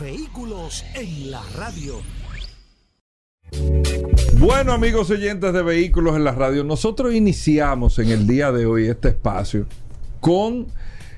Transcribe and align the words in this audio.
Vehículos 0.00 0.84
en 0.94 1.32
la 1.32 1.42
radio. 1.56 2.00
Bueno 4.38 4.72
amigos 4.72 5.10
oyentes 5.10 5.52
de 5.52 5.62
Vehículos 5.62 6.14
en 6.14 6.22
la 6.22 6.32
radio, 6.32 6.62
nosotros 6.62 7.14
iniciamos 7.14 7.98
en 7.98 8.10
el 8.10 8.26
día 8.26 8.52
de 8.52 8.66
hoy 8.66 8.86
este 8.86 9.08
espacio 9.08 9.66
con 10.20 10.68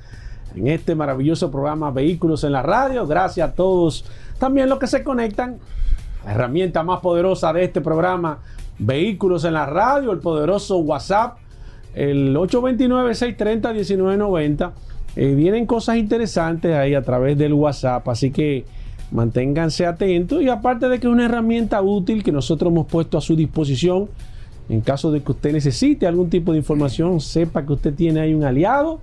en 0.56 0.68
este 0.68 0.94
maravilloso 0.94 1.50
programa 1.50 1.90
Vehículos 1.90 2.44
en 2.44 2.52
la 2.52 2.62
Radio. 2.62 3.06
Gracias 3.06 3.50
a 3.50 3.54
todos 3.54 4.04
también 4.38 4.68
los 4.68 4.78
que 4.78 4.86
se 4.86 5.02
conectan. 5.02 5.58
La 6.24 6.32
herramienta 6.32 6.82
más 6.82 7.00
poderosa 7.00 7.52
de 7.52 7.64
este 7.64 7.80
programa, 7.80 8.38
Vehículos 8.78 9.44
en 9.44 9.54
la 9.54 9.66
Radio, 9.66 10.10
el 10.10 10.20
poderoso 10.20 10.78
WhatsApp, 10.78 11.38
el 11.94 12.34
829-630-1990. 12.36 14.72
Eh, 15.16 15.34
vienen 15.34 15.66
cosas 15.66 15.96
interesantes 15.96 16.74
ahí 16.74 16.94
a 16.94 17.02
través 17.02 17.38
del 17.38 17.52
WhatsApp, 17.52 18.08
así 18.08 18.30
que 18.30 18.64
manténganse 19.10 19.86
atentos 19.86 20.42
y 20.42 20.48
aparte 20.48 20.88
de 20.88 20.98
que 20.98 21.06
es 21.06 21.12
una 21.12 21.26
herramienta 21.26 21.80
útil 21.82 22.22
que 22.24 22.32
nosotros 22.32 22.72
hemos 22.72 22.86
puesto 22.86 23.16
a 23.16 23.20
su 23.20 23.36
disposición 23.36 24.08
en 24.68 24.80
caso 24.80 25.12
de 25.12 25.22
que 25.22 25.32
usted 25.32 25.52
necesite 25.52 26.06
algún 26.06 26.30
tipo 26.30 26.52
de 26.52 26.58
información, 26.58 27.20
sepa 27.20 27.64
que 27.66 27.72
usted 27.74 27.94
tiene 27.94 28.20
ahí 28.20 28.34
un 28.34 28.44
aliado. 28.44 29.00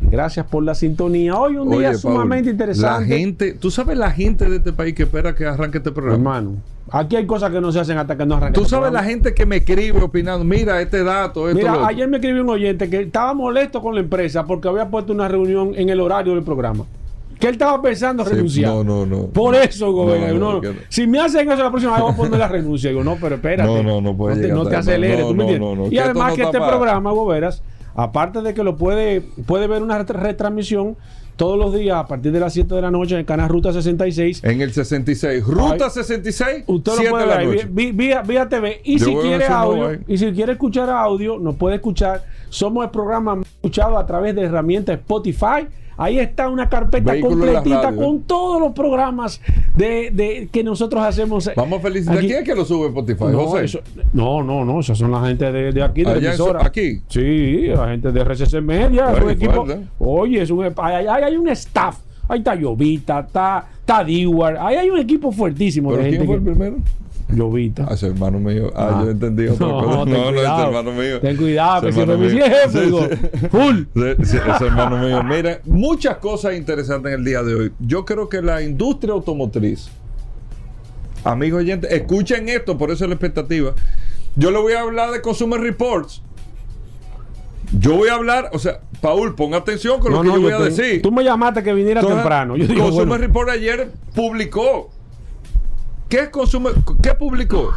Gracias 0.00 0.46
por 0.46 0.62
la 0.62 0.74
sintonía. 0.74 1.36
Hoy 1.36 1.56
un 1.56 1.70
día 1.70 1.94
sumamente 1.94 2.50
interesante. 2.50 3.00
La 3.00 3.06
gente, 3.16 3.52
tú 3.54 3.70
sabes 3.70 3.98
la 3.98 4.10
gente 4.10 4.48
de 4.48 4.56
este 4.56 4.72
país 4.72 4.94
que 4.94 5.02
espera 5.04 5.34
que 5.34 5.44
arranque 5.44 5.78
este 5.78 5.90
programa. 5.90 6.14
Hermano, 6.38 6.56
aquí 6.90 7.16
hay 7.16 7.26
cosas 7.26 7.50
que 7.50 7.60
no 7.60 7.72
se 7.72 7.80
hacen 7.80 7.98
hasta 7.98 8.16
que 8.16 8.24
no 8.24 8.36
arranquen. 8.36 8.54
Tú 8.54 8.62
el 8.62 8.66
sabes 8.68 8.92
la 8.92 9.02
gente 9.02 9.34
que 9.34 9.44
me 9.44 9.56
escribe 9.56 10.00
opinando, 10.00 10.44
mira 10.44 10.80
este 10.80 11.02
dato, 11.02 11.48
esto, 11.48 11.58
Mira, 11.58 11.72
otro". 11.74 11.86
ayer 11.86 12.08
me 12.08 12.18
escribió 12.18 12.42
un 12.42 12.50
oyente 12.50 12.88
que 12.88 13.00
estaba 13.02 13.34
molesto 13.34 13.82
con 13.82 13.94
la 13.94 14.00
empresa 14.00 14.44
porque 14.46 14.68
había 14.68 14.88
puesto 14.88 15.12
una 15.12 15.26
reunión 15.28 15.72
en 15.74 15.88
el 15.88 16.00
horario 16.00 16.34
del 16.34 16.44
programa. 16.44 16.84
Que 17.40 17.46
él 17.48 17.52
estaba 17.52 17.80
pensando 17.82 18.24
Sí, 18.24 18.30
renunciar. 18.30 18.70
no, 18.72 18.82
no, 18.84 19.06
no. 19.06 19.26
Por 19.26 19.54
eso, 19.54 19.92
gobernador. 19.92 20.38
No, 20.40 20.60
no. 20.60 20.78
Si 20.88 21.06
me 21.06 21.20
hacen 21.20 21.48
eso 21.50 21.62
la 21.62 21.70
próxima 21.70 21.92
vez, 21.92 22.02
voy 22.02 22.12
a 22.12 22.16
poner 22.16 22.38
la 22.38 22.48
renuncia. 22.58 22.90
Digo, 22.90 23.04
no, 23.04 23.16
pero 23.20 23.36
espérate. 23.36 23.68
No, 23.72 23.80
no, 23.82 24.00
no 24.00 24.16
puede 24.16 24.40
te, 24.42 24.48
no 24.48 24.64
te 24.64 24.70
tarde. 24.70 24.76
aceleres. 24.78 25.20
No, 25.20 25.28
¿tú 25.28 25.34
me 25.34 25.44
no, 25.44 25.50
entiendes? 25.50 25.76
no, 25.78 25.84
no, 25.86 25.92
y 25.92 25.98
además 25.98 26.34
que 26.34 26.42
este 26.42 26.58
programa, 26.58 27.12
Goberas, 27.12 27.62
aparte 27.98 28.42
de 28.42 28.54
que 28.54 28.62
lo 28.62 28.76
puede, 28.76 29.20
puede 29.46 29.66
ver 29.66 29.82
una 29.82 29.98
ret- 29.98 30.14
retransmisión 30.14 30.96
todos 31.34 31.58
los 31.58 31.74
días 31.74 31.96
a 31.96 32.06
partir 32.06 32.32
de 32.32 32.40
las 32.40 32.52
7 32.52 32.74
de 32.74 32.82
la 32.82 32.90
noche 32.90 33.14
en 33.14 33.20
el 33.20 33.26
canal 33.26 33.48
Ruta 33.48 33.72
66. 33.72 34.42
En 34.44 34.60
el 34.60 34.72
66. 34.72 35.44
Ruta 35.44 35.84
Ay, 35.86 35.90
66, 35.90 36.64
Usted 36.66 36.92
7 36.96 37.04
lo 37.04 37.10
puede 37.10 37.38
de 37.38 37.46
ver 37.46 37.92
vía, 37.94 38.22
vía 38.22 38.48
TV. 38.48 38.80
Y 38.84 38.98
Yo 38.98 39.06
si 39.06 39.14
quiere 39.16 39.46
audio, 39.46 39.98
y 40.06 40.16
si 40.18 40.32
quiere 40.32 40.52
escuchar 40.52 40.88
audio, 40.90 41.38
nos 41.38 41.56
puede 41.56 41.76
escuchar. 41.76 42.24
Somos 42.48 42.84
el 42.84 42.90
programa 42.90 43.36
más 43.36 43.46
escuchado 43.46 43.98
a 43.98 44.06
través 44.06 44.34
de 44.34 44.42
herramientas 44.42 44.98
Spotify. 44.98 45.66
Ahí 45.98 46.18
está 46.20 46.48
una 46.48 46.68
carpeta 46.68 47.10
Vehículo 47.12 47.44
completita 47.52 47.92
con 47.92 48.22
todos 48.22 48.60
los 48.60 48.72
programas 48.72 49.40
de, 49.74 50.10
de- 50.12 50.48
que 50.50 50.62
nosotros 50.62 51.02
hacemos. 51.02 51.50
Vamos 51.56 51.80
a 51.80 51.82
felicitar. 51.82 52.16
Aquí- 52.18 52.26
¿Quién 52.28 52.38
es 52.38 52.44
que 52.44 52.54
lo 52.54 52.64
sube 52.64 52.86
Spotify? 52.86 53.24
no, 53.32 53.46
José. 53.46 53.64
eso- 53.64 53.80
no, 54.12 54.42
no, 54.44 54.64
no, 54.64 54.78
esas 54.80 54.96
son 54.96 55.10
la 55.10 55.26
gente 55.26 55.50
de, 55.50 55.72
de 55.72 55.82
aquí, 55.82 56.02
de 56.02 56.06
la 56.10 56.12
Allá 56.12 56.28
emisora. 56.28 56.64
aquí. 56.64 57.02
Sí, 57.08 57.66
la 57.66 57.88
gente 57.88 58.12
de 58.12 58.20
RCC 58.24 58.60
Media. 58.62 59.08
Ay, 59.08 59.32
equipo. 59.32 59.66
Oye, 59.98 60.42
es 60.42 60.50
un, 60.50 60.72
ahí 60.76 61.06
hay 61.06 61.36
un 61.36 61.48
staff. 61.48 61.98
Ahí 62.28 62.38
está 62.40 62.54
Llovita, 62.54 63.20
está, 63.20 63.66
está 63.80 64.04
Dewar. 64.04 64.56
Ahí 64.60 64.76
hay 64.76 64.90
un 64.90 64.98
equipo 64.98 65.32
fuertísimo 65.32 65.90
¿Pero 65.90 66.02
de 66.02 66.08
quién 66.10 66.20
gente. 66.20 66.26
fue 66.26 66.36
el 66.36 66.42
primero? 66.42 66.76
Llovita. 67.30 67.86
Ah, 67.88 67.94
ese 67.94 68.06
hermano 68.06 68.38
mío. 68.40 68.70
Ah, 68.74 68.90
Ah. 68.94 69.02
yo 69.04 69.10
entendí 69.10 69.46
otra 69.48 69.66
No, 69.68 69.80
cosa. 69.82 70.04
ten 70.04 70.12
No, 70.14 70.30
no, 70.32 70.40
ese 70.40 70.62
hermano 70.62 70.92
mío. 70.92 71.20
Ten 71.20 71.36
cuidado, 71.36 71.82
que 71.82 71.88
hermano 72.00 72.18
me 72.18 72.28
mío. 72.32 72.44
jefe, 72.44 72.80
digo, 72.86 73.08
full. 73.50 73.82
Ese 74.18 74.36
hermano 74.66 74.96
mío. 74.98 75.22
Mira, 75.22 75.60
muchas 75.66 76.16
cosas 76.18 76.54
interesantes 76.56 77.12
en 77.12 77.18
el 77.20 77.24
día 77.24 77.42
de 77.42 77.54
hoy. 77.54 77.72
Yo 77.80 78.04
creo 78.04 78.28
que 78.28 78.40
la 78.40 78.62
industria 78.62 79.12
automotriz, 79.12 79.88
amigos 81.24 81.60
oyentes, 81.60 81.92
escuchen 81.92 82.48
esto, 82.48 82.78
por 82.78 82.90
eso 82.90 83.04
es 83.04 83.08
la 83.08 83.14
expectativa. 83.14 83.74
Yo 84.36 84.50
le 84.50 84.58
voy 84.58 84.72
a 84.72 84.80
hablar 84.80 85.10
de 85.10 85.20
Consumer 85.20 85.60
Reports. 85.60 86.22
Yo 87.78 87.96
voy 87.96 88.08
a 88.08 88.14
hablar, 88.14 88.48
o 88.54 88.58
sea, 88.58 88.80
Paul, 89.02 89.34
pon 89.34 89.52
atención 89.52 90.00
con 90.00 90.12
lo 90.12 90.18
No, 90.18 90.22
que 90.22 90.28
no, 90.28 90.34
yo 90.36 90.40
voy 90.42 90.50
yo 90.52 90.56
a 90.56 90.60
te- 90.60 90.70
decir. 90.70 91.02
Tú 91.02 91.12
me 91.12 91.22
llamaste 91.22 91.62
que 91.62 91.74
viniera 91.74 92.00
Entonces, 92.00 92.22
temprano. 92.22 92.56
Yo 92.56 92.66
digo, 92.66 92.84
Consumer 92.84 93.08
bueno, 93.08 93.26
Report 93.26 93.50
ayer 93.50 93.90
publicó. 94.14 94.90
¿Qué 96.08 96.20
es 96.20 96.28
Consumer? 96.30 96.72
¿Qué 97.02 97.14
publicó? 97.14 97.72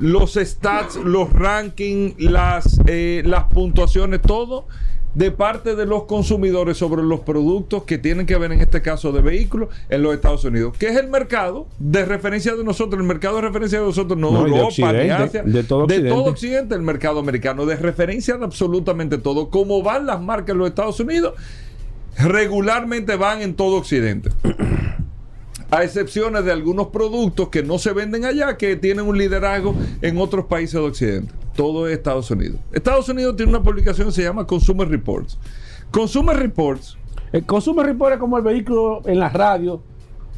Los 0.00 0.34
stats, 0.34 0.96
los 0.96 1.32
rankings, 1.32 2.20
las, 2.20 2.80
eh, 2.86 3.22
las 3.24 3.44
puntuaciones, 3.44 4.22
todo 4.22 4.66
de 5.14 5.30
parte 5.30 5.74
de 5.76 5.86
los 5.86 6.02
consumidores 6.02 6.76
sobre 6.76 7.02
los 7.02 7.20
productos 7.20 7.84
que 7.84 7.96
tienen 7.96 8.26
que 8.26 8.36
ver 8.36 8.52
en 8.52 8.60
este 8.60 8.82
caso 8.82 9.12
de 9.12 9.22
vehículos 9.22 9.70
en 9.88 10.02
los 10.02 10.14
Estados 10.14 10.44
Unidos, 10.44 10.76
que 10.76 10.88
es 10.88 10.96
el 10.96 11.08
mercado 11.08 11.68
de 11.78 12.04
referencia 12.04 12.54
de 12.54 12.62
nosotros, 12.62 13.00
el 13.00 13.06
mercado 13.06 13.36
de 13.36 13.42
referencia 13.42 13.80
de 13.80 13.86
nosotros, 13.86 14.18
no, 14.18 14.30
No, 14.30 14.46
y 14.46 14.50
de 14.50 14.56
Europa, 14.58 14.92
ni 14.92 15.10
Occidente, 15.10 15.42
de 15.42 15.64
todo 15.64 15.84
Occidente. 15.84 16.10
Occidente, 16.12 16.74
el 16.74 16.82
mercado 16.82 17.20
americano, 17.20 17.64
de 17.64 17.76
referencia 17.76 18.36
de 18.36 18.44
absolutamente 18.44 19.16
todo. 19.16 19.48
Como 19.48 19.82
van 19.82 20.04
las 20.04 20.20
marcas 20.20 20.50
en 20.50 20.58
los 20.58 20.68
Estados 20.68 21.00
Unidos, 21.00 21.32
regularmente 22.18 23.16
van 23.16 23.40
en 23.40 23.54
todo 23.54 23.76
Occidente. 23.76 24.30
A 25.70 25.82
excepciones 25.82 26.44
de 26.44 26.52
algunos 26.52 26.88
productos 26.88 27.48
que 27.48 27.62
no 27.62 27.78
se 27.78 27.92
venden 27.92 28.24
allá, 28.24 28.56
que 28.56 28.76
tienen 28.76 29.06
un 29.06 29.18
liderazgo 29.18 29.74
en 30.00 30.18
otros 30.18 30.46
países 30.46 30.74
de 30.74 30.86
Occidente. 30.86 31.32
Todo 31.56 31.88
es 31.88 31.96
Estados 31.96 32.30
Unidos. 32.30 32.60
Estados 32.72 33.08
Unidos 33.08 33.36
tiene 33.36 33.50
una 33.50 33.62
publicación 33.62 34.08
que 34.08 34.14
se 34.14 34.22
llama 34.22 34.46
Consumer 34.46 34.88
Reports. 34.88 35.38
Consumer 35.90 36.36
Reports 36.36 36.96
el 37.32 37.44
Consumer 37.44 37.84
Report 37.84 38.14
es 38.14 38.18
como 38.18 38.38
el 38.38 38.44
vehículo 38.44 39.02
en 39.04 39.18
la 39.18 39.28
radio 39.28 39.80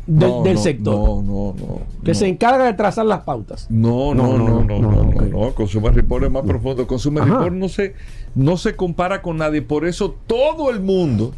del, 0.06 0.30
no, 0.30 0.42
del 0.42 0.54
no, 0.54 0.60
sector. 0.60 0.94
No, 0.94 1.22
no, 1.22 1.54
no. 1.58 1.81
que 2.02 2.12
no. 2.12 2.14
se 2.14 2.26
encarga 2.26 2.64
de 2.64 2.72
trazar 2.72 3.06
las 3.06 3.20
pautas. 3.20 3.66
No, 3.70 4.14
no, 4.14 4.38
no, 4.38 4.64
no, 4.64 4.81
no, 4.81 5.22
no, 5.22 5.54
Consumer 5.54 5.94
Report 5.94 6.24
es 6.24 6.31
más 6.31 6.44
profundo. 6.44 6.86
Consumer 6.86 7.22
Ajá. 7.22 7.34
Report 7.34 7.54
no 7.54 7.69
se, 7.69 7.94
no 8.34 8.56
se 8.56 8.74
compara 8.74 9.20
con 9.20 9.36
nadie. 9.36 9.62
Por 9.62 9.86
eso 9.86 10.14
todo 10.26 10.70
el 10.70 10.81
mundo 10.81 11.34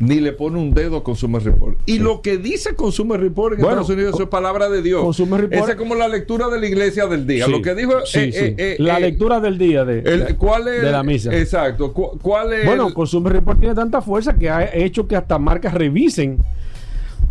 ni 0.00 0.16
le 0.20 0.32
pone 0.32 0.58
un 0.58 0.74
dedo 0.74 0.96
a 0.98 1.04
Consumer 1.04 1.42
Report. 1.42 1.78
Y 1.86 1.98
lo 2.00 2.20
que 2.20 2.36
dice 2.36 2.74
Consumer 2.74 3.20
Report 3.20 3.54
en 3.54 3.60
Bueno, 3.60 3.80
Estados 3.82 3.90
Unidos 3.96 4.14
eso 4.14 4.24
es 4.24 4.28
palabra 4.28 4.68
de 4.68 4.82
Dios. 4.82 5.02
Consumer 5.02 5.42
Report- 5.42 5.62
Esa 5.62 5.70
es 5.72 5.76
como 5.78 5.94
la 5.94 6.08
lectura 6.08 6.48
de 6.48 6.58
la 6.60 6.66
iglesia 6.66 7.06
del 7.06 7.26
día. 7.26 7.46
Sí, 7.46 7.50
Lo 7.52 7.62
que 7.62 7.74
dijo 7.74 7.92
sí, 8.04 8.18
eh, 8.18 8.32
sí. 8.32 8.38
eh, 8.40 8.54
eh, 8.58 8.76
la 8.80 8.98
eh, 8.98 9.02
lectura 9.02 9.38
del 9.40 9.56
día 9.56 9.84
de, 9.84 10.00
el- 10.00 10.36
¿cuál 10.36 10.66
es 10.68 10.82
de 10.82 10.90
la 10.90 11.02
misa. 11.04 11.34
Exacto. 11.36 11.92
Cu- 11.92 12.18
¿Cuál 12.20 12.52
es 12.54 12.66
Bueno, 12.66 12.88
el- 12.88 12.94
Consumer 12.94 13.32
Report 13.32 13.58
tiene 13.60 13.74
tanta 13.74 14.02
fuerza 14.02 14.34
que 14.36 14.50
ha 14.50 14.74
hecho 14.74 15.06
que 15.06 15.14
hasta 15.16 15.38
marcas 15.38 15.72
revisen. 15.74 16.38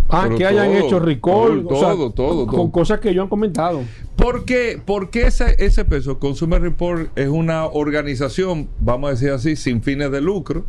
Ah, 0.10 0.24
Pero 0.26 0.38
que 0.38 0.46
hayan 0.46 0.68
todo, 0.74 0.86
hecho 0.86 1.00
recall. 1.00 1.64
todo, 1.64 1.68
o 1.70 1.80
sea, 1.80 1.90
todo, 1.92 2.12
todo, 2.12 2.48
Con 2.48 2.56
todo. 2.58 2.72
cosas 2.72 3.00
que 3.00 3.10
ellos 3.10 3.24
han 3.24 3.30
comentado. 3.30 3.82
¿Por 4.16 4.46
qué, 4.46 4.80
por 4.84 5.10
qué 5.10 5.28
ese, 5.28 5.56
ese 5.60 5.86
peso? 5.86 6.20
Consumer 6.20 6.62
Report 6.62 7.10
es 7.18 7.30
una 7.30 7.66
organización, 7.66 8.68
vamos 8.80 9.08
a 9.08 9.12
decir 9.12 9.32
así, 9.32 9.56
sin 9.56 9.82
fines 9.82 10.12
de 10.12 10.22
lucro. 10.22 10.66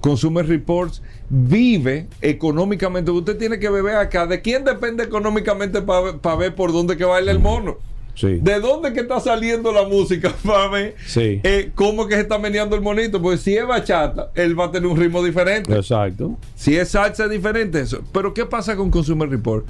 Consumer 0.00 0.46
Reports 0.46 1.02
vive 1.28 2.06
económicamente. 2.20 3.10
Usted 3.10 3.36
tiene 3.36 3.58
que 3.58 3.68
beber 3.68 3.96
acá. 3.96 4.26
¿De 4.26 4.40
quién 4.40 4.64
depende 4.64 5.04
económicamente 5.04 5.82
para 5.82 6.36
ver 6.36 6.54
por 6.54 6.72
dónde 6.72 6.96
que 6.96 7.04
baila 7.04 7.30
el 7.32 7.40
mono? 7.40 7.76
Sí. 8.14 8.38
¿De 8.42 8.58
dónde 8.58 8.92
que 8.92 9.00
está 9.00 9.20
saliendo 9.20 9.70
la 9.70 9.84
música 9.86 10.34
ver 10.72 10.96
Sí. 11.06 11.40
eh, 11.44 11.70
cómo 11.76 12.08
que 12.08 12.16
se 12.16 12.22
está 12.22 12.36
meneando 12.38 12.74
el 12.74 12.82
monito? 12.82 13.22
Porque 13.22 13.38
si 13.38 13.56
es 13.56 13.64
bachata, 13.66 14.30
él 14.34 14.58
va 14.58 14.64
a 14.66 14.70
tener 14.72 14.88
un 14.88 14.96
ritmo 14.96 15.22
diferente. 15.22 15.72
Exacto. 15.72 16.36
Si 16.56 16.76
es 16.76 16.88
salsa 16.88 17.24
es 17.26 17.30
diferente 17.30 17.80
eso. 17.80 18.00
Pero 18.12 18.34
¿qué 18.34 18.44
pasa 18.44 18.74
con 18.76 18.90
Consumer 18.90 19.28
Report? 19.28 19.66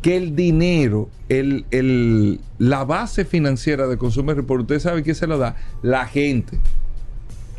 Que 0.00 0.16
el 0.16 0.34
dinero, 0.34 1.10
el, 1.28 1.66
el- 1.70 2.40
la 2.56 2.84
base 2.84 3.26
financiera 3.26 3.86
de 3.86 3.98
Consumer 3.98 4.34
Report, 4.34 4.62
usted 4.62 4.78
sabe 4.80 5.02
quién 5.02 5.14
se 5.14 5.26
la 5.26 5.36
da, 5.36 5.56
la 5.82 6.06
gente. 6.06 6.58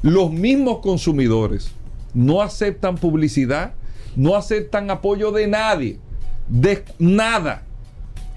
Los 0.02 0.32
mismos 0.32 0.80
consumidores 0.80 1.72
no 2.14 2.42
aceptan 2.42 2.96
publicidad, 2.96 3.74
no 4.16 4.36
aceptan 4.36 4.90
apoyo 4.90 5.32
de 5.32 5.48
nadie, 5.48 6.00
de 6.48 6.84
nada. 7.00 7.64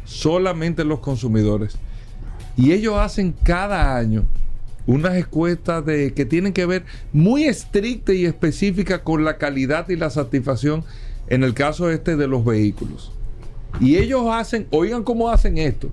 Solamente 0.04 0.84
los 0.84 1.00
consumidores. 1.00 1.76
Y 2.56 2.72
ellos 2.72 2.96
hacen 2.96 3.34
cada 3.42 3.96
año 3.96 4.24
unas 4.86 5.16
encuestas 5.16 5.84
de, 5.84 6.12
que 6.12 6.24
tienen 6.24 6.52
que 6.52 6.66
ver 6.66 6.84
muy 7.12 7.44
estricta 7.44 8.12
y 8.12 8.26
específica 8.26 9.02
con 9.02 9.24
la 9.24 9.38
calidad 9.38 9.88
y 9.88 9.96
la 9.96 10.10
satisfacción 10.10 10.84
en 11.28 11.42
el 11.42 11.54
caso 11.54 11.90
este 11.90 12.16
de 12.16 12.26
los 12.26 12.44
vehículos. 12.44 13.12
Y 13.80 13.96
ellos 13.96 14.26
hacen, 14.30 14.66
oigan 14.70 15.02
cómo 15.02 15.30
hacen 15.30 15.58
esto. 15.58 15.90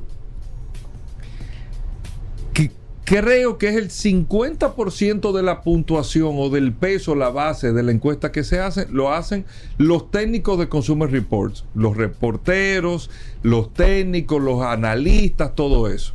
Creo 3.11 3.57
que 3.57 3.67
es 3.67 3.75
el 3.75 3.89
50% 3.89 5.33
de 5.33 5.43
la 5.43 5.63
puntuación 5.63 6.35
o 6.37 6.49
del 6.49 6.71
peso, 6.71 7.13
la 7.13 7.27
base 7.29 7.73
de 7.73 7.83
la 7.83 7.91
encuesta 7.91 8.31
que 8.31 8.45
se 8.45 8.61
hace, 8.61 8.87
lo 8.89 9.11
hacen 9.11 9.43
los 9.77 10.09
técnicos 10.11 10.57
de 10.57 10.69
Consumer 10.69 11.11
Reports, 11.11 11.65
los 11.75 11.97
reporteros, 11.97 13.09
los 13.43 13.73
técnicos, 13.73 14.41
los 14.41 14.61
analistas, 14.63 15.55
todo 15.55 15.89
eso. 15.89 16.13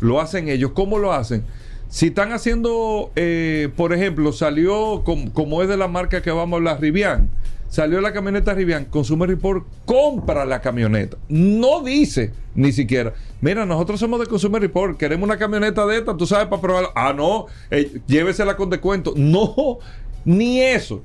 Lo 0.00 0.18
hacen 0.18 0.48
ellos. 0.48 0.70
¿Cómo 0.74 0.96
lo 0.98 1.12
hacen? 1.12 1.44
Si 1.90 2.06
están 2.06 2.32
haciendo, 2.32 3.10
eh, 3.16 3.68
por 3.76 3.92
ejemplo, 3.92 4.32
salió, 4.32 5.02
com- 5.04 5.28
como 5.28 5.60
es 5.60 5.68
de 5.68 5.76
la 5.76 5.88
marca 5.88 6.22
que 6.22 6.30
vamos 6.30 6.54
a 6.54 6.56
hablar, 6.56 6.80
Rivian, 6.80 7.28
salió 7.70 8.00
la 8.02 8.12
camioneta 8.12 8.52
Rivian, 8.52 8.84
Consumer 8.84 9.28
Report 9.28 9.64
compra 9.86 10.44
la 10.44 10.60
camioneta. 10.60 11.16
No 11.28 11.82
dice 11.82 12.32
ni 12.54 12.72
siquiera, 12.72 13.14
mira, 13.40 13.64
nosotros 13.64 13.98
somos 13.98 14.20
de 14.20 14.26
Consumer 14.26 14.60
Report, 14.60 14.98
queremos 14.98 15.26
una 15.26 15.38
camioneta 15.38 15.86
de 15.86 15.98
esta, 15.98 16.16
tú 16.16 16.26
sabes, 16.26 16.48
para 16.48 16.60
probarla. 16.60 16.90
Ah, 16.94 17.14
no, 17.16 17.46
eh, 17.70 18.00
llévesela 18.06 18.56
con 18.56 18.68
descuento. 18.68 19.14
No, 19.16 19.78
ni 20.24 20.60
eso. 20.60 21.02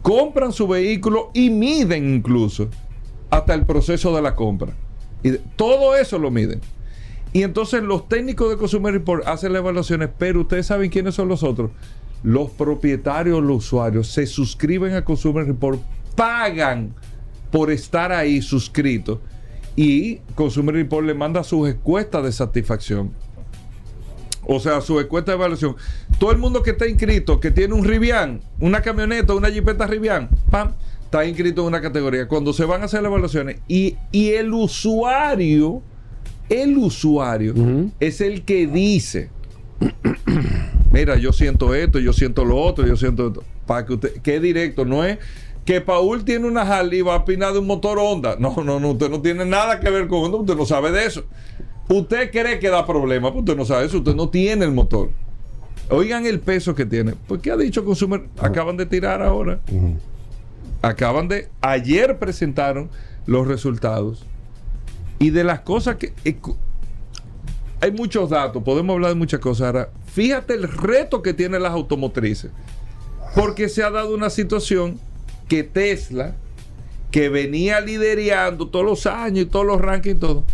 Compran 0.00 0.52
su 0.52 0.68
vehículo 0.68 1.30
y 1.34 1.50
miden 1.50 2.14
incluso 2.14 2.70
hasta 3.28 3.52
el 3.54 3.66
proceso 3.66 4.14
de 4.14 4.22
la 4.22 4.34
compra. 4.34 4.72
Y 5.22 5.32
todo 5.56 5.96
eso 5.96 6.18
lo 6.18 6.30
miden. 6.30 6.60
Y 7.32 7.42
entonces 7.42 7.82
los 7.82 8.08
técnicos 8.08 8.48
de 8.48 8.56
Consumer 8.56 8.92
Report 8.92 9.26
hacen 9.26 9.52
las 9.52 9.60
evaluaciones, 9.60 10.08
pero 10.16 10.42
ustedes 10.42 10.66
saben 10.66 10.90
quiénes 10.90 11.14
son 11.14 11.28
los 11.28 11.42
otros. 11.42 11.70
Los 12.22 12.50
propietarios, 12.50 13.42
los 13.42 13.58
usuarios, 13.58 14.08
se 14.08 14.26
suscriben 14.26 14.94
a 14.94 15.04
Consumer 15.04 15.44
Report, 15.44 15.80
pagan 16.16 16.94
por 17.52 17.70
estar 17.70 18.10
ahí 18.10 18.42
suscritos 18.42 19.18
y 19.76 20.16
Consumer 20.34 20.74
Report 20.74 21.06
le 21.06 21.14
manda 21.14 21.44
sus 21.44 21.68
encuestas 21.68 22.24
de 22.24 22.32
satisfacción. 22.32 23.12
O 24.48 24.58
sea, 24.60 24.80
su 24.80 24.98
encuesta 25.00 25.32
de 25.32 25.36
evaluación. 25.36 25.76
Todo 26.18 26.30
el 26.30 26.38
mundo 26.38 26.62
que 26.62 26.70
está 26.70 26.86
inscrito, 26.86 27.40
que 27.40 27.50
tiene 27.50 27.74
un 27.74 27.84
Rivian, 27.84 28.40
una 28.60 28.80
camioneta, 28.80 29.34
una 29.34 29.50
Jeepeta 29.50 29.86
Rivian, 29.86 30.30
pam, 30.50 30.72
está 31.02 31.26
inscrito 31.26 31.62
en 31.62 31.66
una 31.68 31.80
categoría. 31.80 32.28
Cuando 32.28 32.52
se 32.52 32.64
van 32.64 32.82
a 32.82 32.84
hacer 32.86 33.02
las 33.02 33.10
evaluaciones 33.10 33.58
y, 33.68 33.96
y 34.12 34.30
el 34.30 34.52
usuario, 34.54 35.82
el 36.48 36.78
usuario 36.78 37.54
es 37.98 38.20
el 38.20 38.44
que 38.44 38.68
dice, 38.68 39.30
mira, 40.92 41.16
yo 41.16 41.32
siento 41.32 41.74
esto, 41.74 41.98
yo 41.98 42.12
siento 42.12 42.44
lo 42.44 42.56
otro, 42.56 42.86
yo 42.86 42.96
siento 42.96 43.26
esto. 43.26 43.42
Para 43.66 43.84
que 43.84 43.94
usted, 43.94 44.12
que 44.22 44.36
es 44.36 44.42
directo, 44.42 44.84
no 44.84 45.04
es 45.04 45.18
que 45.66 45.80
Paul 45.80 46.24
tiene 46.24 46.46
una 46.46 46.62
Harley 46.62 47.00
y 47.00 47.02
va 47.02 47.14
a 47.14 47.18
opinar 47.18 47.52
de 47.52 47.58
un 47.58 47.66
motor 47.66 47.98
Honda. 47.98 48.36
No, 48.38 48.54
no, 48.64 48.78
no, 48.78 48.90
usted 48.92 49.10
no 49.10 49.20
tiene 49.20 49.44
nada 49.44 49.80
que 49.80 49.90
ver 49.90 50.06
con 50.06 50.22
Honda, 50.24 50.38
usted 50.38 50.56
no 50.56 50.64
sabe 50.64 50.92
de 50.92 51.04
eso. 51.04 51.24
Usted 51.88 52.30
cree 52.30 52.60
que 52.60 52.70
da 52.70 52.86
problemas, 52.86 53.32
pero 53.32 53.40
usted 53.40 53.56
no 53.56 53.64
sabe 53.64 53.86
eso, 53.86 53.98
usted 53.98 54.14
no 54.14 54.28
tiene 54.28 54.64
el 54.64 54.70
motor. 54.70 55.10
Oigan 55.90 56.24
el 56.24 56.38
peso 56.38 56.74
que 56.76 56.86
tiene. 56.86 57.14
¿Por 57.14 57.40
qué 57.40 57.50
ha 57.50 57.56
dicho 57.56 57.84
Consumer? 57.84 58.28
Acaban 58.38 58.76
de 58.76 58.86
tirar 58.86 59.22
ahora. 59.22 59.60
Acaban 60.82 61.26
de. 61.26 61.48
Ayer 61.60 62.16
presentaron 62.18 62.88
los 63.26 63.46
resultados. 63.46 64.24
Y 65.18 65.30
de 65.30 65.42
las 65.42 65.60
cosas 65.60 65.96
que. 65.96 66.12
eh, 66.24 66.38
hay 67.80 67.90
muchos 67.92 68.30
datos, 68.30 68.62
podemos 68.62 68.94
hablar 68.94 69.10
de 69.10 69.16
muchas 69.16 69.40
cosas. 69.40 69.66
Ahora, 69.66 69.90
fíjate 70.06 70.54
el 70.54 70.68
reto 70.68 71.22
que 71.22 71.34
tienen 71.34 71.62
las 71.62 71.72
automotrices. 71.72 72.52
Porque 73.34 73.68
se 73.68 73.82
ha 73.82 73.90
dado 73.90 74.14
una 74.14 74.30
situación 74.30 74.98
que 75.48 75.62
Tesla, 75.62 76.34
que 77.10 77.28
venía 77.28 77.80
liderando 77.80 78.68
todos 78.68 78.84
los 78.84 79.06
años 79.06 79.44
y 79.44 79.46
todos 79.46 79.66
los 79.66 79.80
rankings 79.80 80.16
y 80.16 80.20
todo, 80.20 80.44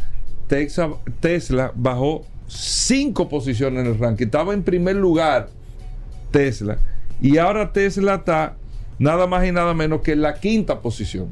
Tesla 1.21 1.73
bajó 1.75 2.27
cinco 2.47 3.29
posiciones 3.29 3.85
en 3.85 3.93
el 3.93 3.99
ranking. 3.99 4.27
Estaba 4.27 4.55
en 4.55 4.63
primer 4.63 4.97
lugar 4.97 5.49
Tesla. 6.31 6.79
Y 7.21 7.39
ahora 7.39 7.73
Tesla 7.73 8.17
está 8.17 8.57
nada 8.99 9.27
más 9.27 9.47
y 9.47 9.53
nada 9.53 9.75
menos 9.75 10.03
que 10.03 10.13
en 10.13 10.23
la 10.23 10.35
quinta 10.35 10.81
posición. 10.81 11.29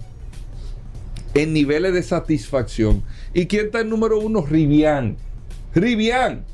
En 1.34 1.52
niveles 1.52 1.92
de 1.92 2.02
satisfacción. 2.02 3.02
¿Y 3.34 3.46
quién 3.46 3.66
está 3.66 3.80
en 3.80 3.90
número 3.90 4.18
uno? 4.18 4.44
Rivian. 4.44 5.16
Rivian. 5.74 6.44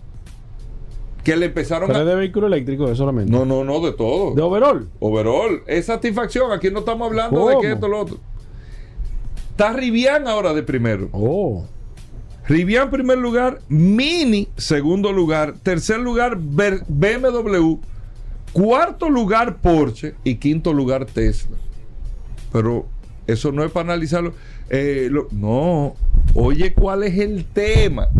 Que 1.26 1.34
le 1.34 1.46
empezaron 1.46 1.88
Pero 1.88 1.98
a... 1.98 2.02
es 2.02 2.08
de 2.08 2.14
vehículo 2.14 2.46
eléctrico, 2.46 2.84
eso 2.84 2.94
solamente. 2.94 3.32
No, 3.32 3.44
no, 3.44 3.64
no, 3.64 3.80
de 3.80 3.90
todo. 3.90 4.32
De 4.32 4.42
overall. 4.42 4.88
Overall, 5.00 5.60
es 5.66 5.86
satisfacción. 5.86 6.52
Aquí 6.52 6.70
no 6.70 6.78
estamos 6.78 7.04
hablando 7.08 7.48
de 7.48 7.54
¿Cómo? 7.54 7.60
que 7.62 7.72
esto 7.72 7.88
lo 7.88 7.98
otro. 8.02 8.18
Está 9.50 9.72
Rivian 9.72 10.28
ahora 10.28 10.54
de 10.54 10.62
primero. 10.62 11.08
Oh. 11.10 11.66
Rivian 12.46 12.90
primer 12.90 13.18
lugar, 13.18 13.58
Mini 13.68 14.46
segundo 14.56 15.10
lugar, 15.12 15.54
tercer 15.64 15.98
lugar 15.98 16.36
BMW, 16.38 17.74
cuarto 18.52 19.08
lugar 19.10 19.56
Porsche 19.56 20.14
y 20.22 20.36
quinto 20.36 20.72
lugar 20.72 21.06
Tesla. 21.06 21.56
Pero 22.52 22.86
eso 23.26 23.50
no 23.50 23.64
es 23.64 23.72
para 23.72 23.92
analizarlo. 23.92 24.32
Eh, 24.70 25.08
lo- 25.10 25.26
no, 25.32 25.96
oye, 26.34 26.72
¿cuál 26.72 27.02
es 27.02 27.18
el 27.18 27.44
tema? 27.46 28.10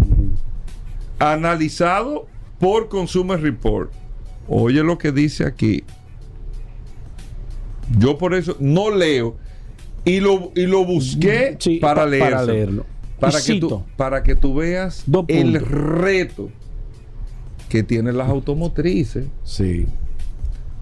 Analizado 1.21 2.27
por 2.59 2.89
Consumer 2.89 3.41
Report. 3.41 3.91
Oye 4.49 4.83
lo 4.83 4.97
que 4.99 5.13
dice 5.13 5.45
aquí. 5.45 5.85
Yo 7.99 8.19
por 8.19 8.35
eso 8.35 8.57
no 8.61 8.91
leo 8.91 9.37
y 10.05 10.21
lo, 10.21 10.51
y 10.55 10.67
lo 10.67 10.85
busqué 10.85 11.57
Sí, 11.59 11.77
para, 11.79 12.03
pa- 12.03 12.09
leerlo. 12.11 12.31
para 12.37 12.45
leerlo. 12.45 12.87
Para 13.21 13.41
Y 13.41 13.43
que, 13.45 13.61
tú, 13.61 13.83
para 13.97 14.23
que 14.23 14.37
tú 14.37 14.55
veas 14.55 15.05
el 15.29 15.55
reto 15.61 16.51
que 17.69 17.83
tienen 17.83 18.17
las 18.19 18.29
automotrices. 18.29 19.27
Sí. 19.45 19.87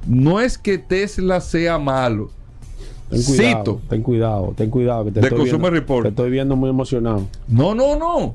No 0.06 0.40
es 0.40 0.58
que 0.58 0.78
Tesla 0.78 1.40
sea 1.40 1.78
malo. 1.78 2.30
Ten 3.10 3.22
cuidado, 3.22 3.58
Cito. 3.58 3.80
ten 3.88 4.02
cuidado, 4.02 4.54
ten 4.56 4.70
cuidado. 4.70 5.04
Que 5.04 5.12
te 5.12 5.20
De 5.20 5.26
estoy 5.28 5.38
Consumer 5.40 5.70
viendo- 5.72 5.80
Report. 5.80 6.02
Te 6.04 6.08
estoy 6.08 6.30
viendo 6.30 6.56
muy 6.56 6.70
emocionado. 6.70 7.28
No, 7.46 7.74
no, 7.74 7.96
no. 7.96 8.34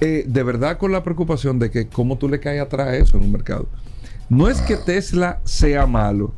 Eh, 0.00 0.24
de 0.26 0.42
verdad 0.44 0.78
con 0.78 0.92
la 0.92 1.02
preocupación 1.02 1.58
de 1.58 1.70
que 1.70 1.88
cómo 1.88 2.18
tú 2.18 2.28
le 2.28 2.38
caes 2.38 2.60
atrás 2.60 2.88
a 2.88 2.96
eso 2.96 3.16
en 3.16 3.24
un 3.24 3.32
mercado. 3.32 3.68
No 4.28 4.48
es 4.48 4.60
que 4.60 4.76
Tesla 4.76 5.40
sea 5.44 5.86
malo, 5.86 6.34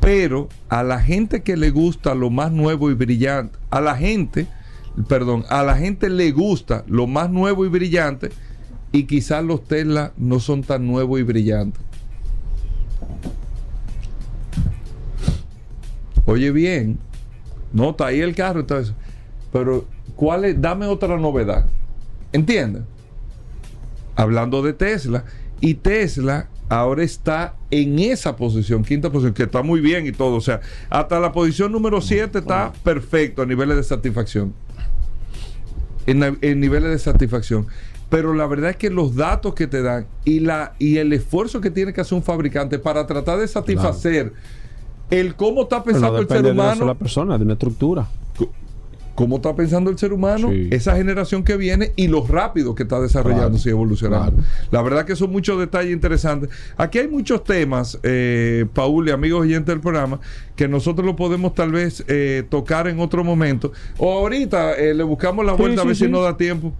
pero 0.00 0.48
a 0.68 0.82
la 0.82 1.00
gente 1.00 1.42
que 1.42 1.56
le 1.56 1.70
gusta 1.70 2.14
lo 2.14 2.30
más 2.30 2.52
nuevo 2.52 2.90
y 2.90 2.94
brillante, 2.94 3.58
a 3.70 3.80
la 3.80 3.96
gente, 3.96 4.46
perdón, 5.08 5.44
a 5.48 5.62
la 5.62 5.76
gente 5.76 6.10
le 6.10 6.30
gusta 6.30 6.84
lo 6.86 7.06
más 7.06 7.30
nuevo 7.30 7.64
y 7.64 7.68
brillante 7.68 8.30
y 8.92 9.04
quizás 9.04 9.44
los 9.44 9.64
Tesla 9.64 10.12
no 10.16 10.40
son 10.40 10.62
tan 10.62 10.86
nuevos 10.86 11.18
y 11.20 11.22
brillantes. 11.22 11.82
Oye 16.24 16.50
bien, 16.50 16.98
no 17.72 17.90
está 17.90 18.06
ahí 18.06 18.20
el 18.20 18.34
carro 18.34 18.60
eso. 18.60 18.94
Pero, 19.52 19.86
¿cuál 20.16 20.44
es? 20.44 20.60
Dame 20.60 20.86
otra 20.86 21.16
novedad. 21.16 21.66
¿Entiendes? 22.36 22.82
Hablando 24.14 24.60
de 24.60 24.74
Tesla. 24.74 25.24
Y 25.62 25.72
Tesla 25.74 26.48
ahora 26.68 27.02
está 27.02 27.54
en 27.70 27.98
esa 27.98 28.36
posición, 28.36 28.84
quinta 28.84 29.10
posición, 29.10 29.32
que 29.32 29.44
está 29.44 29.62
muy 29.62 29.80
bien 29.80 30.06
y 30.06 30.12
todo. 30.12 30.34
O 30.34 30.40
sea, 30.42 30.60
hasta 30.90 31.18
la 31.18 31.32
posición 31.32 31.72
número 31.72 32.02
7 32.02 32.38
está 32.38 32.74
perfecto 32.84 33.40
a 33.40 33.46
niveles 33.46 33.76
de 33.76 33.82
satisfacción. 33.84 34.52
En, 36.04 36.38
en 36.42 36.60
niveles 36.60 36.90
de 36.90 36.98
satisfacción. 36.98 37.68
Pero 38.10 38.34
la 38.34 38.46
verdad 38.46 38.70
es 38.70 38.76
que 38.76 38.90
los 38.90 39.16
datos 39.16 39.54
que 39.54 39.66
te 39.66 39.80
dan 39.80 40.06
y, 40.26 40.40
la, 40.40 40.74
y 40.78 40.98
el 40.98 41.14
esfuerzo 41.14 41.62
que 41.62 41.70
tiene 41.70 41.94
que 41.94 42.02
hacer 42.02 42.16
un 42.16 42.22
fabricante 42.22 42.78
para 42.78 43.06
tratar 43.06 43.38
de 43.38 43.48
satisfacer 43.48 44.34
el 45.08 45.36
cómo 45.36 45.62
está 45.62 45.78
no 45.78 45.84
pensando 45.84 46.18
el 46.18 46.28
ser 46.28 46.42
depende 46.42 46.48
de 46.50 46.54
una 46.54 46.74
sola 46.74 46.84
humano, 46.84 46.98
persona, 46.98 47.38
de 47.38 47.44
una 47.44 47.54
estructura. 47.54 48.06
Cómo 49.16 49.36
está 49.36 49.56
pensando 49.56 49.90
el 49.90 49.98
ser 49.98 50.12
humano, 50.12 50.50
Sí. 50.50 50.68
esa 50.70 50.94
generación 50.94 51.42
que 51.42 51.56
viene 51.56 51.92
y 51.96 52.06
lo 52.06 52.24
rápido 52.24 52.76
que 52.76 52.84
está 52.84 53.00
desarrollándose 53.00 53.70
y 53.70 53.72
evolucionando. 53.72 54.32
claro. 54.36 54.46
La 54.70 54.82
verdad 54.82 55.04
que 55.04 55.16
son 55.16 55.32
muchos 55.32 55.58
detalles 55.58 55.92
interesantes. 55.92 56.50
Aquí 56.76 56.98
hay 56.98 57.08
muchos 57.08 57.42
temas, 57.42 57.98
eh, 58.04 58.66
Paul 58.74 59.08
y 59.08 59.10
amigos 59.10 59.40
oyentes 59.40 59.66
del 59.74 59.80
programa, 59.80 60.20
que 60.54 60.68
nosotros 60.68 61.04
lo 61.04 61.16
podemos 61.16 61.54
tal 61.54 61.72
vez 61.72 62.04
eh, 62.06 62.44
tocar 62.48 62.86
en 62.86 63.00
otro 63.00 63.24
momento. 63.24 63.72
O 63.98 64.12
ahorita 64.18 64.74
eh, 64.74 64.94
le 64.94 65.02
buscamos 65.02 65.44
la 65.44 65.52
Sí, 65.56 65.58
vuelta 65.62 65.80
a 65.80 65.82
sí, 65.82 65.88
ver 65.88 65.96
si 65.96 66.08
nos 66.08 66.22
da 66.22 66.36
tiempo 66.36 66.72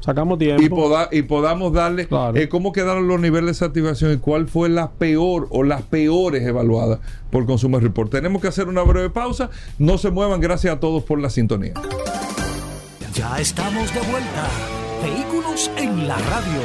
Sacamos 0.00 0.38
tiempo. 0.38 0.62
y, 0.62 0.68
poda- 0.68 1.08
y 1.12 1.22
podamos 1.22 1.72
darle 1.72 2.06
Claro. 2.06 2.36
eh, 2.36 2.48
cómo 2.48 2.72
quedaron 2.72 3.06
los 3.06 3.20
niveles 3.20 3.46
de 3.58 3.66
satisfacción 3.66 4.12
y 4.12 4.16
cuál 4.16 4.48
fue 4.48 4.68
la 4.68 4.90
peor 4.92 5.46
o 5.50 5.62
las 5.62 5.82
peores 5.82 6.42
evaluadas 6.46 6.98
por 7.30 7.44
Consumer 7.46 7.82
Report. 7.82 8.10
Tenemos 8.10 8.40
que 8.40 8.48
hacer 8.48 8.68
una 8.68 8.82
breve 8.82 9.10
pausa. 9.10 9.50
No 9.78 9.98
se 9.98 10.10
muevan. 10.10 10.40
Gracias 10.40 10.74
a 10.74 10.80
todos 10.80 11.02
por 11.04 11.20
la 11.20 11.28
sintonía. 11.30 11.74
Ya 13.14 13.38
estamos 13.38 13.92
de 13.92 14.00
vuelta. 14.00 14.48
Vehículos 15.02 15.70
en 15.76 16.08
la 16.08 16.16
radio. 16.16 16.60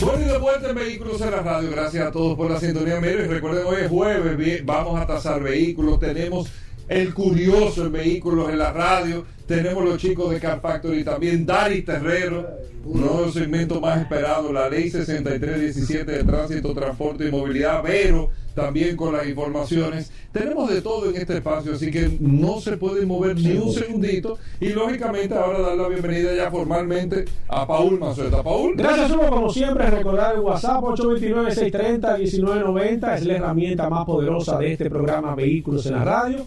Bueno, 0.00 0.22
y 0.22 0.24
de 0.24 0.38
vuelta 0.38 0.70
en 0.70 0.76
Vehículos 0.76 1.20
en 1.20 1.30
la 1.30 1.42
Radio. 1.42 1.70
Gracias 1.70 2.06
a 2.06 2.10
todos 2.10 2.36
por 2.36 2.50
la 2.50 2.58
sintonía. 2.58 3.00
Miren, 3.00 3.28
recuerden, 3.30 3.66
hoy 3.66 3.76
es 3.82 3.88
jueves. 3.88 4.64
Vamos 4.64 4.98
a 5.00 5.06
tasar 5.06 5.42
vehículos. 5.42 5.98
Tenemos 6.00 6.48
el 6.88 7.12
curioso 7.14 7.84
en 7.86 7.92
Vehículos 7.92 8.48
en 8.50 8.58
la 8.58 8.72
Radio. 8.72 9.24
Tenemos 9.50 9.84
los 9.84 9.98
chicos 9.98 10.30
de 10.30 10.38
Car 10.38 10.60
Factory 10.60 11.02
también. 11.02 11.44
Dari 11.44 11.82
Terrero. 11.82 12.48
Uno 12.84 13.16
de 13.16 13.26
los 13.26 13.34
segmentos 13.34 13.80
más 13.80 14.00
esperados. 14.00 14.52
La 14.52 14.68
ley 14.68 14.88
6317 14.88 16.12
de 16.12 16.22
tránsito, 16.22 16.72
transporte 16.72 17.26
y 17.26 17.32
movilidad. 17.32 17.82
Vero 17.82 18.30
también 18.54 18.96
con 18.96 19.12
las 19.12 19.26
informaciones. 19.26 20.12
Tenemos 20.30 20.70
de 20.70 20.80
todo 20.80 21.10
en 21.10 21.16
este 21.16 21.38
espacio, 21.38 21.72
así 21.72 21.90
que 21.90 22.16
no 22.20 22.60
se 22.60 22.76
puede 22.76 23.04
mover 23.04 23.34
ni 23.34 23.56
un 23.56 23.72
segundito. 23.72 24.38
Y 24.60 24.68
lógicamente 24.68 25.34
ahora 25.34 25.58
dar 25.58 25.76
la 25.76 25.88
bienvenida 25.88 26.32
ya 26.32 26.48
formalmente 26.48 27.24
a 27.48 27.66
Paul 27.66 27.98
Mazueta. 27.98 28.44
Paul. 28.44 28.74
Gracias. 28.76 29.12
Como 29.12 29.50
siempre, 29.50 29.90
recordar 29.90 30.36
el 30.36 30.42
WhatsApp 30.42 30.80
829-630-1990 30.82 33.16
es 33.16 33.26
la 33.26 33.34
herramienta 33.34 33.90
más 33.90 34.06
poderosa 34.06 34.58
de 34.58 34.74
este 34.74 34.88
programa 34.88 35.34
Vehículos 35.34 35.86
en 35.86 35.94
la 35.94 36.04
Radio. 36.04 36.46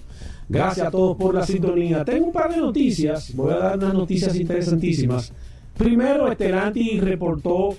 Gracias 0.50 0.88
a 0.88 0.91
todos 0.91 1.17
por 1.17 1.33
la 1.33 1.45
sintonía. 1.45 2.03
Tengo 2.03 2.27
un 2.27 2.33
par 2.33 2.51
de 2.51 2.57
noticias. 2.57 3.33
Voy 3.35 3.53
a 3.53 3.57
dar 3.57 3.77
unas 3.77 3.93
noticias 3.93 4.35
interesantísimas. 4.35 5.33
Primero, 5.77 6.31
Estelanti 6.31 7.00
reportó 7.00 7.75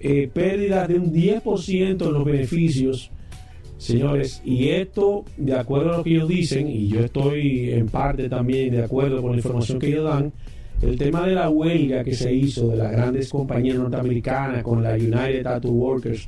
eh, 0.00 0.30
pérdidas 0.32 0.88
de 0.88 0.98
un 0.98 1.12
10% 1.12 2.06
en 2.06 2.12
los 2.12 2.24
beneficios. 2.24 3.10
Señores, 3.76 4.40
y 4.44 4.68
esto, 4.68 5.24
de 5.36 5.54
acuerdo 5.54 5.92
a 5.92 5.96
lo 5.98 6.04
que 6.04 6.10
ellos 6.10 6.28
dicen, 6.28 6.68
y 6.68 6.88
yo 6.88 7.00
estoy 7.00 7.70
en 7.72 7.88
parte 7.88 8.28
también 8.28 8.70
de 8.70 8.84
acuerdo 8.84 9.20
con 9.20 9.32
la 9.32 9.36
información 9.36 9.78
que 9.78 9.88
ellos 9.88 10.04
dan, 10.04 10.32
el 10.80 10.98
tema 10.98 11.26
de 11.26 11.34
la 11.34 11.50
huelga 11.50 12.04
que 12.04 12.14
se 12.14 12.32
hizo 12.32 12.68
de 12.68 12.76
las 12.76 12.92
grandes 12.92 13.30
compañías 13.30 13.76
norteamericanas 13.76 14.62
con 14.62 14.82
la 14.82 14.94
United 14.94 15.42
Tattoo 15.42 15.72
Workers 15.72 16.26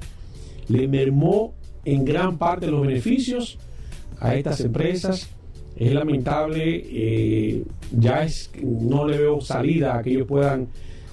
le 0.68 0.88
mermó 0.88 1.54
en 1.84 2.04
gran 2.04 2.38
parte 2.38 2.66
los 2.66 2.86
beneficios 2.86 3.58
a 4.18 4.34
estas 4.34 4.60
empresas. 4.60 5.30
Es 5.76 5.92
lamentable, 5.92 6.82
eh, 6.86 7.62
ya 7.96 8.24
es, 8.24 8.50
no 8.62 9.06
le 9.06 9.18
veo 9.18 9.40
salida 9.40 9.98
a 9.98 10.02
que 10.02 10.10
ellos 10.10 10.26
puedan 10.26 10.68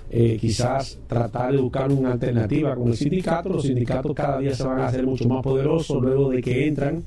eh, 0.10 0.38
quizás 0.40 1.00
tratar 1.08 1.52
de 1.52 1.58
buscar 1.58 1.92
una 1.92 2.14
alternativa 2.14 2.76
con 2.76 2.88
el 2.90 2.96
sindicato. 2.96 3.50
Los 3.50 3.64
sindicatos 3.64 4.14
cada 4.16 4.40
día 4.40 4.54
se 4.56 4.64
van 4.64 4.80
a 4.80 4.88
hacer 4.88 5.06
mucho 5.06 5.28
más 5.28 5.44
poderosos 5.44 6.02
luego 6.02 6.30
de 6.30 6.42
que 6.42 6.68
entran. 6.68 7.04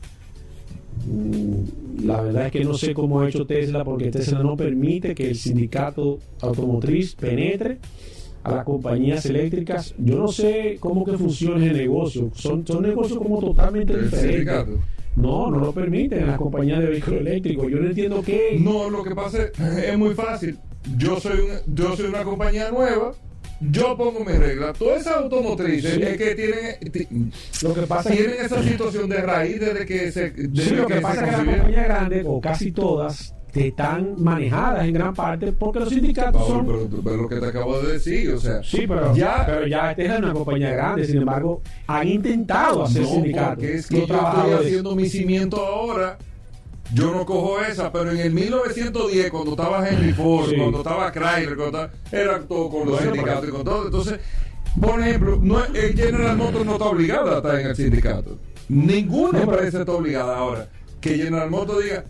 Mm, 1.07 2.05
La 2.07 2.21
verdad 2.21 2.47
es 2.47 2.53
que 2.53 2.65
no 2.65 2.75
sé 2.75 2.93
cómo 2.93 3.21
ha 3.21 3.29
hecho 3.29 3.47
Tesla 3.47 3.85
porque 3.85 4.11
Tesla 4.11 4.43
no 4.43 4.57
permite 4.57 5.15
que 5.15 5.31
el 5.31 5.37
sindicato 5.37 6.19
automotriz 6.43 7.15
penetre 7.15 7.79
a 8.43 8.55
las 8.57 8.65
compañías 8.65 9.25
eléctricas. 9.27 9.95
Yo 9.99 10.19
no 10.19 10.29
sé 10.29 10.77
cómo 10.79 11.05
que 11.05 11.17
funciona 11.17 11.65
el 11.65 11.77
negocio. 11.77 12.31
Son, 12.35 12.67
son 12.67 12.83
negocios 12.83 13.19
como 13.19 13.41
totalmente 13.41 13.97
diferentes. 13.97 14.45
No, 15.17 15.51
no 15.51 15.59
lo 15.59 15.73
permiten 15.73 16.21
en 16.21 16.27
las 16.29 16.37
compañías 16.39 16.81
de 16.81 16.87
vehículos 16.87 17.21
eléctricos. 17.21 17.71
Yo 17.71 17.79
no 17.79 17.87
entiendo 17.89 18.23
qué. 18.23 18.59
No, 18.61 18.91
lo 18.91 19.03
que 19.03 19.15
pasa 19.15 19.43
es, 19.45 19.59
es 19.85 19.99
muy 19.99 20.15
fácil. 20.15 20.59
Yo 20.97 21.19
soy, 21.19 21.41
un- 21.41 21.75
yo 21.75 21.97
soy 21.97 22.07
una 22.07 22.23
compañía 22.23 22.71
nueva. 22.71 23.13
Yo 23.59 23.97
pongo 23.97 24.21
mis 24.23 24.39
reglas. 24.39 24.79
Todas 24.79 25.01
esas 25.01 25.15
automotrices 25.17 25.95
Sí. 25.95 26.03
es 26.03 26.17
que 26.19 26.35
tienen, 26.35 26.93
ti- 26.93 27.09
Lo 27.63 27.73
que 27.73 27.83
pasa 27.83 28.11
es 28.13 28.19
tienen 28.19 28.45
esa 28.45 28.63
situación 28.63 29.09
de 29.09 29.17
raíz 29.23 29.59
desde 29.59 29.87
que 29.87 30.13
se, 30.13 30.31
desde 30.31 30.63
Sí, 30.71 30.75
lo 30.77 30.87
que 30.87 31.01
pasa 31.01 31.25
es 31.25 31.31
que 31.31 31.37
las 31.47 31.47
compañías 31.57 31.85
grandes, 31.85 32.25
o 32.29 32.39
casi 32.41 32.71
todas, 32.71 33.35
están 33.61 34.15
manejadas 34.19 34.85
en 34.87 34.93
gran 34.93 35.15
parte 35.15 35.53
porque 35.53 35.81
los 35.81 35.89
sindicatos 35.89 36.43
Paul, 36.43 36.53
son. 36.53 36.67
pero, 36.67 36.89
pero 37.05 37.17
lo 37.23 37.29
que 37.29 37.37
te 37.37 37.47
acabo 37.47 37.81
de 37.81 37.93
decir, 37.95 38.31
o 38.33 38.39
sea, 38.41 38.63
Sí, 38.63 38.85
pero 38.87 39.15
ya, 39.15 39.45
pero 39.47 39.67
ya 39.67 39.91
esta 39.93 40.03
es 40.03 40.19
una 40.19 40.33
compañía 40.33 40.71
grande, 40.71 41.05
sin 41.07 41.19
embargo, 41.19 41.63
han 41.87 42.09
intentado 42.09 42.85
hacer 42.85 43.03
no, 43.03 43.09
sindicatos. 43.09 43.55
porque 43.55 43.75
es 43.75 43.87
que 43.87 43.97
yo 43.99 44.03
estoy 44.05 44.53
haciendo 44.53 44.95
mi 44.97 45.09
cimiento 45.09 45.65
ahora. 45.65 46.19
Yo 46.95 47.13
no 47.13 47.27
cojo 47.27 47.61
esa, 47.61 47.91
pero 47.91 48.13
en 48.13 48.19
el 48.19 48.33
1910, 48.33 49.31
cuando 49.33 49.51
estaba 49.53 49.89
Henry 49.89 50.13
Ford, 50.13 50.51
Sí. 50.51 50.57
cuando 50.57 50.79
estaba 50.79 51.11
Chrysler, 51.11 51.57
cuando 51.57 51.67
estaba, 51.83 51.91
era 52.13 52.39
todo 52.41 52.71
con 52.71 52.81
los 52.87 52.91
Bueno, 52.97 53.13
sindicatos 53.13 53.41
pero- 53.41 53.53
y 53.53 53.57
con 53.57 53.65
todo. 53.65 53.85
Entonces, 53.87 54.21
por 54.81 55.01
ejemplo, 55.01 55.39
no, 55.43 55.65
el 55.65 55.95
General 55.97 56.37
Motors 56.37 56.65
no 56.65 56.73
está 56.75 56.85
obligado 56.85 57.35
a 57.35 57.37
estar 57.39 57.59
en 57.61 57.67
el 57.67 57.75
sindicato. 57.77 58.39
Ninguna 58.69 59.43
empresa 59.43 59.81
está 59.81 59.93
obligada 59.93 60.37
ahora. 60.37 60.69
Que 61.01 61.17
General 61.17 61.51
Motors 61.51 61.83
diga, 61.85 62.05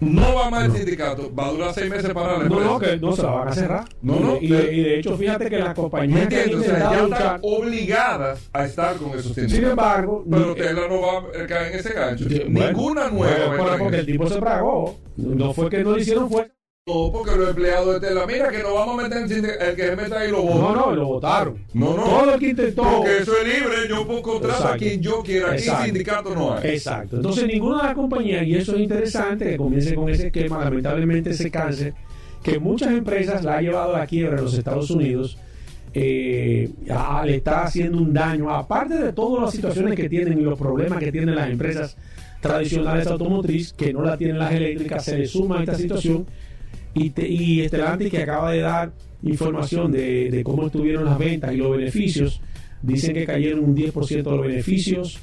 no 0.00 0.34
va 0.34 0.50
más 0.50 0.66
el 0.66 0.72
sindicato, 0.72 1.34
va 1.34 1.46
a 1.46 1.50
durar 1.52 1.74
seis 1.74 1.90
meses 1.90 2.12
para 2.12 2.32
la 2.34 2.38
No, 2.38 2.44
empresa. 2.44 2.64
no, 2.64 2.78
que 2.78 2.96
no 2.98 3.12
se 3.16 3.22
la 3.22 3.30
van 3.30 3.48
a 3.48 3.52
cerrar. 3.52 3.84
No, 4.02 4.20
no, 4.20 4.36
y, 4.40 4.48
de, 4.48 4.58
pero- 4.58 4.72
y 4.72 4.82
de 4.82 4.98
hecho, 4.98 5.16
fíjate 5.16 5.48
que 5.50 5.58
las 5.58 5.68
¿Me 5.68 5.74
compañías 5.74 6.28
que? 6.28 6.54
O 6.54 6.60
sea, 6.62 6.78
ya 6.78 6.90
están 6.92 7.04
luchar. 7.10 7.40
obligadas 7.42 8.50
a 8.52 8.64
estar 8.64 8.96
con 8.96 9.10
esos 9.10 9.22
sindicatos. 9.34 9.52
Sin 9.52 9.64
embargo, 9.64 10.24
Pero 10.30 10.54
Tesla 10.54 10.88
no 10.88 11.00
va 11.00 11.18
a 11.18 11.46
caer 11.46 11.72
en 11.72 11.78
ese 11.78 11.92
gancho. 11.92 12.24
Bueno, 12.28 12.66
Ninguna 12.68 13.10
nueva. 13.10 13.46
bueno, 13.56 13.76
porque 13.78 13.96
el 13.98 14.06
tipo 14.06 14.28
se 14.28 14.40
pagó. 14.40 14.98
No 15.16 15.52
fue 15.54 15.70
que 15.70 15.82
no 15.82 15.96
le 15.96 16.02
hicieron 16.02 16.28
fuerza. 16.30 16.52
No, 16.88 17.10
porque 17.10 17.34
los 17.34 17.48
empleados 17.48 17.94
de 17.94 18.06
Tesla, 18.06 18.24
mira 18.28 18.48
que 18.48 18.62
nos 18.62 18.72
vamos 18.72 19.00
a 19.00 19.08
meter 19.08 19.18
en. 19.24 19.44
El 19.44 19.74
que 19.74 19.86
se 19.86 19.96
meta 19.96 20.20
ahí 20.20 20.30
lo 20.30 20.42
vota. 20.42 20.54
No, 20.56 20.72
no, 20.72 20.94
lo 20.94 21.06
votaron. 21.06 21.58
No, 21.74 21.96
no. 21.96 22.04
Todo 22.04 22.34
el 22.34 22.38
que 22.38 22.48
intentó. 22.50 22.82
Porque 22.84 23.18
eso 23.18 23.32
es 23.38 23.44
libre. 23.44 23.76
Yo 23.88 24.06
puedo 24.06 24.22
contratar 24.22 24.56
a 24.56 24.60
Exacto. 24.60 24.78
quien 24.78 25.02
yo 25.02 25.20
quiera. 25.24 25.48
Aquí 25.48 25.62
Exacto. 25.64 25.84
sindicato 25.84 26.34
no 26.36 26.54
hay. 26.54 26.68
Exacto. 26.70 27.16
Entonces 27.16 27.48
ninguna 27.48 27.78
de 27.78 27.82
las 27.82 27.94
compañías, 27.96 28.46
y 28.46 28.54
eso 28.54 28.76
es 28.76 28.82
interesante, 28.82 29.46
que 29.46 29.56
comience 29.56 29.96
con 29.96 30.08
ese 30.10 30.28
esquema, 30.28 30.62
lamentablemente 30.62 31.30
ese 31.30 31.50
cáncer, 31.50 31.92
que 32.44 32.60
muchas 32.60 32.92
empresas 32.92 33.42
la 33.42 33.56
ha 33.56 33.62
llevado 33.62 33.96
a 33.96 33.98
la 33.98 34.06
quiebra 34.06 34.38
en 34.38 34.44
los 34.44 34.54
Estados 34.56 34.88
Unidos, 34.88 35.38
eh, 35.92 36.70
le 37.24 37.34
está 37.34 37.64
haciendo 37.64 37.98
un 37.98 38.14
daño, 38.14 38.54
aparte 38.54 38.94
de 38.94 39.12
todas 39.12 39.42
las 39.42 39.52
situaciones 39.52 39.96
que 39.96 40.08
tienen 40.08 40.38
y 40.38 40.42
los 40.42 40.56
problemas 40.56 41.00
que 41.00 41.10
tienen 41.10 41.34
las 41.34 41.50
empresas 41.50 41.96
tradicionales 42.40 43.08
automotriz, 43.08 43.72
que 43.72 43.92
no 43.92 44.02
la 44.02 44.16
tienen 44.16 44.38
las 44.38 44.52
eléctricas, 44.52 45.04
se 45.04 45.18
le 45.18 45.26
suma 45.26 45.58
a 45.58 45.60
esta 45.62 45.74
situación, 45.74 46.24
y, 46.98 47.10
te- 47.10 47.28
y 47.28 47.60
Estelanti 47.62 48.10
que 48.10 48.22
acaba 48.22 48.52
de 48.52 48.60
dar 48.60 48.92
información 49.22 49.90
de, 49.92 50.30
de 50.30 50.42
cómo 50.44 50.66
estuvieron 50.66 51.04
las 51.04 51.18
ventas 51.18 51.52
y 51.52 51.56
los 51.56 51.76
beneficios, 51.76 52.40
dicen 52.82 53.14
que 53.14 53.24
cayeron 53.26 53.64
un 53.64 53.76
10% 53.76 54.08
de 54.08 54.22
los 54.36 54.40
beneficios, 54.46 55.18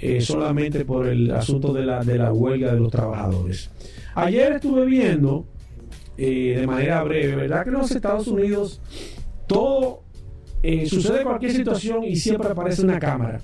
eh, 0.00 0.20
solamente 0.20 0.84
por 0.84 1.06
el 1.06 1.30
asunto 1.30 1.72
de 1.72 1.84
la, 1.84 2.02
de 2.02 2.18
la 2.18 2.32
huelga 2.32 2.72
de 2.74 2.80
los 2.80 2.90
trabajadores. 2.90 3.70
Ayer 4.14 4.52
estuve 4.52 4.84
viendo, 4.86 5.46
eh, 6.16 6.56
de 6.60 6.66
manera 6.66 7.02
breve, 7.04 7.36
¿verdad? 7.36 7.62
Que 7.64 7.70
en 7.70 7.74
los 7.76 7.90
Estados 7.90 8.26
Unidos 8.28 8.80
todo 9.46 10.02
eh, 10.62 10.86
sucede 10.86 11.22
cualquier 11.24 11.52
situación 11.52 12.04
y 12.04 12.16
siempre 12.16 12.48
aparece 12.50 12.82
una 12.82 12.98
cámara. 12.98 13.40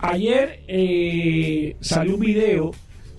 Ayer 0.00 0.60
eh, 0.66 1.76
salió 1.80 2.14
un 2.14 2.20
video 2.20 2.70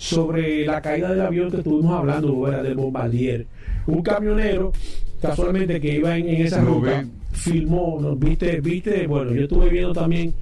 sobre 0.03 0.65
la 0.65 0.81
caída 0.81 1.09
del 1.11 1.21
avión 1.21 1.49
que 1.49 1.57
estuvimos 1.57 1.93
hablando, 1.97 2.41
¿verdad? 2.41 2.63
del 2.63 2.75
Bombardier. 2.75 3.47
Un 3.87 4.01
camionero, 4.01 4.73
casualmente 5.21 5.79
que 5.79 5.95
iba 5.95 6.17
en, 6.17 6.27
en 6.27 6.41
esa 6.45 6.61
Lo 6.61 6.75
ruta, 6.75 7.01
vi. 7.03 7.09
filmó, 7.31 7.99
¿no? 8.01 8.15
viste, 8.17 8.59
viste, 8.59 9.07
bueno, 9.07 9.31
yo 9.31 9.43
estuve 9.43 9.69
viendo 9.69 9.93
también 9.93 10.33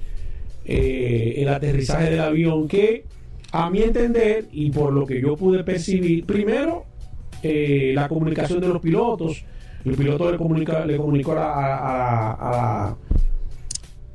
eh, 0.66 1.36
el 1.38 1.48
aterrizaje 1.50 2.10
del 2.10 2.22
avión 2.22 2.68
que 2.68 3.04
A 3.52 3.70
mi 3.70 3.82
entender, 3.84 4.46
y 4.52 4.72
por 4.72 4.94
lo 4.94 5.06
que 5.06 5.22
yo 5.22 5.36
pude 5.36 5.64
percibir, 5.64 6.26
primero, 6.26 6.86
eh, 7.44 7.92
la 7.94 8.08
comunicación 8.08 8.62
de 8.62 8.68
los 8.68 8.82
pilotos. 8.82 9.44
El 9.86 9.96
piloto 9.96 10.32
le, 10.32 10.38
comunica, 10.38 10.86
le 10.86 10.96
comunicó 10.98 11.34
a, 11.34 11.52
a, 11.54 12.32
a, 12.32 12.96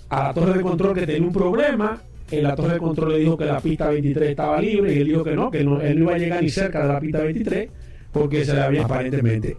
a, 0.08 0.22
la 0.24 0.32
torre 0.34 0.54
de 0.54 0.60
control 0.62 0.94
que 0.94 1.06
tenía 1.06 1.26
un 1.26 1.32
problema. 1.34 2.00
En 2.30 2.42
la 2.42 2.54
torre 2.56 2.74
de 2.74 2.78
control 2.78 3.12
le 3.12 3.18
dijo 3.18 3.36
que 3.36 3.44
la 3.44 3.60
pista 3.60 3.88
23 3.88 4.30
estaba 4.30 4.60
libre 4.60 4.94
y 4.94 4.98
él 4.98 5.06
dijo 5.06 5.22
que 5.22 5.34
no, 5.36 5.50
que 5.50 5.60
él 5.60 5.66
no 5.66 5.80
iba 5.82 6.14
a 6.14 6.18
llegar 6.18 6.42
ni 6.42 6.50
cerca 6.50 6.82
de 6.82 6.92
la 6.92 7.00
pista 7.00 7.20
23 7.20 7.68
porque 8.12 8.44
se 8.44 8.54
le 8.54 8.60
había 8.60 8.84
aparentemente. 8.84 9.56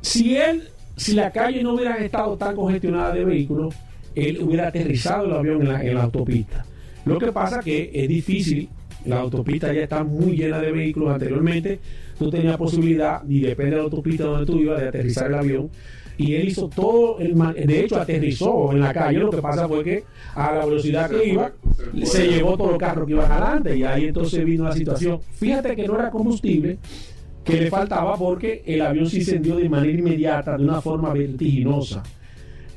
Si 0.00 0.36
él, 0.36 0.68
si 0.96 1.14
la 1.14 1.30
calle 1.30 1.62
no 1.62 1.74
hubiera 1.74 1.96
estado 1.96 2.36
tan 2.36 2.54
congestionada 2.54 3.14
de 3.14 3.24
vehículos, 3.24 3.74
él 4.14 4.38
hubiera 4.42 4.68
aterrizado 4.68 5.26
el 5.26 5.32
avión 5.32 5.62
en 5.62 5.94
la, 5.94 6.02
autopista. 6.02 6.64
Lo 7.04 7.18
que 7.18 7.32
pasa 7.32 7.60
que 7.60 7.90
es 7.92 8.08
difícil, 8.08 8.68
la 9.06 9.20
autopista 9.20 9.72
ya 9.72 9.82
está 9.82 10.04
muy 10.04 10.36
llena 10.36 10.60
de 10.60 10.72
vehículos 10.72 11.14
anteriormente, 11.14 11.78
tú 12.18 12.30
tenías 12.30 12.56
posibilidad, 12.56 13.22
y 13.28 13.40
depende 13.40 13.72
de 13.72 13.76
la 13.76 13.82
autopista 13.84 14.24
donde 14.24 14.46
tú 14.46 14.58
ibas, 14.58 14.80
de 14.80 14.88
aterrizar 14.88 15.28
el 15.28 15.34
avión. 15.34 15.70
Y 16.18 16.34
él 16.34 16.48
hizo 16.48 16.68
todo, 16.68 17.20
el 17.20 17.34
de 17.64 17.84
hecho 17.84 18.00
aterrizó 18.00 18.72
en 18.72 18.80
la 18.80 18.92
calle, 18.92 19.20
lo 19.20 19.30
que 19.30 19.40
pasa 19.40 19.68
fue 19.68 19.84
que 19.84 20.04
a 20.34 20.52
la 20.52 20.66
velocidad 20.66 21.08
que 21.08 21.28
iba, 21.28 21.52
se 22.02 22.26
llevó 22.26 22.56
todo 22.56 22.72
el 22.72 22.78
carro 22.78 23.06
que 23.06 23.12
iba 23.12 23.24
adelante 23.24 23.76
y 23.76 23.84
ahí 23.84 24.06
entonces 24.06 24.44
vino 24.44 24.64
la 24.64 24.72
situación. 24.72 25.20
Fíjate 25.34 25.76
que 25.76 25.86
no 25.86 25.94
era 25.94 26.10
combustible, 26.10 26.78
que 27.44 27.60
le 27.60 27.70
faltaba 27.70 28.16
porque 28.16 28.64
el 28.66 28.82
avión 28.82 29.08
se 29.08 29.18
incendió 29.18 29.56
de 29.56 29.68
manera 29.68 29.96
inmediata, 29.96 30.56
de 30.56 30.64
una 30.64 30.80
forma 30.80 31.12
vertiginosa. 31.12 32.02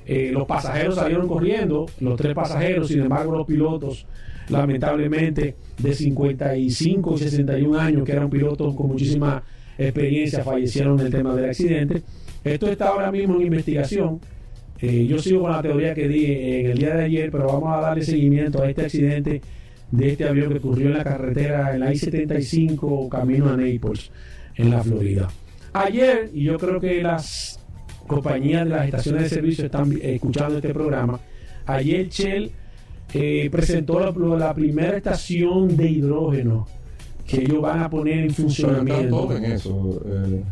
Eh, 0.06 0.30
los 0.32 0.46
pasajeros 0.46 0.96
salieron 0.96 1.28
corriendo, 1.28 1.88
los 2.00 2.18
tres 2.18 2.36
pasajeros, 2.36 2.90
sin 2.90 3.02
embargo 3.02 3.36
los 3.36 3.48
pilotos, 3.48 4.06
lamentablemente 4.50 5.56
de 5.80 5.94
55 5.94 7.16
y 7.16 7.18
61 7.18 7.80
años, 7.80 8.04
que 8.04 8.12
eran 8.12 8.30
pilotos 8.30 8.76
con 8.76 8.88
muchísima 8.88 9.44
experiencia, 9.80 10.44
fallecieron 10.44 11.00
en 11.00 11.08
el 11.08 11.12
tema 11.12 11.34
del 11.34 11.46
accidente. 11.46 12.04
Esto 12.44 12.68
está 12.68 12.90
ahora 12.90 13.12
mismo 13.12 13.36
en 13.36 13.44
investigación. 13.44 14.20
Eh, 14.80 15.06
yo 15.06 15.20
sigo 15.20 15.42
con 15.42 15.52
la 15.52 15.62
teoría 15.62 15.94
que 15.94 16.08
di 16.08 16.26
en 16.26 16.72
el 16.72 16.78
día 16.78 16.96
de 16.96 17.04
ayer, 17.04 17.32
pero 17.32 17.46
vamos 17.46 17.72
a 17.72 17.82
darle 17.82 18.04
seguimiento 18.04 18.64
a 18.64 18.70
este 18.70 18.86
accidente 18.86 19.42
de 19.92 20.10
este 20.10 20.28
avión 20.28 20.52
que 20.52 20.58
ocurrió 20.58 20.88
en 20.88 20.94
la 20.94 21.04
carretera, 21.04 21.74
en 21.74 21.82
la 21.82 21.94
I-75, 21.94 23.10
camino 23.10 23.50
a 23.50 23.58
Naples, 23.58 24.10
en 24.56 24.72
la 24.72 24.82
Florida. 24.82 25.30
Ayer, 25.74 26.30
y 26.34 26.46
yo 26.46 26.58
creo 26.58 26.80
que 26.80 27.02
las 27.04 27.60
compañías 28.08 28.64
de 28.64 28.72
las 28.72 28.86
estaciones 28.86 29.24
de 29.24 29.30
servicio 29.30 29.66
están 29.66 29.94
escuchando 30.02 30.56
este 30.56 30.74
programa, 30.74 31.20
ayer 31.66 32.10
Shell 32.10 32.52
eh, 33.14 33.50
presentó 33.52 34.00
la, 34.00 34.38
la, 34.38 34.54
primera 34.54 34.98
estación 34.98 35.76
de 35.76 35.90
hidrógeno 35.90 36.68
que 37.28 37.42
ellos 37.42 37.62
van 37.62 37.84
a 37.84 37.90
poner 37.90 38.20
en 38.20 38.32
funcionamiento. 38.32 39.10
Todo 39.10 39.38
en 39.38 39.46
eso. 39.46 40.02
Eh, 40.06 40.44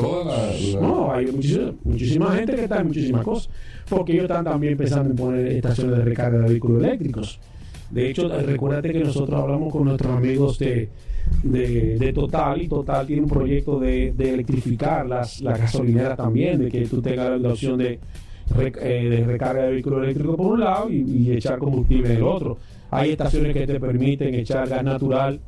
toda 0.00 0.24
la, 0.24 0.80
No, 0.80 1.12
hay 1.12 1.26
muchísima, 1.26 2.34
gente 2.34 2.54
que 2.54 2.62
está 2.62 2.80
en 2.80 2.86
muchísimas 2.88 3.24
cosas, 3.24 3.50
porque 3.88 4.12
ellos 4.12 4.24
están 4.24 4.44
también 4.44 4.76
pensando 4.76 5.10
en 5.10 5.16
poner 5.16 5.46
estaciones 5.48 5.98
de 5.98 6.04
recarga 6.04 6.38
de 6.38 6.48
vehículos 6.48 6.82
eléctricos. 6.82 7.40
De 7.90 8.10
hecho, 8.10 8.28
recuérdate 8.28 8.92
que 8.92 9.00
nosotros 9.00 9.40
hablamos 9.40 9.72
con 9.72 9.84
nuestros 9.84 10.14
amigos 10.14 10.58
de, 10.58 10.88
de, 11.42 12.12
Total 12.12 12.60
y 12.60 12.68
Total 12.68 13.06
tiene 13.06 13.22
un 13.22 13.28
proyecto 13.28 13.78
de, 13.80 14.08
electrificar 14.08 15.06
las, 15.06 15.40
las 15.40 15.58
gasolineras 15.58 16.16
también, 16.16 16.58
de 16.58 16.70
que 16.70 16.86
tú 16.86 17.00
tengas 17.00 17.40
la 17.40 17.48
opción 17.48 17.78
de, 17.78 17.98
eh, 18.56 19.08
de 19.10 19.24
recarga 19.24 19.64
de 19.64 19.72
vehículos 19.72 20.02
eléctricos 20.02 20.36
por 20.36 20.46
un 20.46 20.60
lado 20.60 20.90
y, 20.90 21.30
echar 21.32 21.58
combustible 21.58 22.10
en 22.10 22.16
el 22.16 22.22
otro. 22.22 22.58
Hay 22.90 23.10
estaciones 23.10 23.52
que 23.52 23.66
te 23.66 23.78
permiten 23.78 24.34
echar 24.34 24.68
gas 24.68 24.82
natural 24.82 25.40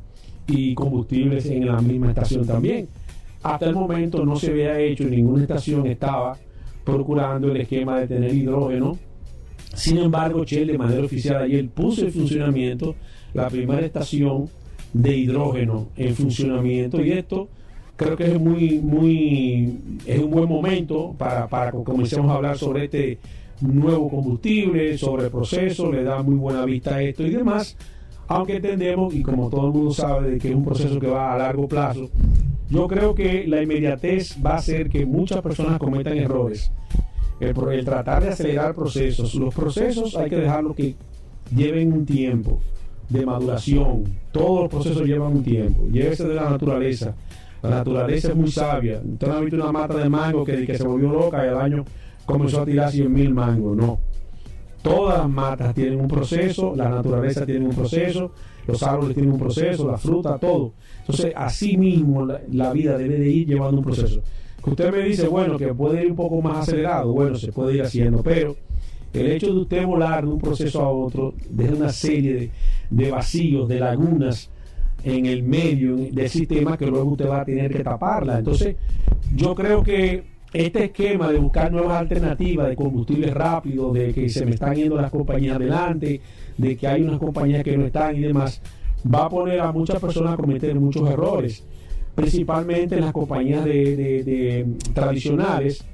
y 0.47 0.73
combustibles 0.75 1.45
en 1.47 1.67
la 1.67 1.81
misma 1.81 2.09
estación 2.09 2.45
también. 2.45 2.87
Hasta 3.43 3.65
el 3.65 3.75
momento 3.75 4.23
no 4.25 4.35
se 4.35 4.51
había 4.51 4.79
hecho, 4.79 5.03
ninguna 5.05 5.43
estación 5.43 5.87
estaba 5.87 6.37
procurando 6.83 7.51
el 7.51 7.61
esquema 7.61 7.99
de 7.99 8.07
tener 8.07 8.33
hidrógeno. 8.33 8.97
Sin 9.73 9.97
embargo, 9.97 10.43
Shell 10.43 10.67
de 10.67 10.77
manera 10.77 11.03
oficial 11.03 11.43
ayer 11.43 11.67
puso 11.69 12.05
en 12.05 12.11
funcionamiento 12.11 12.95
la 13.33 13.49
primera 13.49 13.85
estación 13.85 14.49
de 14.93 15.17
hidrógeno 15.17 15.87
en 15.95 16.13
funcionamiento 16.15 17.03
y 17.03 17.11
esto 17.11 17.47
creo 17.95 18.17
que 18.17 18.25
es 18.25 18.39
muy 18.39 18.79
muy 18.79 19.79
es 20.05 20.19
un 20.19 20.31
buen 20.31 20.49
momento 20.49 21.15
para, 21.17 21.47
para 21.47 21.71
que 21.71 21.83
comencemos 21.83 22.29
a 22.29 22.35
hablar 22.35 22.57
sobre 22.57 22.85
este 22.85 23.19
nuevo 23.61 24.09
combustible, 24.09 24.97
sobre 24.97 25.25
el 25.25 25.31
proceso, 25.31 25.91
le 25.91 26.03
da 26.03 26.21
muy 26.21 26.35
buena 26.35 26.65
vista 26.65 26.95
a 26.95 27.01
esto 27.01 27.25
y 27.25 27.29
demás, 27.29 27.77
aunque 28.27 28.57
entendemos 28.57 29.13
y 29.13 29.21
como 29.21 29.49
todo 29.49 29.67
el 29.67 29.73
mundo 29.73 29.93
sabe 29.93 30.37
que 30.39 30.49
es 30.49 30.55
un 30.55 30.65
proceso 30.65 30.99
que 30.99 31.07
va 31.07 31.33
a 31.33 31.37
largo 31.37 31.67
plazo, 31.67 32.09
yo 32.71 32.87
creo 32.87 33.13
que 33.13 33.45
la 33.47 33.61
inmediatez 33.61 34.37
va 34.43 34.51
a 34.51 34.55
hacer 34.55 34.89
que 34.89 35.05
muchas 35.05 35.41
personas 35.41 35.77
cometan 35.77 36.17
errores. 36.17 36.71
El, 37.41 37.55
el 37.71 37.85
tratar 37.85 38.23
de 38.23 38.29
acelerar 38.29 38.73
procesos, 38.73 39.35
los 39.35 39.53
procesos 39.53 40.15
hay 40.15 40.29
que 40.29 40.37
dejarlo 40.37 40.73
que 40.73 40.95
lleven 41.53 41.91
un 41.91 42.05
tiempo 42.05 42.59
de 43.09 43.25
maduración. 43.25 44.05
Todos 44.31 44.61
los 44.61 44.69
procesos 44.69 45.05
llevan 45.05 45.33
un 45.33 45.43
tiempo. 45.43 45.85
Llévese 45.91 46.25
de 46.25 46.35
la 46.35 46.49
naturaleza. 46.49 47.13
La 47.61 47.69
naturaleza 47.71 48.29
es 48.29 48.35
muy 48.35 48.49
sabia. 48.49 49.01
Usted 49.03 49.27
no 49.27 49.33
ha 49.33 49.41
visto 49.41 49.57
una 49.57 49.71
mata 49.71 49.97
de 49.97 50.09
mango 50.09 50.45
que, 50.45 50.65
que 50.65 50.77
se 50.77 50.87
volvió 50.87 51.09
loca 51.09 51.45
y 51.45 51.49
al 51.49 51.59
año 51.59 51.85
comenzó 52.25 52.61
a 52.61 52.65
tirar 52.65 52.89
100 52.89 53.11
mil 53.11 53.33
mangos. 53.33 53.75
No. 53.75 53.99
Todas 54.81 55.19
las 55.19 55.29
matas 55.29 55.73
tienen 55.75 55.99
un 55.99 56.07
proceso, 56.07 56.73
la 56.75 56.89
naturaleza 56.89 57.45
tiene 57.45 57.65
un 57.65 57.75
proceso, 57.75 58.31
los 58.67 58.81
árboles 58.81 59.13
tienen 59.13 59.33
un 59.33 59.39
proceso, 59.39 59.87
la 59.87 59.97
fruta, 59.97 60.37
todo. 60.37 60.73
Entonces, 60.99 61.33
así 61.35 61.77
mismo 61.77 62.25
la, 62.25 62.73
vida 62.73 62.97
debe 62.97 63.19
de 63.19 63.29
ir 63.29 63.47
llevando 63.47 63.77
un 63.77 63.83
proceso. 63.83 64.21
Que 64.63 64.69
usted 64.69 64.91
me 64.91 65.03
dice, 65.03 65.27
bueno, 65.27 65.57
que 65.57 65.73
puede 65.73 66.03
ir 66.03 66.11
un 66.11 66.15
poco 66.15 66.41
más 66.41 66.67
acelerado, 66.67 67.11
bueno, 67.13 67.35
se 67.35 67.51
puede 67.51 67.75
ir 67.75 67.83
haciendo, 67.83 68.23
pero 68.23 68.55
el 69.13 69.27
hecho 69.27 69.53
de 69.53 69.59
usted 69.59 69.85
volar 69.85 70.23
de 70.25 70.31
un 70.31 70.39
proceso 70.39 70.81
a 70.81 70.89
otro, 70.89 71.33
deja 71.49 71.73
una 71.73 71.91
serie 71.91 72.33
de, 72.33 72.51
de 72.89 73.11
vacíos, 73.11 73.67
de 73.67 73.79
lagunas 73.79 74.49
en 75.03 75.25
el 75.25 75.43
medio 75.43 75.95
del 75.95 76.29
sistema 76.29 76.77
que 76.77 76.85
luego 76.85 77.11
usted 77.11 77.27
va 77.27 77.41
a 77.41 77.45
tener 77.45 77.71
que 77.71 77.83
taparla. 77.83 78.39
Entonces, 78.39 78.75
yo 79.35 79.55
creo 79.55 79.83
que 79.83 80.23
este 80.53 80.85
esquema 80.85 81.31
de 81.31 81.39
buscar 81.39 81.71
nuevas 81.71 81.99
alternativas 81.99 82.67
de 82.67 82.75
combustible 82.75 83.27
rápido, 83.31 83.93
de 83.93 84.13
que 84.13 84.29
se 84.29 84.45
me 84.45 84.51
están 84.51 84.75
yendo 84.75 84.95
las 84.95 85.11
compañías 85.11 85.55
adelante, 85.55 86.21
de 86.57 86.77
que 86.77 86.87
hay 86.87 87.03
unas 87.03 87.19
compañías 87.19 87.63
que 87.63 87.77
no 87.77 87.85
están 87.85 88.15
y 88.15 88.19
demás, 88.19 88.61
va 89.13 89.25
a 89.25 89.29
poner 89.29 89.59
a 89.61 89.71
muchas 89.71 89.99
personas 89.99 90.33
a 90.33 90.37
cometer 90.37 90.75
muchos 90.75 91.09
errores, 91.09 91.63
principalmente 92.15 92.95
en 92.95 93.01
las 93.01 93.13
compañías 93.13 93.63
de 93.63 94.67
tradicionales, 94.93 95.85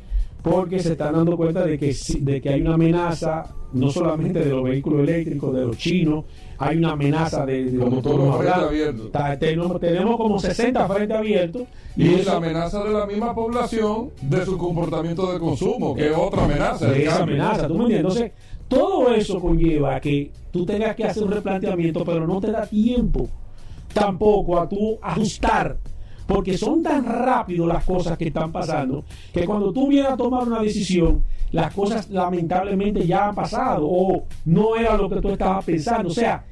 porque 0.41 0.79
se 0.79 0.93
están 0.93 1.13
dando 1.13 1.35
cuenta 1.35 1.65
de 1.65 1.77
que, 1.77 1.95
de 2.19 2.41
que 2.41 2.49
hay 2.49 2.61
una 2.61 2.75
amenaza 2.75 3.53
no 3.77 3.91
solamente 3.91 4.39
de 4.39 4.49
los 4.49 4.63
vehículos 4.63 5.07
eléctricos, 5.07 5.53
de 5.53 5.61
los 5.61 5.77
chinos, 5.77 6.25
hay 6.57 6.77
una 6.77 6.91
amenaza 6.91 7.45
de, 7.45 7.65
de 7.65 7.77
como 7.77 8.01
todos 8.01 8.19
los. 8.19 9.39
Tenemos, 9.39 9.79
tenemos 9.79 10.17
como 10.17 10.39
60 10.39 10.87
frentes 10.87 11.17
abiertos. 11.17 11.63
Y, 11.95 12.07
y 12.07 12.23
la 12.23 12.37
amenaza 12.37 12.83
de 12.83 12.91
la 12.91 13.05
misma 13.05 13.33
población 13.33 14.11
de 14.21 14.45
su 14.45 14.57
comportamiento 14.57 15.31
de 15.31 15.39
consumo, 15.39 15.95
que 15.95 16.07
es 16.07 16.17
otra 16.17 16.45
amenaza. 16.45 16.89
De 16.89 17.03
esa 17.05 17.23
amenaza, 17.23 17.67
¿tú 17.67 17.75
me 17.75 17.83
entiendes? 17.85 18.15
Entonces, 18.15 18.31
todo 18.67 19.13
eso 19.13 19.39
conlleva 19.39 19.99
que 19.99 20.31
tú 20.51 20.65
tengas 20.65 20.95
que 20.95 21.05
hacer 21.05 21.23
un 21.23 21.31
replanteamiento, 21.31 22.03
pero 22.03 22.27
no 22.27 22.41
te 22.41 22.51
da 22.51 22.65
tiempo 22.65 23.29
tampoco 23.93 24.59
a 24.59 24.67
tú 24.67 24.99
ajustar 25.01 25.77
porque 26.27 26.57
son 26.57 26.83
tan 26.83 27.05
rápidos 27.05 27.67
las 27.67 27.83
cosas 27.85 28.17
que 28.17 28.27
están 28.27 28.51
pasando 28.51 29.05
que 29.33 29.45
cuando 29.45 29.71
tú 29.71 29.87
vienes 29.87 30.11
a 30.11 30.17
tomar 30.17 30.45
una 30.45 30.61
decisión, 30.61 31.23
las 31.51 31.73
cosas 31.73 32.09
lamentablemente 32.09 33.05
ya 33.05 33.29
han 33.29 33.35
pasado 33.35 33.87
o 33.87 34.25
no 34.45 34.75
era 34.75 34.97
lo 34.97 35.09
que 35.09 35.21
tú 35.21 35.29
estabas 35.29 35.63
pensando. 35.65 36.09
O 36.09 36.13
sea, 36.13 36.45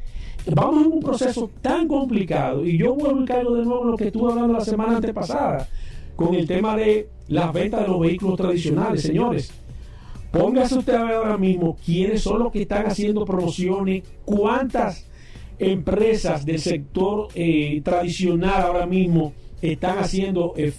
vamos 0.53 0.86
en 0.86 0.93
un 0.93 0.99
proceso 1.01 1.49
tan 1.62 1.88
complicado 1.88 2.65
y 2.65 2.77
yo 2.77 2.93
vuelvo 2.95 3.21
a 3.21 3.25
caigo 3.25 3.55
de 3.55 3.65
nuevo 3.65 3.84
lo 3.84 3.97
que 3.97 4.08
estuve 4.08 4.31
hablando 4.31 4.53
la 4.53 4.62
semana 4.62 4.97
antepasada 4.97 5.67
con 6.15 6.34
el 6.34 6.47
tema 6.47 6.75
de 6.77 7.10
las 7.27 7.51
ventas 7.51 7.81
de 7.81 7.88
los 7.88 7.99
vehículos 7.99 8.38
tradicionales, 8.38 9.01
señores. 9.01 9.51
Póngase 10.31 10.77
usted 10.77 10.93
a 10.93 11.03
ver 11.03 11.13
ahora 11.15 11.38
mismo 11.38 11.77
quiénes 11.86 12.21
son 12.21 12.39
los 12.39 12.51
que 12.51 12.62
están 12.62 12.86
haciendo 12.86 13.23
promociones, 13.25 14.03
cuántas 14.25 15.08
empresas 15.60 16.45
del 16.45 16.60
sector 16.60 17.29
eh, 17.36 17.81
tradicional 17.84 18.62
ahora 18.62 18.86
mismo 18.86 19.34
están 19.62 19.97
haciendo, 19.97 20.53
eh, 20.58 20.73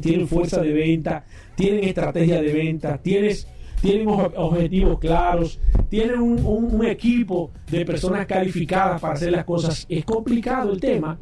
tienen 0.00 0.28
fuerza 0.28 0.60
de 0.62 0.72
venta, 0.72 1.24
tienen 1.56 1.84
estrategia 1.84 2.40
de 2.40 2.52
venta, 2.52 2.98
tienes, 2.98 3.48
tienen 3.82 4.08
objetivos 4.08 4.98
claros, 5.00 5.60
tienen 5.90 6.20
un, 6.20 6.86
equipo 6.86 7.50
de 7.70 7.84
personas 7.84 8.26
calificadas 8.26 9.00
para 9.00 9.14
hacer 9.14 9.32
las 9.32 9.44
cosas. 9.44 9.84
Es 9.88 10.04
complicado 10.04 10.72
el 10.72 10.80
tema. 10.80 11.18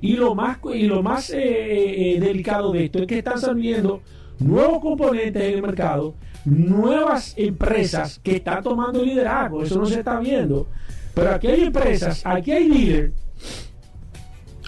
Y 0.00 0.14
lo 0.14 0.34
más, 0.34 0.58
y 0.74 0.86
lo 0.86 1.02
más 1.02 1.30
eh, 1.30 2.14
eh, 2.14 2.20
delicado 2.20 2.72
de 2.72 2.86
esto 2.86 3.00
es 3.00 3.06
que 3.06 3.18
están 3.18 3.38
saliendo 3.38 4.00
nuevos 4.38 4.80
componentes 4.80 5.42
en 5.42 5.54
el 5.54 5.62
mercado, 5.62 6.14
nuevas 6.44 7.34
empresas 7.36 8.18
que 8.22 8.36
están 8.36 8.62
tomando 8.62 9.02
liderazgo. 9.04 9.62
Eso 9.62 9.78
no 9.78 9.86
se 9.86 9.98
está 9.98 10.18
viendo. 10.18 10.66
Pero 11.14 11.30
aquí 11.32 11.48
hay 11.48 11.64
empresas, 11.64 12.22
aquí 12.24 12.52
hay 12.52 12.68
líderes 12.68 13.12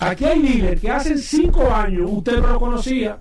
Aquí 0.01 0.25
hay 0.25 0.41
dealers 0.41 0.81
que 0.81 0.91
hace 0.91 1.19
cinco 1.19 1.71
años 1.71 2.11
usted 2.11 2.41
no 2.41 2.55
lo 2.55 2.59
conocía 2.59 3.19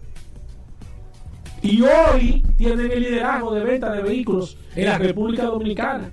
y 1.61 1.81
hoy 1.81 2.43
tienen 2.57 2.91
el 2.91 3.03
liderazgo 3.03 3.53
de 3.53 3.63
venta 3.63 3.91
de 3.91 4.01
vehículos 4.01 4.57
en 4.75 4.85
la 4.85 4.97
República 4.97 5.43
Dominicana. 5.43 6.11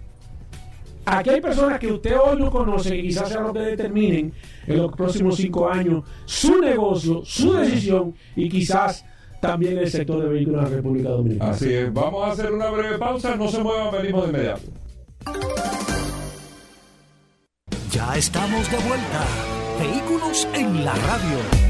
Aquí 1.05 1.31
hay 1.31 1.41
personas 1.41 1.79
que 1.79 1.93
usted 1.93 2.17
hoy 2.19 2.37
no 2.39 2.51
conoce 2.51 2.97
y 2.97 3.03
quizás 3.03 3.29
sea 3.29 3.41
lo 3.41 3.53
que 3.53 3.61
determinen 3.61 4.33
en 4.67 4.77
los 4.77 4.93
próximos 4.93 5.37
cinco 5.37 5.71
años 5.71 6.03
su 6.25 6.61
negocio, 6.61 7.23
su 7.25 7.53
decisión 7.53 8.13
y 8.35 8.49
quizás 8.49 9.05
también 9.41 9.79
el 9.79 9.89
sector 9.89 10.21
de 10.21 10.29
vehículos 10.29 10.65
en 10.65 10.71
la 10.71 10.77
República 10.77 11.09
Dominicana. 11.11 11.51
Así 11.53 11.73
es. 11.73 11.93
Vamos 11.93 12.25
a 12.27 12.33
hacer 12.33 12.53
una 12.53 12.71
breve 12.71 12.99
pausa. 12.99 13.37
No 13.37 13.49
se 13.49 13.63
muevan, 13.63 13.93
venimos 13.93 14.25
de 14.25 14.29
inmediato. 14.31 14.63
Ya 17.93 18.17
estamos 18.17 18.69
de 18.71 18.79
vuelta. 18.79 19.25
Vehículos 19.79 20.49
en 20.55 20.85
la 20.85 20.95
radio. 20.95 21.66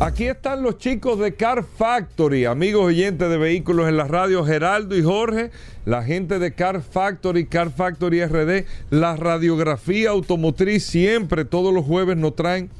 Aquí 0.00 0.24
están 0.24 0.62
los 0.62 0.78
chicos 0.78 1.18
de 1.18 1.34
Car 1.34 1.62
Factory, 1.62 2.46
amigos 2.46 2.86
oyentes 2.86 3.28
de 3.28 3.36
vehículos 3.36 3.86
en 3.86 3.98
la 3.98 4.04
radio, 4.04 4.46
Geraldo 4.46 4.96
y 4.96 5.02
Jorge, 5.02 5.50
la 5.84 6.02
gente 6.02 6.38
de 6.38 6.54
Car 6.54 6.80
Factory, 6.80 7.44
Car 7.44 7.70
Factory 7.70 8.24
RD, 8.24 8.64
la 8.88 9.16
radiografía 9.16 10.08
automotriz, 10.08 10.84
siempre, 10.86 11.44
todos 11.44 11.74
los 11.74 11.84
jueves 11.84 12.16
nos 12.16 12.34
traen 12.34 12.70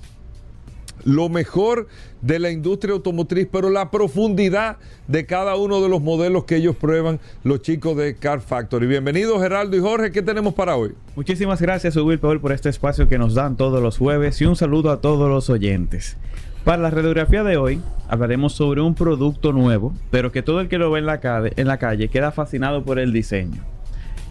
lo 1.04 1.28
mejor 1.28 1.88
de 2.22 2.38
la 2.38 2.50
industria 2.50 2.94
automotriz, 2.94 3.46
pero 3.52 3.68
la 3.68 3.90
profundidad 3.90 4.78
de 5.06 5.26
cada 5.26 5.56
uno 5.56 5.82
de 5.82 5.90
los 5.90 6.00
modelos 6.00 6.44
que 6.44 6.56
ellos 6.56 6.74
prueban, 6.74 7.20
los 7.44 7.60
chicos 7.60 7.98
de 7.98 8.16
Car 8.16 8.40
Factory. 8.40 8.86
Bienvenidos 8.86 9.42
Geraldo 9.42 9.76
y 9.76 9.80
Jorge, 9.80 10.10
¿qué 10.10 10.22
tenemos 10.22 10.54
para 10.54 10.74
hoy? 10.74 10.94
Muchísimas 11.16 11.60
gracias, 11.60 11.96
Will 11.96 12.18
Paul, 12.18 12.40
por 12.40 12.52
este 12.52 12.70
espacio 12.70 13.08
que 13.08 13.18
nos 13.18 13.34
dan 13.34 13.58
todos 13.58 13.82
los 13.82 13.98
jueves 13.98 14.40
y 14.40 14.46
un 14.46 14.56
saludo 14.56 14.90
a 14.90 15.02
todos 15.02 15.28
los 15.28 15.50
oyentes. 15.50 16.16
Para 16.64 16.82
la 16.82 16.90
radiografía 16.90 17.42
de 17.42 17.56
hoy 17.56 17.80
hablaremos 18.08 18.52
sobre 18.52 18.80
un 18.80 18.94
producto 18.94 19.52
nuevo, 19.52 19.94
pero 20.10 20.30
que 20.30 20.42
todo 20.42 20.60
el 20.60 20.68
que 20.68 20.78
lo 20.78 20.90
ve 20.90 20.98
en 21.00 21.06
la, 21.06 21.20
calle, 21.20 21.52
en 21.56 21.66
la 21.66 21.78
calle 21.78 22.08
queda 22.08 22.32
fascinado 22.32 22.84
por 22.84 22.98
el 22.98 23.12
diseño. 23.12 23.62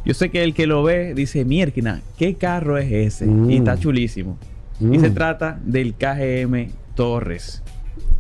Yo 0.05 0.13
sé 0.13 0.29
que 0.29 0.43
el 0.43 0.53
que 0.53 0.67
lo 0.67 0.83
ve 0.83 1.13
dice, 1.13 1.43
mierda, 1.43 2.01
¿qué 2.17 2.35
carro 2.35 2.77
es 2.77 2.91
ese? 2.91 3.25
Mm. 3.25 3.49
Y 3.51 3.57
está 3.57 3.77
chulísimo. 3.77 4.37
Y 4.79 4.85
Mm. 4.97 5.01
se 5.01 5.09
trata 5.09 5.59
del 5.63 5.93
KGM 5.95 6.69
Torres. 6.95 7.63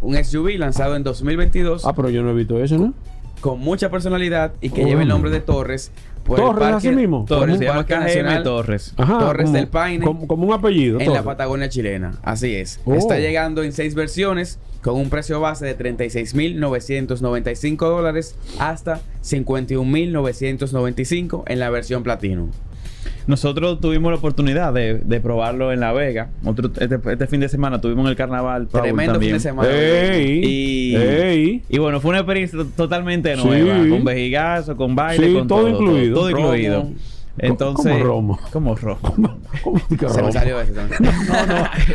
Un 0.01 0.15
SUV 0.15 0.57
lanzado 0.57 0.95
en 0.95 1.03
2022 1.03 1.85
Ah, 1.85 1.93
pero 1.95 2.09
yo 2.09 2.23
no 2.23 2.31
he 2.31 2.33
visto 2.33 2.61
eso, 2.61 2.77
¿no? 2.77 2.93
con 3.41 3.57
mucha 3.61 3.89
personalidad 3.89 4.51
y 4.59 4.69
que 4.69 4.83
Oh. 4.83 4.87
lleva 4.87 5.01
el 5.03 5.07
nombre 5.07 5.31
de 5.31 5.39
Torres. 5.39 5.93
Por 6.29 6.39
el 6.39 6.45
Torres, 6.45 6.59
parque- 6.69 6.87
así 6.87 6.95
mismo. 6.95 7.25
Torres, 7.27 7.41
Como 7.41 7.57
se 7.57 7.69
un 7.69 7.75
llama 7.87 8.05
nacional. 8.05 8.43
Torres. 8.43 8.93
Ajá, 8.97 9.19
Torres 9.19 9.45
como- 9.45 9.57
del 9.57 9.67
Paine. 9.67 10.05
Como, 10.05 10.27
como 10.27 10.47
un 10.47 10.53
apellido. 10.53 10.99
En 10.99 11.05
Torres. 11.07 11.21
la 11.21 11.25
Patagonia 11.25 11.67
chilena, 11.69 12.13
así 12.23 12.55
es. 12.55 12.79
Oh. 12.85 12.93
Está 12.93 13.17
llegando 13.19 13.63
en 13.63 13.73
seis 13.73 13.95
versiones 13.95 14.59
con 14.81 14.95
un 14.95 15.09
precio 15.09 15.41
base 15.41 15.65
de 15.65 15.77
36.995 15.77 17.89
dólares 17.89 18.35
hasta 18.59 19.01
51.995 19.21 21.43
en 21.47 21.59
la 21.59 21.69
versión 21.69 22.03
Platinum. 22.03 22.49
Nosotros 23.29 23.79
tuvimos 23.79 24.11
la 24.11 24.17
oportunidad 24.17 24.73
de, 24.73 24.95
de 25.05 25.21
probarlo 25.21 25.71
en 25.71 25.81
La 25.81 25.93
Vega. 25.93 26.29
Otro- 26.43 26.71
este, 26.79 26.99
este 27.11 27.27
fin 27.27 27.39
de 27.39 27.47
semana 27.47 27.79
tuvimos 27.79 28.09
el 28.09 28.15
carnaval. 28.15 28.65
Paul, 28.65 28.81
Tremendo 28.85 29.13
también. 29.13 29.29
fin 29.29 29.35
de 29.35 29.39
semana. 29.39 29.69
¡Ey! 29.71 30.41
Y, 30.43 30.95
¡Ey! 30.95 31.61
y 31.69 31.77
bueno, 31.77 32.01
fue 32.01 32.09
una 32.09 32.21
experiencia 32.21 32.57
to- 32.57 32.65
totalmente 32.75 33.35
Sí. 33.35 33.43
nueva. 33.45 33.87
Con 33.87 34.03
vejigazo, 34.03 34.75
con 34.75 34.95
baile, 34.95 35.27
Sí, 35.27 35.33
con 35.35 35.47
todo 35.47 35.59
todo, 35.59 35.69
incluido. 35.69 36.15
Todo, 36.15 36.29
incluido. 36.31 36.87
Entonces, 37.39 37.93
¿Cómo 37.93 38.03
romo? 38.03 38.39
Como 38.51 38.75
romo. 38.75 39.39
¿Cómo 39.63 39.81
que 39.87 40.09
Se 40.09 40.21
me 40.21 40.31
salió 40.31 40.59
ese 40.59 40.73
también. 40.73 40.99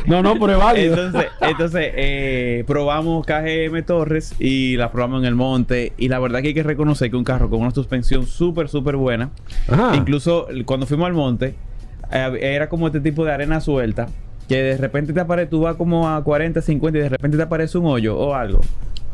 No, 0.07 0.23
no, 0.23 0.35
pero 0.35 0.53
es 0.53 0.59
válido. 0.59 1.07
Entonces, 1.07 1.31
entonces 1.41 1.93
eh, 1.95 2.65
probamos 2.67 3.27
KGM 3.27 3.83
Torres 3.85 4.35
y 4.39 4.77
la 4.77 4.91
probamos 4.91 5.21
en 5.21 5.27
el 5.27 5.35
monte. 5.35 5.93
Y 5.97 6.09
la 6.09 6.19
verdad 6.19 6.41
que 6.41 6.49
hay 6.49 6.55
que 6.55 6.63
reconocer 6.63 7.11
que 7.11 7.17
un 7.17 7.25
carro 7.25 7.51
con 7.51 7.61
una 7.61 7.71
suspensión 7.71 8.27
súper, 8.27 8.69
súper 8.69 8.97
buena. 8.97 9.31
Ajá. 9.69 9.95
Incluso 9.97 10.47
cuando 10.65 10.87
fuimos 10.87 11.07
al 11.07 11.15
monte, 11.15 11.55
eh, 12.11 12.39
era 12.41 12.69
como 12.69 12.87
este 12.87 13.01
tipo 13.01 13.25
de 13.25 13.33
arena 13.33 13.61
suelta. 13.61 14.09
Que 14.49 14.63
de 14.63 14.77
repente 14.77 15.13
te 15.13 15.21
aparece, 15.21 15.49
tú 15.49 15.63
vas 15.63 15.77
como 15.77 16.09
a 16.09 16.23
40, 16.23 16.61
50 16.61 16.99
y 16.99 17.03
de 17.03 17.09
repente 17.09 17.37
te 17.37 17.43
aparece 17.43 17.79
un 17.79 17.87
hoyo 17.87 18.17
o 18.17 18.35
algo. 18.35 18.61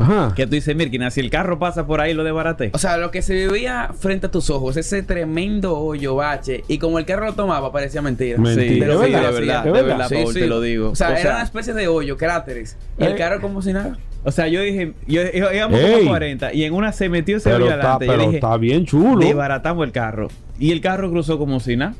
Ajá. 0.01 0.33
Que 0.35 0.47
tú 0.47 0.53
dices, 0.55 0.75
Mirkina, 0.75 1.11
si 1.11 1.21
el 1.21 1.31
carro 1.31 1.59
pasa 1.59 1.87
por 1.87 2.01
ahí, 2.01 2.15
lo 2.15 2.25
desbaraté. 2.25 2.71
O 2.73 2.79
sea, 2.79 2.97
lo 2.97 3.11
que 3.11 3.23
se 3.23 3.35
vivía 3.35 3.91
frente 3.99 4.27
a 4.27 4.31
tus 4.31 4.51
ojos, 4.51 4.77
ese 4.77 5.03
tremendo 5.03 5.79
hoyo 5.79 6.17
bache, 6.17 6.65
y 6.69 6.79
como 6.79 6.99
el 6.99 7.05
carro 7.05 7.27
lo 7.27 7.35
tomaba, 7.35 7.71
parecía 7.71 8.03
mentira. 8.03 8.39
Mentira. 8.39 8.63
Sí, 8.69 8.81
¿De 8.81 8.87
de 8.87 8.87
verdad? 8.87 9.01
verdad, 9.01 9.11
de 9.33 9.41
verdad, 9.41 9.65
¿De 9.65 9.69
de 9.69 9.73
verdad? 9.83 9.89
verdad, 9.99 10.09
Sí, 10.09 10.15
Paul, 10.23 10.35
sí. 10.35 10.41
te 10.41 10.47
lo 10.47 10.61
digo. 10.61 10.91
O 10.91 10.95
sea, 10.97 11.19
era 11.21 11.35
una 11.35 11.43
especie 11.45 11.75
de 11.75 11.89
hoyo, 11.89 12.17
cráteres. 12.17 12.77
Y 12.99 13.05
el 13.05 13.13
Eh, 13.13 13.17
carro 13.17 13.41
como 13.41 13.63
si 13.63 13.73
nada. 13.73 13.99
O 14.25 14.31
sea, 14.33 14.49
yo 14.49 14.61
dije, 14.61 14.93
yo, 15.07 15.23
yo- 15.33 15.53
íbamos 15.53 15.81
Ey. 15.81 15.93
como 16.01 16.11
a 16.11 16.13
40 16.13 16.53
y 16.53 16.65
en 16.65 16.75
una 16.75 16.93
se 16.93 17.09
metió 17.09 17.39
ese 17.39 17.53
hoyo 17.55 17.65
está, 17.71 17.75
adelante. 17.95 18.07
Yo 18.07 18.13
pero 18.13 18.23
dije, 18.25 18.37
está 18.37 18.57
bien 18.59 18.85
chulo. 18.85 19.25
desbaratamos 19.27 19.87
el 19.87 19.93
carro. 19.93 20.29
Y 20.59 20.73
el 20.73 20.81
carro 20.83 21.11
cruzó 21.11 21.39
como 21.39 21.59
si 21.61 21.77
nada. 21.77 21.95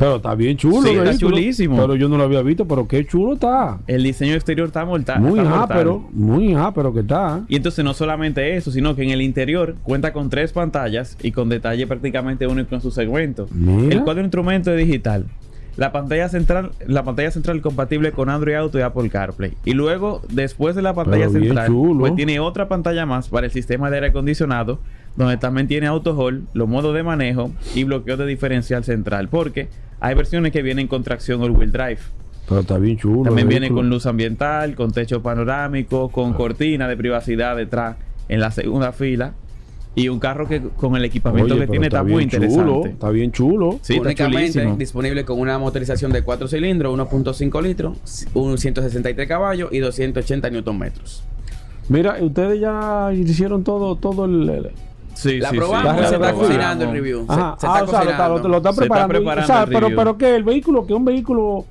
Pero 0.00 0.16
está 0.16 0.34
bien 0.34 0.56
chulo. 0.56 0.80
Sí, 0.80 0.94
está 0.94 1.14
chulísimo. 1.14 1.76
Pero 1.76 1.94
yo 1.94 2.08
no 2.08 2.16
lo 2.16 2.24
había 2.24 2.40
visto, 2.40 2.66
pero 2.66 2.88
qué 2.88 3.06
chulo 3.06 3.34
está. 3.34 3.80
El 3.86 4.02
diseño 4.02 4.34
exterior 4.34 4.68
está 4.68 4.86
mortal. 4.86 5.20
muy 5.20 5.38
está 5.38 5.50
mortal. 5.50 5.76
ápero, 5.76 6.08
muy 6.12 6.54
ápero 6.54 6.94
que 6.94 7.00
está. 7.00 7.42
Y 7.48 7.56
entonces 7.56 7.84
no 7.84 7.92
solamente 7.92 8.56
eso, 8.56 8.70
sino 8.70 8.96
que 8.96 9.02
en 9.02 9.10
el 9.10 9.20
interior 9.20 9.74
cuenta 9.82 10.14
con 10.14 10.30
tres 10.30 10.54
pantallas 10.54 11.18
y 11.22 11.32
con 11.32 11.50
detalle 11.50 11.86
prácticamente 11.86 12.46
único 12.46 12.74
en 12.74 12.80
su 12.80 12.90
segmento. 12.90 13.46
Mira. 13.52 13.94
El 13.94 14.02
cuadro 14.02 14.22
instrumento 14.22 14.72
es 14.72 14.78
digital. 14.78 15.26
La 15.76 15.92
pantalla 15.92 16.30
central, 16.30 16.72
la 16.86 17.04
pantalla 17.04 17.30
central 17.30 17.60
compatible 17.60 18.12
con 18.12 18.30
Android 18.30 18.54
Auto 18.54 18.78
y 18.78 18.82
Apple 18.82 19.10
CarPlay. 19.10 19.52
Y 19.66 19.72
luego, 19.72 20.22
después 20.30 20.74
de 20.76 20.82
la 20.82 20.94
pantalla 20.94 21.28
Pero 21.28 21.44
central, 21.44 21.72
pues 21.98 22.16
tiene 22.16 22.40
otra 22.40 22.68
pantalla 22.68 23.04
más 23.04 23.28
para 23.28 23.46
el 23.46 23.52
sistema 23.52 23.90
de 23.90 23.96
aire 23.96 24.08
acondicionado, 24.08 24.80
donde 25.16 25.36
también 25.36 25.68
tiene 25.68 25.86
auto 25.86 26.16
hold, 26.18 26.44
los 26.54 26.68
modos 26.68 26.94
de 26.94 27.02
manejo 27.02 27.52
y 27.74 27.84
bloqueo 27.84 28.16
de 28.16 28.26
diferencial 28.26 28.82
central. 28.82 29.28
Porque 29.28 29.68
hay 30.00 30.14
versiones 30.14 30.52
que 30.52 30.62
vienen 30.62 30.88
con 30.88 31.02
tracción 31.02 31.42
all-wheel 31.42 31.70
drive. 31.70 32.00
Pero 32.48 32.62
está 32.62 32.78
bien 32.78 32.96
chulo. 32.96 33.22
También 33.22 33.48
viene 33.48 33.70
con 33.70 33.88
luz 33.88 34.06
ambiental, 34.06 34.74
con 34.74 34.90
techo 34.90 35.22
panorámico, 35.22 36.08
con 36.08 36.32
cortina 36.32 36.88
de 36.88 36.96
privacidad 36.96 37.56
detrás 37.56 37.96
en 38.28 38.40
la 38.40 38.50
segunda 38.50 38.92
fila. 38.92 39.34
Y 39.94 40.08
un 40.08 40.20
carro 40.20 40.46
que 40.46 40.60
con 40.60 40.96
el 40.96 41.04
equipamiento 41.04 41.54
Oye, 41.54 41.64
que 41.64 41.70
tiene 41.70 41.86
está, 41.88 42.02
muy 42.02 42.12
bien 42.12 42.22
interesante. 42.22 42.64
Chulo, 42.64 42.86
está 42.86 43.10
bien 43.10 43.32
chulo. 43.32 43.78
Sí, 43.82 43.94
está 43.94 44.06
Únicamente 44.06 44.74
disponible 44.78 45.24
con 45.24 45.38
una 45.38 45.58
motorización 45.58 46.12
de 46.12 46.22
4 46.22 46.48
cilindros, 46.48 46.96
1.5 46.96 47.62
litros, 47.62 48.26
un 48.34 48.56
163 48.56 49.28
caballos 49.28 49.68
y 49.72 49.80
280 49.80 50.50
newton 50.50 50.78
metros. 50.78 51.24
Mira, 51.88 52.18
ustedes 52.20 52.60
ya 52.60 53.12
hicieron 53.12 53.64
todo, 53.64 53.96
todo 53.96 54.24
el. 54.24 54.70
El- 55.26 55.32
Sí, 55.32 55.38
La 55.40 55.48
sí, 55.50 55.54
sí. 55.54 55.58
probamos, 55.58 55.96
La 56.00 56.08
se 56.08 56.14
está 56.14 56.32
cocinando 56.32 56.84
el 56.84 56.92
review. 56.92 57.26
Se- 57.26 57.32
Ajá. 57.32 57.56
Se, 57.58 57.66
ah, 57.66 57.70
está 57.80 57.84
o 57.84 57.86
sea, 57.88 58.04
lo 58.04 58.10
está, 58.10 58.28
lo, 58.28 58.38
lo 58.48 58.56
está 58.56 58.68
Se 58.68 58.72
está 58.72 58.80
preparando. 58.82 59.08
preparando 59.14 59.44
o 59.44 59.46
sea, 59.46 59.62
el 59.62 59.68
pero, 59.68 59.80
review. 59.80 59.96
pero 59.98 60.18
que 60.18 60.36
el 60.36 60.44
vehículo, 60.44 60.86
que 60.86 60.92
es 60.92 60.96
un 60.98 61.04
vehículo 61.04 61.64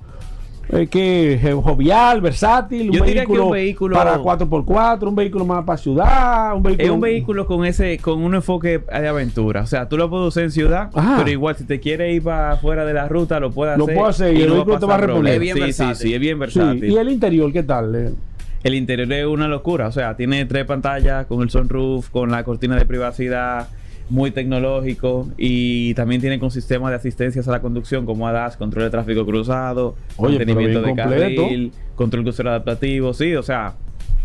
eh, 0.71 0.85
que 0.85 1.39
jovial, 1.63 2.21
versátil, 2.21 2.91
un 2.91 2.95
Yo 2.95 3.03
diría 3.03 3.21
que 3.23 3.27
vehículo, 3.27 3.45
un 3.47 3.51
vehículo- 3.53 3.95
para 3.97 4.19
4x4, 4.19 5.09
un 5.09 5.15
vehículo 5.15 5.43
más 5.43 5.63
para 5.65 5.77
ciudad, 5.79 6.55
un 6.55 6.61
vehículo. 6.61 6.85
Es 6.85 6.91
un 6.91 7.01
vehículo 7.01 7.45
con 7.47 7.65
ese, 7.65 7.97
con 7.97 8.21
un 8.21 8.35
enfoque 8.35 8.77
de 8.77 9.07
aventura. 9.07 9.61
O 9.63 9.65
sea, 9.65 9.89
tú 9.89 9.97
lo 9.97 10.07
puedes 10.11 10.27
usar 10.27 10.43
en 10.43 10.51
ciudad, 10.51 10.91
Ajá. 10.93 11.15
pero 11.17 11.31
igual 11.31 11.55
si 11.55 11.63
te 11.63 11.79
quieres 11.79 12.13
ir 12.13 12.21
para 12.23 12.55
fuera 12.57 12.85
de 12.85 12.93
la 12.93 13.07
ruta, 13.07 13.39
lo 13.39 13.49
puedes 13.49 13.79
Lo 13.79 13.85
hacer. 13.85 13.95
puedo 13.95 14.07
hacer 14.09 14.35
y 14.37 14.41
el 14.43 14.49
no 14.49 14.53
vehículo 14.57 14.79
te 14.79 14.85
va 14.85 14.93
a 14.93 14.97
reponer. 14.97 15.15
problema. 15.15 15.33
Es 15.35 15.41
bien 15.41 15.55
sí, 15.55 15.61
versátil. 15.61 15.95
sí, 15.95 16.03
sí, 16.09 16.13
es 16.13 16.19
bien 16.19 16.35
Sí, 16.35 16.39
versátil. 16.39 16.85
y 16.91 16.97
el 16.97 17.09
interior, 17.09 17.51
¿qué 17.51 17.63
tal? 17.63 18.13
El 18.63 18.75
interior 18.75 19.11
es 19.13 19.25
una 19.25 19.47
locura, 19.47 19.87
o 19.87 19.91
sea, 19.91 20.15
tiene 20.17 20.45
tres 20.45 20.65
pantallas 20.65 21.25
con 21.27 21.41
el 21.41 21.49
sunroof, 21.49 22.09
con 22.09 22.29
la 22.31 22.43
cortina 22.43 22.75
de 22.75 22.85
privacidad, 22.85 23.69
muy 24.09 24.31
tecnológico 24.31 25.27
y 25.37 25.93
también 25.93 26.19
tiene 26.19 26.39
con 26.39 26.49
sistemas 26.51 26.89
de 26.89 26.95
asistencias 26.97 27.47
a 27.47 27.51
la 27.51 27.61
conducción 27.61 28.05
como 28.05 28.27
ADAS, 28.27 28.57
control 28.57 28.85
de 28.85 28.89
tráfico 28.89 29.25
cruzado, 29.25 29.95
Oye, 30.17 30.37
mantenimiento 30.37 30.81
de 30.81 30.87
completo. 30.95 31.43
carril, 31.43 31.71
control 31.95 32.23
crucero 32.23 32.49
adaptativo, 32.49 33.13
sí, 33.13 33.35
o 33.35 33.43
sea, 33.43 33.75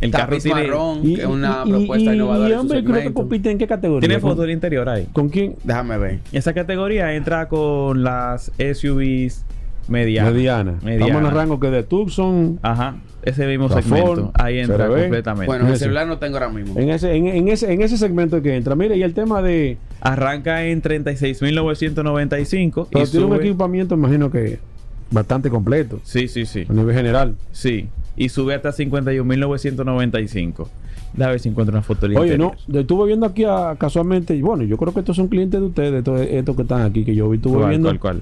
el 0.00 0.10
carro 0.10 0.36
tiene, 0.38 0.62
marrón, 0.64 1.00
Y, 1.04 1.14
que 1.14 1.20
es 1.22 1.26
una 1.28 1.62
y- 1.66 1.70
propuesta 1.70 2.10
y- 2.12 2.14
innovadora. 2.16 2.48
Y 2.48 2.58
su 2.60 2.68
vehículo 2.68 3.00
que 3.00 3.12
compite 3.12 3.50
en 3.50 3.58
qué 3.58 3.66
categoría? 3.68 4.00
tiene 4.08 4.20
¿Con- 4.20 4.30
foto 4.30 4.42
del 4.42 4.50
interior 4.50 4.88
ahí. 4.88 5.06
¿Con 5.12 5.28
quién? 5.28 5.54
Déjame 5.62 5.96
ver. 5.98 6.18
Esa 6.32 6.52
categoría 6.54 7.14
entra 7.14 7.48
con 7.48 8.02
las 8.02 8.50
SUVs 8.58 9.44
medianas. 9.86 10.32
Mediana. 10.32 10.72
Mediana. 10.82 11.04
Estamos 11.06 11.20
en 11.22 11.26
el 11.28 11.34
rango 11.34 11.60
que 11.60 11.70
de 11.70 11.82
Tucson. 11.84 12.58
Ajá, 12.62 12.96
ese 13.24 13.46
mismo 13.46 13.68
segmento. 13.68 14.30
Ahí 14.34 14.58
entra 14.58 14.88
completamente. 14.88 15.46
Bueno, 15.46 15.62
en 15.64 15.68
el 15.68 15.74
Ese. 15.74 15.84
celular 15.84 16.06
no 16.06 16.18
tengo 16.18 16.36
ahora 16.36 16.48
mismo. 16.50 16.78
En 16.78 16.90
ese, 16.90 17.14
en, 17.14 17.26
en 17.28 17.48
ese, 17.48 17.72
en 17.72 17.82
ese 17.82 17.96
segmento 17.98 18.40
que 18.42 18.56
entra. 18.56 18.74
Mire, 18.74 18.96
y 18.96 19.02
el 19.02 19.14
tema 19.14 19.42
de. 19.42 19.76
Arranca 20.00 20.64
en 20.64 20.82
36.995 20.82 22.88
Pero 22.90 23.04
y 23.04 23.08
tiene 23.08 23.26
un 23.26 23.32
sube... 23.32 23.44
equipamiento, 23.46 23.94
imagino 23.94 24.30
que 24.30 24.58
bastante 25.10 25.48
completo 25.50 26.00
Sí, 26.02 26.28
sí, 26.28 26.44
sí. 26.46 26.64
a 26.68 26.72
nivel 26.72 26.94
general. 26.94 27.36
Sí. 27.52 27.88
Y 28.16 28.28
sube 28.28 28.54
hasta 28.54 28.70
51.995. 28.72 30.66
Déjame 31.14 31.32
ver 31.32 31.40
si 31.40 31.48
encuentro 31.48 31.72
una 31.74 31.82
foto 31.82 32.08
del 32.08 32.16
Oye, 32.16 32.36
no, 32.36 32.52
interior. 32.54 32.80
estuve 32.82 33.06
viendo 33.06 33.26
aquí 33.26 33.44
a- 33.44 33.76
casualmente, 33.78 34.34
y 34.34 34.42
bueno, 34.42 34.64
yo 34.64 34.76
creo 34.76 34.92
que 34.92 35.00
estos 35.00 35.16
son 35.16 35.28
clientes 35.28 35.60
de 35.60 35.66
ustedes, 35.66 35.94
estos, 35.94 36.20
estos 36.20 36.56
que 36.56 36.62
están 36.62 36.82
aquí, 36.82 37.04
que 37.04 37.14
yo 37.14 37.28
vi, 37.30 37.36
estuve 37.36 37.58
¿Cuál, 37.58 37.68
viendo 37.70 37.88
cuál, 37.88 38.00
cuál? 38.00 38.20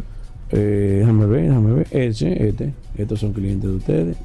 Eh, 0.53 0.97
déjame 1.01 1.27
ver, 1.27 1.43
déjame 1.49 1.73
ver. 1.73 1.87
Ese, 1.91 2.49
este. 2.49 2.73
Estos 2.97 3.21
son 3.21 3.33
clientes 3.33 3.71
de 3.71 3.77
ustedes. 3.77 4.17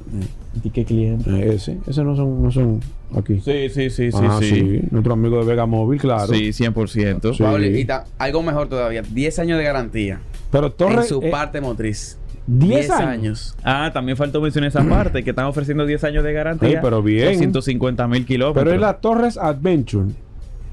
¿Y 0.62 0.70
qué 0.70 0.84
cliente? 0.84 1.30
Eh, 1.30 1.54
ese. 1.54 1.78
Ese 1.86 2.04
no 2.04 2.14
son, 2.16 2.42
no 2.42 2.50
son 2.50 2.80
aquí. 3.16 3.40
Sí, 3.40 3.68
sí, 3.70 3.88
sí, 3.90 4.12
sí, 4.12 4.18
Ah, 4.22 4.38
sí. 4.42 4.82
Nuestro 4.90 5.14
amigo 5.14 5.38
de 5.40 5.46
Vega 5.46 5.64
Móvil, 5.66 6.00
claro. 6.00 6.32
Sí, 6.32 6.52
100%. 6.52 7.32
Sí. 7.34 7.42
Pablo, 7.42 7.64
y 7.66 7.84
ta- 7.84 8.04
algo 8.18 8.42
mejor 8.42 8.68
todavía, 8.68 9.02
10 9.02 9.38
años 9.38 9.56
de 9.58 9.64
garantía 9.64 10.20
Pero 10.52 10.70
Torre. 10.72 10.96
en 10.96 11.04
su 11.04 11.20
eh, 11.22 11.30
parte 11.30 11.60
motriz. 11.60 12.18
10 12.46 12.90
años. 12.90 13.56
Ah, 13.62 13.90
también 13.92 14.16
faltó 14.16 14.40
mencionar 14.40 14.68
esa 14.68 14.82
parte, 14.82 15.22
que 15.22 15.30
están 15.30 15.44
ofreciendo 15.46 15.84
10 15.84 16.02
años 16.04 16.24
de 16.24 16.32
garantía. 16.32 16.68
Ey, 16.70 16.76
pero 16.82 17.02
bien. 17.02 17.26
250 17.52 18.08
mil 18.08 18.24
kilómetros. 18.24 18.64
Pero 18.64 18.74
es 18.74 18.80
la 18.80 18.94
Torres 18.98 19.36
Adventure 19.36 20.08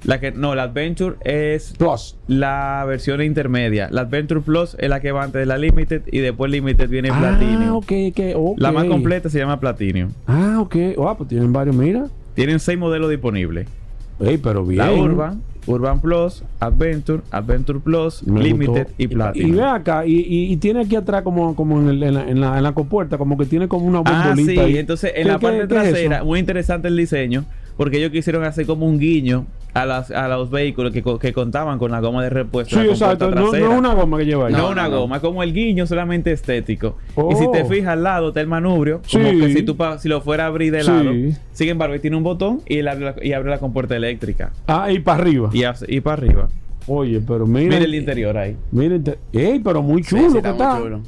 La 0.05 0.19
que, 0.19 0.31
no, 0.31 0.53
la 0.53 0.63
Adventure 0.63 1.15
es 1.23 1.73
Plus. 1.77 2.15
la 2.27 2.85
versión 2.87 3.21
intermedia. 3.23 3.87
La 3.91 4.01
Adventure 4.01 4.39
Plus 4.41 4.75
es 4.79 4.87
la 4.89 4.99
que 4.99 5.11
va 5.11 5.23
antes 5.23 5.39
de 5.39 5.45
la 5.47 5.57
Limited 5.57 6.03
y 6.11 6.19
después 6.19 6.51
Limited 6.51 6.87
viene 6.89 7.09
Ah, 7.11 7.17
Platinum. 7.19 7.69
ok, 7.77 7.91
ok, 8.11 8.19
ok. 8.35 8.59
La 8.59 8.71
más 8.71 8.85
completa 8.85 9.29
se 9.29 9.39
llama 9.39 9.59
Platinum. 9.59 10.11
Ah, 10.27 10.57
ok. 10.59 10.75
Oh, 10.97 11.15
pues 11.17 11.29
tienen 11.29 11.51
varios, 11.51 11.75
mira. 11.75 12.05
Tienen 12.35 12.59
seis 12.59 12.77
modelos 12.77 13.09
disponibles. 13.09 13.67
Ey, 14.19 14.37
pero 14.37 14.63
bien. 14.63 14.77
La 14.85 14.93
Urban, 14.93 15.41
Urban 15.65 15.99
Plus, 15.99 16.43
Adventure, 16.59 17.21
Adventure 17.31 17.79
Plus, 17.79 18.21
Me 18.27 18.41
Limited 18.43 18.83
gustó. 18.87 18.93
y 18.97 19.07
Platinum. 19.07 19.49
Y 19.49 19.51
ve 19.55 19.63
acá, 19.63 20.05
y, 20.05 20.13
y- 20.13 20.53
y 20.53 20.57
tiene 20.57 20.81
aquí 20.81 20.95
atrás 20.95 21.23
como, 21.23 21.55
como 21.55 21.81
en, 21.81 21.89
el- 21.89 22.03
en 22.03 22.13
la, 22.13 22.29
en, 22.29 22.39
la, 22.41 22.57
en 22.57 22.63
la 22.63 22.71
compuerta, 22.73 23.17
como 23.17 23.37
que 23.37 23.45
tiene 23.45 23.67
como 23.67 23.85
una 23.85 23.99
Ah, 24.05 24.27
bombolita. 24.27 24.51
sí. 24.53 24.59
ahí. 24.59 24.77
Entonces, 24.77 25.11
en 25.15 25.23
¿Qué- 25.23 25.29
la 25.31 25.39
parte 25.39 25.61
es 25.63 25.67
trasera, 25.67 26.23
muy 26.23 26.39
interesante 26.39 26.87
el 26.89 26.95
diseño, 26.95 27.43
porque 27.75 27.97
ellos 27.97 28.11
quisieron 28.11 28.43
hacer 28.43 28.65
como 28.67 28.85
un 28.85 28.99
guiño 28.99 29.45
a, 29.75 29.85
las, 29.85 30.09
a 30.09 30.27
los 30.29 30.49
vehículos 30.49 30.91
que, 30.93 31.03
que 31.19 31.33
contaban 31.33 31.77
con 31.77 31.91
la 31.91 31.99
goma 31.99 32.23
de 32.23 32.29
repuesto. 32.31 32.81
Sí, 32.81 32.87
exacto. 32.87 33.29
No, 33.29 33.51
no 33.51 33.77
una 33.77 33.93
goma 33.93 34.17
que 34.17 34.25
lleva 34.25 34.47
ahí. 34.47 34.53
No, 34.53 34.59
No, 34.59 34.69
una 34.69 34.87
no, 34.87 35.01
goma, 35.01 35.19
como 35.19 35.43
el 35.43 35.53
guiño 35.53 35.85
solamente 35.85 36.31
estético. 36.31 36.95
Oh. 37.15 37.31
Y 37.31 37.35
si 37.35 37.51
te 37.51 37.65
fijas 37.65 37.89
al 37.89 38.03
lado 38.03 38.29
está 38.29 38.39
el 38.41 38.47
manubrio, 38.47 39.01
Sí. 39.05 39.17
como 39.19 39.29
que 39.45 39.53
si 39.53 39.63
tú 39.63 39.75
pa- 39.75 39.99
si 39.99 40.07
lo 40.09 40.21
fuera 40.21 40.45
a 40.45 40.47
abrir 40.47 40.71
de 40.71 40.81
Sí. 40.81 40.87
lado. 40.87 41.11
Sin 41.51 41.69
embargo, 41.69 41.93
ahí 41.93 41.99
tiene 41.99 42.15
un 42.17 42.23
botón 42.23 42.61
y, 42.67 42.77
él 42.77 42.87
abre 42.87 43.05
la, 43.05 43.15
y 43.21 43.33
abre 43.33 43.49
la 43.49 43.57
compuerta 43.59 43.95
eléctrica. 43.97 44.53
Ah, 44.65 44.89
y 44.91 44.99
para 44.99 45.21
arriba. 45.21 45.49
Y, 45.53 45.63
y 45.89 45.99
para 46.01 46.13
arriba. 46.23 46.47
Oye, 46.87 47.19
pero 47.19 47.45
mira. 47.45 47.69
Mira 47.75 47.83
el 47.83 47.95
interior 47.95 48.37
ahí. 48.37 48.55
Mira 48.71 48.95
el 48.95 49.17
Ey, 49.33 49.59
pero 49.59 49.81
muy 49.81 50.03
Sí, 50.03 50.11
chulo 50.11 50.27
sí, 50.27 50.31
que 50.33 50.37
está 50.37 50.51
está. 50.51 50.73
muy 50.75 50.83
chulo. 50.83 51.01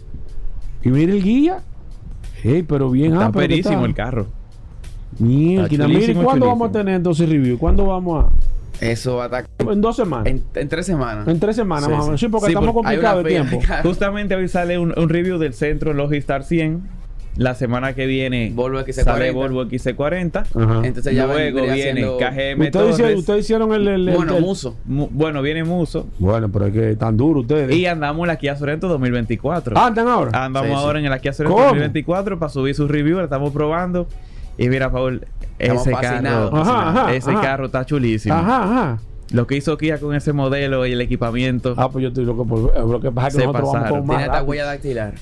Y 0.83 0.89
mira 0.89 1.13
el 1.13 1.23
guía. 1.23 1.59
Ey, 2.43 2.63
pero 2.63 2.89
bien 2.91 3.13
Está 3.13 3.27
que 3.31 3.39
perísimo 3.39 3.75
está. 3.75 3.85
el 3.87 3.93
carro. 3.95 4.27
Está 5.13 5.23
mira, 5.23 5.63
¿y 5.63 5.69
chulísimo, 5.77 6.23
cuándo 6.23 6.45
chulísimo. 6.45 6.45
vamos 6.47 6.69
a 6.69 6.71
tener 6.73 6.95
entonces 6.95 7.29
review? 7.29 7.57
¿Cuándo 7.57 7.85
vamos 7.87 8.25
a...? 8.25 8.29
Eso 8.81 9.15
va 9.17 9.23
a 9.23 9.25
estar 9.25 9.45
En 9.59 9.81
dos 9.81 9.95
semanas. 9.95 10.27
en, 10.27 10.43
en 10.55 10.69
tres 10.69 10.85
semanas. 10.85 11.27
En 11.27 11.39
tres 11.39 11.55
semanas 11.55 11.85
Sí, 11.85 11.91
más 11.91 11.99
o 11.99 12.03
sí. 12.03 12.07
menos. 12.09 12.19
Sí, 12.21 12.27
porque 12.27 12.45
Sí, 12.47 12.51
estamos 12.51 12.73
porque 12.73 12.87
complicados 12.87 13.23
de 13.23 13.29
tiempo. 13.29 13.59
claro. 13.59 13.83
Justamente 13.89 14.35
hoy 14.35 14.47
sale 14.47 14.77
un, 14.77 14.93
un 14.97 15.09
review 15.09 15.37
del 15.37 15.53
centro 15.53 15.93
Logistar 15.93 16.43
100. 16.43 16.97
La 17.37 17.53
semana 17.53 17.93
que 17.93 18.07
viene 18.07 18.51
Volvo 18.55 18.79
XC40. 18.79 19.03
sale 19.03 19.29
Volvo 19.31 19.63
XC40. 19.65 20.37
Ajá. 20.55 20.81
Entonces 20.87 21.13
ya 21.15 21.27
Luego 21.27 21.61
viene 21.61 21.75
siendo- 21.75 22.17
KGM 22.17 22.61
Ustedes 22.65 22.89
hicieron, 22.93 23.15
ustedes 23.19 23.39
hicieron 23.45 23.73
el... 23.75 23.87
el- 23.87 24.09
el- 24.09 24.15
Bueno, 24.15 24.37
el- 24.37 24.41
Muso. 24.43 24.75
Mu- 24.85 25.07
bueno, 25.11 25.43
viene 25.43 25.63
Muso. 25.63 26.07
Bueno, 26.17 26.49
pero 26.51 26.65
es 26.65 26.73
que 26.73 26.91
están 26.93 27.15
duros 27.15 27.43
ustedes. 27.43 27.75
Y 27.75 27.85
andamos 27.85 28.21
en 28.23 28.27
la 28.29 28.37
Kia 28.37 28.55
Sorento 28.55 28.87
2024. 28.87 29.75
Ah, 29.77 29.89
¿están 29.89 30.07
ahora? 30.07 30.45
Andamos 30.45 30.69
Sí, 30.69 30.75
sí. 30.75 30.81
ahora 30.83 30.99
en 30.99 31.09
la 31.11 31.19
Kia 31.19 31.31
Sorento 31.33 31.55
¿Cómo? 31.57 31.67
2024 31.67 32.39
para 32.39 32.49
subir 32.49 32.73
su 32.73 32.87
review. 32.87 33.17
La 33.17 33.25
estamos 33.25 33.53
probando. 33.53 34.07
Y 34.57 34.69
mira, 34.69 34.91
Paul, 34.91 35.25
Estamos 35.59 35.81
ese 35.83 35.91
carro, 35.91 36.07
fascinados. 36.07 36.53
Ajá, 36.53 36.89
ajá, 36.89 37.13
ese 37.15 37.31
ajá. 37.31 37.41
carro 37.41 37.65
está 37.67 37.85
chulísimo. 37.85 38.35
Ajá, 38.35 38.63
ajá. 38.63 38.99
Lo 39.31 39.45
que 39.45 39.55
hizo 39.57 39.77
Kia 39.77 39.99
con 39.99 40.15
ese 40.15 40.31
modelo 40.33 40.85
y 40.85 40.93
el 40.93 41.01
equipamiento. 41.01 41.73
Ah, 41.77 41.89
pues 41.89 42.01
yo 42.03 42.09
estoy 42.09 42.25
loco 42.25 42.45
por 42.45 42.71
ver. 42.73 42.83
Lo 42.83 42.99
que 43.01 43.11
pasa 43.11 43.27
es 43.27 43.33
que 43.35 43.39
Se 43.41 43.45
nosotros 43.47 43.63
vamos 43.63 43.75
pasaron. 43.81 43.99
con 43.99 44.07
más 44.07 44.17
Tiene 44.17 44.33
esta 44.33 44.43
huella 44.43 44.65
dactilar. 44.65 45.13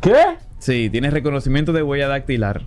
¿Qué? 0.00 0.14
Sí, 0.58 0.88
tiene 0.90 1.10
reconocimiento 1.10 1.72
de 1.72 1.82
huella 1.82 2.08
dactilar. 2.08 2.62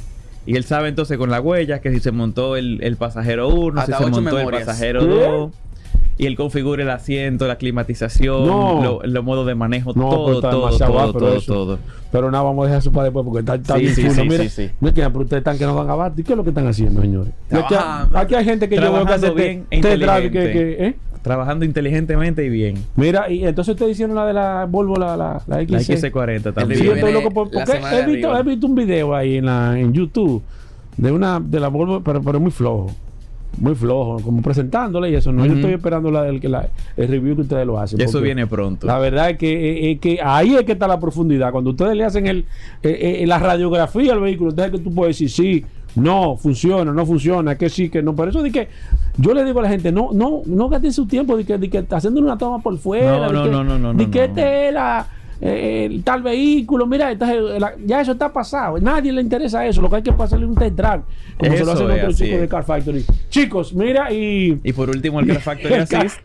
Y 0.46 0.56
él 0.58 0.64
sabe 0.64 0.90
entonces 0.90 1.18
con 1.18 1.32
la 1.32 1.42
huella 1.42 1.80
que 1.82 1.90
si 1.92 2.00
se 2.00 2.12
montó 2.12 2.56
el, 2.56 2.80
el 2.84 2.98
pasajero 2.98 3.48
1, 3.50 3.86
si 3.86 3.92
Hasta 3.92 4.06
se 4.06 4.12
montó 4.12 4.36
memorias. 4.36 4.62
el 4.62 4.66
pasajero 4.68 5.00
¿Qué? 5.00 5.08
2. 5.08 5.52
Y 6.18 6.28
él 6.28 6.36
configura 6.38 6.82
el 6.82 6.90
asiento, 6.90 7.46
la 7.46 7.58
climatización, 7.58 8.48
No. 8.48 8.82
lo- 8.82 9.02
los 9.04 9.24
modos 9.24 9.46
de 9.48 9.54
manejo, 9.56 9.92
No, 9.96 10.10
todo, 10.10 10.40
todo, 10.42 10.70
todo, 10.78 11.14
todo, 11.14 11.42
todo. 11.42 11.80
Pero 12.12 12.32
nada, 12.32 12.44
vamos 12.46 12.64
a 12.64 12.68
dejar 12.68 12.80
eso 12.80 12.92
para 12.94 13.06
después 13.06 13.26
porque 13.26 13.40
está, 13.42 13.56
está 13.56 13.76
Sí, 13.76 13.82
bien 13.82 13.96
sí, 13.96 14.02
chulo. 14.04 14.14
sí, 14.14 14.22
Mira, 14.30 14.44
sí, 14.44 14.50
sí. 14.50 14.70
mira 14.80 14.94
que 14.94 15.02
pero 15.02 15.20
ustedes 15.20 15.42
están 15.42 15.58
que 15.58 15.66
no 15.66 15.76
van 15.76 15.90
a 15.90 15.96
batir. 15.96 16.24
¿Qué 16.24 16.32
es 16.32 16.38
lo 16.38 16.44
que 16.44 16.52
están 16.52 16.68
haciendo, 16.68 17.02
señores? 17.02 17.34
Aquí, 18.14 18.34
hay 18.36 18.46
gente 18.46 18.70
que 18.70 18.76
yo 18.78 18.94
veo 18.94 19.06
que 19.06 19.14
hace 19.14 19.30
bien 19.32 19.66
te- 19.70 19.76
e 19.94 20.32
que, 20.32 20.86
¿eh? 20.88 20.96
Trabajando 21.22 21.66
inteligentemente 21.66 22.46
y 22.46 22.50
bien. 22.50 22.76
Mira, 22.96 23.30
y 23.32 23.44
entonces 23.46 23.74
ustedes 23.74 23.94
hicieron 23.94 24.16
la 24.16 24.28
de 24.28 24.34
la 24.34 24.66
Volvo, 24.70 24.96
la, 24.96 25.18
la, 25.18 25.42
la 25.48 25.60
XC. 25.64 25.72
La 25.72 25.80
XC40 25.80 26.38
Sí, 26.38 26.44
yo 26.46 26.54
también. 26.54 26.80
review 26.80 26.94
estoy 26.94 27.12
loco 27.14 27.32
por, 27.32 27.50
porque 27.52 27.72
he 27.74 28.06
visto, 28.06 28.38
he 28.38 28.44
visto 28.44 28.68
un 28.68 28.76
video 28.76 29.16
ahí 29.16 29.38
en, 29.38 29.48
la, 29.48 29.78
en 29.78 29.92
YouTube 29.92 30.44
de 30.98 31.12
una 31.12 31.40
de 31.40 31.60
la 31.60 31.68
Volvo, 31.70 32.02
pero, 32.02 32.22
pero 32.22 32.40
muy 32.40 32.52
flojo. 32.52 32.92
Muy 33.58 33.74
flojo, 33.76 34.20
como 34.22 34.42
presentándola 34.42 35.08
y 35.08 35.16
eso. 35.16 35.32
No, 35.32 35.46
yo 35.46 35.54
estoy 35.54 35.74
esperando 35.74 36.12
la, 36.12 36.28
el, 36.28 36.40
la- 36.52 36.68
el 36.98 37.08
review 37.08 37.36
que 37.36 37.42
ustedes 37.44 37.66
lo 37.66 37.80
hacen. 37.80 38.00
Eso 38.02 38.20
viene 38.22 38.46
pronto. 38.48 38.86
La 38.86 38.98
verdad 39.00 39.30
es 39.30 39.38
que, 39.38 39.92
eh, 39.92 39.98
que 39.98 40.20
ahí 40.22 40.56
es 40.56 40.64
que 40.64 40.74
está 40.74 40.88
la 40.88 41.00
profundidad. 41.00 41.52
Cuando 41.52 41.70
ustedes 41.72 41.96
le 41.96 42.04
hacen 42.04 42.28
el, 42.28 42.40
eh, 42.84 43.20
eh, 43.22 43.28
la 43.28 43.40
radiografía 43.40 44.14
al 44.14 44.20
vehículo, 44.20 44.50
entonces 44.50 44.74
es 44.74 44.80
que 44.80 44.84
tú 44.84 44.94
puedes 44.94 45.18
decir 45.18 45.30
sí, 45.30 45.66
no, 45.96 46.36
funciona, 46.36 46.92
no 46.92 47.06
funciona, 47.06 47.56
que 47.58 47.70
sí, 47.70 47.90
que 47.90 48.02
no. 48.02 48.14
Por 48.14 48.28
eso 48.28 48.44
de 48.44 48.52
que 48.52 48.68
yo 49.18 49.34
le 49.34 49.46
digo 49.46 49.60
a 49.60 49.64
la 49.64 49.70
gente, 49.70 49.92
no, 49.94 50.10
no, 50.12 50.42
no 50.46 50.68
gasten 50.68 50.92
su 50.92 51.06
tiempo 51.08 51.38
de 51.38 51.46
que, 51.46 51.58
de 51.58 51.70
que 51.70 51.86
haciendo 51.90 52.20
una 52.20 52.38
toma 52.38 52.60
por 52.60 52.78
fuera. 52.78 53.18
No, 53.18 53.28
de 53.28 53.34
no, 53.34 53.44
que, 53.46 53.50
no, 53.50 53.64
no, 53.64 53.80
no, 53.80 53.94
de 53.94 54.06
no, 54.06 54.12
que 54.12 54.20
no. 54.20 54.26
este 54.26 54.68
es 54.68 54.74
la- 54.74 55.08
eh, 55.42 56.00
tal 56.04 56.24
vehículo, 56.24 56.86
mira, 56.88 57.12
esta 57.12 57.34
es 57.34 57.42
la- 57.60 57.74
ya 57.86 58.02
eso 58.02 58.14
está 58.14 58.32
pasado. 58.32 58.78
Nadie 58.80 59.12
le 59.12 59.22
interesa 59.22 59.66
eso. 59.66 59.82
Lo 59.82 59.90
que 59.90 59.98
hay 59.98 60.04
que 60.04 60.14
pasarle 60.14 60.46
un 60.46 60.56
test 60.56 60.76
drive, 60.76 61.02
como 61.38 61.58
se 61.58 61.66
lo 61.66 61.72
hacen 61.74 61.92
es, 61.92 61.98
otros 62.00 62.18
chicos 62.18 62.40
de 62.42 62.48
Car 62.48 62.64
Factory. 62.66 63.06
Chicos, 63.30 63.74
mira, 63.74 64.12
y. 64.14 64.60
Y 64.64 64.74
por 64.74 64.90
último, 64.90 65.20
el 65.20 65.28
Car 65.28 65.42
Factory 65.42 65.74
el 65.74 65.88
Car- 65.88 66.06
Assist. 66.06 66.22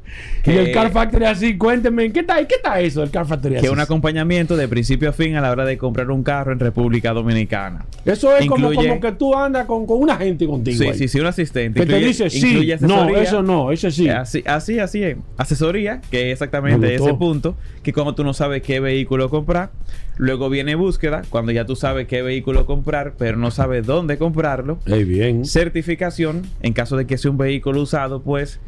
y 0.47 0.51
el 0.59 0.67
que- 0.67 0.73
Car 0.73 0.91
Factory 0.93 1.25
así, 1.25 1.59
cuéntenme, 1.59 2.13
¿qué 2.13 2.21
está, 2.21 2.47
¿qué 2.47 2.55
está 2.57 2.81
eso, 2.81 3.03
el 3.03 3.11
Car 3.11 3.27
Factory 3.27 3.55
que 3.55 3.59
Assist? 3.59 3.71
es 3.73 3.77
un 3.77 3.81
acompañamiento 3.81 4.57
de 4.57 4.69
principio 4.69 5.09
a 5.11 5.13
fin 5.13 5.35
a 5.35 5.41
la 5.41 5.51
hora 5.51 5.65
de 5.65 5.77
comprar 5.77 6.11
un 6.11 6.23
carro 6.23 6.53
en 6.53 6.61
República 6.61 7.13
Dominicana. 7.13 7.85
Eso 8.05 8.37
es 8.37 8.47
como, 8.47 8.71
Incluye- 8.73 8.89
como 8.89 9.01
que 9.01 9.13
tú 9.13 9.35
andas 9.35 9.67
con, 9.67 9.87
con 9.87 10.01
una 10.01 10.17
gente 10.17 10.47
contigo. 10.47 10.79
Sí, 10.79 10.89
ahí. 10.89 10.95
sí, 10.95 11.09
sí, 11.09 11.19
un 11.21 11.27
asistente. 11.27 11.81
Que 11.81 11.87
te 11.87 11.99
dice 11.99 12.31
sí, 12.31 12.73
no, 12.81 13.09
eso 13.17 13.43
no, 13.43 13.73
eso 13.73 13.91
sí. 13.91 14.09
Así, 14.09 14.43
así, 14.47 14.79
así 14.79 15.03
es. 15.03 15.17
Asesoría, 15.37 16.01
que 16.11 16.19
es 16.21 16.25
Me 16.27 16.33
exactamente 16.33 16.95
ese 16.95 17.15
punto, 17.15 17.57
que 17.83 17.93
cuando 17.93 18.15
tú 18.15 18.23
no 18.25 18.33
sabes 18.35 18.63
qué 18.63 18.79
vehículo 18.81 19.00
comprar, 19.07 19.71
luego 20.17 20.49
viene 20.51 20.75
búsqueda, 20.75 21.23
cuando 21.31 21.53
ya 21.53 21.65
tú 21.65 21.77
sabes 21.77 22.07
qué 22.07 22.23
vehículo 22.23 22.67
comprar, 22.67 23.15
pero 23.19 23.37
no 23.37 23.51
sabes 23.51 23.87
dónde 23.87 24.19
comprarlo. 24.19 24.79
Ey, 24.87 25.05
bien. 25.05 25.45
Certificación, 25.45 26.43
en 26.63 26.73
caso 26.73 26.97
de 26.97 27.07
que 27.07 27.19
sea 27.19 27.31
un 27.31 27.39
vehículo 27.39 27.83
usado, 27.83 28.23
pues 28.23 28.61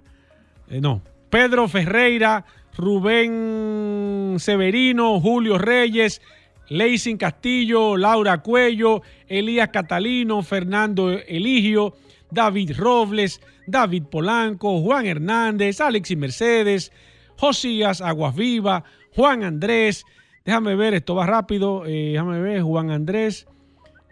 eh, 0.70 0.80
no, 0.80 1.02
Pedro 1.28 1.68
Ferreira, 1.68 2.44
Rubén 2.76 4.36
Severino, 4.38 5.20
Julio 5.20 5.58
Reyes, 5.58 6.22
Leising 6.68 7.16
Castillo, 7.16 7.96
Laura 7.96 8.42
Cuello, 8.42 9.02
Elías 9.26 9.68
Catalino, 9.68 10.42
Fernando 10.42 11.10
Eligio, 11.10 11.94
David 12.30 12.76
Robles, 12.76 13.40
David 13.66 14.04
Polanco, 14.04 14.80
Juan 14.80 15.06
Hernández, 15.06 15.80
Alexis 15.80 16.16
Mercedes, 16.16 16.92
Josías 17.36 18.00
Aguas 18.00 18.34
Viva, 18.34 18.84
Juan 19.14 19.44
Andrés, 19.44 20.04
déjame 20.44 20.74
ver, 20.74 20.94
esto 20.94 21.14
va 21.14 21.26
rápido, 21.26 21.84
eh, 21.86 22.12
déjame 22.12 22.40
ver, 22.40 22.62
Juan 22.62 22.90
Andrés, 22.90 23.46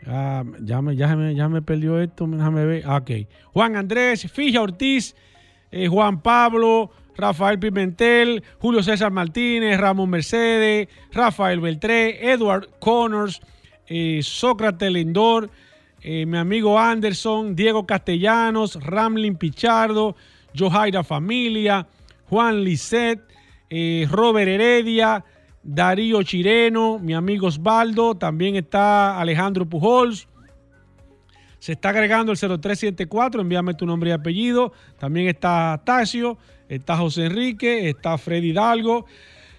ah, 0.06 0.44
ya, 0.62 0.80
me, 0.80 0.96
ya, 0.96 1.14
me, 1.16 1.34
ya 1.34 1.48
me 1.48 1.62
perdió 1.62 2.00
esto, 2.00 2.26
déjame 2.26 2.64
ver, 2.64 2.82
ah, 2.86 2.96
ok, 2.96 3.10
Juan 3.52 3.76
Andrés, 3.76 4.30
Fija 4.30 4.62
Ortiz, 4.62 5.14
eh, 5.70 5.88
Juan 5.88 6.22
Pablo, 6.22 6.90
Rafael 7.16 7.58
Pimentel, 7.58 8.42
Julio 8.58 8.82
César 8.82 9.10
Martínez, 9.10 9.78
Ramón 9.78 10.10
Mercedes, 10.10 10.88
Rafael 11.12 11.60
Beltré, 11.60 12.32
Edward 12.32 12.68
Connors, 12.78 13.40
eh, 13.86 14.20
Sócrates 14.22 14.90
Lindor, 14.90 15.50
eh, 16.02 16.26
mi 16.26 16.38
amigo 16.38 16.78
Anderson, 16.78 17.56
Diego 17.56 17.86
Castellanos, 17.86 18.82
Ramlin 18.82 19.36
Pichardo, 19.36 20.16
Johaira 20.56 21.02
Familia, 21.02 21.86
Juan 22.28 22.62
Lisset, 22.62 23.20
eh, 23.70 24.06
Robert 24.10 24.48
Heredia, 24.48 25.24
Darío 25.62 26.22
Chireno, 26.22 26.98
mi 26.98 27.14
amigo 27.14 27.48
Osvaldo, 27.48 28.14
también 28.14 28.56
está 28.56 29.18
Alejandro 29.20 29.66
Pujols, 29.66 30.28
se 31.58 31.72
está 31.72 31.88
agregando 31.88 32.30
el 32.30 32.38
0374, 32.38 33.40
envíame 33.40 33.74
tu 33.74 33.86
nombre 33.86 34.10
y 34.10 34.12
apellido. 34.12 34.72
También 35.00 35.26
está 35.26 35.82
Tacio, 35.84 36.38
está 36.68 36.96
José 36.96 37.26
Enrique, 37.26 37.88
está 37.88 38.18
Freddy 38.18 38.50
Hidalgo, 38.50 39.06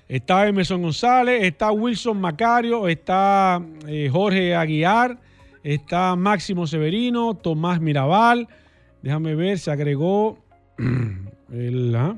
está 0.08 0.48
Emerson 0.48 0.82
González, 0.82 1.44
está 1.44 1.72
Wilson 1.72 2.20
Macario, 2.20 2.88
está 2.88 3.62
eh, 3.88 4.10
Jorge 4.12 4.56
Aguiar, 4.56 5.20
está 5.64 6.16
Máximo 6.16 6.68
Severino, 6.68 7.34
Tomás 7.34 7.82
Mirabal. 7.82 8.48
Déjame 9.02 9.36
ver, 9.36 9.60
se 9.60 9.72
agregó 9.72 10.38
el, 11.52 11.96
ah, 11.96 12.16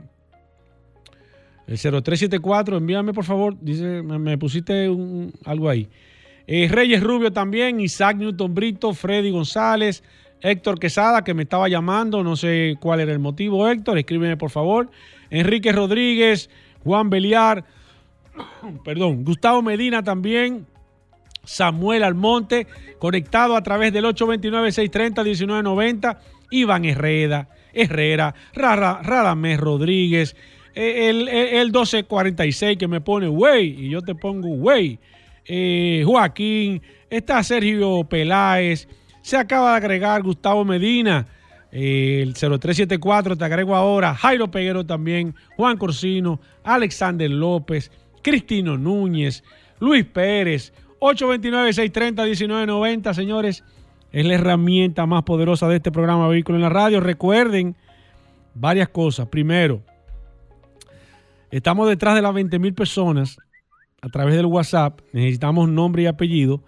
el 1.68 1.78
0374, 1.78 2.78
envíame 2.78 3.14
por 3.14 3.26
favor, 3.26 3.56
dice, 3.62 4.02
me, 4.02 4.38
pusiste 4.38 4.90
algo 5.46 5.70
ahí. 5.70 5.88
Eh, 6.48 6.68
Reyes 6.68 7.04
Rubio 7.04 7.32
también, 7.32 7.80
Isaac 7.80 8.18
Newton 8.18 8.56
Brito, 8.56 8.94
Freddy 8.94 9.30
González, 9.30 10.04
Héctor 10.42 10.80
Quesada, 10.80 11.24
que 11.24 11.34
me 11.34 11.44
estaba 11.44 11.68
llamando, 11.68 12.24
no 12.24 12.36
sé 12.36 12.76
cuál 12.80 13.02
era 13.02 13.12
el 13.12 13.20
motivo, 13.20 13.68
Héctor, 13.68 13.98
escríbeme 13.98 14.38
por 14.38 14.52
favor. 14.52 14.90
Enrique 15.30 15.72
Rodríguez, 15.72 16.50
Juan 16.84 17.10
Beliar, 17.10 17.64
perdón, 18.86 19.24
Gustavo 19.24 19.62
Medina 19.62 20.04
también, 20.04 20.66
Samuel 21.44 22.04
Almonte, 22.04 22.68
conectado 23.00 23.56
a 23.56 23.64
través 23.64 23.94
del 23.94 24.06
829-630-1990, 24.06 26.18
Iván 26.52 26.86
Herrera, 26.86 27.50
Herrera, 27.74 28.34
Rara, 28.54 29.02
Radamés 29.04 29.60
Rodríguez, 29.60 30.36
el, 30.76 31.28
el, 31.28 31.30
el 31.48 31.66
1246 31.68 32.78
que 32.78 32.88
me 32.88 33.02
pone 33.02 33.28
güey, 33.28 33.86
y 33.86 33.90
yo 33.90 34.02
te 34.02 34.16
pongo 34.16 34.48
güey, 34.50 35.00
eh, 35.46 36.04
Joaquín, 36.06 36.82
está 37.10 37.44
Sergio 37.44 38.04
Peláez, 38.04 38.88
se 39.30 39.38
acaba 39.38 39.72
de 39.72 39.78
agregar 39.78 40.22
Gustavo 40.24 40.66
Medina, 40.66 41.28
eh, 41.72 42.24
el 42.24 42.34
0374 42.34 43.38
te 43.38 43.46
agrego 43.46 43.76
ahora, 43.76 44.16
Jairo 44.16 44.50
Peguero 44.50 44.88
también, 44.88 45.36
Juan 45.56 45.78
Corsino, 45.78 46.40
Alexander 46.64 47.30
López, 47.30 47.92
Cristino 48.24 48.76
Núñez, 48.76 49.44
Luis 49.80 50.04
Pérez, 50.04 50.74
829-630-1990, 51.00 53.14
señores, 53.14 53.64
es 54.12 54.26
la 54.26 54.34
herramienta 54.34 55.06
más 55.06 55.22
poderosa 55.22 55.68
de 55.68 55.76
este 55.76 55.92
programa 55.92 56.28
Vehículo 56.28 56.58
en 56.58 56.64
la 56.64 56.70
Radio. 56.70 57.00
Recuerden 57.00 57.76
varias 58.56 58.90
cosas. 58.90 59.28
Primero, 59.28 59.84
estamos 61.52 61.88
detrás 61.88 62.16
de 62.16 62.24
las 62.24 62.34
20 62.34 62.58
mil 62.58 62.74
personas 62.74 63.38
a 64.02 64.10
través 64.10 64.36
del 64.36 64.48
WhatsApp. 64.48 65.02
Necesitamos 65.14 65.70
nombre 65.70 66.02
y 66.02 66.08
apellido. 66.08 66.64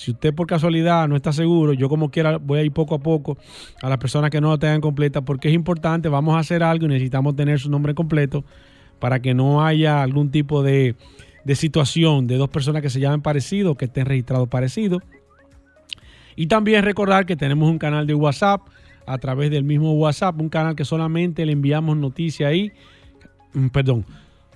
Si 0.00 0.12
usted 0.12 0.34
por 0.34 0.46
casualidad 0.46 1.06
no 1.08 1.14
está 1.14 1.30
seguro, 1.30 1.74
yo 1.74 1.90
como 1.90 2.10
quiera 2.10 2.38
voy 2.38 2.60
a 2.60 2.62
ir 2.62 2.72
poco 2.72 2.94
a 2.94 3.00
poco 3.00 3.36
a 3.82 3.88
las 3.90 3.98
personas 3.98 4.30
que 4.30 4.40
no 4.40 4.48
lo 4.48 4.58
tengan 4.58 4.80
completa 4.80 5.20
porque 5.20 5.48
es 5.48 5.54
importante, 5.54 6.08
vamos 6.08 6.36
a 6.36 6.38
hacer 6.38 6.62
algo 6.62 6.86
y 6.86 6.88
necesitamos 6.88 7.36
tener 7.36 7.60
su 7.60 7.70
nombre 7.70 7.94
completo 7.94 8.42
para 8.98 9.20
que 9.20 9.34
no 9.34 9.62
haya 9.62 10.00
algún 10.00 10.30
tipo 10.30 10.62
de, 10.62 10.96
de 11.44 11.54
situación 11.54 12.26
de 12.26 12.38
dos 12.38 12.48
personas 12.48 12.80
que 12.80 12.88
se 12.88 12.98
llamen 12.98 13.20
parecidos, 13.20 13.76
que 13.76 13.84
estén 13.84 14.06
registrados 14.06 14.48
parecidos. 14.48 15.02
Y 16.34 16.46
también 16.46 16.82
recordar 16.82 17.26
que 17.26 17.36
tenemos 17.36 17.68
un 17.68 17.78
canal 17.78 18.06
de 18.06 18.14
WhatsApp 18.14 18.62
a 19.04 19.18
través 19.18 19.50
del 19.50 19.64
mismo 19.64 19.92
WhatsApp, 19.92 20.40
un 20.40 20.48
canal 20.48 20.76
que 20.76 20.86
solamente 20.86 21.44
le 21.44 21.52
enviamos 21.52 21.98
noticias 21.98 22.48
ahí. 22.48 22.72
Mm, 23.52 23.66
Perdón, 23.66 24.06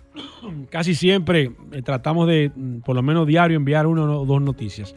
casi 0.70 0.94
siempre 0.94 1.52
eh, 1.72 1.82
tratamos 1.82 2.28
de, 2.28 2.50
mm, 2.56 2.78
por 2.78 2.96
lo 2.96 3.02
menos 3.02 3.26
diario, 3.26 3.58
enviar 3.58 3.86
una 3.86 4.04
o 4.04 4.24
dos 4.24 4.40
noticias. 4.40 4.94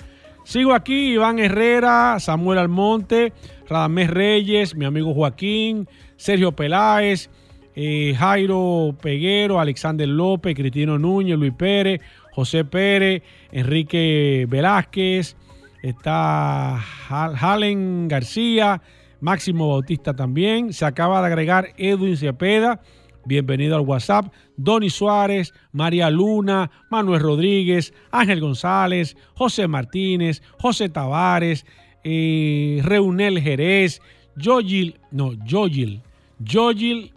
Sigo 0.48 0.74
aquí, 0.74 1.12
Iván 1.16 1.40
Herrera, 1.40 2.16
Samuel 2.22 2.60
Almonte, 2.60 3.34
Radamés 3.68 4.10
Reyes, 4.10 4.76
mi 4.76 4.86
amigo 4.86 5.14
Joaquín, 5.14 5.90
Sergio 6.16 6.54
Peláez, 6.54 7.30
eh, 7.76 8.16
Jairo 8.18 8.96
Peguero, 9.02 9.60
Alexander 9.60 10.08
López, 10.08 10.56
Cristino 10.56 10.98
Núñez, 10.98 11.38
Luis 11.38 11.52
Pérez, 11.52 12.00
José 12.32 12.64
Pérez, 12.64 13.24
Enrique 13.52 14.46
Velázquez, 14.48 15.36
está 15.84 16.78
Hal- 17.10 17.36
Halen 17.38 18.08
García, 18.08 18.82
Máximo 19.20 19.68
Bautista 19.68 20.16
también. 20.16 20.72
Se 20.72 20.86
acaba 20.86 21.20
de 21.20 21.28
agregar 21.28 21.74
Edwin 21.76 22.16
Cepeda. 22.16 22.80
Bienvenido 23.28 23.76
al 23.76 23.82
WhatsApp. 23.82 24.34
Donny 24.56 24.90
Suárez, 24.90 25.54
María 25.74 26.10
Luna, 26.10 26.72
Manuel 26.90 27.22
Rodríguez, 27.22 27.94
Ángel 28.10 28.40
González, 28.40 29.18
José 29.36 29.68
Martínez, 29.68 30.42
José 30.62 30.88
Tavares, 30.88 31.66
eh, 32.06 32.80
Reunel 32.86 33.42
Jerez, 33.42 34.02
Joyil, 34.42 34.98
no, 35.12 35.32
Joyil, 35.46 36.02
Joyil, 36.42 37.12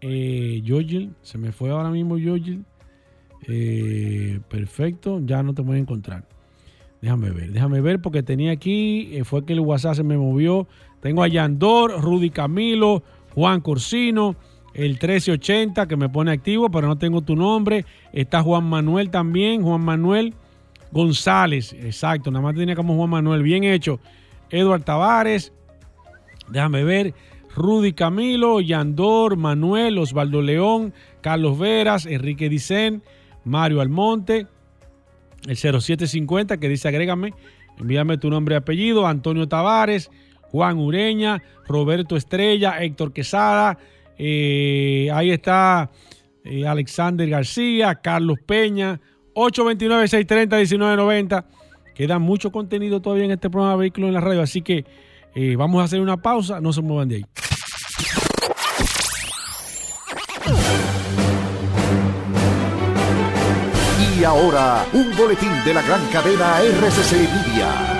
eh, 0.00 0.60
Joyil, 0.66 1.14
se 1.22 1.38
me 1.38 1.52
fue 1.52 1.70
ahora 1.70 1.90
mismo 1.90 2.16
Joyil. 2.18 2.64
Eh, 3.46 4.40
perfecto, 4.48 5.20
ya 5.24 5.44
no 5.44 5.54
te 5.54 5.62
voy 5.62 5.76
a 5.76 5.80
encontrar. 5.80 6.26
Déjame 7.00 7.30
ver, 7.30 7.52
déjame 7.52 7.80
ver 7.80 8.02
porque 8.02 8.24
tenía 8.24 8.50
aquí, 8.50 9.10
eh, 9.12 9.22
fue 9.22 9.44
que 9.44 9.52
el 9.52 9.60
WhatsApp 9.60 9.94
se 9.94 10.02
me 10.02 10.18
movió. 10.18 10.66
Tengo 11.00 11.22
a 11.22 11.28
Yandor, 11.28 12.02
Rudy 12.02 12.30
Camilo, 12.30 13.04
Juan 13.34 13.60
Corsino, 13.60 14.34
el 14.74 14.90
1380 14.90 15.86
que 15.86 15.96
me 15.96 16.08
pone 16.08 16.32
activo, 16.32 16.70
pero 16.70 16.88
no 16.88 16.98
tengo 16.98 17.22
tu 17.22 17.36
nombre. 17.36 17.84
Está 18.12 18.42
Juan 18.42 18.64
Manuel 18.64 19.10
también, 19.10 19.62
Juan 19.62 19.80
Manuel 19.80 20.34
González, 20.90 21.72
exacto, 21.72 22.30
nada 22.30 22.42
más 22.42 22.54
tenía 22.54 22.76
como 22.76 22.94
Juan 22.96 23.10
Manuel, 23.10 23.42
bien 23.42 23.64
hecho. 23.64 23.98
Eduard 24.50 24.84
Tavares, 24.84 25.52
déjame 26.48 26.84
ver, 26.84 27.14
Rudy 27.56 27.92
Camilo, 27.92 28.60
Yandor, 28.60 29.36
Manuel, 29.36 29.98
Osvaldo 29.98 30.40
León, 30.40 30.94
Carlos 31.20 31.58
Veras, 31.58 32.06
Enrique 32.06 32.48
Dicen, 32.48 33.02
Mario 33.44 33.80
Almonte, 33.80 34.46
el 35.48 35.56
0750 35.56 36.58
que 36.58 36.68
dice 36.68 36.88
agrégame 36.88 37.34
Envíame 37.78 38.18
tu 38.18 38.30
nombre 38.30 38.54
y 38.54 38.58
apellido, 38.58 39.06
Antonio 39.06 39.48
Tavares, 39.48 40.10
Juan 40.42 40.78
Ureña, 40.78 41.42
Roberto 41.66 42.16
Estrella, 42.16 42.78
Héctor 42.80 43.12
Quesada, 43.12 43.78
eh, 44.18 45.08
ahí 45.12 45.30
está 45.30 45.90
eh, 46.44 46.66
Alexander 46.66 47.28
García, 47.28 47.94
Carlos 47.96 48.38
Peña, 48.44 49.00
829-630-1990. 49.34 51.44
Queda 51.94 52.18
mucho 52.18 52.50
contenido 52.50 53.00
todavía 53.00 53.26
en 53.26 53.32
este 53.32 53.50
programa 53.50 53.76
Vehículos 53.76 54.08
en 54.08 54.14
la 54.14 54.20
Radio, 54.20 54.40
así 54.42 54.62
que 54.62 54.84
eh, 55.34 55.56
vamos 55.56 55.80
a 55.80 55.84
hacer 55.84 56.00
una 56.00 56.16
pausa, 56.16 56.60
no 56.60 56.72
se 56.72 56.82
muevan 56.82 57.08
de 57.08 57.16
ahí. 57.16 57.24
Y 64.18 64.24
ahora, 64.24 64.86
un 64.92 65.16
boletín 65.16 65.50
de 65.64 65.74
la 65.74 65.82
gran 65.82 66.00
cadena 66.12 66.60
RCC 66.60 67.12
Media. 67.12 67.93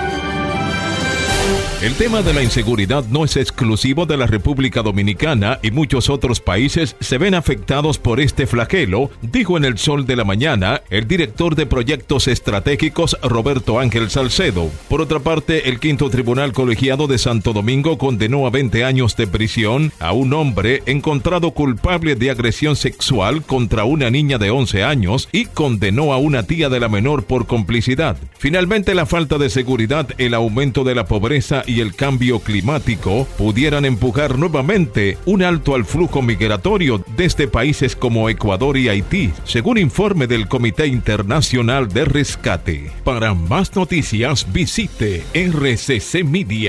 El 1.81 1.93
tema 1.95 2.21
de 2.21 2.33
la 2.33 2.41
inseguridad 2.41 3.03
no 3.09 3.25
es 3.25 3.35
exclusivo 3.35 4.05
de 4.05 4.15
la 4.15 4.25
República 4.25 4.81
Dominicana 4.81 5.59
y 5.61 5.71
muchos 5.71 6.09
otros 6.09 6.39
países 6.39 6.95
se 7.01 7.17
ven 7.17 7.35
afectados 7.35 7.99
por 7.99 8.21
este 8.21 8.47
flagelo, 8.47 9.11
dijo 9.21 9.57
en 9.57 9.65
el 9.65 9.77
Sol 9.77 10.05
de 10.05 10.15
la 10.15 10.23
Mañana 10.23 10.81
el 10.89 11.05
director 11.05 11.53
de 11.53 11.65
proyectos 11.65 12.29
estratégicos 12.29 13.17
Roberto 13.21 13.77
Ángel 13.77 14.09
Salcedo. 14.09 14.71
Por 14.87 15.01
otra 15.01 15.19
parte, 15.19 15.69
el 15.69 15.79
quinto 15.79 16.09
tribunal 16.09 16.53
colegiado 16.53 17.07
de 17.07 17.17
Santo 17.17 17.51
Domingo 17.51 17.97
condenó 17.97 18.47
a 18.47 18.51
20 18.51 18.85
años 18.85 19.17
de 19.17 19.27
prisión 19.27 19.91
a 19.99 20.13
un 20.13 20.33
hombre 20.33 20.81
encontrado 20.85 21.51
culpable 21.51 22.15
de 22.15 22.31
agresión 22.31 22.77
sexual 22.77 23.43
contra 23.43 23.83
una 23.83 24.09
niña 24.09 24.37
de 24.37 24.49
11 24.49 24.83
años 24.83 25.27
y 25.33 25.45
condenó 25.45 26.13
a 26.13 26.17
una 26.17 26.43
tía 26.43 26.69
de 26.69 26.79
la 26.79 26.87
menor 26.87 27.25
por 27.25 27.47
complicidad. 27.47 28.15
Finalmente, 28.37 28.95
la 28.95 29.05
falta 29.05 29.37
de 29.37 29.49
seguridad, 29.49 30.07
el 30.17 30.33
aumento 30.33 30.85
de 30.85 30.95
la 30.95 31.05
pobreza 31.05 31.63
y 31.67 31.81
el 31.81 31.95
cambio 31.95 32.39
climático 32.39 33.27
pudieran 33.37 33.85
empujar 33.85 34.37
nuevamente 34.37 35.17
un 35.25 35.43
alto 35.43 35.75
al 35.75 35.85
flujo 35.85 36.21
migratorio 36.21 37.03
desde 37.15 37.47
países 37.47 37.95
como 37.95 38.29
Ecuador 38.29 38.77
y 38.77 38.89
Haití, 38.89 39.31
según 39.43 39.77
informe 39.77 40.27
del 40.27 40.47
Comité 40.47 40.87
Internacional 40.87 41.87
de 41.89 42.05
Rescate. 42.05 42.91
Para 43.03 43.33
más 43.33 43.75
noticias 43.75 44.51
visite 44.51 45.23
rccmedia.com.do. 45.33 46.65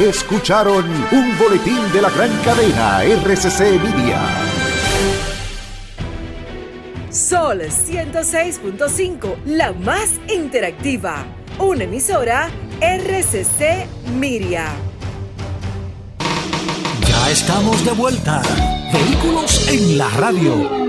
Escucharon 0.00 0.84
un 1.12 1.38
boletín 1.38 1.92
de 1.92 2.02
la 2.02 2.10
gran 2.10 2.30
cadena 2.42 3.02
RCC 3.02 3.80
Media. 3.82 4.55
Sol 7.16 7.62
106.5, 7.62 9.36
la 9.46 9.72
más 9.72 10.20
interactiva. 10.28 11.24
Una 11.58 11.84
emisora 11.84 12.50
RCC 12.78 13.86
Miria. 14.18 14.66
Ya 17.08 17.30
estamos 17.30 17.82
de 17.86 17.92
vuelta. 17.92 18.42
Vehículos 18.92 19.66
en 19.66 19.96
la 19.96 20.10
radio. 20.10 20.86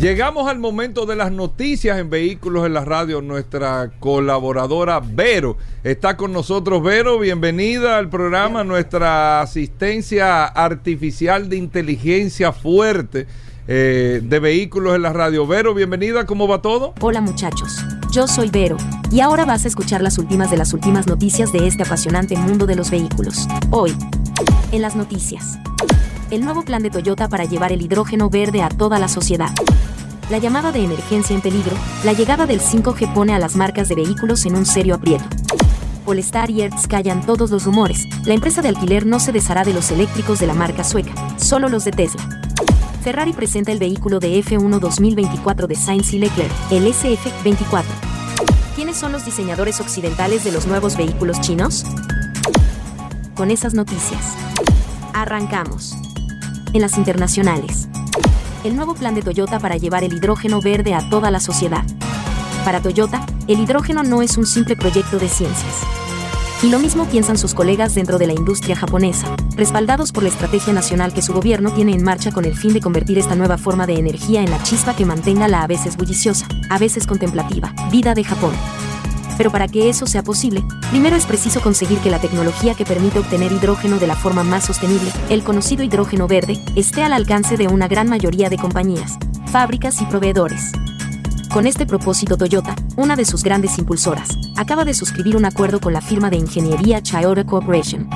Llegamos 0.00 0.48
al 0.48 0.58
momento 0.58 1.04
de 1.04 1.16
las 1.16 1.30
noticias 1.30 1.98
en 1.98 2.08
Vehículos 2.08 2.64
en 2.64 2.72
la 2.72 2.86
Radio. 2.86 3.20
Nuestra 3.20 3.92
colaboradora 4.00 4.98
Vero 5.00 5.58
está 5.82 6.16
con 6.16 6.32
nosotros. 6.32 6.82
Vero, 6.82 7.18
bienvenida 7.18 7.98
al 7.98 8.08
programa. 8.08 8.64
Nuestra 8.64 9.42
asistencia 9.42 10.46
artificial 10.46 11.50
de 11.50 11.56
inteligencia 11.56 12.50
fuerte 12.52 13.26
eh, 13.66 14.20
de 14.22 14.38
Vehículos 14.38 14.94
en 14.94 15.02
la 15.02 15.12
Radio. 15.12 15.46
Vero, 15.46 15.74
bienvenida. 15.74 16.26
¿Cómo 16.26 16.46
va 16.46 16.60
todo? 16.60 16.94
Hola 17.00 17.20
muchachos, 17.20 17.84
yo 18.10 18.26
soy 18.26 18.50
Vero, 18.50 18.76
y 19.10 19.20
ahora 19.20 19.44
vas 19.44 19.64
a 19.64 19.68
escuchar 19.68 20.02
las 20.02 20.18
últimas 20.18 20.50
de 20.50 20.56
las 20.56 20.72
últimas 20.72 21.06
noticias 21.06 21.52
de 21.52 21.66
este 21.66 21.82
apasionante 21.82 22.36
mundo 22.36 22.66
de 22.66 22.76
los 22.76 22.90
vehículos. 22.90 23.46
Hoy, 23.70 23.96
en 24.72 24.82
las 24.82 24.96
noticias, 24.96 25.58
el 26.30 26.44
nuevo 26.44 26.62
plan 26.62 26.82
de 26.82 26.90
Toyota 26.90 27.28
para 27.28 27.44
llevar 27.44 27.72
el 27.72 27.82
hidrógeno 27.82 28.28
verde 28.28 28.62
a 28.62 28.68
toda 28.68 28.98
la 28.98 29.08
sociedad. 29.08 29.50
La 30.30 30.38
llamada 30.38 30.72
de 30.72 30.82
emergencia 30.82 31.34
en 31.34 31.42
peligro, 31.42 31.76
la 32.02 32.14
llegada 32.14 32.46
del 32.46 32.60
5G 32.60 33.12
pone 33.12 33.34
a 33.34 33.38
las 33.38 33.56
marcas 33.56 33.88
de 33.88 33.94
vehículos 33.94 34.46
en 34.46 34.56
un 34.56 34.64
serio 34.64 34.94
aprieto. 34.94 35.24
Polestar 36.04 36.50
y 36.50 36.62
Hertz 36.62 36.86
callan 36.86 37.24
todos 37.24 37.50
los 37.50 37.64
rumores, 37.64 38.04
la 38.24 38.34
empresa 38.34 38.60
de 38.60 38.68
alquiler 38.68 39.06
no 39.06 39.20
se 39.20 39.32
deshará 39.32 39.64
de 39.64 39.72
los 39.72 39.90
eléctricos 39.90 40.38
de 40.38 40.46
la 40.46 40.54
marca 40.54 40.84
sueca, 40.84 41.12
solo 41.38 41.68
los 41.68 41.84
de 41.84 41.92
Tesla. 41.92 42.42
Ferrari 43.04 43.34
presenta 43.34 43.70
el 43.70 43.78
vehículo 43.78 44.18
de 44.18 44.42
F1 44.42 44.78
2024 44.80 45.66
de 45.66 45.74
Sainz 45.74 46.14
y 46.14 46.18
Leclerc, 46.18 46.50
el 46.70 46.86
SF24. 46.86 47.84
¿Quiénes 48.74 48.96
son 48.96 49.12
los 49.12 49.26
diseñadores 49.26 49.78
occidentales 49.82 50.42
de 50.42 50.52
los 50.52 50.66
nuevos 50.66 50.96
vehículos 50.96 51.38
chinos? 51.42 51.84
Con 53.34 53.50
esas 53.50 53.74
noticias, 53.74 54.34
arrancamos. 55.12 55.94
En 56.72 56.80
las 56.80 56.96
internacionales, 56.96 57.88
el 58.64 58.74
nuevo 58.74 58.94
plan 58.94 59.14
de 59.14 59.20
Toyota 59.20 59.58
para 59.58 59.76
llevar 59.76 60.02
el 60.02 60.14
hidrógeno 60.14 60.62
verde 60.62 60.94
a 60.94 61.06
toda 61.10 61.30
la 61.30 61.40
sociedad. 61.40 61.84
Para 62.64 62.80
Toyota, 62.80 63.26
el 63.48 63.60
hidrógeno 63.60 64.02
no 64.02 64.22
es 64.22 64.38
un 64.38 64.46
simple 64.46 64.76
proyecto 64.76 65.18
de 65.18 65.28
ciencias. 65.28 66.03
Y 66.64 66.70
lo 66.70 66.78
mismo 66.78 67.04
piensan 67.04 67.36
sus 67.36 67.52
colegas 67.52 67.94
dentro 67.94 68.16
de 68.16 68.26
la 68.26 68.32
industria 68.32 68.74
japonesa, 68.74 69.36
respaldados 69.54 70.12
por 70.12 70.22
la 70.22 70.30
estrategia 70.30 70.72
nacional 70.72 71.12
que 71.12 71.20
su 71.20 71.34
gobierno 71.34 71.70
tiene 71.70 71.92
en 71.92 72.02
marcha 72.02 72.32
con 72.32 72.46
el 72.46 72.56
fin 72.56 72.72
de 72.72 72.80
convertir 72.80 73.18
esta 73.18 73.34
nueva 73.34 73.58
forma 73.58 73.86
de 73.86 73.98
energía 73.98 74.40
en 74.40 74.50
la 74.50 74.62
chispa 74.62 74.96
que 74.96 75.04
mantenga 75.04 75.46
la 75.46 75.62
a 75.62 75.66
veces 75.66 75.98
bulliciosa, 75.98 76.48
a 76.70 76.78
veces 76.78 77.06
contemplativa, 77.06 77.74
vida 77.90 78.14
de 78.14 78.24
Japón. 78.24 78.54
Pero 79.36 79.50
para 79.50 79.68
que 79.68 79.90
eso 79.90 80.06
sea 80.06 80.22
posible, 80.22 80.64
primero 80.88 81.16
es 81.16 81.26
preciso 81.26 81.60
conseguir 81.60 81.98
que 81.98 82.08
la 82.08 82.18
tecnología 82.18 82.74
que 82.74 82.86
permite 82.86 83.18
obtener 83.18 83.52
hidrógeno 83.52 83.98
de 83.98 84.06
la 84.06 84.16
forma 84.16 84.42
más 84.42 84.64
sostenible, 84.64 85.12
el 85.28 85.44
conocido 85.44 85.84
hidrógeno 85.84 86.28
verde, 86.28 86.58
esté 86.76 87.02
al 87.02 87.12
alcance 87.12 87.58
de 87.58 87.68
una 87.68 87.88
gran 87.88 88.08
mayoría 88.08 88.48
de 88.48 88.56
compañías, 88.56 89.18
fábricas 89.52 90.00
y 90.00 90.06
proveedores. 90.06 90.72
Con 91.54 91.68
este 91.68 91.86
propósito 91.86 92.36
Toyota, 92.36 92.74
una 92.96 93.14
de 93.14 93.24
sus 93.24 93.44
grandes 93.44 93.78
impulsoras, 93.78 94.28
acaba 94.56 94.84
de 94.84 94.92
suscribir 94.92 95.36
un 95.36 95.44
acuerdo 95.44 95.78
con 95.78 95.92
la 95.92 96.00
firma 96.00 96.28
de 96.28 96.36
ingeniería 96.36 97.00
Toyota 97.00 97.46
Corporation. 97.46 98.10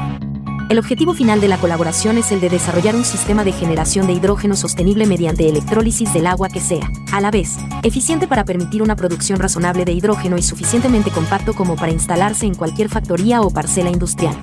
El 0.69 0.77
objetivo 0.81 1.15
final 1.15 1.41
de 1.41 1.47
la 1.47 1.57
colaboración 1.57 2.19
es 2.19 2.33
el 2.33 2.41
de 2.41 2.49
desarrollar 2.49 2.97
un 2.97 3.05
sistema 3.05 3.45
de 3.45 3.53
generación 3.53 4.09
de 4.09 4.15
hidrógeno 4.15 4.57
sostenible 4.57 5.07
mediante 5.07 5.49
electrólisis 5.49 6.13
del 6.13 6.27
agua 6.27 6.49
que 6.49 6.59
sea, 6.59 6.91
a 7.13 7.21
la 7.21 7.31
vez, 7.31 7.59
eficiente 7.85 8.27
para 8.27 8.45
permitir 8.45 8.83
una 8.83 8.97
producción 8.97 9.39
razonable 9.39 9.85
de 9.85 9.93
hidrógeno 9.93 10.37
y 10.37 10.43
suficientemente 10.43 11.13
compacto 11.13 11.55
como 11.55 11.77
para 11.77 11.93
instalarse 11.93 12.45
en 12.45 12.57
cualquier 12.57 12.89
factoría 12.89 13.41
o 13.43 13.51
parcela 13.51 13.91
industrial. 13.91 14.37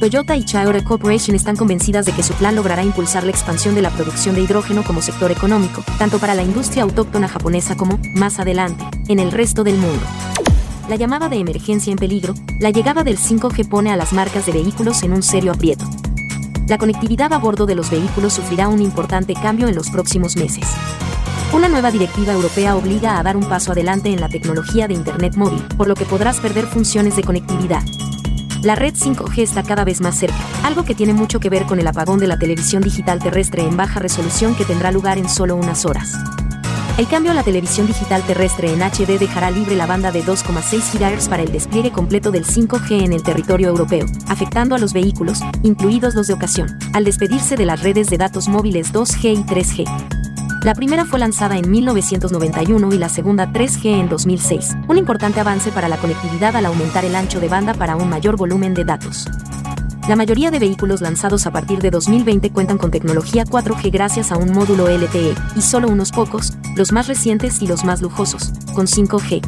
Toyota 0.00 0.34
y 0.34 0.44
Toyota 0.44 0.82
Corporation 0.82 1.36
están 1.36 1.56
convencidas 1.56 2.06
de 2.06 2.12
que 2.12 2.22
su 2.22 2.32
plan 2.34 2.56
logrará 2.56 2.82
impulsar 2.82 3.22
la 3.22 3.30
expansión 3.30 3.74
de 3.74 3.82
la 3.82 3.90
producción 3.90 4.34
de 4.34 4.40
hidrógeno 4.40 4.82
como 4.82 5.02
sector 5.02 5.30
económico, 5.30 5.84
tanto 5.98 6.18
para 6.18 6.34
la 6.34 6.42
industria 6.42 6.82
autóctona 6.82 7.28
japonesa 7.28 7.76
como, 7.76 8.00
más 8.14 8.40
adelante, 8.40 8.82
en 9.08 9.20
el 9.20 9.30
resto 9.30 9.62
del 9.62 9.76
mundo 9.76 10.04
la 10.90 10.96
llamada 10.96 11.28
de 11.28 11.36
emergencia 11.36 11.92
en 11.92 11.98
peligro, 11.98 12.34
la 12.58 12.70
llegada 12.70 13.04
del 13.04 13.16
5G 13.16 13.68
pone 13.68 13.92
a 13.92 13.96
las 13.96 14.12
marcas 14.12 14.44
de 14.46 14.52
vehículos 14.52 15.04
en 15.04 15.12
un 15.12 15.22
serio 15.22 15.52
aprieto. 15.52 15.84
La 16.66 16.78
conectividad 16.78 17.32
a 17.32 17.38
bordo 17.38 17.64
de 17.64 17.76
los 17.76 17.90
vehículos 17.90 18.32
sufrirá 18.32 18.66
un 18.66 18.82
importante 18.82 19.34
cambio 19.34 19.68
en 19.68 19.76
los 19.76 19.88
próximos 19.88 20.36
meses. 20.36 20.66
Una 21.52 21.68
nueva 21.68 21.92
directiva 21.92 22.32
europea 22.32 22.74
obliga 22.74 23.20
a 23.20 23.22
dar 23.22 23.36
un 23.36 23.48
paso 23.48 23.70
adelante 23.70 24.12
en 24.12 24.20
la 24.20 24.28
tecnología 24.28 24.88
de 24.88 24.94
Internet 24.94 25.36
móvil, 25.36 25.62
por 25.76 25.86
lo 25.86 25.94
que 25.94 26.06
podrás 26.06 26.40
perder 26.40 26.66
funciones 26.66 27.14
de 27.14 27.22
conectividad. 27.22 27.84
La 28.62 28.74
red 28.74 28.94
5G 28.94 29.38
está 29.38 29.62
cada 29.62 29.84
vez 29.84 30.02
más 30.02 30.18
cerca, 30.18 30.36
algo 30.64 30.84
que 30.84 30.94
tiene 30.94 31.14
mucho 31.14 31.40
que 31.40 31.48
ver 31.48 31.64
con 31.64 31.80
el 31.80 31.86
apagón 31.86 32.20
de 32.20 32.26
la 32.26 32.38
televisión 32.38 32.82
digital 32.82 33.18
terrestre 33.18 33.62
en 33.62 33.74
baja 33.74 34.00
resolución 34.00 34.54
que 34.54 34.66
tendrá 34.66 34.92
lugar 34.92 35.16
en 35.16 35.30
solo 35.30 35.56
unas 35.56 35.86
horas. 35.86 36.12
El 36.98 37.08
cambio 37.08 37.30
a 37.30 37.34
la 37.34 37.42
televisión 37.42 37.86
digital 37.86 38.22
terrestre 38.26 38.70
en 38.70 38.82
HD 38.82 39.18
dejará 39.18 39.50
libre 39.50 39.76
la 39.76 39.86
banda 39.86 40.12
de 40.12 40.22
2,6 40.22 40.98
GHz 40.98 41.28
para 41.28 41.42
el 41.42 41.52
despliegue 41.52 41.90
completo 41.90 42.30
del 42.30 42.44
5G 42.44 43.02
en 43.02 43.14
el 43.14 43.22
territorio 43.22 43.68
europeo, 43.68 44.04
afectando 44.28 44.74
a 44.74 44.78
los 44.78 44.92
vehículos, 44.92 45.40
incluidos 45.62 46.14
los 46.14 46.26
de 46.26 46.34
ocasión, 46.34 46.78
al 46.92 47.04
despedirse 47.04 47.56
de 47.56 47.64
las 47.64 47.82
redes 47.82 48.10
de 48.10 48.18
datos 48.18 48.48
móviles 48.48 48.92
2G 48.92 49.38
y 49.38 49.42
3G. 49.44 50.29
La 50.62 50.74
primera 50.74 51.06
fue 51.06 51.18
lanzada 51.18 51.56
en 51.56 51.70
1991 51.70 52.92
y 52.92 52.98
la 52.98 53.08
segunda 53.08 53.50
3G 53.50 53.98
en 53.98 54.10
2006, 54.10 54.76
un 54.88 54.98
importante 54.98 55.40
avance 55.40 55.72
para 55.72 55.88
la 55.88 55.96
conectividad 55.96 56.54
al 56.54 56.66
aumentar 56.66 57.02
el 57.06 57.14
ancho 57.14 57.40
de 57.40 57.48
banda 57.48 57.72
para 57.72 57.96
un 57.96 58.10
mayor 58.10 58.36
volumen 58.36 58.74
de 58.74 58.84
datos. 58.84 59.26
La 60.06 60.16
mayoría 60.16 60.50
de 60.50 60.58
vehículos 60.58 61.00
lanzados 61.00 61.46
a 61.46 61.50
partir 61.50 61.78
de 61.78 61.90
2020 61.90 62.50
cuentan 62.50 62.76
con 62.76 62.90
tecnología 62.90 63.44
4G 63.44 63.90
gracias 63.90 64.32
a 64.32 64.36
un 64.36 64.52
módulo 64.52 64.86
LTE, 64.88 65.34
y 65.56 65.62
solo 65.62 65.88
unos 65.88 66.12
pocos, 66.12 66.52
los 66.76 66.92
más 66.92 67.08
recientes 67.08 67.62
y 67.62 67.66
los 67.66 67.82
más 67.84 68.02
lujosos, 68.02 68.52
con 68.74 68.86
5G. 68.86 69.40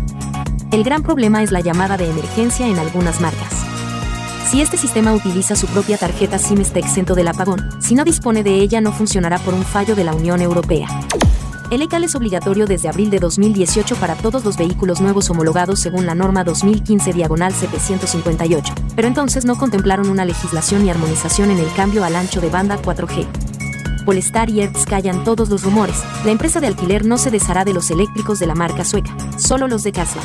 El 0.72 0.82
gran 0.82 1.02
problema 1.02 1.42
es 1.42 1.52
la 1.52 1.60
llamada 1.60 1.98
de 1.98 2.08
emergencia 2.08 2.66
en 2.66 2.78
algunas 2.78 3.20
marcas. 3.20 3.71
Si 4.52 4.60
este 4.60 4.76
sistema 4.76 5.14
utiliza 5.14 5.56
su 5.56 5.66
propia 5.66 5.96
tarjeta 5.96 6.38
SIM 6.38 6.60
está 6.60 6.78
exento 6.78 7.14
del 7.14 7.28
apagón, 7.28 7.70
si 7.80 7.94
no 7.94 8.04
dispone 8.04 8.42
de 8.42 8.56
ella 8.56 8.82
no 8.82 8.92
funcionará 8.92 9.38
por 9.38 9.54
un 9.54 9.62
fallo 9.62 9.96
de 9.96 10.04
la 10.04 10.12
Unión 10.12 10.42
Europea. 10.42 10.88
El 11.70 11.80
ECAL 11.80 12.04
es 12.04 12.14
obligatorio 12.14 12.66
desde 12.66 12.90
abril 12.90 13.08
de 13.08 13.18
2018 13.18 13.96
para 13.96 14.14
todos 14.14 14.44
los 14.44 14.58
vehículos 14.58 15.00
nuevos 15.00 15.30
homologados 15.30 15.80
según 15.80 16.04
la 16.04 16.14
norma 16.14 16.44
2015 16.44 17.14
diagonal 17.14 17.54
758, 17.54 18.74
pero 18.94 19.08
entonces 19.08 19.46
no 19.46 19.56
contemplaron 19.56 20.10
una 20.10 20.26
legislación 20.26 20.84
ni 20.84 20.90
armonización 20.90 21.50
en 21.50 21.56
el 21.56 21.72
cambio 21.72 22.04
al 22.04 22.14
ancho 22.14 22.42
de 22.42 22.50
banda 22.50 22.76
4G. 22.76 24.04
Polestar 24.04 24.50
y 24.50 24.60
Hertz 24.60 24.84
callan 24.84 25.24
todos 25.24 25.48
los 25.48 25.62
rumores. 25.62 25.96
La 26.26 26.30
empresa 26.30 26.60
de 26.60 26.66
alquiler 26.66 27.06
no 27.06 27.16
se 27.16 27.30
deshará 27.30 27.64
de 27.64 27.72
los 27.72 27.90
eléctricos 27.90 28.38
de 28.38 28.48
la 28.48 28.54
marca 28.54 28.84
sueca, 28.84 29.16
solo 29.38 29.66
los 29.66 29.82
de 29.82 29.92
Tesla. 29.92 30.20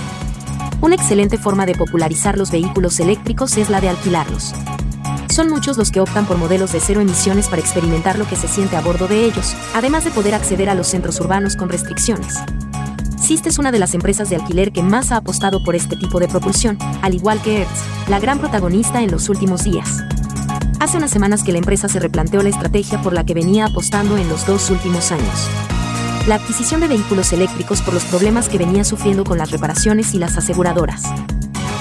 Una 0.79 0.95
excelente 0.95 1.37
forma 1.39 1.65
de 1.65 1.73
popularizar 1.73 2.37
los 2.37 2.51
vehículos 2.51 2.99
eléctricos 2.99 3.57
es 3.57 3.69
la 3.69 3.81
de 3.81 3.89
alquilarlos. 3.89 4.53
Son 5.29 5.49
muchos 5.49 5.77
los 5.77 5.91
que 5.91 5.99
optan 5.99 6.25
por 6.25 6.37
modelos 6.37 6.71
de 6.71 6.79
cero 6.79 7.01
emisiones 7.01 7.47
para 7.47 7.61
experimentar 7.61 8.19
lo 8.19 8.27
que 8.27 8.35
se 8.35 8.47
siente 8.47 8.75
a 8.75 8.81
bordo 8.81 9.07
de 9.07 9.25
ellos, 9.25 9.55
además 9.73 10.05
de 10.05 10.11
poder 10.11 10.35
acceder 10.35 10.69
a 10.69 10.75
los 10.75 10.87
centros 10.87 11.19
urbanos 11.19 11.55
con 11.55 11.69
restricciones. 11.69 12.35
Siste 13.19 13.49
es 13.49 13.57
una 13.57 13.71
de 13.71 13.79
las 13.79 13.95
empresas 13.95 14.29
de 14.29 14.35
alquiler 14.35 14.71
que 14.71 14.83
más 14.83 15.11
ha 15.11 15.17
apostado 15.17 15.63
por 15.63 15.75
este 15.75 15.97
tipo 15.97 16.19
de 16.19 16.27
propulsión, 16.27 16.77
al 17.01 17.15
igual 17.15 17.41
que 17.41 17.61
Hertz, 17.61 17.83
la 18.07 18.19
gran 18.19 18.39
protagonista 18.39 19.01
en 19.01 19.11
los 19.11 19.29
últimos 19.29 19.63
días. 19.63 20.03
Hace 20.79 20.97
unas 20.97 21.11
semanas 21.11 21.43
que 21.43 21.51
la 21.51 21.57
empresa 21.57 21.89
se 21.89 21.99
replanteó 21.99 22.43
la 22.43 22.49
estrategia 22.49 23.01
por 23.01 23.13
la 23.13 23.25
que 23.25 23.33
venía 23.33 23.65
apostando 23.65 24.15
en 24.17 24.29
los 24.29 24.45
dos 24.45 24.69
últimos 24.69 25.11
años. 25.11 25.49
La 26.27 26.35
adquisición 26.35 26.81
de 26.81 26.89
vehículos 26.89 27.31
eléctricos 27.31 27.81
por 27.81 27.93
los 27.93 28.03
problemas 28.03 28.49
que 28.49 28.57
venía 28.57 28.83
sufriendo 28.83 29.23
con 29.23 29.37
las 29.37 29.49
reparaciones 29.49 30.13
y 30.13 30.19
las 30.19 30.37
aseguradoras. 30.37 31.03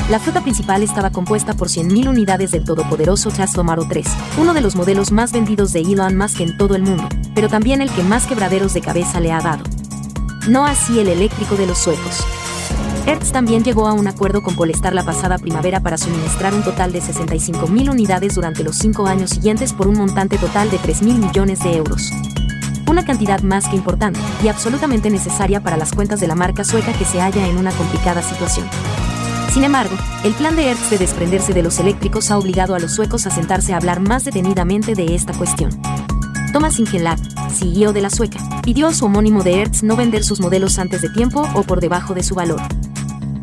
La 0.08 0.20
flota 0.20 0.40
principal 0.40 0.84
estaba 0.84 1.10
compuesta 1.10 1.54
por 1.54 1.66
100.000 1.66 2.08
unidades 2.08 2.52
del 2.52 2.62
todopoderoso 2.62 3.32
Model 3.64 3.88
3, 3.88 4.06
uno 4.38 4.54
de 4.54 4.60
los 4.60 4.76
modelos 4.76 5.10
más 5.10 5.32
vendidos 5.32 5.72
de 5.72 5.80
Elon 5.80 6.16
Musk 6.16 6.42
en 6.42 6.56
todo 6.56 6.76
el 6.76 6.84
mundo, 6.84 7.08
pero 7.34 7.48
también 7.48 7.82
el 7.82 7.90
que 7.90 8.04
más 8.04 8.26
quebraderos 8.26 8.72
de 8.72 8.82
cabeza 8.82 9.18
le 9.18 9.32
ha 9.32 9.40
dado. 9.40 9.64
No 10.48 10.64
así 10.64 11.00
el 11.00 11.08
eléctrico 11.08 11.56
de 11.56 11.66
los 11.66 11.78
suecos. 11.78 12.24
Hertz 13.04 13.32
también 13.32 13.64
llegó 13.64 13.88
a 13.88 13.94
un 13.94 14.06
acuerdo 14.06 14.44
con 14.44 14.54
Polestar 14.54 14.94
la 14.94 15.04
pasada 15.04 15.38
primavera 15.38 15.80
para 15.80 15.98
suministrar 15.98 16.54
un 16.54 16.62
total 16.62 16.92
de 16.92 17.02
65.000 17.02 17.90
unidades 17.90 18.36
durante 18.36 18.62
los 18.62 18.76
cinco 18.76 19.08
años 19.08 19.30
siguientes 19.30 19.72
por 19.72 19.88
un 19.88 19.98
montante 19.98 20.38
total 20.38 20.70
de 20.70 20.78
3.000 20.78 21.18
millones 21.18 21.64
de 21.64 21.76
euros. 21.76 22.12
Una 22.88 23.04
cantidad 23.04 23.40
más 23.42 23.68
que 23.68 23.76
importante 23.76 24.20
y 24.42 24.48
absolutamente 24.48 25.10
necesaria 25.10 25.60
para 25.60 25.76
las 25.76 25.92
cuentas 25.92 26.20
de 26.20 26.26
la 26.26 26.34
marca 26.34 26.64
sueca 26.64 26.92
que 26.92 27.04
se 27.04 27.20
halla 27.20 27.46
en 27.46 27.58
una 27.58 27.72
complicada 27.72 28.22
situación. 28.22 28.66
Sin 29.52 29.64
embargo, 29.64 29.96
el 30.24 30.34
plan 30.34 30.56
de 30.56 30.70
Hertz 30.70 30.90
de 30.90 30.98
desprenderse 30.98 31.52
de 31.52 31.62
los 31.62 31.78
eléctricos 31.80 32.30
ha 32.30 32.38
obligado 32.38 32.74
a 32.74 32.78
los 32.78 32.94
suecos 32.94 33.26
a 33.26 33.30
sentarse 33.30 33.72
a 33.72 33.78
hablar 33.78 34.00
más 34.00 34.24
detenidamente 34.24 34.94
de 34.94 35.14
esta 35.14 35.32
cuestión. 35.32 35.70
Thomas 36.52 36.78
Ingenlath, 36.78 37.20
CEO 37.52 37.92
de 37.92 38.02
la 38.02 38.10
sueca, 38.10 38.38
pidió 38.62 38.86
a 38.86 38.94
su 38.94 39.06
homónimo 39.06 39.42
de 39.42 39.60
Hertz 39.60 39.82
no 39.82 39.96
vender 39.96 40.24
sus 40.24 40.40
modelos 40.40 40.78
antes 40.78 41.02
de 41.02 41.08
tiempo 41.10 41.48
o 41.54 41.62
por 41.62 41.80
debajo 41.80 42.14
de 42.14 42.22
su 42.22 42.34
valor 42.34 42.60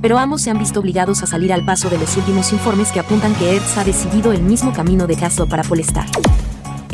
pero 0.04 0.18
ambos 0.18 0.42
se 0.42 0.52
han 0.52 0.60
visto 0.60 0.82
obligados 0.82 1.24
a 1.24 1.28
salir 1.28 1.54
al 1.54 1.64
paso 1.64 1.90
de 1.90 1.98
los 1.98 2.18
últimos 2.18 2.52
informes 2.52 2.92
que 2.92 3.00
apuntan 3.00 3.34
que 3.36 3.56
Hertz 3.56 3.78
ha 3.78 3.86
decidido 3.86 4.34
el 4.34 4.42
mismo 4.42 4.74
camino 4.74 5.08
de 5.08 5.16
Castle 5.16 5.46
para 5.46 5.64
Polestar. 5.64 6.08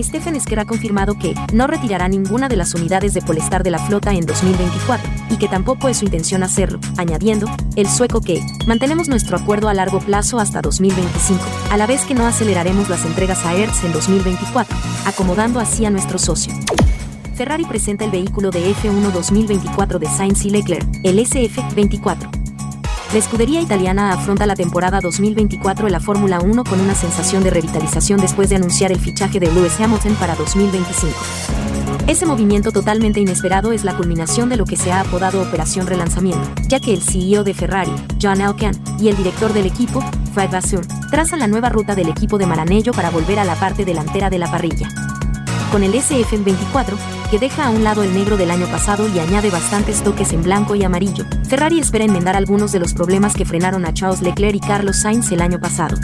Stephen 0.04 0.36
Esker 0.36 0.60
ha 0.60 0.66
confirmado 0.66 1.18
que 1.18 1.36
no 1.54 1.68
retirará 1.68 2.08
ninguna 2.08 2.50
de 2.50 2.56
las 2.56 2.74
unidades 2.74 3.14
de 3.14 3.22
Polestar 3.22 3.64
de 3.64 3.72
la 3.72 3.80
flota 3.80 4.14
en 4.14 4.26
2024, 4.26 5.10
y 5.30 5.38
que 5.38 5.48
tampoco 5.48 5.88
es 5.90 5.98
su 5.98 6.06
intención 6.06 6.44
hacerlo, 6.44 6.80
añadiendo, 6.98 7.48
el 7.76 7.88
sueco 7.88 8.22
que, 8.22 8.42
mantenemos 8.68 9.08
nuestro 9.10 9.38
acuerdo 9.38 9.70
a 9.70 9.74
largo 9.74 10.00
plazo 10.00 10.40
hasta 10.40 10.62
2025, 10.62 11.44
a 11.72 11.78
la 11.78 11.88
vez 11.88 12.02
que 12.06 12.16
no 12.16 12.26
aceleraremos 12.26 12.90
las 12.90 13.06
entregas 13.06 13.46
a 13.46 13.56
Hertz 13.56 13.84
en 13.84 13.94
2024, 13.94 14.76
acomodando 15.06 15.60
así 15.60 15.86
a 15.86 15.90
nuestro 15.90 16.18
socio. 16.18 16.54
Ferrari 17.36 17.64
presenta 17.66 18.06
el 18.06 18.12
vehículo 18.12 18.52
de 18.52 18.74
F1 18.74 19.12
2024 19.12 20.00
de 20.00 20.08
Sainz 20.08 20.46
y 20.46 20.50
Leclerc, 20.50 20.86
el 21.04 21.20
SF24 21.20 22.39
la 23.12 23.18
escudería 23.18 23.60
italiana 23.60 24.14
afronta 24.14 24.46
la 24.46 24.56
temporada 24.56 25.00
2024 25.02 25.88
en 25.88 25.92
la 25.92 26.00
Fórmula 26.00 26.40
1 26.42 26.64
con 26.64 26.80
una 26.80 26.94
sensación 26.94 27.44
de 27.44 27.50
revitalización 27.50 28.20
después 28.20 28.50
de 28.50 28.58
anunciar 28.58 28.92
el 28.92 29.00
fichaje 29.00 29.40
de 29.40 29.52
Lewis 29.52 29.80
Hamilton 29.80 30.14
para 30.16 30.36
2025. 30.36 31.16
Ese 32.08 32.26
movimiento 32.28 32.72
totalmente 32.72 33.20
inesperado 33.20 33.72
es 33.72 33.84
la 33.84 33.96
culminación 33.96 34.50
de 34.50 34.58
lo 34.58 34.66
que 34.66 34.76
se 34.76 34.92
ha 34.92 35.02
apodado 35.02 35.42
Operación 35.42 35.88
Relanzamiento, 35.88 36.48
ya 36.68 36.80
que 36.80 36.94
el 36.94 37.02
CEO 37.02 37.44
de 37.44 37.54
Ferrari, 37.54 37.92
John 38.22 38.42
Elkann, 38.42 38.80
y 39.00 39.10
el 39.10 39.18
director 39.18 39.54
del 39.54 39.66
equipo, 39.66 40.02
Fred 40.34 40.52
Vasseur, 40.52 40.86
trazan 41.10 41.40
la 41.40 41.48
nueva 41.48 41.70
ruta 41.70 41.96
del 41.96 42.10
equipo 42.10 42.38
de 42.38 42.46
Maranello 42.46 42.94
para 42.94 43.10
volver 43.10 43.40
a 43.40 43.44
la 43.44 43.56
parte 43.56 43.86
delantera 43.86 44.30
de 44.30 44.40
la 44.40 44.52
parrilla. 44.52 44.88
Con 45.72 45.84
el 45.84 45.94
SF24, 45.94 46.96
que 47.30 47.38
deja 47.38 47.68
a 47.68 47.70
un 47.70 47.84
lado 47.84 48.02
el 48.02 48.12
negro 48.14 48.38
del 48.38 48.50
año 48.50 48.66
pasado 48.68 49.08
y 49.08 49.20
añade 49.20 49.52
bastantes 49.52 50.02
toques 50.02 50.34
en 50.34 50.42
blanco 50.42 50.74
y 50.74 50.84
amarillo. 50.84 51.26
Ferrari 51.48 51.80
espera 51.80 52.06
enmendar 52.06 52.36
algunos 52.36 52.72
de 52.72 52.80
los 52.80 52.96
problemas 52.96 53.36
que 53.36 53.46
frenaron 53.46 53.86
a 53.86 53.94
Charles 53.94 54.22
Leclerc 54.22 54.56
y 54.56 54.60
Carlos 54.60 54.98
Sainz 54.98 55.32
el 55.32 55.42
año 55.42 55.60
pasado. 55.60 55.96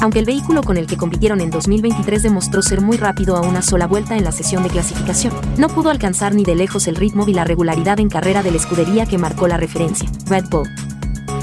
Aunque 0.00 0.18
el 0.18 0.24
vehículo 0.24 0.62
con 0.62 0.76
el 0.76 0.88
que 0.88 0.96
compitieron 0.96 1.40
en 1.40 1.50
2023 1.50 2.24
demostró 2.24 2.62
ser 2.62 2.80
muy 2.80 2.96
rápido 2.96 3.36
a 3.36 3.42
una 3.42 3.62
sola 3.62 3.86
vuelta 3.86 4.16
en 4.16 4.24
la 4.24 4.32
sesión 4.32 4.64
de 4.64 4.70
clasificación, 4.70 5.34
no 5.56 5.68
pudo 5.68 5.90
alcanzar 5.90 6.34
ni 6.34 6.42
de 6.42 6.56
lejos 6.56 6.88
el 6.88 6.96
ritmo 6.96 7.28
y 7.28 7.34
la 7.34 7.44
regularidad 7.44 8.00
en 8.00 8.08
carrera 8.08 8.42
de 8.42 8.50
la 8.50 8.56
escudería 8.56 9.06
que 9.06 9.18
marcó 9.18 9.46
la 9.46 9.56
referencia, 9.56 10.10
Red 10.26 10.46
Bull. 10.50 10.89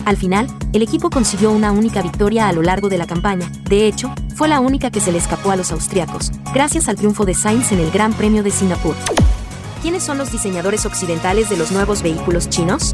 Al 0.07 0.15
final, 0.15 0.47
el 0.71 0.81
equipo 0.81 1.09
consiguió 1.09 1.51
una 1.51 1.73
única 1.73 2.01
victoria 2.01 2.47
a 2.47 2.53
lo 2.53 2.61
largo 2.61 2.87
de 2.87 2.97
la 2.97 3.05
campaña, 3.05 3.51
de 3.65 3.87
hecho, 3.87 4.09
fue 4.35 4.47
la 4.47 4.61
única 4.61 4.89
que 4.89 5.01
se 5.01 5.11
le 5.11 5.17
escapó 5.17 5.51
a 5.51 5.57
los 5.57 5.73
austriacos, 5.73 6.31
gracias 6.53 6.87
al 6.87 6.95
triunfo 6.95 7.25
de 7.25 7.33
Sainz 7.33 7.73
en 7.73 7.79
el 7.79 7.91
Gran 7.91 8.13
Premio 8.13 8.41
de 8.41 8.49
Singapur. 8.49 8.95
¿Quiénes 9.81 10.03
son 10.03 10.17
los 10.17 10.31
diseñadores 10.31 10.85
occidentales 10.85 11.49
de 11.49 11.57
los 11.57 11.73
nuevos 11.73 12.03
vehículos 12.03 12.47
chinos? 12.47 12.93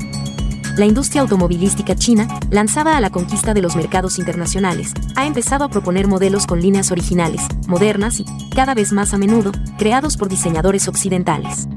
La 0.75 0.87
industria 0.87 1.21
automovilística 1.21 1.93
china, 1.93 2.27
lanzada 2.49 2.97
a 2.97 2.99
la 2.99 3.11
conquista 3.11 3.53
de 3.53 3.61
los 3.61 3.75
mercados 3.75 4.17
internacionales, 4.17 4.91
ha 5.15 5.27
empezado 5.27 5.65
a 5.65 5.69
proponer 5.69 6.07
modelos 6.07 6.47
con 6.47 6.61
líneas 6.61 6.91
originales, 6.91 7.43
modernas 7.67 8.21
y, 8.21 8.25
cada 8.55 8.73
vez 8.73 8.91
más 8.91 9.13
a 9.13 9.19
menudo, 9.19 9.51
creados 9.77 10.17
por 10.17 10.29
diseñadores 10.29 10.87
occidentales. 10.87 11.67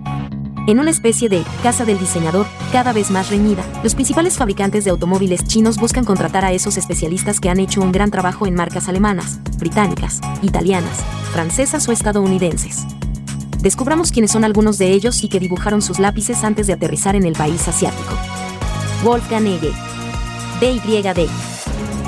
En 0.66 0.80
una 0.80 0.90
especie 0.90 1.28
de 1.28 1.44
casa 1.62 1.84
del 1.84 1.96
diseñador, 1.96 2.44
cada 2.72 2.92
vez 2.92 3.12
más 3.12 3.30
reñida, 3.30 3.64
los 3.84 3.94
principales 3.94 4.36
fabricantes 4.36 4.84
de 4.84 4.90
automóviles 4.90 5.44
chinos 5.44 5.78
buscan 5.78 6.04
contratar 6.04 6.44
a 6.44 6.50
esos 6.52 6.76
especialistas 6.76 7.38
que 7.38 7.48
han 7.48 7.60
hecho 7.60 7.80
un 7.80 7.92
gran 7.92 8.10
trabajo 8.10 8.48
en 8.48 8.56
marcas 8.56 8.88
alemanas, 8.88 9.38
británicas, 9.58 10.20
italianas, 10.42 11.04
francesas 11.32 11.88
o 11.88 11.92
estadounidenses. 11.92 12.84
Descubramos 13.60 14.10
quiénes 14.10 14.32
son 14.32 14.42
algunos 14.42 14.76
de 14.76 14.90
ellos 14.90 15.22
y 15.22 15.28
que 15.28 15.38
dibujaron 15.38 15.82
sus 15.82 16.00
lápices 16.00 16.42
antes 16.42 16.66
de 16.66 16.72
aterrizar 16.72 17.14
en 17.14 17.26
el 17.26 17.34
país 17.34 17.68
asiático. 17.68 18.14
Wolfgang 19.04 19.46
Ege. 19.46 19.70
DYD. 20.60 21.55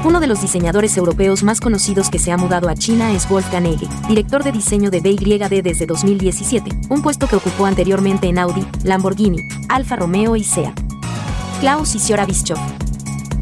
Uno 0.04 0.20
de 0.20 0.28
los 0.28 0.40
diseñadores 0.40 0.96
europeos 0.96 1.42
más 1.42 1.60
conocidos 1.60 2.08
que 2.08 2.20
se 2.20 2.30
ha 2.30 2.36
mudado 2.36 2.68
a 2.68 2.74
China 2.74 3.12
es 3.12 3.28
Wolfgang 3.28 3.66
Ege, 3.66 3.88
director 4.08 4.44
de 4.44 4.52
diseño 4.52 4.90
de 4.90 5.00
BYD 5.00 5.62
desde 5.62 5.86
2017, 5.86 6.70
un 6.88 7.02
puesto 7.02 7.26
que 7.26 7.34
ocupó 7.34 7.66
anteriormente 7.66 8.28
en 8.28 8.38
Audi, 8.38 8.64
Lamborghini, 8.84 9.38
Alfa 9.68 9.96
Romeo 9.96 10.36
y 10.36 10.44
SEAT. 10.44 10.72
Klaus 11.60 11.96
Isiora 11.96 12.24
Bischoff. 12.26 12.60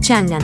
Chang'an. 0.00 0.42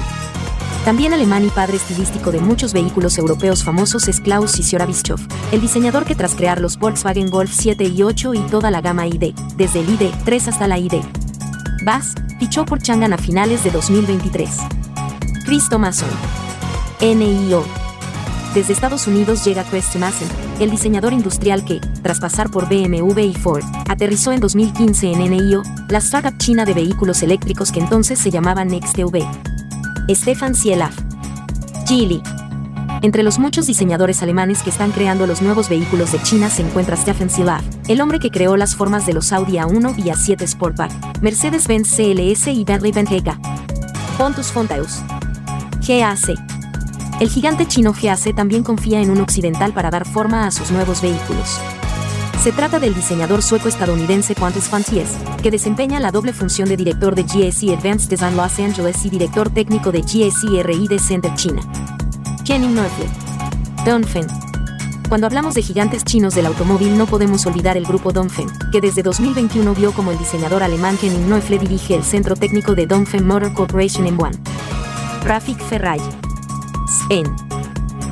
También 0.85 1.15
alemán 1.15 1.47
y 1.47 1.49
padre 1.49 1.77
estilístico 1.77 2.31
de 2.31 2.41
muchos 2.41 2.75
vehículos 2.75 3.17
europeos 3.17 3.65
famosos 3.65 4.07
es 4.07 4.21
Klaus 4.21 4.59
Isiora 4.59 4.85
Bischoff, 4.85 5.23
el 5.51 5.63
diseñador 5.63 6.05
que 6.05 6.15
tras 6.15 6.35
crear 6.35 6.61
los 6.61 6.79
Volkswagen 6.79 7.31
Golf 7.31 7.53
7 7.55 7.85
y 7.85 8.03
8 8.03 8.35
y 8.35 8.41
toda 8.41 8.71
la 8.71 8.83
gama 8.83 9.07
ID, 9.07 9.35
desde 9.57 9.81
el 9.81 9.99
ID3 9.99 10.49
hasta 10.49 10.69
la 10.69 10.79
ID. 10.79 11.01
Bass, 11.87 12.15
fichó 12.39 12.67
por 12.67 12.83
Chang'an 12.83 13.15
a 13.15 13.19
finales 13.19 13.65
de 13.65 13.71
2023. 13.71 14.82
Chris 15.53 15.68
Thomason. 15.68 16.09
NIO. 17.03 17.62
Desde 18.55 18.72
Estados 18.72 19.07
Unidos 19.07 19.44
llega 19.44 19.64
Chris 19.64 19.84
Thomason, 19.92 20.26
el 20.61 20.70
diseñador 20.70 21.12
industrial 21.12 21.62
que, 21.62 21.78
tras 22.00 22.20
pasar 22.20 22.50
por 22.50 22.70
BMW 22.70 23.20
y 23.20 23.34
Ford, 23.34 23.62
aterrizó 23.86 24.32
en 24.32 24.40
2015 24.40 25.12
en 25.12 25.30
NIO, 25.30 25.62
la 25.90 25.98
startup 25.98 26.38
china 26.38 26.64
de 26.64 26.72
vehículos 26.72 27.22
eléctricos 27.22 27.70
que 27.70 27.80
entonces 27.80 28.18
se 28.18 28.30
llamaba 28.30 28.64
NextEV. 28.64 29.26
Stefan 30.09 30.55
Sielaf. 30.55 30.98
Geely. 31.86 32.22
Entre 33.03 33.22
los 33.22 33.38
muchos 33.38 33.66
diseñadores 33.66 34.22
alemanes 34.22 34.62
que 34.62 34.70
están 34.70 34.90
creando 34.90 35.26
los 35.26 35.42
nuevos 35.42 35.68
vehículos 35.68 36.12
de 36.12 36.22
China 36.22 36.48
se 36.48 36.62
encuentra 36.62 36.96
Stefan 36.96 37.28
Sielaf, 37.28 37.62
el 37.88 38.00
hombre 38.00 38.20
que 38.20 38.30
creó 38.30 38.57
las 38.57 38.74
formas 38.74 39.05
de 39.05 39.12
los 39.12 39.30
Audi 39.34 39.59
A1 39.59 39.98
y 39.98 40.05
A7 40.05 40.46
Sportback, 40.46 41.20
Mercedes-Benz 41.20 41.90
CLS 41.90 42.46
y 42.46 42.64
Bentley 42.64 42.92
Bentayga. 42.92 43.38
Pontus 44.16 44.46
Fontaus. 44.46 45.03
GAC. 45.87 46.39
El 47.20 47.28
gigante 47.28 47.66
chino 47.66 47.93
GAC 47.93 48.35
también 48.35 48.62
confía 48.62 49.01
en 49.01 49.11
un 49.11 49.20
occidental 49.20 49.72
para 49.72 49.91
dar 49.91 50.07
forma 50.07 50.47
a 50.47 50.51
sus 50.51 50.70
nuevos 50.70 51.03
vehículos. 51.03 51.59
Se 52.43 52.53
trata 52.53 52.80
del 52.80 52.95
diseñador 52.95 53.43
sueco-estadounidense 53.43 54.35
Pontus 54.35 54.64
Fonties, 54.64 55.11
que 55.43 55.51
desempeña 55.51 56.01
la 56.01 56.11
doble 56.11 56.33
función 56.33 56.68
de 56.68 56.76
director 56.76 57.14
de 57.14 57.22
GSE 57.24 57.74
Advanced 57.74 58.11
Design 58.11 58.37
Los 58.37 58.59
Angeles 58.59 59.05
y 59.05 59.11
director 59.11 59.51
técnico 59.51 59.93
de 59.93 60.03
GSE 60.03 60.62
RI 60.62 60.89
de 60.89 60.99
Center 60.99 61.35
China. 61.35 61.62
Kenny 62.45 62.68
Northwood. 62.68 63.11
Don 63.85 64.05
Feng. 64.05 64.26
Cuando 65.09 65.26
hablamos 65.26 65.55
de 65.55 65.62
gigantes 65.62 66.05
chinos 66.05 66.35
del 66.35 66.47
automóvil 66.47 66.97
no 66.97 67.07
podemos 67.07 67.45
olvidar 67.45 67.76
el 67.76 67.85
grupo 67.85 68.12
Dongfeng, 68.12 68.51
que 68.72 68.80
desde 68.80 69.03
2021 69.03 69.74
vio 69.74 69.93
como 69.93 70.11
el 70.11 70.18
diseñador 70.18 70.62
alemán 70.62 70.97
Henning 71.01 71.28
Neufle 71.28 71.59
dirige 71.59 71.95
el 71.95 72.03
centro 72.03 72.35
técnico 72.35 72.74
de 72.74 72.87
Dongfeng 72.87 73.26
Motor 73.26 73.53
Corporation 73.53 74.07
en 74.07 74.18
Wuhan. 74.18 74.33
Rafik 75.25 75.59
Ferrari. 75.59 76.03
En. 77.09 77.25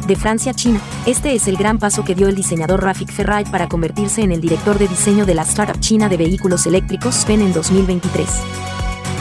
De 0.07 0.15
Francia 0.15 0.53
a 0.53 0.55
China, 0.55 0.81
este 1.07 1.35
es 1.35 1.49
el 1.49 1.57
gran 1.57 1.79
paso 1.79 2.05
que 2.05 2.15
dio 2.15 2.29
el 2.29 2.37
diseñador 2.37 2.83
Rafik 2.85 3.11
Ferrari 3.11 3.51
para 3.51 3.69
convertirse 3.69 4.23
en 4.23 4.31
el 4.31 4.41
director 4.41 4.79
de 4.79 4.87
diseño 4.87 5.27
de 5.27 5.35
la 5.35 5.43
startup 5.43 5.81
china 5.81 6.09
de 6.09 6.17
vehículos 6.17 6.67
eléctricos 6.67 7.17
SPEN 7.17 7.41
en 7.41 7.53
2023. 7.53 8.29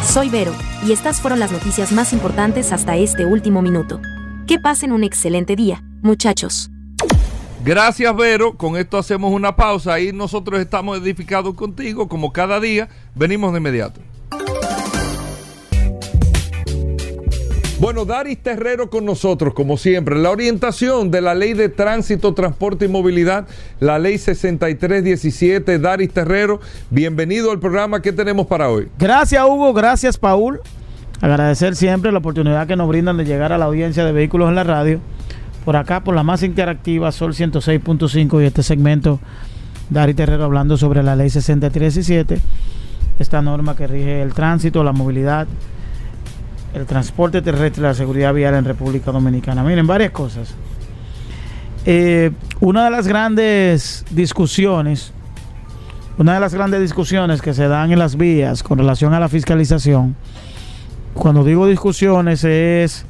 Soy 0.05 0.29
Vero, 0.29 0.53
y 0.85 0.91
estas 0.91 1.19
fueron 1.19 1.39
las 1.39 1.51
noticias 1.51 1.91
más 1.91 2.13
importantes 2.13 2.71
hasta 2.71 2.95
este 2.95 3.25
último 3.25 3.61
minuto. 3.61 3.99
Que 4.47 4.59
pasen 4.59 4.91
un 4.91 5.03
excelente 5.03 5.55
día, 5.55 5.83
muchachos. 6.01 6.69
Gracias, 7.65 8.15
Vero. 8.15 8.55
Con 8.55 8.77
esto 8.77 8.97
hacemos 8.97 9.33
una 9.33 9.55
pausa. 9.55 9.93
Ahí 9.93 10.13
nosotros 10.13 10.59
estamos 10.59 10.99
edificados 10.99 11.55
contigo, 11.55 12.07
como 12.07 12.31
cada 12.31 12.59
día. 12.59 12.87
Venimos 13.15 13.51
de 13.51 13.57
inmediato. 13.57 13.99
Bueno, 17.79 18.03
Daris 18.03 18.37
Terrero 18.39 18.89
con 18.89 19.05
nosotros, 19.05 19.53
como 19.53 19.77
siempre. 19.77 20.17
La 20.17 20.31
orientación 20.31 21.11
de 21.11 21.21
la 21.21 21.33
Ley 21.33 21.53
de 21.53 21.69
Tránsito, 21.69 22.33
Transporte 22.33 22.83
y 22.83 22.87
Movilidad, 22.89 23.47
la 23.79 23.97
Ley 23.97 24.17
6317. 24.17 25.79
Daris 25.79 26.11
Terrero, 26.11 26.59
bienvenido 26.89 27.51
al 27.51 27.59
programa. 27.59 28.01
¿Qué 28.01 28.11
tenemos 28.11 28.47
para 28.47 28.69
hoy? 28.69 28.89
Gracias, 28.99 29.41
Hugo. 29.45 29.73
Gracias, 29.73 30.17
Paul. 30.17 30.59
Agradecer 31.21 31.73
siempre 31.77 32.11
la 32.11 32.17
oportunidad 32.17 32.67
que 32.67 32.75
nos 32.75 32.89
brindan 32.89 33.15
de 33.15 33.23
llegar 33.23 33.53
a 33.53 33.57
la 33.57 33.65
audiencia 33.65 34.03
de 34.03 34.11
vehículos 34.11 34.49
en 34.49 34.55
la 34.55 34.65
radio. 34.65 34.99
Por 35.63 35.77
acá, 35.77 36.03
por 36.03 36.15
la 36.15 36.23
más 36.23 36.43
interactiva, 36.43 37.13
Sol 37.13 37.33
106.5 37.33 38.43
y 38.43 38.45
este 38.45 38.61
segmento, 38.61 39.21
Daris 39.89 40.17
Terrero 40.17 40.43
hablando 40.43 40.75
sobre 40.75 41.01
la 41.01 41.15
Ley 41.15 41.29
6317. 41.29 42.41
Esta 43.19 43.41
norma 43.41 43.77
que 43.77 43.87
rige 43.87 44.21
el 44.21 44.33
tránsito, 44.33 44.83
la 44.83 44.91
movilidad 44.91 45.47
el 46.73 46.85
transporte 46.85 47.41
terrestre 47.41 47.81
y 47.81 47.83
la 47.83 47.93
seguridad 47.93 48.33
vial 48.33 48.55
en 48.55 48.65
República 48.65 49.11
Dominicana. 49.11 49.63
Miren, 49.63 49.87
varias 49.87 50.11
cosas. 50.11 50.53
Eh, 51.85 52.31
una 52.59 52.85
de 52.85 52.91
las 52.91 53.07
grandes 53.07 54.05
discusiones, 54.11 55.13
una 56.17 56.33
de 56.33 56.39
las 56.39 56.53
grandes 56.53 56.81
discusiones 56.81 57.41
que 57.41 57.53
se 57.53 57.67
dan 57.67 57.91
en 57.91 57.99
las 57.99 58.17
vías 58.17 58.63
con 58.63 58.77
relación 58.77 59.13
a 59.13 59.19
la 59.19 59.29
fiscalización, 59.29 60.15
cuando 61.13 61.43
digo 61.43 61.67
discusiones 61.67 62.43
es 62.43 63.05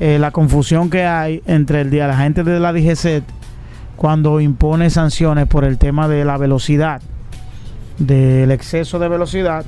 eh, 0.00 0.18
la 0.18 0.30
confusión 0.30 0.90
que 0.90 1.04
hay 1.04 1.42
entre 1.46 1.82
el 1.82 1.90
día 1.90 2.06
la 2.06 2.16
gente 2.16 2.42
de 2.42 2.58
la 2.58 2.72
DGCET 2.72 3.24
cuando 3.96 4.40
impone 4.40 4.90
sanciones 4.90 5.46
por 5.46 5.64
el 5.64 5.78
tema 5.78 6.08
de 6.08 6.24
la 6.24 6.36
velocidad, 6.36 7.00
del 7.98 8.50
exceso 8.50 8.98
de 8.98 9.08
velocidad 9.08 9.64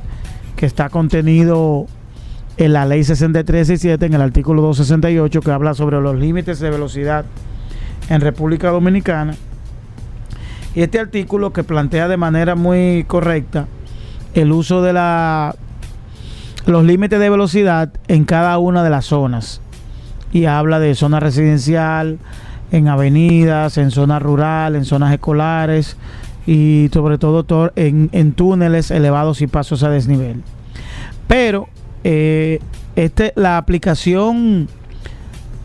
que 0.57 0.67
está 0.67 0.89
contenido 0.89 1.87
en 2.57 2.73
la 2.73 2.87
ley 2.87 3.05
6317, 3.05 4.07
en 4.07 4.15
el 4.15 4.23
artículo 4.23 4.63
268, 4.63 5.41
que 5.41 5.51
habla 5.51 5.75
sobre 5.75 6.01
los 6.01 6.17
límites 6.17 6.59
de 6.61 6.71
velocidad 6.71 7.25
en 8.09 8.21
República 8.21 8.71
Dominicana. 8.71 9.35
Y 10.75 10.83
este 10.83 10.99
artículo 10.99 11.53
que 11.53 11.65
plantea 11.65 12.09
de 12.09 12.17
manera 12.17 12.55
muy 12.55 13.05
correcta 13.07 13.67
el 14.35 14.53
uso 14.53 14.83
de 14.83 14.93
la 14.93 15.55
los 16.67 16.85
límites 16.85 17.21
de 17.21 17.31
velocidad 17.31 17.91
en 18.09 18.25
cada 18.25 18.59
una 18.59 18.83
de 18.83 18.91
las 18.91 19.07
zonas. 19.07 19.61
Y 20.33 20.47
habla 20.47 20.81
de 20.81 20.95
zona 20.95 21.21
residencial, 21.21 22.19
en 22.73 22.89
avenidas, 22.89 23.79
en 23.79 23.91
zonas 23.91 24.21
rural, 24.21 24.75
en 24.75 24.85
zonas 24.85 25.13
escolares 25.13 25.97
y 26.47 26.91
sobre 26.93 27.19
todo 27.19 27.73
en, 27.77 28.11
en 28.13 28.33
túneles 28.33 28.91
elevados 28.91 29.41
y 29.43 29.47
pasos 29.47 29.83
a 29.83 29.91
desnivel. 29.91 30.43
Pero 31.29 31.69
eh, 32.09 32.61
este, 32.95 33.33
la 33.35 33.59
aplicación 33.59 34.69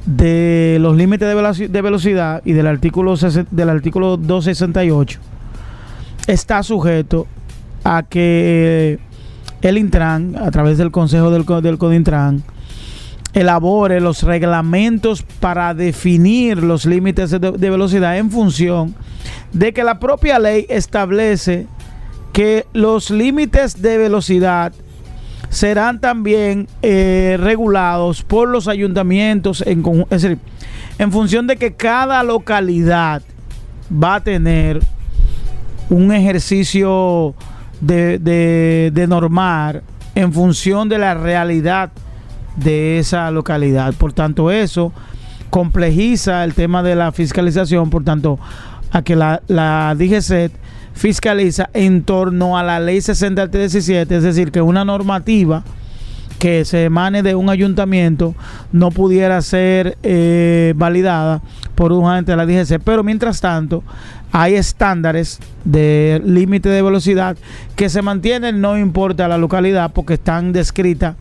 de 0.07 0.79
los 0.81 0.97
límites 0.97 1.27
de, 1.27 1.81
velocidad 1.83 2.41
y 2.43 2.53
del 2.53 2.65
artículo, 2.65 3.13
del 3.51 3.69
artículo 3.69 4.17
268 4.17 5.19
está 6.25 6.63
sujeto 6.63 7.27
a 7.83 8.01
que 8.01 8.97
el 9.61 9.77
Intran, 9.77 10.35
a 10.35 10.49
través 10.49 10.79
del 10.79 10.89
Consejo 10.89 11.29
del, 11.29 11.45
del 11.61 11.77
Codintran, 11.77 12.41
elabore 13.33 14.01
los 14.01 14.23
reglamentos 14.23 15.21
para 15.21 15.75
definir 15.75 16.63
los 16.63 16.87
límites 16.87 17.29
de, 17.29 17.51
velocidad 17.69 18.17
en 18.17 18.31
función 18.31 18.95
de 19.53 19.73
que 19.73 19.83
la 19.83 19.99
propia 19.99 20.39
ley 20.39 20.65
establece 20.69 21.67
que 22.33 22.65
los 22.73 23.11
límites 23.11 23.79
de 23.79 23.99
velocidad 23.99 24.73
serán 25.51 25.99
también 25.99 26.67
eh, 26.81 27.37
regulados 27.39 28.23
por 28.23 28.47
los 28.47 28.69
ayuntamientos, 28.69 29.61
en, 29.67 29.83
es 30.09 30.21
decir, 30.21 30.39
en 30.97 31.11
función 31.11 31.45
de 31.45 31.57
que 31.57 31.73
cada 31.73 32.23
localidad 32.23 33.21
va 33.91 34.15
a 34.15 34.19
tener 34.21 34.79
un 35.89 36.13
ejercicio 36.13 37.35
de, 37.81 38.17
de, 38.17 39.07
normar 39.07 39.83
en 40.15 40.31
función 40.31 40.87
de 40.87 40.97
la 40.97 41.15
realidad 41.15 41.91
de 42.55 42.99
esa 42.99 43.29
localidad. 43.29 43.93
Por 43.95 44.13
tanto, 44.13 44.51
eso 44.51 44.93
complejiza 45.49 46.45
el 46.45 46.53
tema 46.53 46.81
de 46.81 46.95
la 46.95 47.11
fiscalización, 47.11 47.89
por 47.89 48.05
tanto, 48.05 48.39
a 48.93 49.01
que 49.01 49.17
la, 49.17 49.41
la 49.47 49.95
DGCET 49.97 50.53
fiscaliza 50.93 51.69
en 51.73 52.03
torno 52.03 52.57
a 52.57 52.63
la 52.63 52.79
ley 52.79 53.01
6317, 53.01 54.17
es 54.17 54.23
decir, 54.23 54.51
que 54.51 54.61
una 54.61 54.85
normativa 54.85 55.63
que 56.41 56.65
se 56.65 56.85
emane 56.85 57.21
de 57.21 57.35
un 57.35 57.51
ayuntamiento 57.51 58.33
no 58.71 58.89
pudiera 58.89 59.39
ser 59.43 59.97
eh, 60.01 60.73
validada 60.75 61.41
por 61.75 61.91
un 61.91 62.09
agente 62.09 62.31
de 62.31 62.37
la 62.37 62.47
DGC. 62.47 62.81
Pero 62.83 63.03
mientras 63.03 63.41
tanto, 63.41 63.83
hay 64.31 64.55
estándares 64.55 65.39
de 65.65 66.19
límite 66.25 66.69
de 66.69 66.81
velocidad 66.81 67.37
que 67.75 67.89
se 67.89 68.01
mantienen, 68.01 68.59
no 68.59 68.75
importa 68.75 69.27
la 69.27 69.37
localidad, 69.37 69.91
porque 69.93 70.15
están 70.15 70.51
descritas 70.51 71.15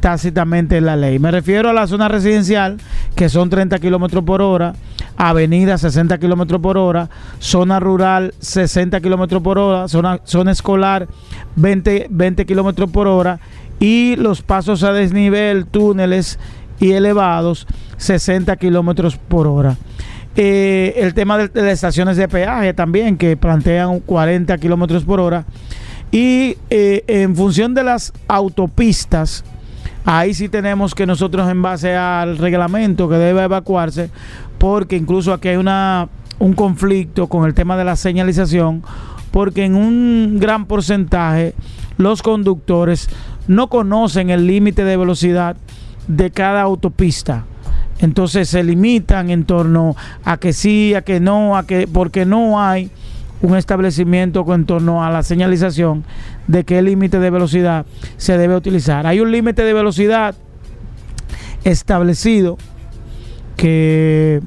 tácitamente 0.00 0.76
en 0.76 0.84
la 0.84 0.96
ley. 0.96 1.18
Me 1.18 1.30
refiero 1.30 1.70
a 1.70 1.72
la 1.72 1.86
zona 1.86 2.08
residencial, 2.08 2.76
que 3.14 3.30
son 3.30 3.48
30 3.48 3.78
kilómetros 3.78 4.22
por 4.24 4.42
hora, 4.42 4.74
avenida 5.18 5.76
60 5.76 6.16
kilómetros 6.18 6.60
por 6.60 6.78
hora, 6.78 7.10
zona 7.40 7.80
rural 7.80 8.32
60 8.38 9.00
kilómetros 9.00 9.42
por 9.42 9.58
hora, 9.58 9.88
zona, 9.88 10.20
zona 10.24 10.52
escolar 10.52 11.08
20, 11.56 12.06
20 12.08 12.46
kilómetros 12.46 12.88
por 12.90 13.08
hora 13.08 13.40
y 13.80 14.16
los 14.16 14.42
pasos 14.42 14.84
a 14.84 14.92
desnivel, 14.92 15.66
túneles 15.66 16.38
y 16.80 16.92
elevados 16.92 17.66
60 17.96 18.56
kilómetros 18.56 19.16
por 19.16 19.46
hora. 19.48 19.76
Eh, 20.36 20.94
el 20.98 21.14
tema 21.14 21.36
de, 21.36 21.50
las 21.52 21.72
estaciones 21.72 22.16
de 22.16 22.28
peaje 22.28 22.72
también, 22.72 23.18
que 23.18 23.36
plantean 23.36 23.98
40 23.98 24.56
kilómetros 24.58 25.04
por 25.04 25.18
hora. 25.18 25.44
Y 26.12 26.56
eh, 26.70 27.02
en 27.08 27.34
función 27.34 27.74
de 27.74 27.82
las 27.82 28.12
autopistas, 28.28 29.44
ahí 30.04 30.32
sí 30.34 30.48
tenemos 30.48 30.94
que 30.94 31.06
nosotros 31.06 31.50
en 31.50 31.60
base 31.60 31.94
al 31.94 32.38
reglamento 32.38 33.08
que 33.08 33.16
debe 33.16 33.42
evacuarse, 33.42 34.10
porque 34.58 34.96
incluso 34.96 35.32
aquí 35.32 35.48
hay 35.48 35.56
una, 35.56 36.08
un 36.38 36.52
conflicto 36.52 37.26
con 37.28 37.46
el 37.46 37.54
tema 37.54 37.76
de 37.76 37.84
la 37.84 37.96
señalización, 37.96 38.82
porque 39.30 39.64
en 39.64 39.74
un 39.74 40.38
gran 40.40 40.66
porcentaje 40.66 41.54
los 41.96 42.22
conductores 42.22 43.08
no 43.46 43.68
conocen 43.68 44.30
el 44.30 44.46
límite 44.46 44.84
de 44.84 44.96
velocidad 44.96 45.56
de 46.06 46.30
cada 46.30 46.62
autopista. 46.62 47.44
Entonces 48.00 48.48
se 48.48 48.62
limitan 48.62 49.30
en 49.30 49.44
torno 49.44 49.96
a 50.24 50.36
que 50.36 50.52
sí, 50.52 50.94
a 50.94 51.02
que 51.02 51.20
no, 51.20 51.56
a 51.56 51.66
que 51.66 51.88
porque 51.88 52.24
no 52.24 52.60
hay 52.60 52.90
un 53.42 53.56
establecimiento 53.56 54.44
en 54.54 54.66
torno 54.66 55.04
a 55.04 55.10
la 55.10 55.22
señalización 55.22 56.04
de 56.46 56.64
qué 56.64 56.82
límite 56.82 57.18
de 57.18 57.30
velocidad 57.30 57.86
se 58.16 58.38
debe 58.38 58.56
utilizar. 58.56 59.06
Hay 59.06 59.20
un 59.20 59.30
límite 59.30 59.62
de 59.62 59.72
velocidad 59.72 60.34
establecido 61.64 62.58
que, 63.58 64.40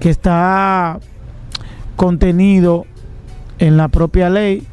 que 0.00 0.10
está 0.10 0.98
contenido 1.96 2.84
en 3.58 3.76
la 3.78 3.88
propia 3.88 4.28
ley 4.28 4.66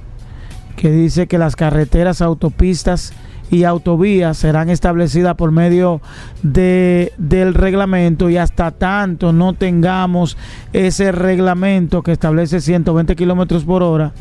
que 0.76 0.90
dice 0.92 1.28
que 1.28 1.38
las 1.38 1.56
carreteras, 1.56 2.22
autopistas 2.22 3.14
y 3.52 3.64
autovías 3.66 4.38
serán 4.38 4.70
establecidas 4.70 5.36
por 5.36 5.52
medio 5.52 6.02
de, 6.42 7.14
del 7.18 7.54
reglamento 7.54 8.30
y 8.30 8.38
hasta 8.38 8.72
tanto 8.72 9.32
no 9.34 9.54
tengamos 9.54 10.38
ese 10.74 11.12
reglamento 11.12 12.02
que 12.02 12.12
establece 12.14 12.62
120 12.62 13.16
kilómetros 13.16 13.64
por 13.66 13.84
hora, 13.84 14.14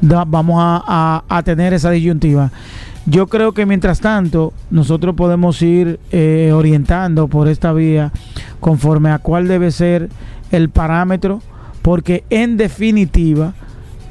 vamos 0.00 0.56
a- 0.58 1.24
a 1.28 1.42
tener 1.42 1.72
esa 1.74 1.90
disyuntiva. 1.90 2.50
Yo 3.06 3.26
creo 3.26 3.52
que 3.52 3.66
mientras 3.66 4.00
tanto 4.00 4.52
nosotros 4.70 5.16
podemos 5.16 5.60
ir 5.60 5.98
eh, 6.12 6.52
orientando 6.54 7.26
por 7.26 7.48
esta 7.48 7.72
vía 7.72 8.12
conforme 8.60 9.10
a 9.10 9.18
cuál 9.18 9.48
debe 9.48 9.72
ser 9.72 10.08
el 10.52 10.70
parámetro, 10.70 11.42
porque 11.82 12.22
en 12.30 12.56
definitiva 12.56 13.54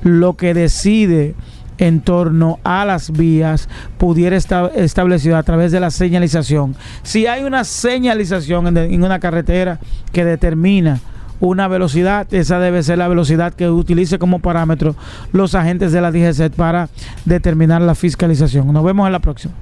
lo 0.03 0.35
que 0.35 0.53
decide 0.53 1.35
en 1.77 2.01
torno 2.01 2.59
a 2.63 2.83
las 2.83 3.11
vías 3.11 3.69
pudiera 3.97 4.35
estar 4.35 4.71
establecido 4.75 5.37
a 5.37 5.43
través 5.43 5.71
de 5.71 5.79
la 5.79 5.89
señalización. 5.89 6.75
Si 7.01 7.27
hay 7.27 7.43
una 7.43 7.63
señalización 7.63 8.67
en, 8.67 8.77
en 8.77 9.03
una 9.03 9.19
carretera 9.19 9.79
que 10.11 10.25
determina 10.25 10.99
una 11.41 11.67
velocidad, 11.67 12.31
esa 12.33 12.59
debe 12.59 12.83
ser 12.83 12.99
la 12.99 13.07
velocidad 13.07 13.53
que 13.53 13.69
utilice 13.69 14.19
como 14.19 14.39
parámetro 14.39 14.95
los 15.33 15.55
agentes 15.55 15.91
de 15.91 15.99
la 15.99 16.11
DGCET 16.11 16.53
para 16.53 16.89
determinar 17.25 17.81
la 17.81 17.95
fiscalización. 17.95 18.71
Nos 18.71 18.85
vemos 18.85 19.07
en 19.07 19.11
la 19.11 19.19
próxima. 19.19 19.53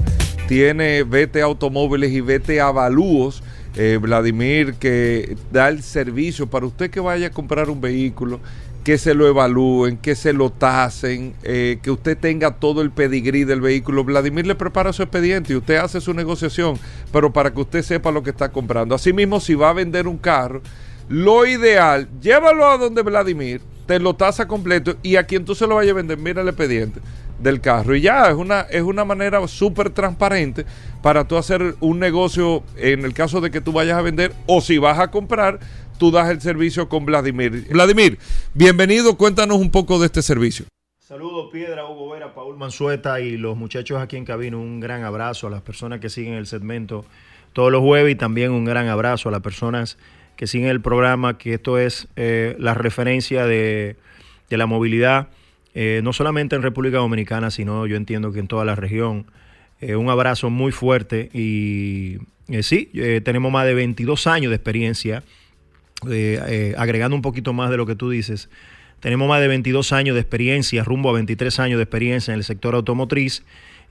tiene 0.49 1.05
VT 1.05 1.43
Automóviles 1.43 2.11
y 2.11 2.21
VT 2.21 2.61
Avalúos. 2.61 3.45
Eh, 3.77 3.99
Vladimir 4.01 4.75
que 4.75 5.37
da 5.51 5.69
el 5.69 5.83
servicio 5.83 6.47
para 6.47 6.65
usted 6.65 6.91
que 6.91 7.01
vaya 7.01 7.27
a 7.27 7.31
comprar 7.31 7.69
un 7.71 7.81
vehículo, 7.81 8.39
que 8.85 8.99
se 8.99 9.15
lo 9.15 9.27
evalúen, 9.27 9.97
que 9.97 10.15
se 10.15 10.33
lo 10.33 10.51
tasen, 10.51 11.35
eh, 11.43 11.79
que 11.83 11.91
usted 11.91 12.17
tenga 12.17 12.53
todo 12.53 12.83
el 12.83 12.91
pedigrí 12.91 13.45
del 13.45 13.61
vehículo. 13.61 14.05
Vladimir 14.05 14.47
le 14.47 14.55
prepara 14.55 14.93
su 14.93 15.03
expediente 15.03 15.53
y 15.53 15.57
usted 15.57 15.77
hace 15.77 16.01
su 16.01 16.15
negociación, 16.15 16.79
pero 17.13 17.33
para 17.33 17.53
que 17.53 17.61
usted 17.63 17.83
sepa 17.83 18.13
lo 18.13 18.23
que 18.23 18.31
está 18.31 18.53
comprando. 18.53 18.95
Asimismo, 18.95 19.41
si 19.41 19.55
va 19.55 19.71
a 19.71 19.73
vender 19.73 20.07
un 20.07 20.19
carro, 20.19 20.63
lo 21.09 21.45
ideal, 21.45 22.09
llévalo 22.21 22.67
a 22.67 22.79
donde 22.79 23.03
Vladimir, 23.03 23.61
te 23.87 23.99
lo 23.99 24.15
tasa 24.15 24.47
completo 24.47 24.97
y 25.03 25.17
a 25.17 25.25
quien 25.25 25.45
tú 25.45 25.55
se 25.55 25.67
lo 25.67 25.75
vayas 25.75 25.93
a 25.93 25.97
vender, 25.97 26.17
mira 26.19 26.43
el 26.43 26.49
expediente 26.49 27.01
del 27.39 27.61
carro. 27.61 27.95
Y 27.95 28.03
ya, 28.03 28.29
es 28.29 28.35
una, 28.35 28.63
es 28.63 28.83
una 28.83 29.05
manera 29.05 29.47
súper 29.49 29.91
transparente 29.91 30.65
para 31.03 31.27
tú 31.27 31.37
hacer 31.37 31.75
un 31.81 31.99
negocio 31.99 32.63
en 32.77 33.05
el 33.05 33.15
caso 33.15 33.41
de 33.41 33.51
que 33.51 33.61
tú 33.61 33.73
vayas 33.73 33.99
a 33.99 34.03
vender 34.03 34.33
o 34.47 34.61
si 34.61 34.79
vas 34.79 34.99
a 34.99 35.11
comprar, 35.11 35.61
tú 35.99 36.11
das 36.11 36.31
el 36.31 36.41
servicio 36.41 36.89
con 36.89 37.05
Vladimir. 37.05 37.67
Vladimir, 37.71 38.19
bienvenido, 38.55 39.17
cuéntanos 39.17 39.59
un 39.59 39.71
poco 39.71 39.99
de 39.99 40.07
este 40.07 40.23
servicio. 40.23 40.67
Saludos 40.99 41.51
Piedra, 41.53 41.87
Hugo 41.87 42.11
Vera, 42.11 42.35
Paul 42.35 42.57
Manzueta 42.57 43.21
y 43.21 43.37
los 43.37 43.57
muchachos 43.57 44.01
aquí 44.01 44.17
en 44.17 44.25
cabina. 44.25 44.57
Un 44.57 44.81
gran 44.81 45.05
abrazo 45.05 45.49
a 45.49 45.51
las 45.51 45.61
personas 45.61 46.01
que 46.01 46.09
siguen 46.09 46.35
el 46.35 46.47
segmento 46.47 47.05
todos 47.53 47.71
los 47.71 47.83
jueves 47.83 48.13
y 48.13 48.17
también 48.17 48.51
un 48.51 48.65
gran 48.65 48.89
abrazo 48.89 49.29
a 49.29 49.33
las 49.33 49.41
personas 49.41 49.97
que 50.37 50.47
siguen 50.47 50.69
el 50.69 50.81
programa, 50.81 51.39
que 51.39 51.55
esto 51.55 51.79
es 51.79 52.09
eh, 52.17 52.57
la 52.59 52.75
referencia 52.75 53.47
de, 53.47 53.97
de 54.51 54.57
la 54.57 54.67
movilidad, 54.67 55.29
eh, 55.75 56.01
no 56.05 56.13
solamente 56.13 56.55
en 56.55 56.63
República 56.63 56.99
Dominicana, 56.99 57.51
sino 57.51 57.87
yo 57.87 57.97
entiendo 57.97 58.33
que 58.33 58.39
en 58.39 58.47
toda 58.47 58.65
la 58.65 58.77
región. 58.77 59.27
Eh, 59.81 59.97
un 59.97 60.09
abrazo 60.09 60.49
muy 60.49 60.71
fuerte 60.71 61.29
y 61.35 62.19
eh, 62.49 62.63
sí, 62.63 62.91
tenemos 63.25 63.51
más 63.53 63.67
de 63.67 63.75
22 63.75 64.27
años 64.29 64.51
de 64.51 64.57
experiencia, 64.57 65.25
agregando 66.77 67.17
un 67.17 67.23
poquito 67.23 67.53
más 67.53 67.71
de 67.71 67.77
lo 67.77 67.87
que 67.87 67.97
tú 67.97 68.11
dices. 68.11 68.49
Tenemos 69.01 69.29
más 69.29 69.41
de 69.41 69.49
22 69.49 69.93
años 69.93 70.15
de 70.15 70.21
experiencia, 70.21 70.85
rumbo 70.85 71.11
a 71.11 71.13
23 71.13 71.59
años 71.61 71.79
de 71.79 71.83
experiencia 71.83 72.33
en 72.33 72.39
el 72.39 72.45
sector 72.45 72.75
automotriz. 72.75 73.43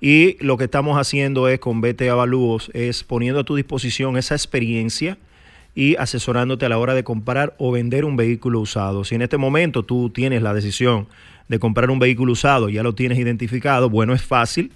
Y 0.02 0.38
lo 0.44 0.58
que 0.58 0.66
estamos 0.66 0.98
haciendo 0.98 1.48
es 1.48 1.60
con 1.60 1.82
BT 1.82 2.10
Avalúos, 2.10 2.72
es 2.74 3.04
poniendo 3.04 3.42
a 3.42 3.44
tu 3.44 3.56
disposición 3.56 4.18
esa 4.18 4.36
experiencia 4.36 5.18
y 5.76 5.96
asesorándote 5.96 6.66
a 6.66 6.70
la 6.70 6.78
hora 6.78 6.94
de 6.94 7.04
comprar 7.04 7.56
o 7.58 7.72
vender 7.72 8.06
un 8.06 8.16
vehículo 8.16 8.60
usado. 8.60 9.04
Si 9.04 9.16
en 9.16 9.22
este 9.22 9.38
momento 9.38 9.84
tú 9.84 10.10
tienes 10.10 10.42
la 10.42 10.54
decisión 10.54 11.08
de 11.54 11.60
comprar 11.60 11.91
un 11.91 11.99
vehículo 11.99 12.32
usado, 12.32 12.68
ya 12.68 12.82
lo 12.82 12.95
tienes 12.95 13.20
identificado, 13.20 13.88
bueno, 13.88 14.16
es 14.16 14.24
fácil. 14.24 14.72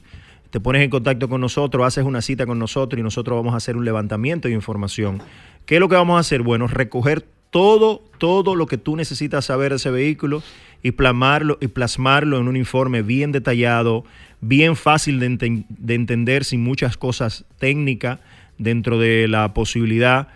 Te 0.52 0.60
pones 0.60 0.84
en 0.84 0.92
contacto 0.92 1.28
con 1.28 1.42
nosotros, 1.42 1.84
haces 1.84 2.06
una 2.06 2.22
cita 2.22 2.46
con 2.46 2.60
nosotros 2.60 3.00
y 3.00 3.04
nosotros 3.04 3.36
vamos 3.36 3.56
a 3.56 3.58
hacer 3.58 3.76
un 3.76 3.84
levantamiento 3.84 4.48
de 4.48 4.54
información. 4.54 5.20
¿Qué 5.66 5.76
es 5.76 5.82
lo 5.82 5.90
que 5.90 5.96
vamos 5.96 6.18
a 6.18 6.20
hacer? 6.20 6.44
Bueno, 6.44 6.68
recoger 6.68 7.26
todo, 7.50 8.04
todo 8.20 8.54
lo 8.54 8.68
que 8.68 8.78
tú 8.78 8.96
necesitas 8.96 9.46
saber 9.46 9.72
de 9.72 9.78
ese 9.78 9.90
vehículo 9.90 10.44
y 10.84 10.92
plasmarlo, 10.92 11.58
y 11.62 11.68
plasmarlo 11.68 12.40
en 12.40 12.48
un 12.48 12.56
informe 12.56 13.02
bien 13.02 13.32
detallado, 13.32 14.06
bien 14.40 14.76
fácil 14.76 15.20
de, 15.20 15.32
enten- 15.32 15.66
de 15.70 15.96
entender, 15.96 16.46
sin 16.46 16.62
muchas 16.62 16.96
cosas 16.96 17.44
técnicas 17.58 18.20
dentro 18.60 19.00
de 19.00 19.28
la 19.28 19.52
posibilidad 19.56 20.28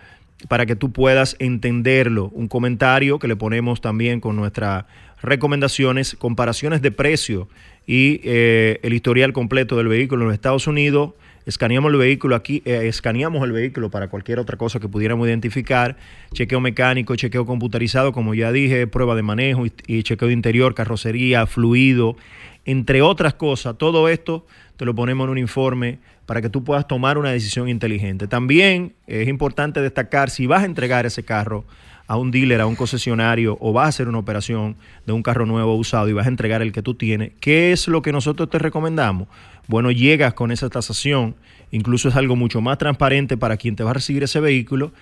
para 0.48 0.66
que 0.66 0.74
tú 0.74 0.90
puedas 0.90 1.36
entenderlo. 1.38 2.30
Un 2.34 2.48
comentario 2.48 3.20
que 3.20 3.28
le 3.28 3.36
ponemos 3.36 3.80
también 3.80 4.20
con 4.20 4.34
nuestras 4.34 4.86
recomendaciones, 5.22 6.16
comparaciones 6.18 6.82
de 6.82 6.90
precio 6.90 7.48
y 7.86 8.20
eh, 8.24 8.80
el 8.82 8.92
historial 8.92 9.32
completo 9.32 9.76
del 9.76 9.88
vehículo 9.88 10.22
en 10.22 10.28
los 10.28 10.34
Estados 10.34 10.66
Unidos. 10.66 11.12
Escaneamos 11.44 11.90
el 11.92 11.98
vehículo 11.98 12.36
aquí, 12.36 12.62
eh, 12.64 12.82
escaneamos 12.84 13.42
el 13.42 13.50
vehículo 13.50 13.90
para 13.90 14.08
cualquier 14.08 14.38
otra 14.38 14.56
cosa 14.56 14.78
que 14.78 14.88
pudiéramos 14.88 15.26
identificar, 15.26 15.96
chequeo 16.32 16.60
mecánico, 16.60 17.16
chequeo 17.16 17.46
computarizado, 17.46 18.12
como 18.12 18.34
ya 18.34 18.52
dije, 18.52 18.86
prueba 18.86 19.16
de 19.16 19.22
manejo 19.22 19.66
y, 19.66 19.72
y 19.88 20.02
chequeo 20.04 20.30
interior, 20.30 20.74
carrocería, 20.74 21.46
fluido, 21.46 22.16
entre 22.64 23.02
otras 23.02 23.34
cosas. 23.34 23.76
Todo 23.76 24.08
esto 24.08 24.46
te 24.76 24.84
lo 24.84 24.94
ponemos 24.94 25.24
en 25.24 25.30
un 25.30 25.38
informe 25.38 25.98
para 26.26 26.40
que 26.40 26.48
tú 26.48 26.62
puedas 26.62 26.86
tomar 26.86 27.18
una 27.18 27.32
decisión 27.32 27.68
inteligente. 27.68 28.28
También 28.28 28.94
es 29.08 29.26
importante 29.26 29.80
destacar 29.80 30.30
si 30.30 30.46
vas 30.46 30.62
a 30.62 30.66
entregar 30.66 31.06
ese 31.06 31.24
carro 31.24 31.64
a 32.06 32.16
un 32.16 32.30
dealer, 32.30 32.60
a 32.60 32.66
un 32.66 32.76
concesionario 32.76 33.56
o 33.60 33.72
vas 33.72 33.86
a 33.86 33.88
hacer 33.88 34.08
una 34.08 34.18
operación 34.18 34.76
de 35.06 35.12
un 35.12 35.22
carro 35.22 35.46
nuevo 35.46 35.74
usado 35.76 36.08
y 36.08 36.12
vas 36.12 36.26
a 36.26 36.30
entregar 36.30 36.62
el 36.62 36.72
que 36.72 36.82
tú 36.82 36.94
tienes, 36.94 37.32
¿qué 37.40 37.72
es 37.72 37.88
lo 37.88 38.02
que 38.02 38.12
nosotros 38.12 38.50
te 38.50 38.58
recomendamos? 38.58 39.28
Bueno, 39.68 39.90
llegas 39.90 40.34
con 40.34 40.50
esa 40.50 40.68
tasación, 40.68 41.36
incluso 41.70 42.08
es 42.08 42.16
algo 42.16 42.36
mucho 42.36 42.60
más 42.60 42.78
transparente 42.78 43.36
para 43.36 43.56
quien 43.56 43.76
te 43.76 43.84
va 43.84 43.90
a 43.90 43.94
recibir 43.94 44.22
ese 44.22 44.40
vehículo, 44.40 44.92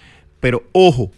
pero 0.41 0.65
ojo, 0.73 1.11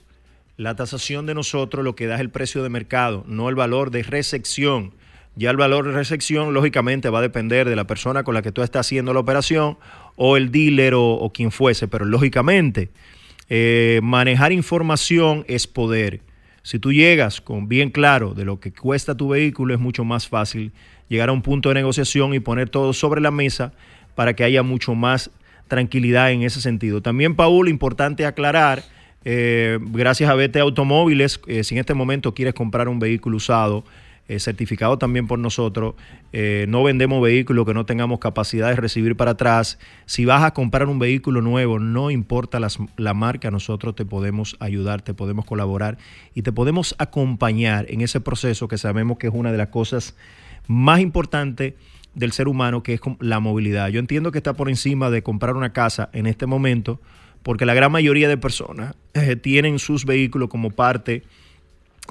la 0.56 0.76
tasación 0.76 1.26
de 1.26 1.34
nosotros 1.34 1.84
lo 1.84 1.94
que 1.94 2.06
da 2.06 2.16
es 2.16 2.20
el 2.20 2.30
precio 2.30 2.62
de 2.62 2.68
mercado, 2.68 3.24
no 3.26 3.48
el 3.48 3.54
valor 3.54 3.90
de 3.90 4.02
recepción. 4.02 4.92
Ya 5.34 5.50
el 5.50 5.56
valor 5.56 5.86
de 5.86 5.92
recepción, 5.92 6.52
lógicamente, 6.52 7.08
va 7.08 7.20
a 7.20 7.22
depender 7.22 7.66
de 7.66 7.74
la 7.74 7.86
persona 7.86 8.22
con 8.22 8.34
la 8.34 8.42
que 8.42 8.52
tú 8.52 8.62
estás 8.62 8.86
haciendo 8.86 9.14
la 9.14 9.20
operación 9.20 9.78
o 10.16 10.36
el 10.36 10.50
dealer 10.52 10.92
o, 10.92 11.02
o 11.02 11.32
quien 11.32 11.50
fuese, 11.50 11.88
pero 11.88 12.04
lógicamente, 12.04 12.90
eh, 13.54 14.00
manejar 14.02 14.50
información 14.50 15.44
es 15.46 15.66
poder. 15.66 16.22
Si 16.62 16.78
tú 16.78 16.90
llegas 16.90 17.42
con 17.42 17.68
bien 17.68 17.90
claro 17.90 18.32
de 18.32 18.46
lo 18.46 18.60
que 18.60 18.72
cuesta 18.72 19.14
tu 19.14 19.28
vehículo, 19.28 19.74
es 19.74 19.80
mucho 19.80 20.04
más 20.04 20.26
fácil 20.26 20.72
llegar 21.10 21.28
a 21.28 21.32
un 21.32 21.42
punto 21.42 21.68
de 21.68 21.74
negociación 21.74 22.32
y 22.32 22.40
poner 22.40 22.70
todo 22.70 22.94
sobre 22.94 23.20
la 23.20 23.30
mesa 23.30 23.74
para 24.14 24.34
que 24.34 24.44
haya 24.44 24.62
mucho 24.62 24.94
más 24.94 25.30
tranquilidad 25.68 26.32
en 26.32 26.44
ese 26.44 26.62
sentido. 26.62 27.02
También, 27.02 27.36
Paul, 27.36 27.68
importante 27.68 28.24
aclarar, 28.24 28.84
eh, 29.22 29.78
gracias 29.82 30.30
a 30.30 30.34
BT 30.34 30.56
Automóviles, 30.56 31.38
eh, 31.46 31.62
si 31.62 31.74
en 31.74 31.80
este 31.80 31.92
momento 31.92 32.32
quieres 32.32 32.54
comprar 32.54 32.88
un 32.88 33.00
vehículo 33.00 33.36
usado, 33.36 33.84
eh, 34.32 34.40
certificado 34.40 34.98
también 34.98 35.26
por 35.26 35.38
nosotros, 35.38 35.94
eh, 36.32 36.66
no 36.68 36.82
vendemos 36.82 37.22
vehículos 37.22 37.66
que 37.66 37.74
no 37.74 37.84
tengamos 37.84 38.18
capacidad 38.18 38.70
de 38.70 38.76
recibir 38.76 39.16
para 39.16 39.32
atrás. 39.32 39.78
Si 40.06 40.24
vas 40.24 40.42
a 40.42 40.52
comprar 40.52 40.88
un 40.88 40.98
vehículo 40.98 41.42
nuevo, 41.42 41.78
no 41.78 42.10
importa 42.10 42.58
la 42.60 43.14
marca, 43.14 43.50
nosotros 43.50 43.94
te 43.94 44.04
podemos 44.04 44.56
ayudar, 44.60 45.02
te 45.02 45.12
podemos 45.12 45.44
colaborar 45.44 45.98
y 46.34 46.42
te 46.42 46.52
podemos 46.52 46.94
acompañar 46.98 47.86
en 47.88 48.00
ese 48.00 48.20
proceso 48.20 48.68
que 48.68 48.78
sabemos 48.78 49.18
que 49.18 49.26
es 49.26 49.34
una 49.34 49.52
de 49.52 49.58
las 49.58 49.68
cosas 49.68 50.16
más 50.66 51.00
importantes 51.00 51.74
del 52.14 52.32
ser 52.32 52.48
humano, 52.48 52.82
que 52.82 52.94
es 52.94 53.00
la 53.20 53.40
movilidad. 53.40 53.88
Yo 53.88 54.00
entiendo 54.00 54.32
que 54.32 54.38
está 54.38 54.54
por 54.54 54.68
encima 54.68 55.10
de 55.10 55.22
comprar 55.22 55.56
una 55.56 55.72
casa 55.72 56.10
en 56.12 56.26
este 56.26 56.46
momento, 56.46 57.00
porque 57.42 57.66
la 57.66 57.74
gran 57.74 57.92
mayoría 57.92 58.28
de 58.28 58.36
personas 58.36 58.94
eh, 59.14 59.36
tienen 59.36 59.78
sus 59.78 60.04
vehículos 60.04 60.48
como 60.48 60.70
parte 60.70 61.22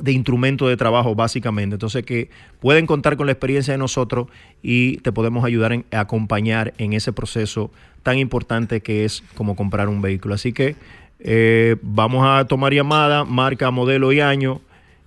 de 0.01 0.11
instrumento 0.11 0.67
de 0.67 0.77
trabajo 0.77 1.15
básicamente. 1.15 1.75
Entonces 1.75 2.05
que 2.05 2.29
pueden 2.59 2.85
contar 2.85 3.17
con 3.17 3.25
la 3.25 3.33
experiencia 3.33 3.73
de 3.73 3.77
nosotros 3.77 4.27
y 4.61 4.97
te 4.97 5.11
podemos 5.11 5.43
ayudar 5.43 5.73
en, 5.73 5.85
a 5.91 6.01
acompañar 6.01 6.73
en 6.77 6.93
ese 6.93 7.11
proceso 7.11 7.71
tan 8.03 8.17
importante 8.17 8.81
que 8.81 9.05
es 9.05 9.23
como 9.35 9.55
comprar 9.55 9.89
un 9.89 10.01
vehículo. 10.01 10.35
Así 10.35 10.53
que 10.53 10.75
eh, 11.19 11.75
vamos 11.81 12.25
a 12.25 12.45
tomar 12.45 12.73
llamada, 12.73 13.25
marca, 13.25 13.69
modelo 13.71 14.11
y 14.11 14.21
año 14.21 14.61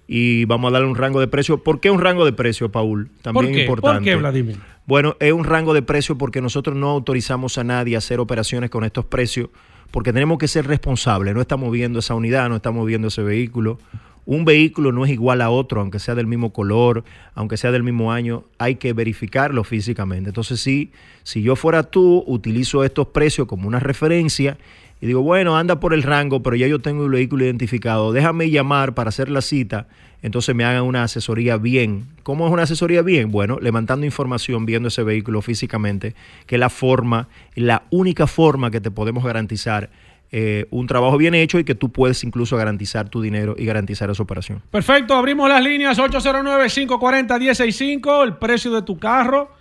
y 0.07 0.45
vamos 0.45 0.68
a 0.68 0.72
darle 0.74 0.89
un 0.89 0.97
rango 0.97 1.18
de 1.18 1.28
precio. 1.28 1.62
¿Por 1.62 1.80
qué 1.80 1.91
un 1.91 2.01
rango 2.01 2.24
de 2.24 2.32
precio, 2.32 2.70
Paul? 2.70 3.09
También 3.22 3.47
¿Por 3.47 3.55
qué? 3.55 3.61
importante. 3.62 3.97
¿Por 3.97 4.05
qué, 4.05 4.16
Vladimir? 4.16 4.59
Bueno, 4.87 5.16
es 5.18 5.32
un 5.32 5.45
rango 5.45 5.72
de 5.72 5.80
precio 5.80 6.18
porque 6.18 6.43
nosotros 6.43 6.76
no 6.76 6.91
autorizamos 6.91 7.57
a 7.57 7.64
nadie 7.64 7.95
a 7.95 7.99
hacer 7.99 8.20
operaciones 8.20 8.68
con 8.68 8.85
estos 8.85 9.07
precios 9.07 9.49
porque 9.91 10.12
tenemos 10.12 10.39
que 10.39 10.49
ser 10.49 10.66
responsables. 10.66 11.35
No 11.35 11.41
estamos 11.41 11.70
viendo 11.70 12.01
esa 12.01 12.14
unidad, 12.14 12.49
no 12.49 12.57
estamos 12.57 12.87
viendo 12.87 13.09
ese 13.09 13.22
vehículo. 13.22 13.78
Un 14.27 14.45
vehículo 14.45 14.91
no 14.91 15.05
es 15.05 15.11
igual 15.11 15.43
a 15.43 15.51
otro, 15.51 15.81
aunque 15.81 15.99
sea 15.99 16.14
del 16.14 16.27
mismo 16.27 16.53
color, 16.53 17.05
aunque 17.35 17.57
sea 17.57 17.72
del 17.72 17.83
mismo 17.83 18.12
año, 18.12 18.45
hay 18.59 18.77
que 18.77 18.93
verificarlo 18.93 19.64
físicamente. 19.64 20.31
Entonces, 20.31 20.61
sí, 20.61 20.93
si 21.22 21.43
yo 21.43 21.57
fuera 21.57 21.83
tú, 21.83 22.25
utilizo 22.27 22.85
estos 22.85 23.09
precios 23.09 23.47
como 23.47 23.68
una 23.68 23.81
referencia 23.81 24.57
y 25.01 25.07
digo, 25.07 25.20
bueno, 25.20 25.59
anda 25.59 25.81
por 25.81 25.93
el 25.93 26.03
rango, 26.03 26.43
pero 26.43 26.57
ya 26.57 26.66
yo 26.66 26.79
tengo 26.79 27.05
el 27.05 27.11
vehículo 27.11 27.45
identificado, 27.45 28.12
déjame 28.12 28.49
llamar 28.49 28.95
para 28.95 29.11
hacer 29.11 29.29
la 29.29 29.43
cita, 29.43 29.87
entonces 30.22 30.55
me 30.55 30.64
hagan 30.64 30.85
una 30.85 31.03
asesoría 31.03 31.59
bien. 31.59 32.07
¿Cómo 32.22 32.47
es 32.47 32.53
una 32.53 32.62
asesoría 32.62 33.03
bien? 33.03 33.31
Bueno, 33.31 33.59
levantando 33.61 34.07
información, 34.07 34.64
viendo 34.64 34.89
ese 34.89 35.03
vehículo 35.03 35.43
físicamente, 35.43 36.14
que 36.47 36.55
es 36.55 36.59
la 36.59 36.70
forma, 36.70 37.29
la 37.55 37.83
única 37.91 38.27
forma 38.27 38.70
que 38.70 38.81
te 38.81 38.91
podemos 38.91 39.22
garantizar 39.22 39.91
eh, 40.37 40.66
un 40.70 40.89
trabajo 40.89 41.16
bien 41.16 41.32
hecho 41.37 41.61
y 41.61 41.64
que 41.64 41.76
tú 41.76 41.93
puedes 41.93 42.24
incluso 42.24 42.57
garantizar 42.57 43.09
tu 43.09 43.22
dinero 43.22 43.55
y 43.57 43.66
garantizar 43.66 44.11
esa 44.11 44.20
operación. 44.20 44.61
Perfecto, 44.68 45.14
abrimos 45.14 45.49
las 45.49 45.62
líneas 45.62 45.97
809-540-165, 45.97 48.24
el 48.24 48.37
precio 48.39 48.72
de 48.72 48.82
tu 48.82 48.99
carro. 48.99 49.53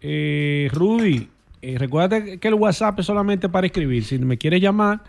Eh, 0.00 0.70
Rudy, 0.72 1.28
eh, 1.60 1.76
recuerda 1.76 2.38
que 2.38 2.48
el 2.48 2.54
WhatsApp 2.54 3.00
es 3.00 3.04
solamente 3.04 3.50
para 3.50 3.66
escribir. 3.66 4.04
Si 4.04 4.18
me 4.20 4.38
quieres 4.38 4.62
llamar, 4.62 5.02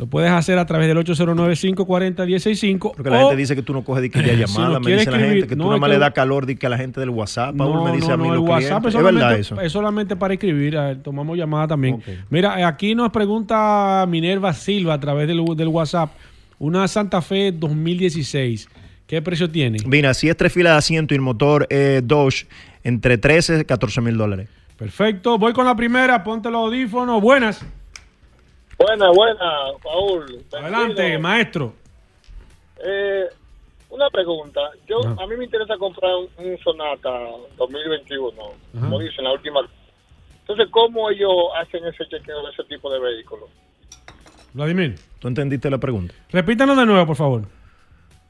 lo 0.00 0.06
puedes 0.06 0.30
hacer 0.30 0.58
a 0.58 0.64
través 0.66 0.88
del 0.88 0.96
809-540-165. 0.98 2.92
Porque 2.96 3.10
la 3.10 3.16
o- 3.18 3.20
gente 3.28 3.36
dice 3.36 3.54
que 3.54 3.62
tú 3.62 3.72
no 3.72 3.82
coges 3.84 4.10
ya 4.10 4.20
llamada, 4.34 4.80
me 4.80 4.92
dice 4.94 5.10
la 5.10 5.18
gente 5.18 5.46
que 5.46 5.56
no, 5.56 5.64
tú 5.64 5.68
nada 5.70 5.80
más 5.80 5.90
le 5.90 5.98
das 5.98 6.12
calor 6.12 6.46
que 6.56 6.66
a 6.66 6.70
la 6.70 6.78
gente 6.78 7.00
del 7.00 7.10
WhatsApp, 7.10 7.54
Paul 7.56 7.84
me 7.84 7.96
dice 7.96 8.10
a 8.12 8.16
mí 8.16 8.28
el 8.28 8.34
los 8.36 8.48
WhatsApp 8.48 8.86
es 8.86 8.94
Es 8.94 9.02
verdad 9.02 9.38
eso. 9.38 9.60
es 9.60 9.70
solamente 9.72 10.16
para 10.16 10.34
escribir. 10.34 10.74
ver, 10.74 11.02
tomamos 11.02 11.36
llamada 11.36 11.68
también. 11.68 12.02
Mira, 12.30 12.58
eh, 12.58 12.64
aquí 12.64 12.94
nos 12.94 13.10
pregunta 13.10 14.04
Minerva 14.08 14.52
Silva 14.54 14.94
a 14.94 15.00
través 15.00 15.28
del, 15.28 15.44
del 15.56 15.68
WhatsApp. 15.68 16.10
Una 16.58 16.86
Santa 16.88 17.22
Fe 17.22 17.52
2016. 17.52 18.68
¿Qué 19.06 19.20
precio 19.22 19.50
tiene? 19.50 19.78
Mira, 19.86 20.14
si 20.14 20.28
es 20.28 20.36
tres 20.36 20.52
filas 20.52 20.72
de 20.74 20.78
asiento 20.78 21.14
y 21.14 21.16
el 21.16 21.20
motor 21.20 21.66
eh, 21.70 22.00
Dodge, 22.04 22.46
entre 22.84 23.18
13 23.18 23.60
y 23.60 23.64
14 23.64 24.00
mil 24.00 24.16
dólares. 24.16 24.48
Perfecto. 24.76 25.36
Voy 25.36 25.52
con 25.52 25.66
la 25.66 25.74
primera. 25.76 26.22
Ponte 26.24 26.50
los 26.50 26.60
audífonos. 26.66 27.20
Buenas. 27.20 27.60
Buena, 28.80 29.10
buena, 29.10 29.50
Paul. 29.82 30.42
Adelante, 30.52 31.18
maestro. 31.18 31.74
Eh, 32.82 33.26
una 33.90 34.08
pregunta. 34.08 34.60
Yo 34.88 35.00
Ajá. 35.00 35.22
A 35.22 35.26
mí 35.26 35.36
me 35.36 35.44
interesa 35.44 35.76
comprar 35.76 36.12
un, 36.14 36.46
un 36.46 36.58
Sonata 36.58 37.10
2021, 37.58 38.32
como 38.80 38.98
dicen, 38.98 39.24
la 39.24 39.32
última. 39.32 39.60
Entonces, 40.40 40.68
¿cómo 40.70 41.10
ellos 41.10 41.30
hacen 41.60 41.84
ese 41.84 42.06
chequeo 42.08 42.42
de 42.42 42.52
ese 42.52 42.64
tipo 42.64 42.90
de 42.90 43.00
vehículos? 43.00 43.50
Vladimir. 44.54 44.94
¿Tú 45.18 45.28
entendiste 45.28 45.68
la 45.68 45.78
pregunta? 45.78 46.14
Repítanos 46.30 46.76
de 46.76 46.86
nuevo, 46.86 47.06
por 47.06 47.16
favor. 47.16 47.42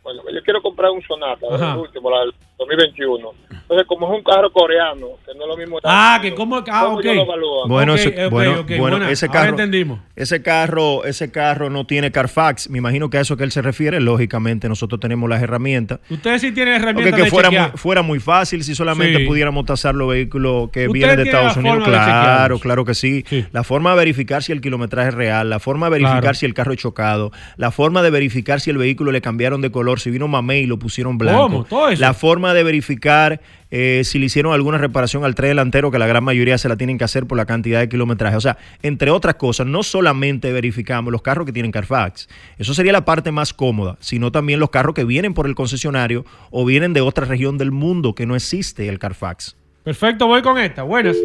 Bueno, 0.03 0.23
yo 0.33 0.43
quiero 0.43 0.63
comprar 0.63 0.91
un 0.91 1.03
Sonata, 1.03 1.47
Ajá. 1.53 1.73
el 1.75 1.79
último, 1.81 2.11
la 2.11 2.21
del 2.21 2.33
2021. 2.59 3.31
Entonces, 3.51 3.87
como 3.87 4.11
es 4.11 4.19
un 4.19 4.25
carro 4.25 4.51
coreano, 4.53 5.07
que 5.25 5.35
no 5.35 5.43
es 5.45 5.49
lo 5.49 5.57
mismo... 5.57 5.79
Ah, 5.85 6.19
que 6.21 6.35
cómo... 6.35 6.57
Ah, 6.69 6.83
¿Cómo 6.85 6.97
ok. 6.99 7.05
lo 7.05 7.13
evalúan? 7.23 7.69
Bueno, 7.69 7.95
ese, 7.95 8.29
bueno, 8.29 8.61
ok, 8.61 8.67
bueno, 8.69 8.81
buena. 8.97 9.11
ese 9.11 9.29
carro, 9.29 9.51
entendimos. 9.51 10.01
ese 10.17 10.43
carro, 10.43 11.05
ese 11.05 11.31
carro 11.31 11.71
no 11.71 11.87
tiene 11.87 12.11
Carfax. 12.11 12.69
Me 12.71 12.79
imagino 12.79 13.09
que 13.11 13.19
a 13.19 13.21
eso 13.21 13.37
que 13.37 13.45
él 13.45 13.53
se 13.53 13.63
refiere. 13.63 14.01
Lógicamente, 14.01 14.69
nosotros 14.69 15.01
tenemos 15.01 15.29
las 15.31 15.41
herramientas. 15.43 16.01
Ustedes 16.11 16.41
sí 16.41 16.53
tienen 16.53 16.75
herramientas 16.75 17.15
que 17.17 17.23
de 17.25 17.31
fuera 17.31 17.51
muy, 17.51 17.71
fuera 17.77 18.03
muy 18.03 18.19
fácil 18.21 18.65
si 18.65 18.75
solamente 18.75 19.19
Sí. 19.21 19.25
pudiéramos 19.27 19.65
tasar 19.67 19.95
los 19.95 20.09
vehículos 20.09 20.71
que 20.71 20.89
vienen 20.89 21.17
de 21.17 21.23
Estados 21.25 21.57
Unidos. 21.57 21.85
Claro, 21.85 22.59
claro 22.59 22.85
que 22.85 22.95
sí. 22.95 23.25
La 23.53 23.63
forma 23.65 23.91
de 23.91 23.97
verificar 23.97 24.43
si 24.43 24.53
el 24.53 24.61
kilometraje 24.61 25.09
es 25.11 25.15
real, 25.15 25.49
la 25.51 25.61
forma 25.61 25.87
de 25.87 25.91
verificar 25.91 26.21
Claro. 26.21 26.35
si 26.35 26.47
el 26.47 26.55
carro 26.55 26.73
es 26.73 26.79
chocado, 26.79 27.31
la 27.57 27.71
forma 27.71 28.03
de 28.03 28.11
verificar 28.11 28.61
si 28.61 28.71
el 28.71 28.79
vehículo 28.79 29.13
le 29.13 29.21
cambiaron 29.21 29.61
de 29.61 29.71
color, 29.71 29.90
si 29.99 30.11
vino 30.11 30.29
mamé 30.29 30.61
y 30.61 30.67
lo 30.67 30.79
pusieron 30.79 31.19
blanco. 31.19 31.43
¿Cómo? 31.43 31.65
Todo 31.65 31.89
eso. 31.89 32.01
La 32.01 32.15
forma 32.15 32.55
de 32.55 32.63
verificar 32.63 33.41
eh, 33.71 34.03
si 34.05 34.19
le 34.19 34.27
hicieron 34.27 34.53
alguna 34.53 34.79
reparación 34.79 35.25
al 35.25 35.35
tren 35.35 35.51
delantero, 35.51 35.91
que 35.91 35.99
la 35.99 36.07
gran 36.07 36.25
mayoría 36.25 36.59
se 36.59 36.69
la 36.69 36.77
tienen 36.77 36.99
que 36.99 37.05
hacer 37.05 37.27
por 37.27 37.39
la 37.39 37.47
cantidad 37.47 37.81
de 37.81 37.89
kilometraje. 37.89 38.37
O 38.37 38.41
sea, 38.41 38.59
entre 38.83 39.11
otras 39.11 39.37
cosas, 39.37 39.67
no 39.67 39.83
solamente 39.83 40.53
verificamos 40.53 41.13
los 41.13 41.23
carros 41.23 41.47
que 41.47 41.53
tienen 41.53 41.73
Carfax, 41.73 42.29
eso 42.59 42.75
sería 42.75 42.93
la 42.93 43.05
parte 43.05 43.31
más 43.33 43.55
cómoda, 43.55 43.97
sino 44.01 44.33
también 44.33 44.61
los 44.61 44.71
carros 44.71 44.95
que 44.95 45.05
vienen 45.05 45.35
por 45.35 45.47
el 45.47 45.55
concesionario 45.55 46.25
o 46.51 46.65
vienen 46.65 46.93
de 46.93 47.01
otra 47.01 47.27
región 47.27 47.59
del 47.59 47.71
mundo 47.71 48.15
que 48.15 48.27
no 48.27 48.37
existe 48.37 48.89
el 48.89 48.99
Carfax. 48.99 49.57
Perfecto, 49.85 50.27
voy 50.27 50.43
con 50.43 50.59
esta. 50.59 50.83
Buenas. 50.83 51.17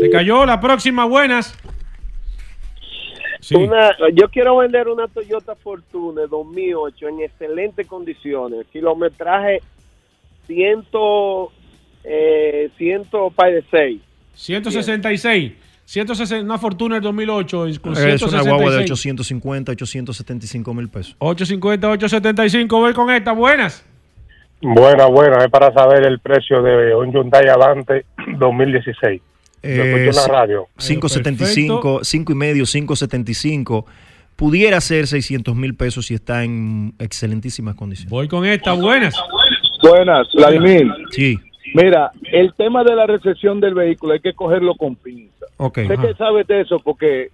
Se 0.00 0.10
cayó 0.10 0.44
la 0.44 0.60
próxima. 0.60 1.04
Buenas. 1.04 1.54
Sí. 3.42 3.56
Una, 3.56 3.90
yo 4.14 4.28
quiero 4.28 4.56
vender 4.58 4.86
una 4.86 5.08
Toyota 5.08 5.56
Fortune 5.56 6.28
2008 6.30 7.08
en 7.08 7.20
excelentes 7.22 7.88
condiciones. 7.88 8.66
Kilometraje 8.72 9.60
100, 10.46 10.84
eh, 12.04 12.70
100 12.78 13.04
par 13.34 13.52
de 13.52 13.64
6. 13.68 14.00
166. 14.34 15.52
160, 15.84 16.44
una 16.44 16.58
Fortuner 16.58 17.02
2008 17.02 17.66
y 17.66 17.78
con 17.78 17.94
Es 17.94 17.98
una 17.98 18.18
166. 18.18 18.48
guagua 18.48 18.70
de 18.70 18.84
850, 18.84 19.72
875 19.72 20.74
mil 20.74 20.88
pesos. 20.88 21.16
850, 21.18 21.88
875. 21.90 22.78
Voy 22.78 22.94
con 22.94 23.10
esta. 23.10 23.32
Buenas. 23.32 23.84
Buena, 24.60 25.06
buena, 25.06 25.44
es 25.44 25.50
para 25.50 25.72
saber 25.72 26.06
el 26.06 26.20
precio 26.20 26.62
de 26.62 26.94
un 26.94 27.12
Hyundai 27.12 27.48
Avante 27.48 28.06
2016. 28.38 29.20
En 29.62 30.06
la 30.06 30.22
Eh, 30.24 30.28
radio. 30.28 30.66
575, 30.78 32.00
5 32.02 32.32
y 32.32 32.34
medio, 32.34 32.64
575. 32.64 33.86
Pudiera 34.36 34.80
ser 34.80 35.06
600 35.06 35.54
mil 35.54 35.74
pesos 35.74 36.06
si 36.06 36.14
está 36.14 36.42
en 36.42 36.94
excelentísimas 36.98 37.74
condiciones. 37.76 38.10
Voy 38.10 38.28
con 38.28 38.44
esta. 38.44 38.72
Buenas. 38.72 39.14
Buenas, 39.82 40.28
Vladimir. 40.34 40.88
Sí. 41.10 41.38
Mira, 41.74 42.10
el 42.32 42.52
tema 42.54 42.82
de 42.84 42.94
la 42.96 43.06
recepción 43.06 43.60
del 43.60 43.74
vehículo 43.74 44.14
hay 44.14 44.20
que 44.20 44.32
cogerlo 44.32 44.74
con 44.74 44.96
pinza. 44.96 45.46
Ok. 45.58 45.78
Sé 45.86 45.96
que 45.96 46.14
sabes 46.18 46.46
de 46.46 46.60
eso 46.62 46.78
porque 46.80 47.28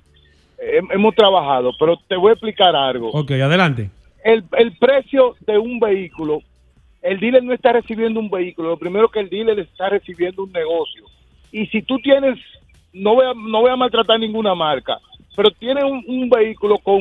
hem- 0.59 0.89
hemos 0.93 1.15
trabajado, 1.15 1.73
pero 1.79 1.99
te 2.09 2.17
voy 2.17 2.31
a 2.31 2.33
explicar 2.35 2.77
algo. 2.77 3.11
Ok, 3.11 3.31
adelante. 3.33 3.91
El, 4.23 4.45
el 4.59 4.77
precio 4.77 5.37
de 5.47 5.57
un 5.59 5.81
vehículo, 5.81 6.43
el 7.03 7.19
dealer 7.21 7.43
no 7.43 7.55
está 7.55 7.73
recibiendo 7.73 8.21
un 8.21 8.29
vehículo, 8.29 8.71
lo 8.71 8.77
primero 8.79 9.09
que 9.09 9.21
el 9.21 9.31
dealer 9.31 9.59
está 9.61 9.89
recibiendo 9.89 10.43
un 10.45 10.53
negocio. 10.53 11.05
Y 11.53 11.67
si 11.67 11.83
tú 11.83 11.99
tienes, 11.99 12.39
no 12.93 13.15
voy 13.15 13.27
a, 13.27 13.35
no 13.35 13.61
voy 13.63 13.71
a 13.71 13.77
maltratar 13.77 14.19
ninguna 14.21 14.55
marca, 14.55 14.99
pero 15.37 15.51
tienes 15.53 15.85
un, 15.85 16.05
un 16.07 16.29
vehículo 16.29 16.79
con 16.79 17.01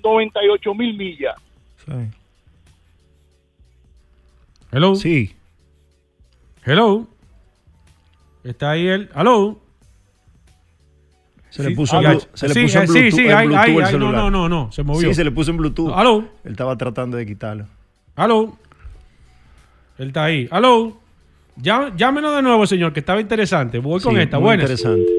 98 0.00 0.74
mil 0.74 0.96
millas, 0.96 1.34
Hello. 4.72 4.94
Sí. 4.94 5.34
Hello. 6.64 7.08
Está 8.44 8.70
ahí 8.72 8.86
el. 8.86 9.10
Hello. 9.14 9.58
Se 11.48 11.64
le 11.64 11.70
Sí, 11.70 11.74
puso, 11.74 11.98
en 12.00 12.06
ah, 12.06 12.18
se 12.32 12.46
le 12.46 12.54
sí, 12.54 12.62
puso 12.62 12.78
en 12.78 12.84
eh, 12.84 12.86
sí, 12.86 12.92
Bluetooth, 12.92 13.18
sí, 13.18 13.26
en 13.26 13.32
ahí, 13.32 13.46
Bluetooth 13.48 13.64
ahí, 13.66 13.70
el 13.72 13.76
ahí, 13.78 13.82
no, 13.82 13.90
celular. 13.90 14.14
no, 14.14 14.30
no, 14.30 14.48
no, 14.48 14.70
se 14.72 14.82
movió. 14.84 15.08
Sí, 15.08 15.14
se 15.14 15.24
le 15.24 15.32
puso 15.32 15.50
en 15.50 15.56
Bluetooth. 15.56 15.92
Aló. 15.92 16.18
Él 16.44 16.52
estaba 16.52 16.76
tratando 16.76 17.16
de 17.16 17.26
quitarlo. 17.26 17.66
Aló. 18.14 18.56
Él 19.98 20.08
está 20.08 20.24
ahí. 20.24 20.46
Aló. 20.52 20.99
Llá- 21.62 21.92
Llámenos 21.96 22.34
de 22.36 22.42
nuevo, 22.42 22.66
señor, 22.66 22.92
que 22.92 23.00
estaba 23.00 23.20
interesante. 23.20 23.78
Voy 23.78 24.00
con 24.00 24.14
Sí, 24.14 24.20
esta. 24.20 24.38
muy 24.38 24.44
Buenas. 24.46 24.70
interesante. 24.70 25.10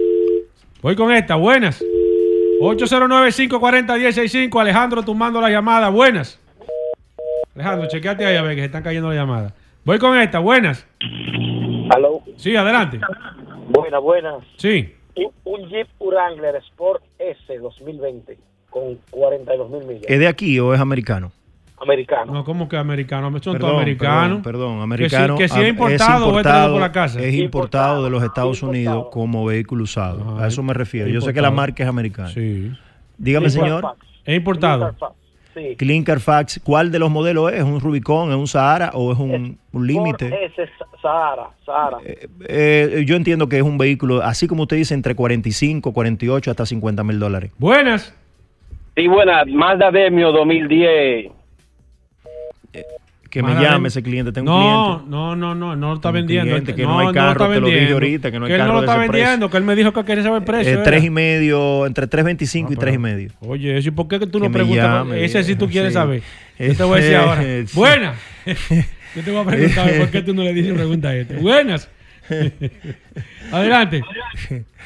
Voy 0.81 0.95
con 0.95 1.11
esta. 1.11 1.35
Buenas. 1.35 1.83
809-540-165. 2.61 4.59
Alejandro 4.59 5.03
tomando 5.03 5.39
la 5.41 5.49
llamada. 5.49 5.89
Buenas. 5.89 6.39
Alejandro, 7.55 7.87
chequeate 7.89 8.25
ahí 8.25 8.35
a 8.37 8.41
ver 8.41 8.55
que 8.55 8.61
se 8.61 8.65
están 8.67 8.83
cayendo 8.83 9.09
las 9.09 9.17
llamadas. 9.17 9.53
Voy 9.83 9.99
con 9.99 10.17
esta. 10.17 10.39
Buenas. 10.39 10.85
Aló. 11.89 12.21
Sí, 12.37 12.55
adelante. 12.55 12.99
Buena, 13.69 13.99
buena. 13.99 14.37
Sí. 14.57 14.93
Un, 15.15 15.31
un 15.43 15.69
Jeep 15.69 15.87
Wrangler 15.99 16.55
Sport 16.57 17.03
S 17.19 17.57
2020 17.57 18.37
con 18.69 18.97
42 19.09 19.69
mil 19.69 19.83
millas. 19.85 20.05
¿Es 20.07 20.19
de 20.19 20.27
aquí 20.27 20.57
o 20.59 20.73
es 20.73 20.79
americano? 20.79 21.31
Americano. 21.81 22.33
No, 22.33 22.43
¿cómo 22.43 22.69
que 22.69 22.77
americano? 22.77 23.29
Son 23.31 23.41
todos 23.41 23.57
Perdón, 23.57 23.75
americanos. 23.75 24.41
Perdón, 24.43 24.79
perdón, 24.79 24.97
Que 24.97 25.09
si- 25.09 25.15
americano. 25.15 25.37
Que 25.37 25.49
si, 25.49 25.59
es 25.61 25.69
importado 25.69 26.27
o 26.29 26.37
es 26.37 26.43
traído 26.43 26.71
por 26.73 26.81
la 26.81 26.91
casa. 26.91 27.19
Es 27.21 27.33
importado 27.33 28.03
de 28.03 28.09
los 28.09 28.23
Estados 28.23 28.61
Unidos 28.63 29.07
como 29.11 29.45
vehículo 29.45 29.83
usado. 29.83 30.39
A 30.39 30.47
eso 30.47 30.61
me 30.63 30.73
refiero. 30.73 31.07
Yo 31.09 31.21
sé 31.21 31.33
que 31.33 31.41
la 31.41 31.47
importado. 31.49 31.55
marca 31.55 31.83
es 31.83 31.89
americana. 31.89 32.29
Sí. 32.29 32.71
Dígame, 33.17 33.49
señor. 33.49 33.95
Es 34.25 34.37
importado. 34.37 34.95
Sí. 35.53 35.75
Clean 35.77 36.03
Carfax, 36.03 36.61
¿cuál 36.63 36.91
de 36.91 36.99
los 36.99 37.11
modelos 37.11 37.51
es? 37.51 37.57
¿Es 37.59 37.63
un 37.65 37.81
Rubicon, 37.81 38.29
es 38.31 38.37
un 38.37 38.47
Sahara 38.47 38.91
o 38.93 39.11
es 39.11 39.19
un, 39.19 39.57
un 39.73 39.85
límite? 39.87 40.27
Ese 40.45 40.63
es 40.63 40.69
Sahara, 41.01 41.49
Sahara. 41.65 41.97
Eh, 42.47 43.03
yo 43.05 43.17
entiendo 43.17 43.49
que 43.49 43.57
es 43.57 43.63
un 43.63 43.77
vehículo, 43.77 44.21
así 44.23 44.47
como 44.47 44.63
usted 44.63 44.77
dice, 44.77 44.93
entre 44.93 45.13
45, 45.13 45.91
48 45.91 46.51
hasta 46.51 46.65
50 46.65 47.03
mil 47.03 47.19
dólares. 47.19 47.51
Buenas. 47.57 48.15
Sí, 48.95 49.07
buenas. 49.09 49.45
Mazda 49.47 49.91
Demio 49.91 50.31
2010. 50.31 51.31
Que 53.29 53.41
me 53.41 53.53
llame 53.53 53.87
ese 53.87 54.03
cliente, 54.03 54.33
tengo 54.33 54.51
no, 54.51 54.57
un 54.57 54.95
cliente. 54.97 55.09
No, 55.11 55.35
no, 55.37 55.55
no, 55.55 55.75
no 55.77 55.87
lo 55.91 55.95
está 55.95 56.09
Un 56.09 56.15
vendiendo. 56.15 56.49
cliente 56.51 56.75
que 56.75 56.83
no, 56.83 56.89
no 56.89 56.99
hay 56.99 57.07
lo 57.07 57.13
carro, 57.13 57.47
te 57.49 57.59
lo 57.61 57.67
dije 57.67 57.93
ahorita, 57.93 58.29
que 58.29 58.39
no 58.39 58.45
hay 58.45 58.51
él 58.51 58.57
carro 58.57 58.73
no 58.73 58.73
lo 58.73 58.79
está 58.81 58.95
precio. 58.97 59.11
vendiendo, 59.13 59.49
que 59.49 59.57
él 59.57 59.63
me 59.63 59.75
dijo 59.75 59.93
que 59.93 60.03
quería 60.03 60.23
saber 60.23 60.39
el 60.39 60.43
precio. 60.45 60.69
Eh, 60.69 60.73
era. 60.73 60.83
tres 60.83 61.03
y 61.05 61.09
medio, 61.09 61.85
entre 61.85 62.09
3.25 62.09 62.73
y 62.73 62.75
tres 62.75 62.95
y 62.95 62.97
medio. 62.97 63.31
Oye, 63.39 63.79
¿y 63.79 63.91
por 63.91 64.09
qué 64.09 64.19
que 64.19 64.27
tú 64.27 64.33
Que 64.39 64.39
no 64.39 64.49
me 64.49 64.53
preguntas? 64.53 64.85
llame, 64.85 65.23
Ese 65.23 65.43
sí 65.45 65.55
tú 65.55 65.69
quieres 65.69 65.91
sí. 65.91 65.93
saber. 65.93 66.23
Yo 66.59 66.75
te 66.75 66.83
voy 66.83 66.99
a 66.99 67.01
decir 67.01 67.15
ahora. 67.17 67.41
Sí. 67.41 67.65
Buenas. 67.73 68.17
Yo 69.15 69.23
te 69.23 69.31
voy 69.31 69.41
a 69.41 69.45
preguntar 69.45 69.97
por 69.97 70.09
qué 70.09 70.21
tú 70.23 70.33
no 70.33 70.43
le 70.43 70.53
dices 70.53 70.73
pregunta 70.73 71.07
a 71.09 71.15
este. 71.15 71.35
Buenas. 71.37 71.89
Adelante. 73.51 74.01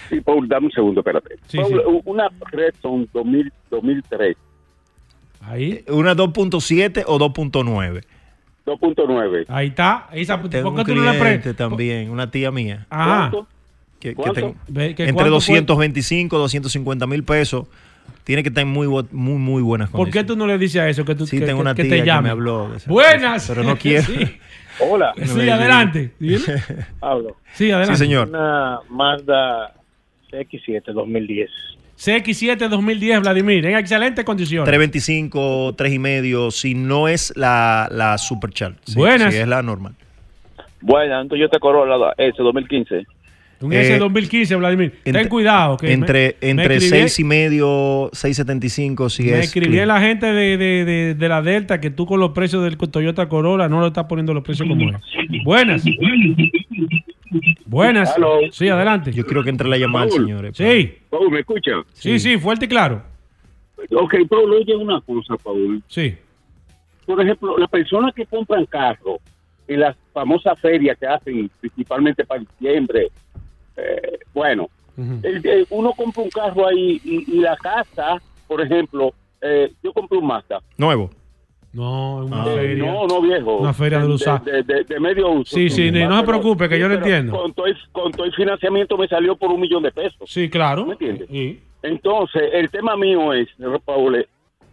Sí, 0.10 0.22
Paul, 0.22 0.48
dame 0.48 0.68
un 0.68 0.72
segundo, 0.72 1.02
espérate. 1.02 1.36
Sí, 1.48 1.58
Paul, 1.58 1.82
sí. 1.84 2.02
una 2.06 2.30
Redstone 2.52 3.08
2000, 3.14 3.52
2003, 3.72 4.38
Ahí. 5.48 5.84
¿Una 5.88 6.16
2.7 6.16 7.04
o 7.08 7.20
2.9? 7.20 8.04
2.9. 8.66 9.46
Ahí 9.48 9.68
está. 9.68 10.08
Esa, 10.12 10.42
¿Por 10.42 10.50
Tengo 10.50 10.74
qué 10.74 10.82
un 10.82 10.88
tú 10.88 10.96
no 10.96 11.12
le 11.14 11.54
también, 11.54 12.10
una 12.10 12.32
tía 12.32 12.52
mía. 12.52 12.88
Ajá. 12.90 13.32
Que, 14.00 14.10
que 14.10 14.16
¿Cuánto? 14.16 14.34
tengo- 14.34 14.56
que 14.74 14.84
entre 14.90 15.14
cuánto 15.14 15.42
fue- 15.42 15.56
225, 15.62 16.38
250 16.38 17.08
mil 17.08 17.24
pesos. 17.24 17.68
Tiene 18.24 18.42
que 18.44 18.50
estar 18.50 18.64
en 18.64 18.68
muy, 18.70 18.88
muy, 18.88 19.38
muy 19.38 19.62
buenas 19.62 19.90
¿Por 19.90 20.00
condiciones. 20.00 20.24
qué 20.26 20.28
tú 20.34 20.36
no 20.38 20.48
le 20.48 20.58
dices 20.58 20.82
a 20.82 20.90
eso? 20.90 21.06
Que 21.06 21.14
tú, 21.16 21.28
Sí, 21.28 21.40
que, 21.40 21.46
tengo 21.46 21.60
que- 21.60 21.62
una 21.62 21.76
que 21.76 21.84
tía 21.84 21.92
te 21.92 22.00
que 22.00 22.06
llame. 22.06 22.24
me 22.24 22.30
habló 22.32 22.70
de 22.70 22.78
esa- 22.78 22.90
Buenas. 22.90 23.48
pero 23.48 23.64
no 23.64 23.78
quiero. 23.78 24.04
Sí, 24.78 24.84
Hola. 24.92 25.14
Sí, 25.24 25.50
adelante. 25.50 26.12
Dile. 26.20 26.38
Hablo. 27.02 27.38
Sí, 27.54 27.72
adelante. 27.72 27.96
Sí, 27.98 28.04
señor. 28.04 28.28
Una 28.30 28.80
Mazda 28.90 29.74
CX7 30.32 30.92
2010. 30.92 31.50
CX7 31.98 32.68
2010, 32.68 33.22
Vladimir, 33.22 33.66
en 33.66 33.78
excelentes 33.78 34.26
condiciones. 34.26 34.66
325, 34.66 35.76
3 35.78 35.94
y 35.94 36.00
medio, 36.00 36.52
si 36.52 36.76
no 36.76 37.08
es 37.08 37.34
la, 37.36 37.88
la 37.92 38.18
Supercharge. 38.18 38.78
Sí, 38.86 38.96
Buenas. 38.96 39.34
Si 39.34 39.40
es 39.40 39.48
la 39.48 39.62
normal. 39.62 39.94
Buena, 40.82 41.22
un 41.22 41.30
Toyota 41.30 41.58
Corolla 41.60 42.14
S 42.18 42.36
2015. 42.38 43.06
Un 43.62 43.72
Eh, 43.74 43.82
S 43.82 43.98
2015, 44.00 44.56
Vladimir. 44.56 44.92
Ten 45.04 45.16
entre- 45.16 45.30
cuidado. 45.30 45.78
Que 45.78 45.94
entre 45.94 46.36
me- 46.42 46.54
me 46.54 46.62
entre 46.64 46.76
escribí- 46.78 46.90
6 47.02 47.20
y 47.20 47.24
medio, 47.24 48.10
675, 48.14 49.10
si 49.10 49.24
Me 49.24 49.40
es. 49.40 49.46
escribí 49.46 49.68
clean. 49.74 49.90
a 49.90 49.94
la 49.96 50.02
gente 50.02 50.26
de, 50.28 50.58
de, 50.58 50.86
de, 50.86 51.16
de 51.16 51.30
la 51.30 51.42
Delta 51.42 51.80
que 51.80 51.90
tú 51.90 52.06
con 52.06 52.20
los 52.20 52.32
precios 52.32 52.64
del 52.64 52.78
Toyota 52.78 53.28
Corolla 53.30 53.68
no 53.70 53.80
lo 53.80 53.88
estás 53.88 54.06
poniendo 54.06 54.34
los 54.34 54.44
precios 54.44 54.68
como 54.68 54.90
es. 54.90 54.98
Buenas. 55.46 55.84
Buenas. 57.66 58.14
Hello. 58.16 58.40
Sí, 58.52 58.70
adelante. 58.70 59.12
Yo 59.12 59.26
creo 59.26 59.44
que 59.44 59.50
entre 59.50 59.68
la 59.68 59.78
llamada, 59.78 60.08
Paul. 60.08 60.20
señores. 60.22 60.56
Sí. 60.58 60.94
Paul, 61.10 61.32
¿me 61.32 61.40
escucha? 61.40 61.72
Sí, 61.94 62.20
sí, 62.20 62.38
fuerte 62.38 62.66
y 62.66 62.68
claro. 62.68 63.04
Ok, 63.92 64.16
Paul, 64.30 64.54
oye 64.54 64.76
una 64.76 65.02
cosa, 65.02 65.36
Paul. 65.38 65.82
Sí. 65.88 66.16
Por 67.06 67.22
ejemplo, 67.22 67.58
las 67.58 67.70
personas 67.70 68.14
que 68.16 68.26
compran 68.26 68.66
carros 68.66 69.20
en 69.68 69.80
las 69.80 69.96
famosas 70.14 70.60
ferias 70.60 70.98
que 70.98 71.06
hacen 71.08 71.50
principalmente 71.60 72.24
para 72.26 72.42
diciembre, 72.42 73.10
eh, 73.78 74.20
bueno, 74.34 74.70
el- 74.98 75.46
el- 75.46 75.68
uno 75.70 75.92
compra 75.94 76.24
un 76.24 76.30
carro 76.30 76.68
ahí 76.68 77.02
y, 77.04 77.36
y 77.36 77.40
la 77.40 77.56
casa, 77.58 78.22
por 78.48 78.62
ejemplo, 78.62 79.14
eh, 79.42 79.72
yo 79.84 79.92
compré 79.94 80.18
un 80.18 80.28
Mazda. 80.28 80.60
Nuevo. 80.78 81.10
No, 81.74 82.24
una 82.26 82.44
Eh, 82.46 82.56
feria. 82.56 82.86
No, 82.86 83.06
no 83.06 83.22
viejo. 83.22 83.58
Una 83.58 83.74
feria 83.74 84.00
de 84.00 84.08
usar. 84.08 84.42
De, 84.44 84.64
de- 84.64 84.86
de 84.86 85.00
medio 85.00 85.30
uso. 85.30 85.54
Sí, 85.56 85.70
sí, 85.70 85.92
no 85.92 86.20
se 86.22 86.26
preocupe, 86.26 86.70
que 86.70 86.80
yo 86.80 86.88
lo 86.88 86.96
entiendo. 86.96 87.34
Con 87.38 87.54
todo, 87.54 87.66
el, 87.66 87.76
con 87.92 88.12
todo 88.14 88.26
el 88.26 88.34
financiamiento 88.34 88.98
me 88.98 89.10
salió 89.10 89.36
por 89.36 89.52
un 89.52 89.60
millón 89.60 89.84
de 89.84 89.92
pesos. 89.92 90.30
Sí, 90.32 90.50
claro. 90.50 90.86
¿Me 90.86 90.94
entiendes? 90.94 91.28
Sí. 91.30 91.60
Entonces, 91.84 92.44
el 92.54 92.70
tema 92.70 92.96
mío 92.96 93.34
es, 93.34 93.50
Paul, 93.84 94.16
eh, 94.16 94.28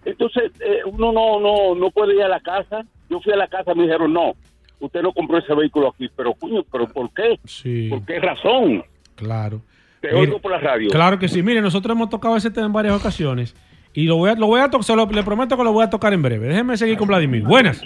entonces 0.04 0.52
eh, 0.60 0.78
uno 0.86 1.10
no, 1.12 1.40
no, 1.40 1.74
no 1.74 1.90
puede 1.90 2.14
ir 2.14 2.22
a 2.22 2.28
la 2.28 2.38
casa. 2.40 2.82
Yo 3.10 3.20
fui 3.20 3.32
a 3.32 3.36
la 3.36 3.48
casa, 3.48 3.74
me 3.74 3.82
dijeron, 3.82 4.12
no, 4.12 4.34
usted 4.78 5.02
no 5.02 5.12
compró 5.12 5.38
ese 5.38 5.54
vehículo 5.54 5.88
aquí. 5.88 6.08
Pero, 6.16 6.32
coño, 6.34 6.62
¿pero 6.70 6.86
por 6.86 7.12
qué? 7.12 7.38
Sí. 7.44 7.88
¿Por 7.90 8.04
qué 8.06 8.20
razón? 8.20 8.84
Claro. 9.14 9.62
Te 10.00 10.08
Mire, 10.08 10.20
oigo 10.20 10.38
por 10.40 10.50
la 10.50 10.58
radio. 10.58 10.88
Claro 10.90 11.18
que 11.18 11.28
sí. 11.28 11.42
Mire, 11.42 11.60
nosotros 11.60 11.94
hemos 11.94 12.10
tocado 12.10 12.36
ese 12.36 12.50
tema 12.50 12.66
en 12.66 12.72
varias 12.72 12.94
ocasiones. 12.94 13.54
Y 13.94 14.04
lo 14.04 14.16
voy 14.16 14.30
a, 14.30 14.34
lo 14.34 14.46
voy 14.46 14.60
a 14.60 14.70
tocar, 14.70 15.14
le 15.14 15.22
prometo 15.22 15.56
que 15.56 15.64
lo 15.64 15.72
voy 15.72 15.84
a 15.84 15.90
tocar 15.90 16.12
en 16.12 16.22
breve. 16.22 16.48
Déjeme 16.48 16.76
seguir 16.76 16.96
con 16.96 17.08
Vladimir. 17.08 17.42
Buenas. 17.42 17.82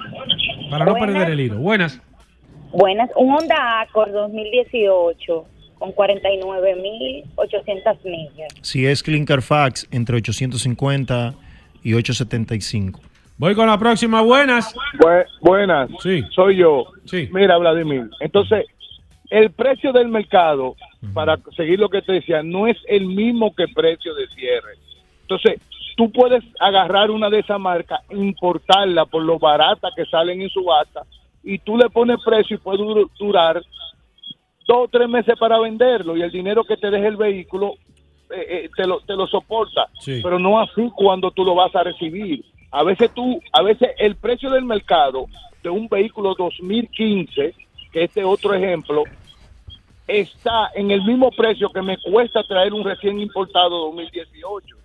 Para 0.71 0.85
no 0.85 0.93
Buenas. 0.93 1.11
perder 1.13 1.31
el 1.33 1.41
hilo. 1.41 1.59
Buenas. 1.59 2.01
Buenas, 2.73 3.11
un 3.17 3.35
Honda 3.35 3.81
Accord 3.81 4.13
2018 4.13 5.45
con 5.79 5.91
49.800 5.93 7.97
millas. 8.05 8.53
Si 8.63 8.87
es 8.87 9.03
Clean 9.03 9.25
Carfax, 9.25 9.89
entre 9.91 10.17
850 10.17 11.35
y 11.83 11.95
875. 11.95 13.01
Voy 13.39 13.55
con 13.55 13.67
la 13.67 13.79
próxima. 13.79 14.23
Buenas. 14.23 14.75
buenas. 15.41 15.91
Sí. 16.03 16.23
Soy 16.35 16.57
yo. 16.57 16.87
Sí. 17.05 17.29
Mira, 17.33 17.59
Vladimir. 17.59 18.09
Entonces, 18.21 18.65
el 19.31 19.51
precio 19.53 19.93
del 19.93 20.09
mercado, 20.09 20.77
para 21.15 21.39
seguir 21.57 21.79
lo 21.79 21.89
que 21.89 22.03
te 22.03 22.13
decía, 22.13 22.43
no 22.43 22.67
es 22.67 22.77
el 22.89 23.07
mismo 23.07 23.55
que 23.55 23.65
el 23.65 23.73
precio 23.75 24.15
de 24.15 24.27
cierre. 24.29 24.75
Entonces, 25.23 25.61
tú 25.97 26.11
puedes 26.13 26.43
agarrar 26.61 27.11
una 27.11 27.29
de 27.31 27.41
esas 27.41 27.59
marcas, 27.61 28.01
importarla 28.11 29.05
por 29.07 29.23
lo 29.23 29.39
barata 29.39 29.89
que 29.97 30.05
salen 30.07 30.41
en 30.43 30.49
subasta, 30.51 31.03
y 31.43 31.59
tú 31.59 31.77
le 31.77 31.89
pones 31.91 32.19
precio 32.25 32.57
y 32.57 32.61
puede 32.61 32.79
dur- 32.83 33.11
durar 33.19 33.63
dos 34.67 34.77
o 34.85 34.89
tres 34.89 35.09
meses 35.09 35.35
para 35.39 35.59
venderlo 35.61 36.17
y 36.17 36.23
el 36.23 36.31
dinero 36.33 36.65
que 36.65 36.77
te 36.77 36.91
deje 36.91 37.07
el 37.07 37.17
vehículo 37.17 37.75
eh, 38.31 38.65
eh, 38.65 38.71
te, 38.77 38.85
lo, 38.85 38.99
te 39.01 39.15
lo 39.15 39.29
soporta. 39.29 39.87
Sí. 40.01 40.19
Pero 40.23 40.41
no 40.41 40.59
así 40.61 40.91
cuando 40.97 41.31
tú 41.31 41.45
lo 41.45 41.55
vas 41.55 41.73
a 41.77 41.85
recibir. 41.85 42.45
A 42.73 42.83
veces 42.83 43.13
tú, 43.15 43.41
a 43.53 43.63
veces 43.63 43.91
el 43.99 44.17
precio 44.17 44.51
del 44.51 44.65
mercado 44.65 45.27
de 45.63 45.71
un 45.71 45.87
vehículo 45.89 46.35
2015, 46.37 47.55
que 47.97 48.05
este 48.05 48.23
otro 48.25 48.53
ejemplo, 48.53 49.05
está 50.07 50.71
en 50.75 50.91
el 50.91 51.03
mismo 51.03 51.31
precio 51.31 51.71
que 51.71 51.81
me 51.81 51.97
cuesta 51.97 52.43
traer 52.43 52.75
un 52.75 52.85
recién 52.85 53.19
importado 53.19 53.87
2018. 53.87 54.77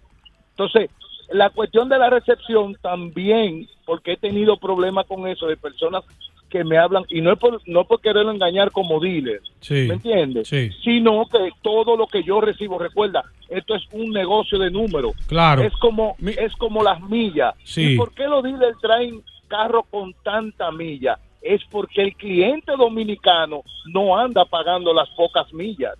Entonces, 0.51 0.89
la 1.29 1.49
cuestión 1.49 1.89
de 1.89 1.99
la 1.99 2.09
recepción 2.09 2.73
también, 2.81 3.67
porque 3.85 4.13
he 4.13 4.17
tenido 4.17 4.55
problemas 4.55 5.07
con 5.07 5.27
eso 5.27 5.45
de 5.47 5.57
personas 5.57 6.05
que 6.49 6.63
me 6.63 6.77
hablan, 6.77 7.03
y 7.09 7.19
no 7.19 7.33
es 7.33 7.37
por, 7.37 7.59
no 7.67 7.83
por 7.83 7.99
quererlo 7.99 8.31
engañar 8.31 8.71
como 8.71 9.01
dealer, 9.01 9.41
Sí. 9.59 9.87
¿me 9.89 9.95
entiendes? 9.95 10.47
Sí. 10.47 10.69
Sino 10.81 11.25
que 11.25 11.49
todo 11.61 11.97
lo 11.97 12.07
que 12.07 12.23
yo 12.23 12.39
recibo, 12.39 12.79
recuerda, 12.79 13.25
esto 13.49 13.75
es 13.75 13.83
un 13.91 14.11
negocio 14.11 14.57
de 14.57 14.71
números. 14.71 15.11
Claro. 15.27 15.63
Es 15.63 15.73
como, 15.73 16.15
es 16.25 16.55
como 16.55 16.81
las 16.81 17.01
millas. 17.01 17.55
Sí. 17.65 17.95
¿Y 17.95 17.97
por 17.97 18.13
qué 18.13 18.23
los 18.23 18.41
dealers 18.41 18.79
traen 18.79 19.21
carros 19.49 19.83
con 19.91 20.13
tanta 20.23 20.71
milla? 20.71 21.19
Es 21.41 21.61
porque 21.71 22.01
el 22.01 22.15
cliente 22.15 22.71
dominicano 22.77 23.63
no 23.93 24.15
anda 24.15 24.45
pagando 24.45 24.93
las 24.93 25.09
pocas 25.11 25.51
millas. 25.53 25.95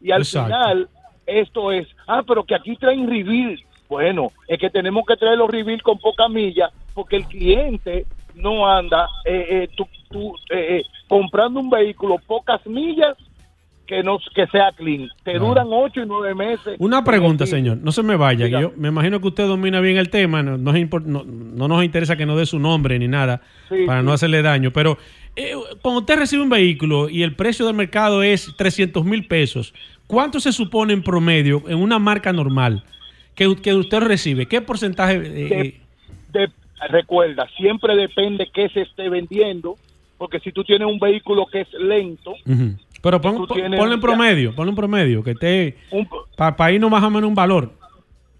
Y 0.00 0.10
al 0.10 0.22
Exacto. 0.22 0.46
final, 0.48 0.88
esto 1.26 1.72
es, 1.72 1.86
ah, 2.06 2.22
pero 2.26 2.44
que 2.44 2.54
aquí 2.54 2.74
traen 2.76 3.08
reveal. 3.08 3.60
Bueno, 3.88 4.32
es 4.46 4.58
que 4.58 4.70
tenemos 4.70 5.04
que 5.06 5.16
traer 5.16 5.38
los 5.38 5.50
reveal 5.50 5.82
con 5.82 5.98
poca 5.98 6.28
milla 6.28 6.70
porque 6.94 7.16
el 7.16 7.26
cliente 7.26 8.06
no 8.34 8.66
anda 8.66 9.08
eh, 9.24 9.46
eh, 9.50 9.68
tú- 9.76 9.88
tú, 10.10 10.34
eh, 10.50 10.78
eh, 10.78 10.84
comprando 11.08 11.60
un 11.60 11.68
vehículo 11.70 12.18
pocas 12.26 12.64
millas 12.66 13.16
que 13.88 14.02
no 14.02 14.18
que 14.34 14.46
sea 14.48 14.70
clean. 14.76 15.08
Te 15.24 15.38
duran 15.38 15.66
ocho 15.70 16.02
y 16.02 16.06
nueve 16.06 16.34
meses. 16.34 16.76
Una 16.78 17.02
pregunta, 17.02 17.46
señor. 17.46 17.78
No 17.78 17.90
se 17.90 18.02
me 18.02 18.14
vaya. 18.16 18.44
que 18.44 18.52
yo 18.60 18.72
me 18.76 18.88
imagino 18.88 19.18
que 19.20 19.28
usted 19.28 19.46
domina 19.48 19.80
bien 19.80 19.96
el 19.96 20.10
tema. 20.10 20.42
No, 20.42 20.58
no 20.58 20.74
es 20.76 20.88
no- 21.06 21.24
no 21.24 21.66
nos 21.68 21.82
interesa 21.82 22.14
que 22.16 22.26
no 22.26 22.36
dé 22.36 22.44
su 22.46 22.58
nombre 22.58 22.98
ni 22.98 23.08
nada 23.08 23.40
Sí, 23.70 23.84
para 23.86 24.00
sí. 24.00 24.06
no 24.06 24.12
hacerle 24.12 24.42
daño. 24.42 24.70
Pero 24.72 24.98
eh, 25.34 25.54
cuando 25.82 26.00
usted 26.00 26.18
recibe 26.18 26.42
un 26.42 26.50
vehículo 26.50 27.08
y 27.08 27.22
el 27.22 27.34
precio 27.34 27.66
del 27.66 27.74
mercado 27.74 28.22
es 28.22 28.54
300 28.56 29.04
mil 29.06 29.26
pesos, 29.26 29.72
¿cuánto 30.06 30.38
se 30.38 30.52
supone 30.52 30.92
en 30.92 31.02
promedio 31.02 31.62
en 31.66 31.78
una 31.78 31.98
marca 31.98 32.32
normal 32.32 32.84
que, 33.34 33.56
que 33.56 33.72
usted 33.74 34.00
recibe? 34.00 34.46
¿Qué 34.46 34.60
porcentaje? 34.60 35.14
eh, 35.16 35.48
eh, 35.50 35.80
de- 36.32 36.50
recuerda, 36.90 37.48
siempre 37.56 37.96
depende 37.96 38.48
qué 38.52 38.68
se 38.68 38.82
esté 38.82 39.08
vendiendo, 39.08 39.76
porque 40.18 40.40
si 40.40 40.52
tú 40.52 40.62
tienes 40.64 40.86
un 40.88 40.98
vehículo 40.98 41.46
que 41.46 41.60
es 41.62 41.72
lento. 41.74 42.34
Pero 43.10 43.20
pon, 43.20 43.46
ponle 43.46 43.94
en 43.94 44.00
promedio, 44.00 44.54
ponle 44.54 44.70
en 44.70 44.76
promedio, 44.76 45.22
que 45.22 45.30
esté 45.30 45.76
para 46.36 46.70
irnos 46.72 46.90
más 46.90 47.02
o 47.02 47.10
menos 47.10 47.28
un 47.28 47.34
valor. 47.34 47.72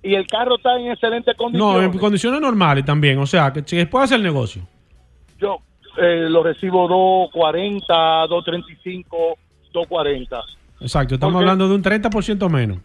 y 0.02 0.14
el 0.14 0.26
carro 0.26 0.56
está 0.56 0.78
en 0.78 0.90
excelentes 0.90 1.34
No, 1.38 1.44
condiciones, 1.44 1.92
en 1.94 1.98
condiciones 1.98 2.40
normales 2.40 2.84
también. 2.84 3.18
O 3.18 3.26
sea, 3.26 3.52
que 3.52 3.62
si 3.64 3.84
puede 3.86 4.04
hacer 4.04 4.16
el 4.18 4.22
negocio. 4.24 4.62
yo 5.40 5.58
eh, 6.00 6.26
lo 6.28 6.42
recibo 6.42 6.86
240, 6.86 8.26
235, 8.28 9.38
240. 9.72 10.40
Exacto, 10.80 11.14
estamos 11.14 11.32
Porque- 11.34 11.42
hablando 11.44 11.68
de 11.68 11.74
un 11.74 11.82
30% 11.82 12.48
menos. 12.48 12.78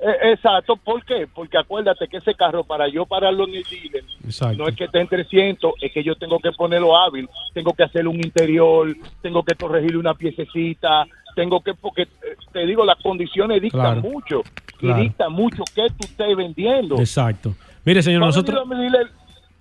Eh, 0.00 0.30
exacto, 0.32 0.76
¿por 0.76 1.04
qué? 1.04 1.26
Porque 1.34 1.58
acuérdate 1.58 2.06
que 2.06 2.18
ese 2.18 2.32
carro 2.34 2.62
para 2.62 2.86
yo 2.88 3.04
pararlo 3.04 3.48
en 3.48 3.54
el 3.56 3.64
dealer 3.64 4.04
Exacto. 4.24 4.58
no 4.62 4.68
es 4.68 4.76
que 4.76 4.84
esté 4.84 5.00
en 5.00 5.08
300, 5.08 5.72
es 5.80 5.90
que 5.92 6.04
yo 6.04 6.14
tengo 6.14 6.38
que 6.38 6.52
ponerlo 6.52 6.96
hábil, 6.96 7.28
tengo 7.52 7.72
que 7.72 7.82
hacerle 7.82 8.10
un 8.10 8.16
interior, 8.24 8.94
tengo 9.22 9.42
que 9.42 9.56
corregirle 9.56 9.96
una 9.98 10.14
piececita, 10.14 11.04
tengo 11.38 11.60
que, 11.60 11.72
porque 11.74 12.02
eh, 12.02 12.08
te 12.52 12.66
digo, 12.66 12.84
las 12.84 13.00
condiciones 13.00 13.62
dictan 13.62 14.00
Claro. 14.00 14.00
mucho 14.00 14.42
Claro. 14.78 15.00
y 15.00 15.04
dictan 15.04 15.32
mucho 15.32 15.62
que 15.72 15.86
tú 15.90 16.06
estés 16.08 16.36
vendiendo. 16.36 16.96
Exacto. 16.98 17.54
Mire, 17.84 18.02
señor, 18.02 18.22
Cuando 18.22 18.36
nosotros. 18.38 18.68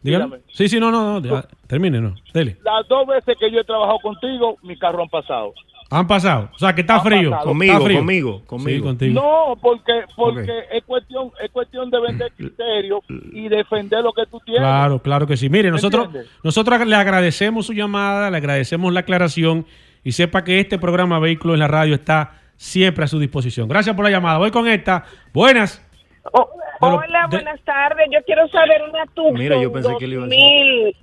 Dígame. 0.01 0.37
Sí, 0.51 0.67
sí, 0.69 0.79
no, 0.79 0.89
no, 0.91 1.19
no. 1.19 1.27
ya, 1.27 1.45
termine, 1.67 1.99
no. 2.01 2.15
Dele. 2.33 2.57
las 2.63 2.87
dos 2.87 3.05
veces 3.07 3.35
que 3.39 3.51
yo 3.51 3.59
he 3.59 3.63
trabajado 3.63 3.99
contigo, 3.99 4.57
mi 4.63 4.77
carro 4.77 5.03
han 5.03 5.09
pasado. 5.09 5.53
Han 5.89 6.05
pasado. 6.07 6.49
O 6.53 6.59
sea, 6.59 6.73
que 6.75 6.81
está 6.81 6.99
frío. 6.99 7.29
pasado. 7.29 7.47
Conmigo, 7.49 7.73
Está 7.73 7.85
frío. 7.85 7.97
conmigo, 7.99 8.39
Sí, 8.39 8.45
conmigo. 8.47 8.83
contigo. 8.85 9.21
No, 9.21 9.55
porque 9.61 9.93
porque 10.15 10.53
es 10.71 10.83
cuestión 10.83 11.31
es 11.43 11.49
cuestión 11.51 11.89
de 11.89 11.99
vender 12.01 12.31
criterio 12.35 13.01
y 13.33 13.47
defender 13.49 14.03
lo 14.03 14.11
que 14.13 14.25
tú 14.25 14.39
tienes. 14.45 14.61
Claro, 14.61 14.99
claro 15.01 15.27
que 15.27 15.37
sí. 15.37 15.49
Mire, 15.49 15.65
¿Me 15.69 15.71
nosotros, 15.71 16.05
entiendes? 16.07 16.31
nosotros 16.43 16.85
le 16.87 16.95
agradecemos 16.95 17.65
su 17.67 17.73
llamada, 17.73 18.29
le 18.31 18.37
agradecemos 18.37 18.91
la 18.93 19.01
aclaración 19.01 19.65
y 20.07 20.13
sepa 20.13 20.45
que 20.45 20.61
este 20.61 20.79
programa 20.79 21.19
Vehículos 21.19 21.55
en 21.55 21.59
la 21.59 21.67
Radio 21.67 21.95
está 21.95 22.39
siempre 22.55 23.03
a 23.03 23.07
su 23.07 23.19
disposición. 23.19 23.67
Gracias 23.67 23.93
por 23.93 24.05
la 24.05 24.11
llamada. 24.11 24.37
Voy 24.37 24.51
con 24.51 24.65
esta. 24.65 25.03
Buenas. 25.33 25.85
Lo- 26.33 26.47
Hola, 26.79 27.27
de- 27.29 27.37
buenas 27.37 27.59
tardes. 27.65 28.07
Yo 28.13 28.19
quiero 28.25 28.47
saber 28.47 28.81
una 28.89 29.05
Tucson 29.07 29.33
Mira, 29.33 29.61
yo 29.61 29.69
pensé 29.71 29.89
que 29.99 30.07
le 30.07 30.13
iba 30.13 30.23
a 30.23 30.27
2000, 30.27 30.95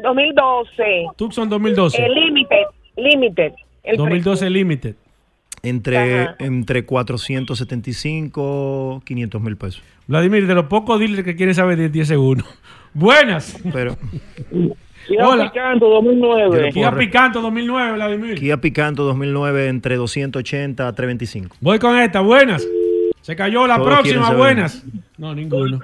2012. 0.00 1.06
Tucson 1.16 1.48
2012. 1.48 2.04
El 2.04 2.12
Limited. 2.12 2.64
Limited. 2.96 3.52
El 3.82 3.96
2012 3.96 4.50
Limited. 4.50 4.94
Entre, 5.62 6.22
Ajá. 6.24 6.36
entre 6.40 6.84
475, 6.84 9.00
500 9.04 9.40
mil 9.40 9.56
pesos. 9.56 9.82
Vladimir, 10.06 10.46
de 10.46 10.54
los 10.54 10.66
pocos 10.66 11.00
dealers 11.00 11.24
que 11.24 11.34
quieren 11.36 11.54
saber 11.54 11.78
de 11.78 11.88
10 11.88 12.06
segundos. 12.08 12.46
Buenas. 12.94 13.56
Pero 13.72 13.96
Kia 15.06 15.26
Hola. 15.26 15.50
Picanto 15.50 15.88
2009. 15.88 16.70
Kia 16.72 16.92
Picanto 16.96 17.40
2009, 17.40 17.92
Vladimir. 17.92 18.38
Kia 18.38 18.56
Picanto 18.60 19.04
2009 19.04 19.68
entre 19.68 19.96
280 19.96 20.88
a 20.88 20.92
325. 20.92 21.56
Voy 21.60 21.78
con 21.78 21.96
esta. 21.98 22.20
Buenas. 22.20 22.66
Se 23.20 23.36
cayó 23.36 23.66
la 23.66 23.76
Todos 23.76 23.88
próxima. 23.88 24.32
Buenas. 24.32 24.84
No, 25.18 25.34
ninguno. 25.34 25.80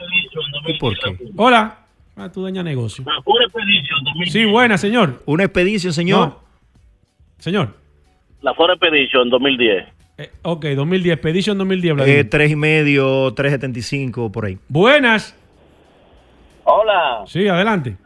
¿Y 0.67 0.79
por 0.79 0.95
qué? 0.99 1.17
Hola. 1.37 1.79
Ah, 2.17 2.31
tú 2.31 2.43
dueña 2.43 2.63
negocio. 2.63 3.05
Sí, 4.27 4.45
buena, 4.45 4.77
señor. 4.77 5.23
Una 5.27 5.45
expedición, 5.45 5.93
señor. 5.93 6.29
No. 6.29 6.39
Señor. 7.39 7.75
La 8.43 8.55
Ford 8.55 8.71
Expedition 8.71 9.31
2010. 9.31 9.85
Eh, 10.19 10.31
ok, 10.43 10.65
2010. 10.77 11.15
Expedition 11.15 11.59
2010, 11.59 11.95
Vladimir. 11.95 12.19
Eh, 12.21 12.25
tres 12.25 12.51
y 12.51 12.57
medio, 12.57 13.33
375 13.35 14.31
por 14.31 14.45
ahí. 14.45 14.59
Buenas. 14.69 15.35
Hola, 16.65 17.25
Sí, 17.27 17.49
adelante. 17.49 17.97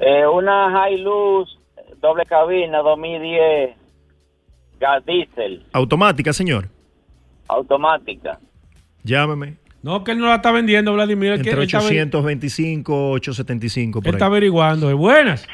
Eh, 0.00 0.26
una 0.26 0.88
Hilux 0.90 1.56
doble 2.00 2.24
cabina 2.24 2.78
2010 2.78 3.76
gas 4.80 5.04
diesel 5.04 5.62
Automática, 5.72 6.32
señor. 6.32 6.68
automática. 7.48 8.38
Llámeme. 9.02 9.56
No, 9.82 10.04
que 10.04 10.12
él 10.12 10.18
no 10.18 10.26
la 10.26 10.36
está 10.36 10.52
vendiendo, 10.52 10.92
Vladimir. 10.92 11.32
él 11.32 11.38
Entre 11.38 11.52
él 11.52 11.62
está 11.62 11.78
averi- 11.78 12.02
825, 12.08 13.10
875 13.12 13.98
Él 13.98 14.02
por 14.04 14.14
está 14.14 14.26
ahí. 14.26 14.30
averiguando. 14.30 14.90
eh. 14.90 14.94
Buenas. 14.94 15.46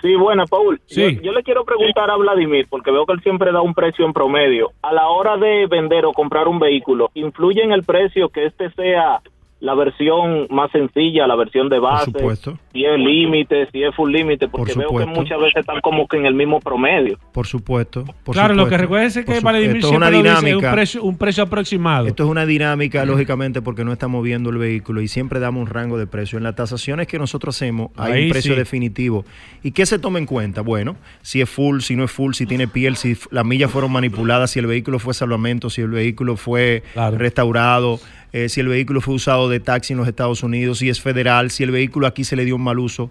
Sí, 0.00 0.14
buena, 0.14 0.44
Paul. 0.46 0.80
Sí. 0.86 1.16
Yo, 1.16 1.22
yo 1.22 1.32
le 1.32 1.42
quiero 1.42 1.64
preguntar 1.64 2.08
a 2.10 2.16
Vladimir, 2.16 2.66
porque 2.70 2.90
veo 2.92 3.04
que 3.06 3.14
él 3.14 3.20
siempre 3.22 3.50
da 3.50 3.62
un 3.62 3.74
precio 3.74 4.04
en 4.06 4.12
promedio. 4.12 4.70
A 4.82 4.92
la 4.92 5.08
hora 5.08 5.36
de 5.36 5.66
vender 5.66 6.04
o 6.06 6.12
comprar 6.12 6.46
un 6.46 6.58
vehículo, 6.60 7.10
¿influye 7.14 7.62
en 7.64 7.72
el 7.72 7.82
precio 7.82 8.28
que 8.28 8.46
este 8.46 8.70
sea 8.72 9.20
la 9.58 9.74
versión 9.74 10.46
más 10.50 10.70
sencilla, 10.70 11.26
la 11.26 11.34
versión 11.34 11.68
de 11.68 11.78
base? 11.78 12.06
supuesto. 12.06 12.58
Si 12.72 12.84
es 12.84 12.98
límite, 12.98 13.68
si 13.72 13.82
es 13.82 13.94
full 13.94 14.12
límite, 14.12 14.48
porque 14.48 14.74
Por 14.74 14.82
veo 14.82 14.98
que 14.98 15.06
muchas 15.06 15.38
veces 15.40 15.56
están 15.56 15.80
como 15.80 16.06
que 16.06 16.18
en 16.18 16.26
el 16.26 16.34
mismo 16.34 16.60
promedio. 16.60 17.18
Por 17.32 17.46
supuesto. 17.46 18.04
por 18.22 18.34
claro, 18.34 18.54
lo 18.54 18.68
que 18.68 18.76
recuerda 18.76 19.06
es 19.06 19.14
que 19.24 19.40
Vladimir 19.40 19.76
Esto 19.76 19.88
es 19.88 19.96
una 19.96 20.10
lo 20.10 20.18
dice, 20.18 20.28
es 20.28 20.38
un 20.38 20.44
dinámica. 20.44 20.72
precio, 20.72 21.02
un 21.02 21.16
precio 21.16 21.42
aproximado. 21.44 22.06
Esto 22.06 22.24
es 22.24 22.28
una 22.30 22.44
dinámica, 22.44 23.04
lógicamente, 23.06 23.62
porque 23.62 23.84
no 23.84 23.92
estamos 23.92 24.22
viendo 24.22 24.50
el 24.50 24.58
vehículo 24.58 25.00
y 25.00 25.08
siempre 25.08 25.40
damos 25.40 25.62
un 25.62 25.68
rango 25.68 25.96
de 25.96 26.06
precio. 26.06 26.36
En 26.36 26.44
las 26.44 26.54
tasaciones 26.54 27.06
que 27.06 27.18
nosotros 27.18 27.56
hacemos 27.56 27.90
hay 27.96 28.12
Ahí 28.12 28.24
un 28.24 28.30
precio 28.30 28.52
sí. 28.52 28.58
definitivo. 28.58 29.24
¿Y 29.62 29.70
qué 29.72 29.86
se 29.86 29.98
toma 29.98 30.18
en 30.18 30.26
cuenta? 30.26 30.60
Bueno, 30.60 30.96
si 31.22 31.40
es 31.40 31.48
full, 31.48 31.80
si 31.80 31.96
no 31.96 32.04
es 32.04 32.10
full, 32.10 32.34
si 32.34 32.44
tiene 32.46 32.68
piel, 32.68 32.96
si 32.96 33.16
las 33.30 33.44
millas 33.44 33.70
fueron 33.70 33.90
manipuladas, 33.90 34.50
si 34.50 34.58
el 34.58 34.66
vehículo 34.66 34.98
fue 34.98 35.14
salvamento, 35.14 35.70
si 35.70 35.80
el 35.80 35.88
vehículo 35.88 36.36
fue 36.36 36.82
restaurado, 37.16 37.98
eh, 38.36 38.50
si 38.50 38.60
el 38.60 38.68
vehículo 38.68 39.00
fue 39.00 39.14
usado 39.14 39.48
de 39.48 39.60
taxi 39.60 39.94
en 39.94 39.98
los 39.98 40.06
Estados 40.06 40.42
Unidos, 40.42 40.80
si 40.80 40.90
es 40.90 41.00
federal, 41.00 41.50
si 41.50 41.62
el 41.62 41.70
vehículo 41.70 42.06
aquí 42.06 42.22
se 42.22 42.36
le 42.36 42.44
dio 42.44 42.56
un 42.56 42.62
mal 42.62 42.78
uso. 42.78 43.10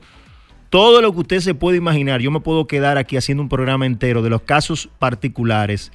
Todo 0.69 1.01
lo 1.01 1.11
que 1.13 1.21
usted 1.21 1.39
se 1.39 1.55
puede 1.55 1.77
imaginar, 1.77 2.21
yo 2.21 2.29
me 2.29 2.41
puedo 2.41 2.67
quedar 2.67 2.99
aquí 2.99 3.17
haciendo 3.17 3.41
un 3.41 3.49
programa 3.49 3.87
entero 3.87 4.21
de 4.21 4.29
los 4.29 4.43
casos 4.43 4.87
particulares. 4.99 5.91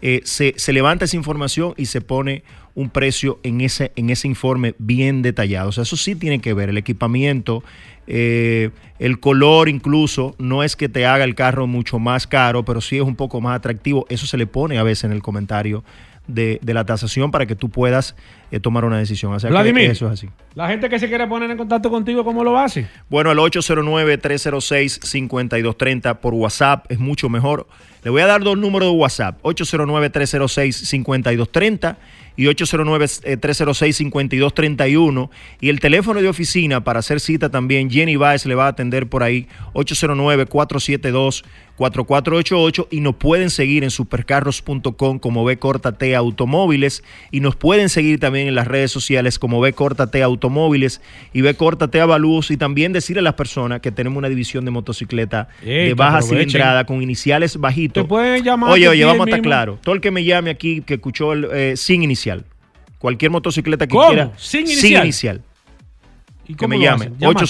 Eh, 0.00 0.22
se, 0.24 0.72
levanta 0.72 1.04
esa 1.04 1.18
información 1.18 1.74
y 1.76 1.84
se 1.84 2.00
pone 2.00 2.44
un 2.74 2.88
precio 2.88 3.40
en 3.42 3.60
ese, 3.60 3.92
en 3.94 4.08
ese 4.08 4.26
informe 4.26 4.74
bien 4.78 5.20
detallado. 5.20 5.68
O 5.68 5.72
sea, 5.72 5.82
eso 5.82 5.98
sí 5.98 6.14
tiene 6.14 6.38
que 6.38 6.54
ver. 6.54 6.70
El 6.70 6.78
equipamiento, 6.78 7.62
eh, 8.06 8.70
el 8.98 9.20
color 9.20 9.68
incluso, 9.68 10.34
no 10.38 10.62
es 10.62 10.76
que 10.76 10.88
te 10.88 11.04
haga 11.04 11.24
el 11.24 11.34
carro 11.34 11.66
mucho 11.66 11.98
más 11.98 12.26
caro, 12.26 12.64
pero 12.64 12.80
sí 12.80 12.96
es 12.96 13.02
un 13.02 13.16
poco 13.16 13.42
más 13.42 13.54
atractivo. 13.54 14.06
Eso 14.08 14.26
se 14.26 14.38
le 14.38 14.46
pone 14.46 14.78
a 14.78 14.82
veces 14.82 15.04
en 15.04 15.12
el 15.12 15.20
comentario 15.20 15.84
de, 16.26 16.58
de 16.62 16.74
la 16.74 16.84
tasación 16.84 17.30
para 17.30 17.46
que 17.46 17.56
tú 17.56 17.68
puedas 17.68 18.14
eh, 18.50 18.60
tomar 18.60 18.84
una 18.84 18.98
decisión. 18.98 19.32
O 19.32 19.40
sea, 19.40 19.48
que 19.48 19.52
Vladimir. 19.52 19.90
eso 19.90 20.06
es 20.06 20.12
así. 20.12 20.28
La 20.54 20.68
gente 20.68 20.88
que 20.88 20.98
se 20.98 21.08
quiere 21.08 21.26
poner 21.26 21.50
en 21.50 21.56
contacto 21.56 21.90
contigo, 21.90 22.24
¿cómo 22.24 22.44
lo 22.44 22.58
hace? 22.58 22.86
Bueno, 23.08 23.30
al 23.30 23.38
809-306-5230 23.38 26.18
por 26.18 26.34
WhatsApp 26.34 26.84
es 26.90 26.98
mucho 26.98 27.28
mejor. 27.28 27.66
Le 28.04 28.10
voy 28.10 28.20
a 28.20 28.26
dar 28.26 28.42
dos 28.42 28.58
números 28.58 28.90
de 28.90 28.98
WhatsApp, 28.98 29.40
809-306-5230 29.42 31.96
y 32.36 32.46
809-306-5231. 32.46 35.30
Y 35.60 35.68
el 35.68 35.80
teléfono 35.80 36.20
de 36.20 36.28
oficina 36.28 36.82
para 36.82 36.98
hacer 36.98 37.20
cita 37.20 37.48
también, 37.48 37.90
Jenny 37.90 38.16
Baez 38.16 38.44
le 38.44 38.54
va 38.54 38.66
a 38.66 38.68
atender 38.68 39.08
por 39.08 39.22
ahí, 39.22 39.46
809-472-4488 41.78 42.88
y 42.90 43.00
nos 43.00 43.16
pueden 43.16 43.50
seguir 43.50 43.84
en 43.84 43.90
supercarros.com 43.90 45.18
como 45.18 45.44
B 45.44 45.58
Corta 45.58 45.92
T 45.92 46.14
Automóviles 46.14 47.02
y 47.30 47.40
nos 47.40 47.56
pueden 47.56 47.88
seguir 47.88 48.20
también 48.20 48.48
en 48.48 48.54
las 48.54 48.66
redes 48.66 48.90
sociales 48.90 49.38
como 49.38 49.60
B 49.60 49.72
Corta 49.72 50.10
T 50.10 50.22
Automóviles 50.22 51.00
y 51.32 51.40
B 51.40 51.54
Corta 51.54 51.88
T 51.88 52.00
Avalúos 52.00 52.50
y 52.50 52.56
también 52.56 52.92
decirle 52.92 53.20
a 53.20 53.22
las 53.22 53.34
personas 53.34 53.80
que 53.80 53.90
tenemos 53.92 54.18
una 54.18 54.28
división 54.28 54.64
de 54.64 54.70
motocicleta 54.70 55.48
Ey, 55.64 55.88
de 55.88 55.94
baja 55.94 56.22
cilindrada 56.22 56.84
con 56.84 57.02
iniciales 57.02 57.56
bajitos. 57.56 58.04
Te 58.04 58.08
pueden 58.08 58.42
llamar 58.42 58.72
Oye, 58.72 58.88
oye, 58.88 59.04
vamos 59.04 59.26
a 59.26 59.30
estar 59.30 59.42
claro. 59.42 59.78
Todo 59.82 59.94
el 59.94 60.00
que 60.00 60.10
me 60.10 60.24
llame 60.24 60.50
aquí 60.50 60.82
que 60.82 60.94
escuchó 60.94 61.32
el, 61.32 61.48
eh, 61.52 61.76
sin 61.76 62.02
inicial. 62.02 62.44
Cualquier 62.98 63.30
motocicleta 63.30 63.86
que 63.86 63.94
¿Cómo? 63.94 64.08
quiera. 64.08 64.32
¿Sin 64.36 64.66
Sin 64.66 64.96
inicial? 64.96 65.42
Inicial. 66.52 66.52
¿Y 66.52 66.54
Que 66.54 66.64
cómo 66.64 66.68
me 66.68 66.78
llame. 66.84 67.04
hacen? 67.06 67.18
Llámate. 67.18 67.44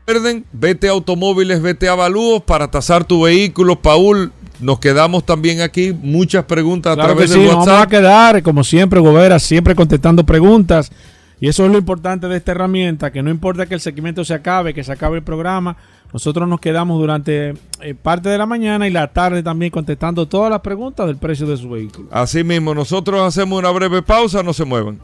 Recuerden, 0.05 0.43
vete 0.51 0.89
a 0.89 0.91
automóviles, 0.91 1.61
vete 1.61 1.87
a 1.87 1.93
avalúos 1.93 2.43
para 2.43 2.69
tasar 2.69 3.05
tu 3.05 3.21
vehículo. 3.23 3.81
Paul, 3.81 4.33
nos 4.63 4.79
quedamos 4.79 5.25
también 5.25 5.61
aquí. 5.61 5.93
Muchas 5.93 6.45
preguntas 6.45 6.93
a 6.93 6.95
Claro 6.95 7.09
que 7.09 7.25
través 7.25 7.31
sí, 7.31 7.39
de 7.39 7.45
nos 7.45 7.53
vamos 7.55 7.67
a 7.67 7.71
WhatsApp. 7.73 7.89
quedar, 7.89 8.43
como 8.43 8.63
siempre, 8.63 8.99
Gobera, 8.99 9.39
siempre 9.39 9.75
contestando 9.75 10.25
preguntas. 10.25 10.91
Y 11.39 11.47
eso 11.49 11.65
es 11.65 11.71
lo 11.71 11.77
importante 11.77 12.27
de 12.27 12.37
esta 12.37 12.51
herramienta, 12.51 13.11
que 13.11 13.21
no 13.21 13.29
importa 13.29 13.65
que 13.65 13.73
el 13.73 13.81
segmento 13.81 14.23
se 14.23 14.33
acabe, 14.33 14.73
que 14.73 14.83
se 14.83 14.93
acabe 14.93 15.17
el 15.17 15.23
programa, 15.23 15.75
nosotros 16.13 16.47
nos 16.47 16.61
quedamos 16.61 16.99
durante 16.99 17.55
eh, 17.81 17.95
parte 18.01 18.29
de 18.29 18.37
la 18.37 18.45
mañana 18.45 18.87
y 18.87 18.91
la 18.91 19.07
tarde 19.11 19.43
también 19.43 19.71
contestando 19.71 20.27
todas 20.27 20.49
las 20.49 20.61
preguntas 20.61 21.05
del 21.07 21.17
precio 21.17 21.45
de 21.45 21.57
su 21.57 21.69
vehículo. 21.69 22.07
Así 22.11 22.43
mismo, 22.45 22.73
nosotros 22.73 23.21
hacemos 23.21 23.59
una 23.59 23.71
breve 23.71 24.01
pausa, 24.03 24.41
no 24.41 24.53
se 24.53 24.63
muevan. 24.63 24.99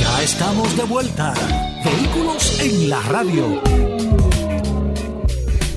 Ya 0.00 0.22
estamos 0.22 0.76
de 0.76 0.82
vuelta. 0.84 1.34
Vehículos 1.84 2.60
en 2.60 2.90
la 2.90 3.00
radio. 3.02 4.27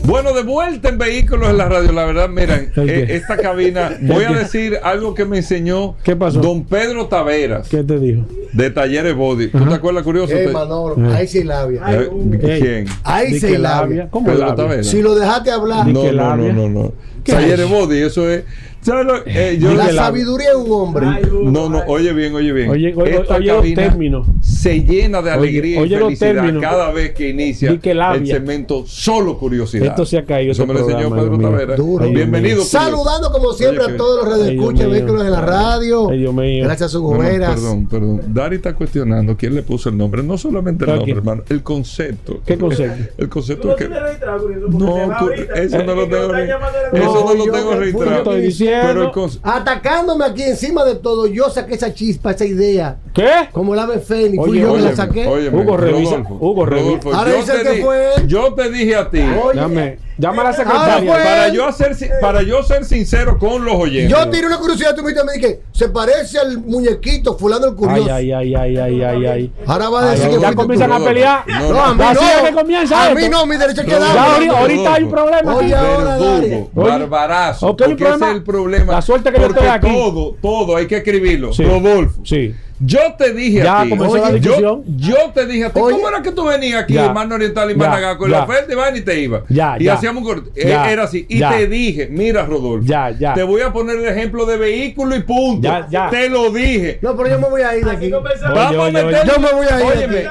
Bueno, 0.03 0.33
de 0.33 0.43
vuelta 0.43 0.89
en 0.89 0.97
vehículos 0.97 1.49
en 1.49 1.57
la 1.57 1.69
radio. 1.69 1.91
La 1.91 2.05
verdad, 2.05 2.27
miren, 2.29 2.71
¿El 2.75 2.89
eh, 2.89 3.15
esta 3.15 3.37
cabina, 3.37 3.97
voy 4.01 4.23
a 4.23 4.31
decir 4.31 4.77
algo 4.83 5.13
que 5.13 5.25
me 5.25 5.37
enseñó 5.37 5.95
¿Qué 6.03 6.15
pasó? 6.15 6.39
don 6.41 6.63
Pedro 6.65 7.07
Taveras. 7.07 7.69
¿Qué 7.69 7.83
te 7.83 7.99
dijo? 7.99 8.25
de 8.51 8.69
Talleres 8.69 9.15
Body. 9.15 9.47
¿Tú 9.47 9.65
te 9.65 9.73
acuerdas, 9.73 10.03
curioso? 10.03 10.33
Eh, 10.33 10.47
Te- 10.47 10.51
Manolo, 10.51 10.95
Eh. 11.09 11.15
ahí 11.15 11.27
sí 11.27 11.43
labia. 11.43 11.81
Eh, 11.89 12.09
¿Quién? 12.41 12.85
Ahí 13.03 13.39
sí 13.39 13.57
labia. 13.57 14.09
Pedro 14.11 14.55
Tavera. 14.55 14.83
Si 14.83 15.01
lo 15.01 15.15
dejaste 15.15 15.51
hablar. 15.51 15.87
No, 15.87 16.11
no, 16.11 16.35
no, 16.37 16.51
no, 16.53 16.69
no. 16.69 16.93
Talleres 17.23 17.69
Body, 17.69 17.99
eso 17.99 18.29
es. 18.29 18.43
¿Sabes 18.81 19.05
lo- 19.05 19.25
eh, 19.25 19.57
yo- 19.59 19.73
la 19.73 19.91
sabiduría 19.91 20.49
de 20.51 20.55
un 20.57 20.71
hombre. 20.71 21.05
No, 21.43 21.69
no, 21.69 21.83
oye 21.87 22.13
bien, 22.13 22.33
oye 22.35 22.51
bien. 22.51 22.69
Oye, 22.69 22.93
oye, 22.95 23.15
Esta 23.17 23.35
oye 23.35 23.47
los 23.53 23.73
términos. 23.73 24.27
se 24.41 24.83
llena 24.83 25.21
de 25.21 25.29
Oye, 25.31 25.39
alegría 25.39 25.81
oye 25.81 25.95
y 25.95 26.15
felicidad 26.15 26.59
cada 26.61 26.91
vez 26.91 27.11
que 27.11 27.29
inicia 27.29 27.77
que 27.79 27.91
el 27.91 28.27
segmento 28.27 28.83
Solo 28.85 29.37
Curiosidad. 29.37 29.87
Esto 29.87 30.05
se 30.05 30.17
ha 30.17 30.25
caído, 30.25 30.51
Eso 30.51 30.63
este 30.63 30.73
me 30.73 30.79
lo 30.79 30.89
enseñó 30.89 31.15
Pedro. 31.15 31.37
Tavera. 31.39 31.75
Bienvenido. 32.11 32.63
Saludando 32.63 33.31
como 33.31 33.53
siempre 33.53 33.85
Oye, 33.85 33.93
a 33.93 33.97
todos 33.97 34.25
los 34.25 34.37
radioescuchas, 34.37 34.89
vehículos 34.89 35.25
en 35.25 35.31
la 35.31 35.41
radio. 35.41 36.09
Ay, 36.09 36.19
Dios 36.19 36.33
mío. 36.33 36.63
Gracias 36.63 36.87
a 36.87 36.89
sus 36.89 37.01
goberas. 37.01 37.53
perdón, 37.55 37.87
perdón. 37.87 38.21
Dari 38.27 38.55
está 38.57 38.73
cuestionando 38.73 39.35
quién 39.37 39.55
le 39.55 39.63
puso 39.63 39.89
el 39.89 39.97
nombre. 39.97 40.23
No 40.23 40.37
solamente 40.37 40.83
el 40.85 40.89
¿A 40.91 40.93
nombre, 40.95 41.05
quién? 41.13 41.17
hermano. 41.17 41.43
El 41.49 41.63
concepto. 41.63 42.41
¿Qué 42.45 42.57
concepto? 42.57 43.13
El 43.17 43.29
concepto 43.29 43.71
es 43.71 43.75
que. 43.77 43.89
No, 43.89 45.29
eso 45.55 45.83
no 45.83 45.95
lo 45.95 46.07
tengo. 46.07 46.27
re- 46.33 46.47
No, 46.47 46.97
Eso 46.97 47.25
no 47.25 47.45
lo 47.45 47.51
tengo 47.51 47.75
registrado. 47.75 48.31
Diciendo. 48.75 49.11
Pero. 49.13 49.29
Atacándome 49.43 50.25
aquí 50.25 50.43
encima 50.43 50.83
de 50.85 50.95
todo, 50.95 51.27
yo 51.27 51.49
saqué 51.49 51.75
esa 51.75 51.93
chispa, 51.93 52.31
esa 52.31 52.45
idea. 52.45 52.97
¿Qué? 53.13 53.29
Como 53.51 53.75
la 53.75 53.83
ave 53.83 53.99
Fénix, 53.99 54.43
fui 54.45 54.59
yo 54.59 54.73
que 54.75 54.81
la 54.81 54.95
saqué. 54.95 55.27
óyeme, 55.27 55.61
Hugo, 55.61 55.77
revisa. 55.77 56.15
Rodolfo, 56.17 56.37
Hugo, 56.39 56.65
revisa. 56.65 56.89
Rodolfo, 56.97 57.13
Ahora 57.13 57.31
yo 57.31 57.37
dice 57.37 57.53
te 57.53 57.63
que 57.63 57.71
di- 57.75 57.81
fue 57.81 58.13
él. 58.15 58.27
Yo 58.27 58.53
te 58.53 58.69
dije 58.71 58.95
a 58.95 59.09
ti. 59.09 59.19
Oye, 59.43 59.97
llama 60.21 60.41
a 60.41 60.45
la 60.45 60.49
Ahora 60.51 60.53
secretaria. 60.53 61.11
Para 61.13 61.47
yo, 61.49 61.65
hacer, 61.67 61.97
para 62.21 62.41
yo 62.43 62.63
ser 62.63 62.85
sincero 62.85 63.37
con 63.37 63.65
los 63.65 63.75
oyentes. 63.75 64.09
Yo 64.09 64.29
tiré 64.29 64.47
una 64.47 64.57
curiosidad, 64.57 64.95
tú 64.95 65.01
me 65.03 65.09
dijiste, 65.11 65.25
me 65.25 65.33
dije, 65.33 65.61
se 65.71 65.89
parece 65.89 66.39
al 66.39 66.59
muñequito 66.59 67.37
fulano 67.37 67.65
el 67.65 67.71
Ay, 67.71 67.75
curioso. 67.75 68.13
ay, 68.13 68.31
ay, 68.33 68.55
ay, 68.55 68.77
ay, 68.77 69.03
ay, 69.03 69.25
ay. 69.25 69.51
Ahora 69.65 69.89
va 69.89 70.01
a 70.03 70.11
decir 70.11 70.25
ay, 70.27 70.35
que 70.35 70.39
ya 70.41 70.53
comienzan 70.55 70.89
tú. 70.89 70.95
a 70.95 71.05
pelear. 71.05 71.43
No, 71.47 71.69
No, 71.73 71.81
a 71.83 71.93
mí 71.93 72.03
Así 72.03 72.15
no. 72.23 72.29
es 72.29 72.49
que 72.49 72.55
comienza 72.55 73.01
A 73.01 73.07
esto. 73.09 73.19
mí 73.19 73.29
no, 73.29 73.45
mi 73.45 73.57
quedar. 73.57 74.13
Ya 74.13 74.33
ahorita, 74.33 74.57
ahorita 74.59 74.93
hay 74.93 75.03
un 75.03 75.09
problema 75.11 75.51
aquí. 75.53 75.65
Oye, 75.65 75.75
ahora, 75.75 76.17
Dari. 76.17 76.49
Verdugo, 76.49 76.69
barbarazo. 76.73 77.67
ok, 77.67 77.81
el 77.81 77.87
porque 77.89 78.03
ese 78.03 78.13
es 78.15 78.21
el 78.35 78.43
problema. 78.43 78.93
la 78.93 79.01
suerte 79.01 79.31
que 79.31 79.39
yo 79.39 79.47
estoy 79.47 79.67
aquí. 79.67 79.87
todo, 79.87 80.35
todo 80.41 80.75
hay 80.77 80.87
que 80.87 80.97
escribirlo. 80.97 81.53
Sí. 81.53 81.63
Rodolfo. 81.63 82.21
Sí. 82.23 82.53
Yo 82.83 82.99
te 83.17 83.33
dije 83.33 83.63
Ya 83.63 83.81
a 83.81 83.83
ti. 83.83 83.89
comenzó 83.89 84.17
la 84.17 84.23
Oye, 84.29 84.39
discusión. 84.39 84.83
Yo, 84.97 85.15
yo 85.15 85.31
te 85.33 85.45
dije 85.45 85.65
a 85.65 85.69
ti. 85.71 85.79
Oye. 85.79 85.95
¿Cómo 85.95 86.09
era 86.09 86.21
que 86.21 86.31
tú 86.31 86.45
venías 86.45 86.83
aquí, 86.83 86.97
hermano 86.97 87.35
oriental 87.35 87.69
y? 87.69 87.73
Y 87.75 87.77
Ya. 87.79 88.17
la 88.27 88.43
oferta 88.43 88.71
iban 88.73 88.95
y 88.97 89.01
te 89.01 89.19
iba. 89.19 89.43
Ya, 89.49 89.75
y 89.79 89.83
ya. 89.85 89.93
hacíamos 89.93 90.23
un 90.23 90.27
corte. 90.27 90.49
Ya. 90.67 90.91
Era 90.91 91.03
así. 91.03 91.25
Y 91.29 91.39
Ya. 91.39 91.51
te 91.51 91.67
dije, 91.67 92.07
mira, 92.09 92.43
Rodolfo. 92.45 92.85
Ya, 92.85 93.11
ya. 93.11 93.33
Te 93.33 93.43
voy 93.43 93.61
a 93.61 93.71
poner 93.71 93.97
el 93.97 94.07
ejemplo 94.07 94.45
de 94.45 94.57
vehículo 94.57 95.15
y 95.15 95.21
punto. 95.21 95.61
Ya, 95.67 95.87
ya. 95.89 96.09
Te 96.09 96.29
lo 96.29 96.49
dije. 96.51 96.99
No, 97.01 97.15
pero 97.15 97.29
yo 97.29 97.39
me 97.39 97.49
voy 97.49 97.61
a 97.61 97.75
ir 97.77 97.85
de 97.85 97.91
aquí. 97.91 98.09
Vamos 98.09 98.31
Oye, 98.55 98.99
a 98.99 99.03
meter. 99.03 99.05
oye. 99.05 99.31
Yo 99.33 99.39
me 99.39 99.51
voy 99.53 99.67
a 99.69 99.79
ir. 99.79 99.85
Óyeme, 99.97 100.27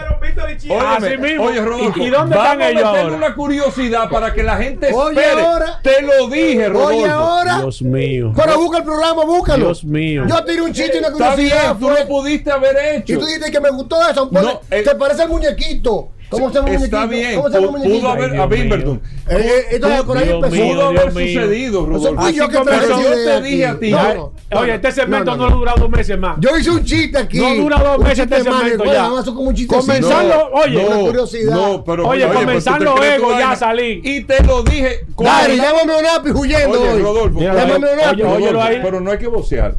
Así 0.71 1.05
óyeme, 1.07 1.29
mismo. 1.29 1.45
oye, 1.45 1.61
Rodolfo. 1.61 2.01
¿Y- 2.01 2.07
y 2.07 2.11
dónde 2.11 2.37
vamos 2.37 2.53
están 2.53 2.63
a 2.63 2.69
ellos 2.69 2.83
meterle 2.85 3.01
ahora? 3.03 3.17
una 3.17 3.35
curiosidad 3.35 4.11
para 4.11 4.33
que 4.35 4.43
la 4.43 4.57
gente 4.57 4.93
Oye, 4.93 5.21
espere. 5.21 5.43
ahora. 5.43 5.81
Te 5.83 6.03
lo 6.03 6.29
dije, 6.29 6.69
Rodolfo. 6.69 6.89
Oye, 6.99 7.09
ahora. 7.09 7.59
Dios 7.61 7.83
mío. 7.83 8.33
Pero 8.37 8.59
busca 8.59 8.79
el 8.79 8.85
programa, 8.85 9.25
búscalo. 9.25 9.65
Dios 9.67 9.85
mío. 9.85 10.25
Yo 10.29 10.45
tiré 10.45 10.63
un 10.63 10.73
chiste 10.73 10.97
y 10.97 10.99
una 10.99 11.09
Está 11.09 11.35
bien, 11.37 11.49
curiosidad. 11.51 11.77
tú 11.79 11.87
fue- 11.89 12.01
lo 12.01 12.07
pudiste 12.43 12.51
haber 12.51 12.77
Y 12.95 12.99
hecho. 12.99 13.19
tú 13.19 13.27
dijiste 13.27 13.51
que 13.51 13.61
me 13.61 13.71
gustó 13.71 13.97
eso. 14.09 14.29
pues, 14.31 14.43
No, 14.45 14.61
eh, 14.71 14.83
se 14.85 14.95
parece 14.95 15.23
al 15.23 15.29
muñequito. 15.29 16.09
¿Cómo 16.31 16.53
se 16.53 16.61
el? 16.61 16.85
Está 16.85 17.07
bien, 17.07 17.35
¿Cómo 17.35 17.51
se 17.51 17.61
llama 17.61 17.79
el 17.83 17.91
pudo 17.91 18.09
haber 18.09 18.41
a 18.41 18.47
Bimberton. 18.47 19.03
Entonces, 19.29 20.03
por 20.05 20.17
ahí 20.17 20.29
empezó. 20.31 20.55
mío, 20.55 20.75
Pudo 20.75 20.87
haber 20.87 21.13
sucedido, 21.13 21.87
fui 21.87 22.01
yo 22.01 22.45
Así 22.45 22.49
que 22.49 22.53
Yo 22.53 23.11
te 23.25 23.41
dije 23.43 23.67
a 23.67 23.79
ti. 23.81 23.91
No, 23.91 23.99
Ay, 23.99 24.15
no, 24.17 24.33
no, 24.53 24.61
Oye, 24.61 24.75
este 24.77 24.89
no, 24.91 24.95
segmento 24.95 25.37
no, 25.37 25.51
durado 25.51 25.79
dos 25.81 25.91
meses 25.91 26.17
más. 26.21 26.37
Yo 26.39 26.57
hice 26.57 26.71
un 26.71 26.85
chiste 26.85 27.19
aquí. 27.19 27.41
No 27.41 27.53
dura 27.57 27.79
dos 27.79 27.99
un 27.99 28.05
meses 28.05 28.19
chiste 28.21 28.37
este 28.37 28.49
segmento 28.49 28.85
ya. 28.85 29.03
vamos 29.03 29.19
a 29.19 29.21
hacer 29.23 29.35
como 29.35 29.49
un 29.49 29.55
chiste 29.57 29.75
Comenzando, 29.77 30.51
oye, 30.53 30.83
no, 30.89 31.01
curiosidad. 31.01 31.53
no, 31.53 31.85
pero 31.85 32.07
Oye, 32.07 32.25
te 32.27 32.31
crees 32.33 32.69
ego, 33.17 33.31
ya 33.37 33.57
salí. 33.57 34.01
Y 34.05 34.21
te 34.21 34.45
lo 34.45 34.63
dije. 34.63 35.01
Cuando- 35.17 35.55
llámame 35.57 35.93
a 35.95 35.97
un 35.97 36.05
lápiz 36.05 36.31
huyendo 36.31 36.81
Oye, 36.81 36.91
hoy. 36.93 37.03
Rodolfo, 37.03 37.41
llámame 37.41 37.75
un 37.75 38.57
lápiz. 38.57 38.79
pero 38.85 39.01
no 39.01 39.11
hay 39.11 39.19
que 39.19 39.27
vocear. 39.27 39.75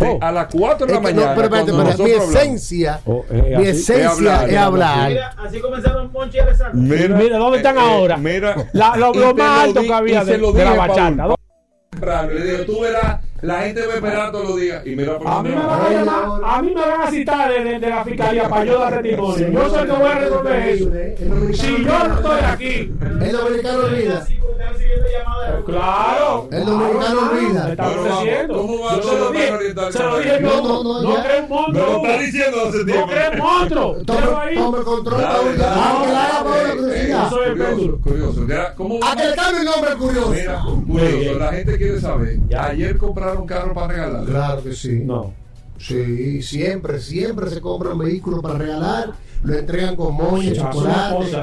Oh. 0.00 0.18
A 0.20 0.30
las 0.32 0.46
4 0.54 0.86
de 0.86 0.92
la 0.94 1.00
que 1.00 1.12
no, 1.12 1.20
mañana. 1.20 1.34
pero 1.34 1.44
espérate, 1.46 1.72
cuando 1.72 1.90
espérate, 1.90 2.02
mi 2.26 2.34
esencia, 2.36 3.00
Oh, 3.06 3.24
eh, 3.30 3.54
mi 3.58 3.66
esencia 3.66 3.96
es 4.04 4.06
hablar, 4.06 4.48
es 4.50 4.56
hablar. 4.56 5.12
Así 5.38 5.60
comenzaron 5.60 6.12
Monchi 6.12 6.36
y 6.36 6.40
Alessandro. 6.40 6.80
Mira, 6.80 7.16
Mira, 7.16 7.38
¿dónde 7.38 7.56
están 7.58 7.76
eh, 7.76 7.80
eh, 7.80 7.82
ahora? 7.82 8.16
Mira, 8.16 8.68
La- 8.72 8.96
lo- 8.96 9.12
lo 9.12 9.34
más 9.34 9.64
alto 9.64 9.80
di- 9.80 9.86
que 9.88 9.92
había 9.94 10.24
de- 10.24 10.38
de 10.38 10.64
la 10.64 10.72
bachata. 10.74 11.34
Temprano. 11.90 12.30
Le 12.32 12.44
digo, 12.44 12.64
tú 12.64 12.80
verás, 12.80 13.20
la 13.40 13.60
gente 13.60 13.86
va 13.86 13.92
a 13.92 13.96
esperar 13.96 14.32
todos 14.32 14.48
los 14.48 14.60
días. 14.60 14.86
Y 14.86 14.96
mira 14.96 15.16
por 15.18 15.28
A 15.28 15.42
mí, 15.42 15.48
me 15.50 15.54
van 15.56 15.64
a, 15.64 15.78
va. 15.78 15.90
llamar, 15.90 16.40
a 16.44 16.62
mí 16.62 16.74
me 16.74 16.80
van 16.80 17.00
a 17.02 17.10
citar 17.10 17.50
de, 17.52 17.64
de- 17.64 17.78
de 17.78 17.88
la 17.88 18.04
fiscalía 18.04 18.48
para 18.48 18.64
yo 18.64 18.78
dar 18.78 19.02
testimonio. 19.02 19.48
Yo 19.52 19.70
soy 19.70 19.78
el 19.80 19.86
que 19.86 19.92
voy 19.92 20.10
a 20.10 20.18
resolver 20.18 20.68
eso. 20.68 20.90
Si 21.62 21.84
yo 21.84 22.08
no 22.08 22.14
estoy 22.16 22.40
aquí. 22.44 22.92
El 23.20 23.32
dominicano 23.32 23.78
olvida. 23.84 24.26
Claro. 25.66 26.48
El 26.50 26.64
dominicano 26.64 27.20
Me 27.22 27.28
olvida. 27.38 28.46
¿cómo 28.48 28.80
va 28.84 28.96
Yo 28.96 29.02
se 29.02 29.18
lo 29.18 29.28
el 29.28 29.34
dije. 29.36 29.92
Se 29.92 30.02
lo 30.02 30.18
dije 30.18 30.38
yo. 30.40 30.48
No, 30.48 30.62
no, 30.62 31.02
no, 31.02 31.02
No 31.14 31.22
crees 31.24 31.48
monstruo. 31.48 31.72
Me 31.72 31.78
lo 31.80 31.96
está 32.06 32.18
diciendo 32.22 32.56
hace 32.68 32.78
No 32.78 32.84
tiempo. 32.84 33.06
crees 33.08 33.38
monstruo. 33.38 33.96
Tome 34.04 34.84
control, 34.84 35.20
la 35.20 35.28
Eh. 36.90 37.08
Yo 37.10 37.30
soy 37.30 37.48
el 37.48 37.52
curioso, 37.58 37.98
curioso. 38.02 38.46
¿cómo 38.76 38.98
A 39.04 39.16
que 39.16 39.24
le 39.28 39.34
cambie 39.34 39.60
el 39.60 39.64
nombre 39.66 39.94
curioso. 39.96 40.30
Mira, 40.30 40.62
curioso. 40.86 41.38
La 41.38 41.52
gente 41.52 41.76
quiere 41.78 42.00
saber. 42.00 42.38
Ayer 42.58 42.96
compraron 42.98 43.27
carro 43.46 43.74
para 43.74 43.88
regalar. 43.88 44.24
Claro 44.24 44.62
que 44.62 44.72
sí. 44.72 45.00
No. 45.04 45.32
Sí, 45.78 46.42
siempre, 46.42 47.00
siempre 47.00 47.48
se 47.50 47.60
compran 47.60 47.96
vehículos 47.98 48.40
para 48.42 48.58
regalar, 48.58 49.12
lo 49.44 49.54
entregan 49.54 49.96
con 49.96 50.14
moña, 50.14 50.50
Hace 50.50 50.60
chocolate. 50.60 51.42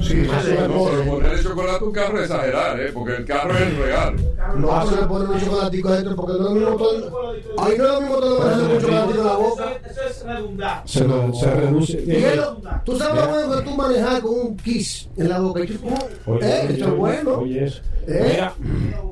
Sí, 0.00 0.20
una 0.20 0.68
No, 0.68 0.84
pero 0.84 1.04
ponerle 1.04 1.42
chocolate 1.42 1.78
a 1.84 1.86
un 1.86 1.92
carro 1.92 2.18
es 2.18 2.24
exagerar, 2.30 2.80
¿eh? 2.80 2.90
Porque 2.92 3.16
el 3.16 3.24
carro 3.24 3.54
es 3.54 3.60
el 3.62 3.76
regalo. 3.76 4.18
No 4.56 4.86
se 4.88 4.96
le 4.96 5.02
ponen 5.06 5.28
un 5.28 5.40
chocolatico 5.40 5.88
adentro 5.88 6.16
porque 6.16 6.32
no 6.32 6.38
es 6.38 6.54
lo 6.54 6.60
mismo 6.60 6.76
todo. 6.76 7.32
Ahí 7.58 7.78
no 7.78 7.84
es 7.86 7.92
lo 7.92 8.00
mismo 8.00 8.16
todo 8.18 8.38
lo 8.56 8.68
que 8.68 8.74
un 8.74 8.80
chocolatico 8.80 9.20
en 9.20 9.26
la 9.26 9.36
boca. 9.36 9.72
Eso 9.90 10.00
es 10.08 10.22
redundar. 10.24 10.82
Se, 10.86 11.04
lo- 11.04 11.34
se 11.34 11.50
reduce. 11.50 12.36
Lo- 12.36 12.60
Tú 12.84 12.98
sabes 12.98 13.22
lo 13.24 13.28
bueno 13.30 13.56
que 13.56 13.62
tú 13.62 13.70
manejar 13.76 14.22
con 14.22 14.32
un 14.38 14.56
kiss 14.56 15.08
en 15.16 15.28
la 15.28 15.38
boca. 15.40 15.60
Y 15.60 15.66
tú, 15.68 15.88
Oye, 16.26 16.46
eh, 16.46 16.60
oye, 16.64 16.72
esto 16.74 16.84
es 16.88 16.96
bueno. 16.96 17.34
Oye, 17.38 17.64
eso. 17.64 17.80
Eh, 18.06 18.28
Mira, 18.32 18.54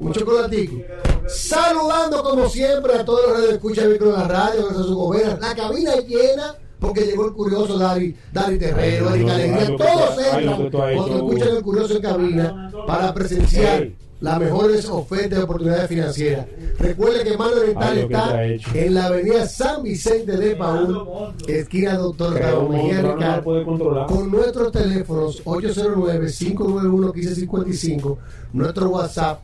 un 0.01 0.13
chocolatico. 0.13 0.77
Saludando 1.27 2.23
como 2.23 2.49
siempre 2.49 2.95
a 2.95 3.05
todos 3.05 3.31
los 3.39 3.47
que 3.47 3.55
escuchan 3.55 3.89
vehículos 3.89 4.15
en 4.15 4.21
la 4.21 4.29
radio, 4.29 4.61
gracias 4.65 4.81
a 4.81 4.85
su 4.89 4.97
gobierno. 4.97 5.39
La 5.41 5.55
cabina 5.55 5.95
es 5.95 6.07
llena 6.07 6.55
porque 6.79 7.01
llegó 7.03 7.27
el 7.27 7.33
curioso 7.33 7.79
Dari, 7.79 8.15
Dari 8.33 8.59
Terrero, 8.59 9.09
Ay, 9.09 9.15
Erika 9.21 9.33
no, 9.33 9.35
Alegría. 9.35 9.77
Todos 9.77 10.19
entran. 10.33 10.71
cuando 10.71 11.17
escuchan 11.17 11.57
el 11.57 11.63
curioso 11.63 11.97
en 11.97 12.03
cabina 12.03 12.73
para 12.87 13.13
presenciar 13.15 13.89
las 14.21 14.41
mejores 14.41 14.89
ofertas 14.89 15.39
y 15.39 15.43
oportunidades 15.43 15.89
financieras. 15.89 16.47
Recuerde 16.79 17.23
que 17.25 17.37
Mano 17.37 17.57
Oriental 17.57 17.99
está 17.99 18.45
en 18.45 18.95
la 18.95 19.07
avenida 19.07 19.47
San 19.47 19.83
Vicente 19.83 20.37
de 20.37 20.55
Paúl, 20.57 21.07
esquina 21.47 21.97
Doctor 21.97 22.35
Raúl 22.35 22.71
Mejía 22.71 23.03
Ricardo 23.03 24.07
con 24.07 24.31
nuestros 24.31 24.73
teléfonos 24.73 25.45
809-591-1555, 25.45 28.17
nuestro 28.53 28.91
WhatsApp 28.91 29.41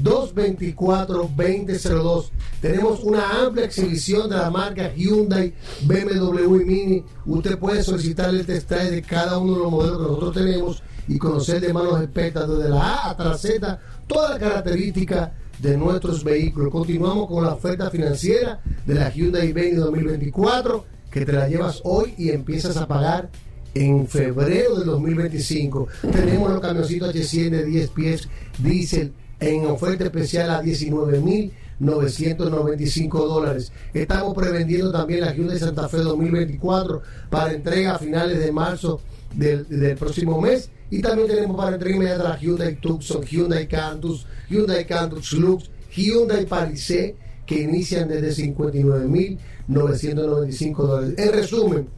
809-224-2002. 0.00 2.30
Tenemos 2.60 3.02
una 3.02 3.44
amplia 3.44 3.64
exhibición 3.66 4.30
de 4.30 4.36
la 4.36 4.48
marca 4.50 4.92
Hyundai, 4.94 5.52
BMW 5.82 6.60
y 6.60 6.64
Mini. 6.64 7.04
Usted 7.26 7.58
puede 7.58 7.82
solicitar 7.82 8.30
el 8.30 8.46
test 8.46 8.70
de 8.70 9.02
cada 9.02 9.38
uno 9.38 9.54
de 9.54 9.58
los 9.58 9.70
modelos 9.70 9.98
que 9.98 10.04
nosotros 10.04 10.34
tenemos 10.34 10.82
y 11.08 11.18
conocer 11.18 11.60
de 11.60 11.72
manos 11.72 12.00
expertas 12.00 12.48
desde 12.48 12.68
la 12.68 12.80
A 12.80 13.10
hasta 13.10 13.24
la 13.24 13.36
Z 13.36 13.80
todas 14.06 14.30
las 14.30 14.38
características 14.38 15.30
de 15.58 15.76
nuestros 15.76 16.22
vehículos. 16.24 16.70
Continuamos 16.70 17.28
con 17.28 17.44
la 17.44 17.54
oferta 17.54 17.90
financiera 17.90 18.60
de 18.86 18.94
la 18.94 19.10
Hyundai 19.10 19.52
Venue 19.52 19.76
2024 19.76 20.86
que 21.10 21.26
te 21.26 21.32
la 21.32 21.48
llevas 21.48 21.80
hoy 21.84 22.14
y 22.16 22.30
empiezas 22.30 22.76
a 22.76 22.88
pagar 22.88 23.28
en 23.74 24.06
febrero 24.06 24.76
del 24.76 24.86
2025. 24.86 25.88
Tenemos 26.10 26.50
los 26.50 26.60
camioncitos 26.60 27.14
H100 27.14 27.50
de 27.50 27.64
10 27.64 27.90
pies 27.90 28.28
diésel 28.58 29.12
en 29.42 29.66
oferta 29.66 30.04
especial 30.04 30.48
a 30.50 30.62
19.995 30.62 33.10
dólares. 33.10 33.72
Estamos 33.92 34.34
prevendiendo 34.34 34.92
también 34.92 35.22
la 35.22 35.34
Hyundai 35.34 35.58
Santa 35.58 35.88
Fe 35.88 35.96
2024 35.98 37.02
para 37.28 37.52
entrega 37.52 37.96
a 37.96 37.98
finales 37.98 38.38
de 38.38 38.52
marzo 38.52 39.00
del, 39.34 39.68
del 39.68 39.96
próximo 39.96 40.40
mes. 40.40 40.70
Y 40.90 41.02
también 41.02 41.26
tenemos 41.28 41.56
para 41.56 41.74
entrega 41.74 41.96
inmediata 41.96 42.22
la 42.24 42.38
Hyundai 42.38 42.76
Tucson, 42.76 43.24
Hyundai 43.24 43.66
Cantus, 43.66 44.28
Hyundai 44.48 44.86
Cantus 44.86 45.32
Lux, 45.32 45.68
Hyundai 45.90 46.46
Palisade 46.46 47.16
que 47.44 47.62
inician 47.62 48.08
desde 48.08 48.44
59.995 48.44 50.76
dólares. 50.76 51.14
En 51.18 51.32
resumen, 51.32 51.88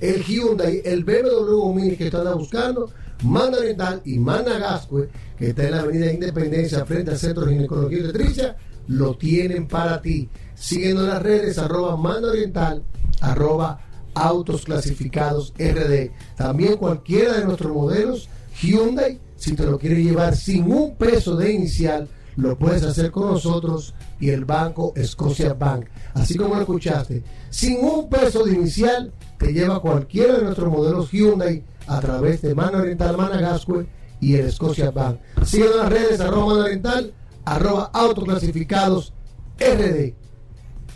el 0.00 0.22
Hyundai, 0.22 0.80
el 0.84 1.04
BMW 1.04 1.74
Mini 1.74 1.96
que 1.96 2.06
están 2.06 2.38
buscando, 2.38 2.88
Manda 3.22 3.58
Oriental 3.58 4.02
y 4.04 4.18
Manda 4.18 4.58
Gascue, 4.58 5.08
que 5.38 5.48
está 5.48 5.64
en 5.64 5.70
la 5.72 5.80
Avenida 5.80 6.12
Independencia 6.12 6.84
frente 6.84 7.10
al 7.12 7.18
Centro 7.18 7.46
de 7.46 7.54
Ginecología 7.54 7.98
y 7.98 8.02
Obstetricia, 8.02 8.56
lo 8.88 9.16
tienen 9.16 9.66
para 9.66 10.00
ti. 10.00 10.28
En 10.72 11.06
las 11.06 11.22
redes, 11.22 11.58
arroba 11.58 11.96
Mando 11.96 12.30
Oriental, 12.30 12.82
arroba 13.20 13.80
Autos 14.14 14.64
Clasificados 14.64 15.52
RD. 15.58 16.10
También 16.36 16.76
cualquiera 16.76 17.38
de 17.38 17.44
nuestros 17.44 17.72
modelos 17.72 18.28
Hyundai, 18.60 19.20
si 19.36 19.54
te 19.54 19.64
lo 19.64 19.78
quieres 19.78 19.98
llevar 19.98 20.36
sin 20.36 20.70
un 20.70 20.96
peso 20.96 21.36
de 21.36 21.52
inicial, 21.52 22.08
lo 22.36 22.58
puedes 22.58 22.82
hacer 22.82 23.10
con 23.10 23.30
nosotros 23.30 23.94
y 24.20 24.30
el 24.30 24.44
banco 24.44 24.92
Scotia 25.02 25.54
Bank. 25.54 25.86
Así 26.14 26.36
como 26.36 26.54
lo 26.54 26.60
escuchaste, 26.60 27.22
sin 27.50 27.84
un 27.84 28.08
peso 28.08 28.44
de 28.44 28.54
inicial, 28.54 29.12
te 29.38 29.52
lleva 29.52 29.80
cualquiera 29.80 30.38
de 30.38 30.44
nuestros 30.44 30.70
modelos 30.70 31.10
Hyundai 31.10 31.64
a 31.86 32.00
través 32.00 32.42
de 32.42 32.54
Mano 32.54 32.78
Oriental 32.78 33.16
Managascue 33.16 33.86
y 34.20 34.36
el 34.36 34.50
Scotia 34.52 34.90
Bank. 34.90 35.18
Síguenos 35.44 35.74
en 35.76 35.80
las 35.82 35.92
redes, 35.92 36.20
arroba 36.20 36.46
Mano 36.46 36.60
Oriental, 36.64 37.12
arroba 37.44 37.90
Autoclasificados 37.92 39.12
RD. 39.58 40.14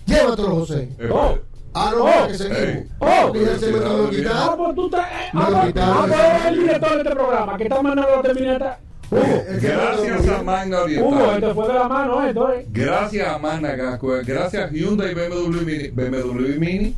Llévatelo, 0.07 0.49
José. 0.57 0.89
Oh. 1.13 1.37
Ah, 1.75 1.93
no, 1.97 2.05
Oh. 2.05 2.27
que 2.27 2.35
seguimos. 2.35 2.59
Ey. 2.63 2.89
Oh, 2.99 3.33
que 3.33 3.45
ya 3.45 3.59
se 3.59 3.67
me 3.73 3.79
lo 3.79 4.07
Ah, 4.07 4.11
quitaron. 4.11 4.57
pues 4.57 4.75
tú 4.75 4.91
Me 5.35 5.51
lo 5.51 5.57
ah, 5.59 5.67
quitaron. 5.67 5.97
ah, 5.99 6.07
pues 6.09 6.47
el 6.47 6.59
director 6.61 6.91
de 6.93 6.97
este 6.99 7.11
programa 7.11 7.57
que 7.59 7.63
está 7.65 7.83
mandando 7.83 8.17
la 8.17 8.23
terminata. 8.23 8.81
Hugo, 9.11 9.23
Gracias 9.61 10.29
a 10.29 10.43
Magna 10.43 10.77
Hugo, 10.79 10.85
Oriental. 10.85 11.35
esto 11.35 11.55
fue 11.55 11.69
de 11.69 11.75
la 11.75 11.89
mano 11.89 12.27
esto, 12.27 12.53
eh. 12.53 12.67
Gracias 12.71 13.29
a 13.29 13.39
Magna 13.39 13.71
Gascue, 13.75 14.23
gracias 14.25 14.71
a 14.71 14.75
Hyundai 14.75 15.13
y 15.13 15.15
BMW 15.15 15.63
Mini, 15.65 15.89
BMW 15.89 16.59
Mini 16.59 16.97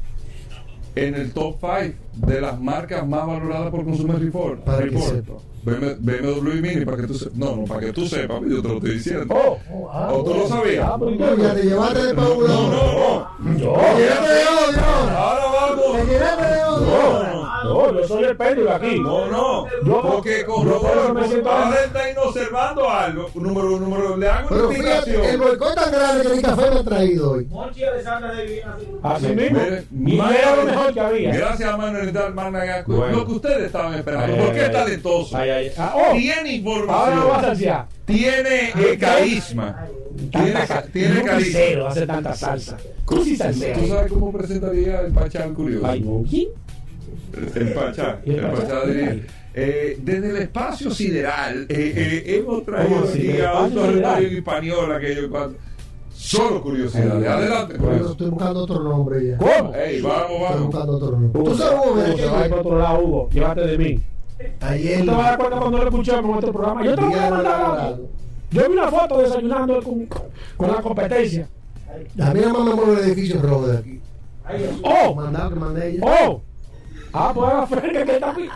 en 0.95 1.15
el 1.15 1.33
top 1.33 1.57
5 1.61 2.27
de 2.27 2.41
las 2.41 2.61
marcas 2.61 3.07
más 3.07 3.27
valoradas 3.27 3.71
por 3.71 3.85
Consumer 3.85 4.19
Report. 4.19 4.61
Para 4.65 4.79
que 4.79 4.85
Report. 4.91 5.07
sepa. 5.15 5.33
BMW 5.63 6.61
Mini, 6.61 6.85
para 6.85 6.97
que 6.99 7.07
tú 7.07 7.15
sepas. 7.15 7.37
No, 7.37 7.57
no, 7.57 7.65
para 7.65 7.81
que 7.81 7.93
tú 7.93 8.07
sepas, 8.07 8.41
yo 8.47 8.63
te 8.63 8.69
lo 8.69 8.75
estoy 8.75 8.91
diciendo. 8.95 9.27
Oh, 9.35 9.59
oh, 9.73 9.91
ah, 9.93 10.09
¿O 10.13 10.25
tú 10.25 10.35
lo 10.35 10.49
sabías? 10.49 10.87
Ah, 10.89 10.97
pues, 10.99 11.19
No, 11.19 11.37
ya 11.37 11.55
te 11.55 11.63
llevaste 11.63 12.03
de 12.07 12.15
Paula. 12.15 12.49
No, 12.49 12.71
no, 12.71 13.29
no. 13.39 13.59
Yo. 13.59 13.73
Te 13.75 14.03
llevaste 14.03 14.33
de 14.35 14.45
odio. 14.47 15.17
Ahora 15.17 15.45
vamos. 15.45 15.97
Te 15.97 16.05
llevaste 16.07 16.45
de 16.55 16.65
odio. 16.65 17.31
No, 17.63 17.93
yo 18.01 18.09
soy 18.09 18.25
el 18.25 18.37
péndulo 18.37 18.73
aquí. 18.73 18.99
No, 19.01 19.27
no. 19.29 19.67
Yo- 19.85 20.03
Porque 20.03 20.45
con 20.45 20.67
yo 20.67 20.81
por 20.81 20.91
eso 20.91 21.15
me 21.15 21.29
siento- 21.29 21.51
está 21.85 22.11
inobservando 22.11 22.89
algo. 22.91 23.31
Número, 23.35 23.79
número, 23.79 24.17
le 24.17 24.29
hago 24.29 24.49
una 24.55 24.65
explicación. 24.65 25.25
el 25.25 25.39
boicot 25.39 25.75
tan 25.75 25.93
grande 25.93 26.29
que 26.29 26.37
mi 26.37 26.43
café 26.43 26.71
me 26.71 26.81
ha 26.81 26.85
traído 26.85 27.33
hoy. 27.33 27.49
Así 29.03 29.27
mismo. 29.29 29.59
Mire, 29.91 30.17
Y 30.17 30.37
era 30.37 30.57
lo 30.57 30.63
mejor 30.65 30.93
que 30.95 31.01
había. 31.01 31.33
Gracias 31.35 31.69
a 31.71 31.77
Manuel 31.77 31.97
Oriental 31.97 32.35
Magna 32.35 32.65
Gascue. 32.65 32.97
Bueno. 32.97 33.17
Lo 33.19 33.27
que 33.27 33.33
ustedes 33.33 33.63
estaban 33.67 33.95
esperando. 33.95 34.35
Ay, 34.35 34.43
porque 34.45 34.65
es 34.65 34.73
talentoso. 34.73 35.37
Ay, 35.51 35.67
ay. 35.69 35.73
Ah, 35.79 35.95
oh. 35.97 36.13
Tiene 36.13 36.35
Ahora 36.41 36.51
información. 36.53 37.21
lo 37.21 37.29
vas 37.29 37.39
a 37.45 37.47
saciar. 37.49 37.87
Tiene 38.05 38.69
eh, 38.71 38.99
carisma. 38.99 39.87
Tiene, 40.31 40.53
ca- 40.67 40.83
tiene 40.93 41.23
carisma. 41.23 41.53
cero 41.59 41.87
hace 41.89 42.07
tanta 42.07 42.35
salsa. 42.35 42.77
Cruci 43.05 43.37
salsero. 43.37 43.81
¿Tú 43.81 43.87
sabes 43.89 44.13
cómo 44.13 44.33
presentaría 44.33 45.01
el 45.01 45.13
Pachá 45.13 45.45
el 45.45 45.53
curioso? 45.55 45.87
Ay, 45.87 46.01
no. 46.01 46.23
¿Quién? 46.29 46.49
El 47.55 47.73
Pachá. 47.73 48.21
¿Y 48.25 48.31
el 48.31 48.37
El 48.39 48.51
Pachá? 48.51 48.87
Diría. 48.87 49.17
eh, 49.55 49.99
desde 50.03 50.31
el 50.31 50.37
espacio 50.37 50.91
sideral 50.91 51.67
eh, 51.69 51.93
eh, 51.97 52.37
hemos 52.39 52.65
traído 52.65 53.01
aquí 53.09 53.19
¿Del 53.23 53.45
a 53.47 53.61
un 53.61 53.67
espacio 53.69 53.83
territorio 53.93 54.39
español 54.39 54.93
aquello 54.93 55.31
cuando 55.31 55.59
solo 56.13 56.63
curiosidades 56.63 57.27
adelante 57.29 57.75
estoy 58.11 58.31
buscando 58.31 58.61
otro 58.65 58.83
nombre 58.83 59.27
ya. 59.27 59.39
¿Cómo? 59.39 59.75
Ey, 59.75 60.01
vamos 60.03 60.23
Estoy 60.31 60.41
vamos 60.43 60.67
buscando 60.67 60.93
otro 60.97 61.11
nombre. 61.13 61.43
Tú 61.45 61.57
sabes, 61.57 61.79
Hugo, 61.79 61.93
Hugo, 61.95 62.17
se 62.19 62.27
va 62.27 62.39
a 62.41 62.41
ir 62.41 62.43
que 62.45 62.49
por 62.51 62.59
otro 62.67 62.79
lado, 62.79 63.01
Hugo. 63.01 63.29
Llévate 63.33 63.61
de 63.67 63.79
mí. 63.79 64.01
Ayer 64.61 65.01
Tú 65.01 65.05
te 65.07 65.11
vas 65.11 65.21
a 65.21 65.31
dar 65.31 65.39
cuenta 65.39 65.59
cuando 65.59 65.79
lo 65.79 65.85
escuchemos 65.85 66.25
en 66.25 66.35
otro 66.35 66.53
programa. 66.53 66.85
Yo 66.85 66.95
te 66.95 67.01
voy 67.03 67.15
a 67.15 67.31
mandar. 67.31 67.97
Yo 68.51 68.69
vi 68.69 68.73
una 68.73 68.89
foto 68.89 69.19
desayunando 69.19 69.83
con, 69.83 70.07
con 70.57 70.69
la 70.69 70.83
competencia. 70.83 71.49
A 72.21 72.35
mí 72.35 72.41
nada 72.41 72.53
más 72.53 72.65
me 72.65 72.75
mueve 72.75 72.93
el 72.93 72.99
edificio 73.11 73.41
rojo 73.43 73.67
de 73.69 73.79
aquí. 73.79 74.01
¡Oh! 74.83 75.15
Mandado 75.15 75.51
que 75.51 75.57
mandé 75.57 75.91
ella. 75.91 76.05
¡Oh! 76.05 76.43
Ah, 77.13 77.33
pues 77.35 77.51
a 77.51 77.55
la 77.61 77.67
franca 77.67 78.05
que 78.05 78.13
está 78.13 78.31
aquí. 78.31 78.49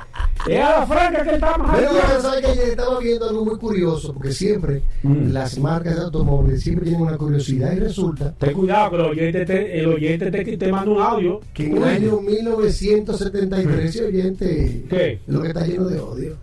Es 0.48 0.60
a 0.60 0.80
la 0.80 0.86
franca 0.86 1.22
que 1.24 1.30
está 1.34 1.58
más 1.58 1.76
Pero 1.78 2.20
sabe 2.20 2.42
que 2.42 2.62
estaba 2.70 2.98
viendo 3.00 3.28
algo 3.28 3.44
muy 3.44 3.58
curioso, 3.58 4.12
porque 4.14 4.32
siempre 4.32 4.82
Mm. 5.02 5.32
las 5.32 5.58
marcas 5.58 5.96
de 5.96 6.02
automóviles 6.02 6.62
siempre 6.62 6.84
tienen 6.86 7.02
una 7.06 7.16
curiosidad 7.18 7.72
y 7.72 7.80
resulta 7.80 8.32
Ten 8.38 8.52
cuidado 8.54 8.90
que 8.90 8.96
el 8.96 9.02
oyente 9.02 9.44
te, 9.46 9.78
el 9.80 9.86
oyente 9.86 10.30
te, 10.30 10.56
te 10.56 10.72
manda 10.72 10.90
un 10.90 11.00
audio. 11.02 11.40
que 11.52 11.66
en 11.66 11.76
el 11.78 11.84
año 11.84 12.20
1973 12.20 13.84
ese 13.94 14.04
oyente 14.06 14.86
¿Qué? 14.88 15.20
lo 15.26 15.42
que 15.42 15.48
está 15.48 15.66
lleno 15.66 15.84
de 15.86 15.98
odio. 16.00 16.36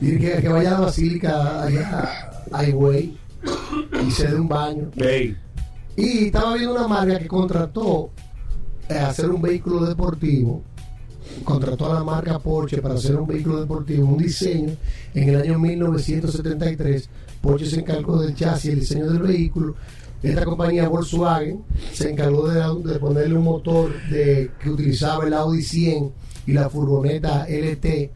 Dice 0.00 0.18
que, 0.18 0.42
que 0.42 0.48
vaya 0.48 0.70
a 0.70 0.72
la 0.74 0.80
basílica 0.86 1.62
allá 1.62 2.30
a 2.52 2.64
Highway 2.64 3.16
y 4.06 4.10
se 4.10 4.28
dé 4.28 4.34
un 4.36 4.48
baño. 4.48 4.90
Ey. 4.96 5.36
Y 5.96 6.26
estaba 6.26 6.54
viendo 6.54 6.74
una 6.74 6.88
marca 6.88 7.18
que 7.18 7.26
contrató 7.28 8.10
eh, 8.88 8.94
hacer 8.98 9.30
un 9.30 9.40
vehículo 9.42 9.84
deportivo. 9.86 10.62
Contrató 11.42 11.90
a 11.90 11.94
la 11.94 12.04
marca 12.04 12.38
Porsche 12.38 12.80
para 12.80 12.94
hacer 12.94 13.16
un 13.16 13.26
vehículo 13.26 13.60
deportivo, 13.60 14.06
un 14.06 14.18
diseño. 14.18 14.76
En 15.14 15.28
el 15.30 15.42
año 15.42 15.58
1973, 15.58 17.08
Porsche 17.40 17.66
se 17.66 17.80
encargó 17.80 18.20
del 18.20 18.34
chasis, 18.34 18.72
el 18.72 18.80
diseño 18.80 19.10
del 19.10 19.22
vehículo. 19.22 19.74
Esta 20.24 20.46
compañía 20.46 20.88
Volkswagen 20.88 21.62
se 21.92 22.10
encargó 22.10 22.48
de, 22.48 22.98
ponerle 22.98 23.36
un 23.36 23.44
motor 23.44 23.92
de, 24.08 24.52
que 24.58 24.70
utilizaba 24.70 25.26
el 25.26 25.34
Audi 25.34 25.60
100 25.60 26.12
y 26.46 26.52
la 26.54 26.70
furgoneta 26.70 27.46
LT 27.46 28.10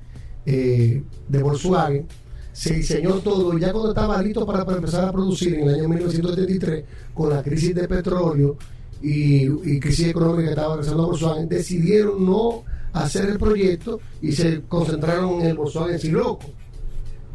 eh, 0.46 1.02
de 1.28 1.42
Volkswagen. 1.42 2.06
Se 2.50 2.72
diseñó 2.72 3.16
todo 3.16 3.56
y 3.56 3.60
ya 3.60 3.72
cuando 3.72 3.90
estaba 3.90 4.22
listo 4.22 4.46
para, 4.46 4.62
empezar 4.74 5.04
a 5.04 5.12
producir 5.12 5.54
en 5.56 5.68
el 5.68 5.74
año 5.74 5.88
1973, 5.90 6.84
con 7.12 7.28
la 7.28 7.42
crisis 7.42 7.74
de 7.74 7.86
petróleo 7.86 8.56
y, 9.02 9.42
y 9.42 9.78
crisis 9.78 10.08
económica 10.08 10.44
que 10.44 10.54
estaba 10.54 10.78
pasando 10.78 11.08
Volkswagen, 11.08 11.46
decidieron 11.46 12.24
no 12.24 12.64
hacer 12.92 13.28
el 13.28 13.38
proyecto 13.38 14.00
y 14.22 14.32
se 14.32 14.62
concentraron 14.62 15.40
en 15.40 15.46
el 15.46 15.54
Volkswagen 15.56 15.98
Siroco. 15.98 16.46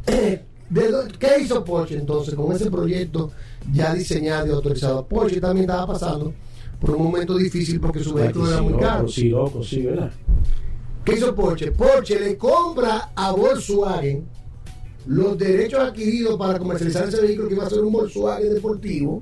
¿De 0.06 0.90
dó- 0.92 1.08
¿Qué 1.20 1.42
hizo 1.42 1.64
Porsche 1.64 1.96
entonces 1.98 2.34
con 2.34 2.52
ese 2.52 2.70
proyecto 2.72 3.32
ya 3.72 3.94
diseñado 3.94 4.48
y 4.48 4.52
autorizado? 4.52 5.06
Porsche 5.08 5.40
también 5.40 5.70
estaba 5.70 5.86
pasando 5.88 6.34
por 6.80 6.92
un 6.96 7.04
momento 7.04 7.38
difícil 7.38 7.80
porque 7.80 8.00
su 8.04 8.14
vehículo 8.14 8.50
era 8.52 8.62
muy 8.62 8.74
caro. 8.80 9.08
Sí, 9.08 9.30
loco, 9.30 9.64
sí, 9.64 9.82
¿verdad? 9.84 10.12
¿Qué 11.06 11.14
hizo 11.16 11.36
Porsche? 11.36 11.72
Porsche 11.72 12.20
le 12.20 12.38
compra 12.38 13.12
a 13.16 13.32
Volkswagen 13.32 14.26
los 15.06 15.38
derechos 15.38 15.80
adquiridos 15.82 16.38
para 16.38 16.58
comercializar 16.58 17.08
ese 17.08 17.22
vehículo 17.22 17.50
que 17.50 17.56
iba 17.56 17.66
a 17.66 17.70
ser 17.70 17.82
un 17.82 17.92
Volkswagen 17.92 18.54
deportivo, 18.54 19.22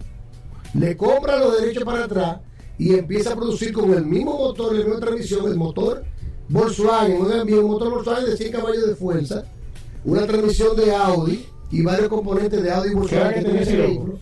le 0.76 0.95
compra 0.95 1.38
los 1.40 1.60
derechos 1.60 1.84
para 1.84 2.06
atrás 2.06 2.38
y 2.78 2.94
empieza 2.94 3.34
a 3.34 3.36
producir 3.36 3.74
con 3.74 3.91
el 3.94 4.06
mismo 4.06 4.38
motor, 4.38 4.74
la 4.74 4.86
misma 4.86 4.99
transmisión, 4.99 5.48
el 5.48 5.56
motor 5.58 6.03
Volkswagen, 6.52 7.53
un 7.53 7.65
motor 7.72 7.90
Volkswagen 7.91 8.26
de 8.26 8.38
100 8.38 8.52
caballos 8.52 8.88
de 8.88 8.95
fuerza, 8.95 9.45
una 10.03 10.26
transmisión 10.28 10.76
de 10.76 10.94
Audi 10.94 11.45
y 11.72 11.82
varios 11.84 12.10
componentes 12.10 12.61
de 12.61 12.72
Audi 12.72 12.91
y 12.91 12.94
Volkswagen 12.94 13.30
¿Qué 13.30 13.36
que 13.40 13.45
tiene 13.45 13.61
ese 13.61 13.72
tenía 13.72 13.86
vehículo. 13.88 14.19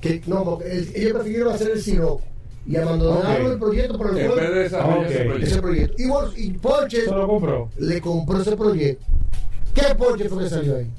Que, 0.00 0.22
no, 0.26 0.44
porque 0.44 0.70
el- 0.72 0.90
ellos 0.94 1.12
prefirieron 1.12 1.52
hacer 1.52 1.70
el 1.70 1.80
Sirocco 1.82 2.22
y 2.66 2.76
abandonaron 2.76 3.52
el 3.52 3.58
proyecto 3.58 3.96
por 3.98 4.10
el 4.10 4.18
En 4.18 4.26
cual- 4.26 4.40
vez 4.40 4.50
de 4.54 4.58
desarrollar 4.60 4.98
Ok. 4.98 5.06
ese 5.10 5.24
proyecto. 5.24 5.46
ese 5.46 5.62
proyecto. 5.62 6.02
Y, 6.02 6.06
Vol- 6.06 6.32
y 6.36 6.50
Porsche 6.52 7.04
Se 7.04 7.10
lo 7.10 7.26
compró. 7.28 7.68
le 7.78 8.00
compró 8.00 8.40
ese 8.40 8.56
proyecto. 8.56 9.04
¿Qué 9.74 9.94
Porsche 9.96 10.28
fue 10.28 10.42
que 10.44 10.50
salió 10.50 10.76
ahí? 10.76 10.90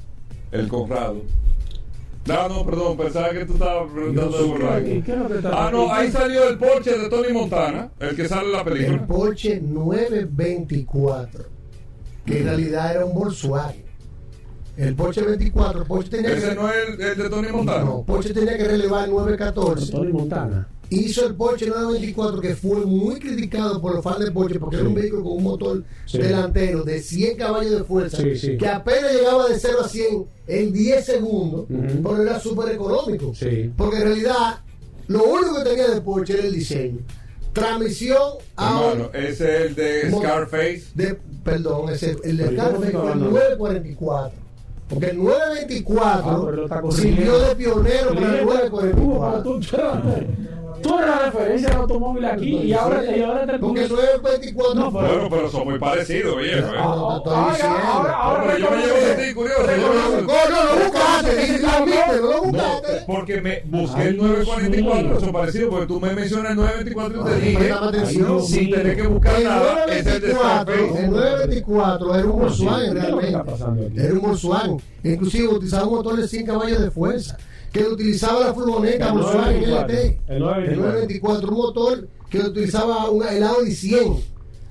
El 0.52 0.68
Conrado. 0.68 1.16
No, 2.34 2.48
no, 2.48 2.64
perdón, 2.66 2.96
pensaba 2.96 3.30
que 3.30 3.44
tú 3.44 3.52
estabas 3.54 3.90
preguntando 3.92 4.38
de 4.38 4.44
borracho. 4.44 4.84
¿Qué- 4.84 5.02
qué 5.04 5.12
es 5.12 5.18
lo 5.18 5.28
que 5.28 5.34
está- 5.36 5.66
Ah, 5.66 5.70
no, 5.70 5.92
ahí 5.92 6.10
salió 6.10 6.48
el 6.48 6.58
Porsche 6.58 6.96
de 6.98 7.08
Tony 7.08 7.32
Montana, 7.32 7.90
el 7.98 8.16
que 8.16 8.28
sale 8.28 8.46
en 8.46 8.52
la 8.52 8.58
El 8.60 8.64
película. 8.64 9.06
Porsche 9.06 9.60
924, 9.60 11.44
que 12.26 12.38
en 12.40 12.44
realidad 12.44 12.90
era 12.96 13.04
un 13.04 13.14
Volkswagen. 13.14 13.84
El 14.76 14.94
Porsche 14.94 15.22
24, 15.22 15.84
Porsche 15.84 16.10
tenía 16.10 16.32
Ese 16.32 16.50
que 16.50 16.54
no 16.54 16.68
es 16.68 16.74
el, 16.88 17.00
el 17.00 17.18
de 17.18 17.28
Tony 17.28 17.48
Montana. 17.48 17.84
no, 17.84 18.02
Porsche 18.04 18.32
tenía 18.32 18.56
que 18.56 18.64
relevar 18.64 19.04
el 19.04 19.10
914. 19.10 19.92
Tony 19.92 20.12
Montana. 20.12 20.68
Hizo 20.90 21.24
el 21.26 21.36
Porsche 21.36 21.66
924 21.68 22.40
que 22.40 22.56
fue 22.56 22.84
muy 22.84 23.20
criticado 23.20 23.80
por 23.80 23.94
los 23.94 24.02
fans 24.02 24.18
de 24.24 24.30
Porsche 24.32 24.58
porque 24.58 24.76
era 24.76 24.88
un 24.88 24.94
vehículo 24.94 25.22
con 25.22 25.32
un 25.34 25.42
motor 25.44 25.84
Sí. 26.04 26.18
delantero 26.18 26.82
de 26.82 27.00
100 27.00 27.36
caballos 27.36 27.70
de 27.70 27.84
fuerza 27.84 28.16
Sí, 28.16 28.36
sí. 28.36 28.56
que 28.58 28.66
apenas 28.66 29.12
llegaba 29.12 29.48
de 29.48 29.58
0 29.58 29.78
a 29.84 29.88
100 29.88 30.26
en 30.48 30.72
10 30.72 31.04
segundos, 31.06 31.66
Ujú. 31.70 32.02
pero 32.02 32.22
era 32.22 32.40
súper 32.40 32.74
económico. 32.74 33.32
Sí. 33.36 33.70
Porque 33.76 33.98
en 33.98 34.02
realidad 34.02 34.60
lo 35.06 35.22
único 35.24 35.56
que 35.58 35.70
tenía 35.70 35.88
de 35.90 36.00
Porsche 36.00 36.34
era 36.34 36.44
el 36.48 36.54
diseño. 36.54 36.98
Transmisión 37.52 38.22
a 38.56 38.80
Hermano, 38.92 39.10
ese 39.12 39.28
es 39.30 39.60
el 39.66 39.74
de 39.76 40.10
Scarface. 40.12 40.82
de, 40.94 41.18
perdón, 41.44 41.90
ese, 41.90 42.16
el 42.24 42.36
de 42.36 42.44
Pero 42.44 42.52
¿y 42.52 42.56
cómo 42.56 42.68
Scarface 42.68 42.86
se 42.92 42.98
fue 42.98 43.12
el 43.12 43.18
llama? 43.18 43.30
944. 43.30 44.40
Porque 44.88 45.06
el 45.06 45.16
Ah, 45.18 45.22
924 45.22 46.46
pero 46.46 46.64
está 46.64 46.82
sirvió 46.90 47.38
de 47.38 47.54
pionero 47.56 48.14
para 48.14 48.38
el 48.38 48.44
Hugo, 48.98 49.20
para 49.20 49.38
944. 49.38 50.26
Tú, 50.82 50.98
eres 50.98 51.08
la 51.08 51.18
referencia 51.26 51.68
del 51.70 51.78
automóvil 51.78 52.24
aquí 52.24 52.56
y 52.58 52.72
ahora 52.72 53.00
te 53.00 53.18
y 53.18 53.22
ahora 53.22 53.46
te 53.46 53.58
Porque 53.58 53.82
el 53.84 53.88
924 53.90 54.74
No, 54.74 54.92
pero- 54.92 55.06
Bueno, 55.08 55.28
pero 55.30 55.50
son 55.50 55.64
muy 55.64 55.78
parecidos, 55.78 56.36
viejo. 56.38 56.66
¿eh? 56.68 56.78
Ah, 56.78 56.82
Ahora, 56.84 58.12
ahora, 58.16 58.58
yo 58.58 58.70
me 58.70 58.76
llevo 58.78 58.96
de 58.96 59.14
ti, 59.28 59.34
curioso. 59.34 59.62
yo 59.66 59.76
No 59.76 59.88
lo 59.88 59.94
no 59.94 60.84
buscaste, 60.84 62.20
lo 62.20 62.42
buscaste. 62.42 63.02
porque 63.06 63.40
me 63.40 63.62
busqué 63.66 64.02
el 64.08 64.16
944, 64.16 65.20
son 65.20 65.32
parecidos, 65.32 65.70
porque 65.70 65.86
tú 65.86 66.00
me 66.00 66.12
mencionas 66.14 66.50
el 66.52 66.56
924 66.56 67.20
y 67.20 67.24
te 67.24 67.40
dije, 67.40 68.40
sin 68.46 68.70
tener 68.70 68.96
que 68.96 69.06
buscar 69.06 69.36
El 69.36 69.44
nada, 69.44 69.84
es 69.86 70.06
el 70.06 70.20
de 70.20 70.32
924, 70.32 70.74
Scarface. 70.74 71.04
el 71.04 71.10
924 71.10 72.14
era 72.14 72.24
un 72.26 72.40
Volkswagen 72.40 72.92
¿Qué 72.94 72.98
es 73.00 73.08
lo 73.10 73.18
que 73.18 73.26
está 73.26 73.42
realmente. 73.56 74.04
Era 74.04 74.12
un 74.14 74.20
Volkswagen. 74.20 74.76
Inclusive 75.02 75.48
utilizaba 75.48 75.86
un 75.86 75.94
motor 75.94 76.16
de 76.16 76.28
100 76.28 76.46
caballos 76.46 76.80
de 76.82 76.90
fuerza. 76.90 77.36
Que 77.72 77.84
utilizaba 77.84 78.40
la 78.40 78.54
furgoneta 78.54 79.08
El 79.08 79.12
Volkswagen 79.14 79.70
924. 79.70 79.96
LT. 79.96 80.20
El 80.28 80.38
924. 80.40 80.72
El 80.72 80.78
924, 80.80 81.48
un 81.48 81.56
motor 81.56 82.08
que 82.28 82.38
utilizaba 82.40 83.10
un 83.10 83.26
helado 83.26 83.62
de 83.62 83.70
100. 83.70 84.16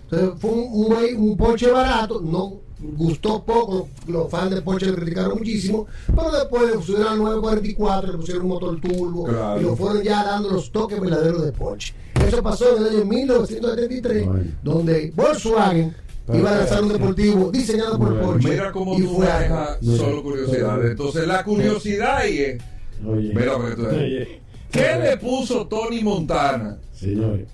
Entonces 0.03 0.29
fue 0.39 0.51
un, 0.51 0.67
un, 0.73 1.29
un 1.29 1.37
Porsche 1.37 1.71
barato, 1.71 2.19
no 2.21 2.69
gustó 2.81 3.43
poco, 3.43 3.89
los, 4.07 4.29
fans 4.29 4.51
de 4.55 4.61
Porsche 4.61 4.87
lo 4.87 4.95
criticaron 4.95 5.37
muchísimo, 5.37 5.85
pero 6.07 6.31
después 6.31 6.69
le 6.69 6.73
pusieron 6.77 7.07
al 7.07 7.17
944, 7.17 8.11
le 8.11 8.17
pusieron 8.17 8.43
un 8.43 8.49
motor 8.49 8.79
turbo 8.81 9.25
Claro. 9.25 9.59
y 9.59 9.63
lo 9.63 9.75
fueron 9.75 10.01
ya 10.01 10.23
dando 10.23 10.49
los 10.49 10.71
toques 10.71 10.99
verdaderos 10.99 11.43
de 11.45 11.51
Porsche. 11.51 11.93
Eso 12.25 12.41
pasó 12.41 12.77
en 12.77 12.83
el 12.85 12.95
año 12.95 13.05
1973, 13.05 14.27
donde 14.63 15.11
Volkswagen 15.15 15.95
iba 16.33 16.51
a 16.51 16.57
lanzar 16.59 16.83
un 16.83 16.89
deportivo 16.93 17.51
diseñado 17.51 17.97
por 17.97 18.19
Porsche. 18.19 18.49
Mira 18.49 18.71
cómo 18.71 18.97
y 18.97 19.03
tú 19.03 19.15
fue 19.15 19.27
algo. 19.27 19.57
solo 19.97 20.23
curiosidades. 20.23 20.91
Entonces, 20.91 21.27
la 21.27 21.43
curiosidad 21.43 22.17
ahí 22.17 22.37
es, 22.39 22.63
Oye. 23.07 23.33
mira, 23.33 23.53
porque 23.53 23.75
tú- 23.75 23.87
Oye. 23.87 24.41
¿qué 24.71 24.95
le 25.01 25.17
puso 25.17 25.67
Tony 25.67 26.03
Montana 26.03 26.77
Señores. 26.93 27.47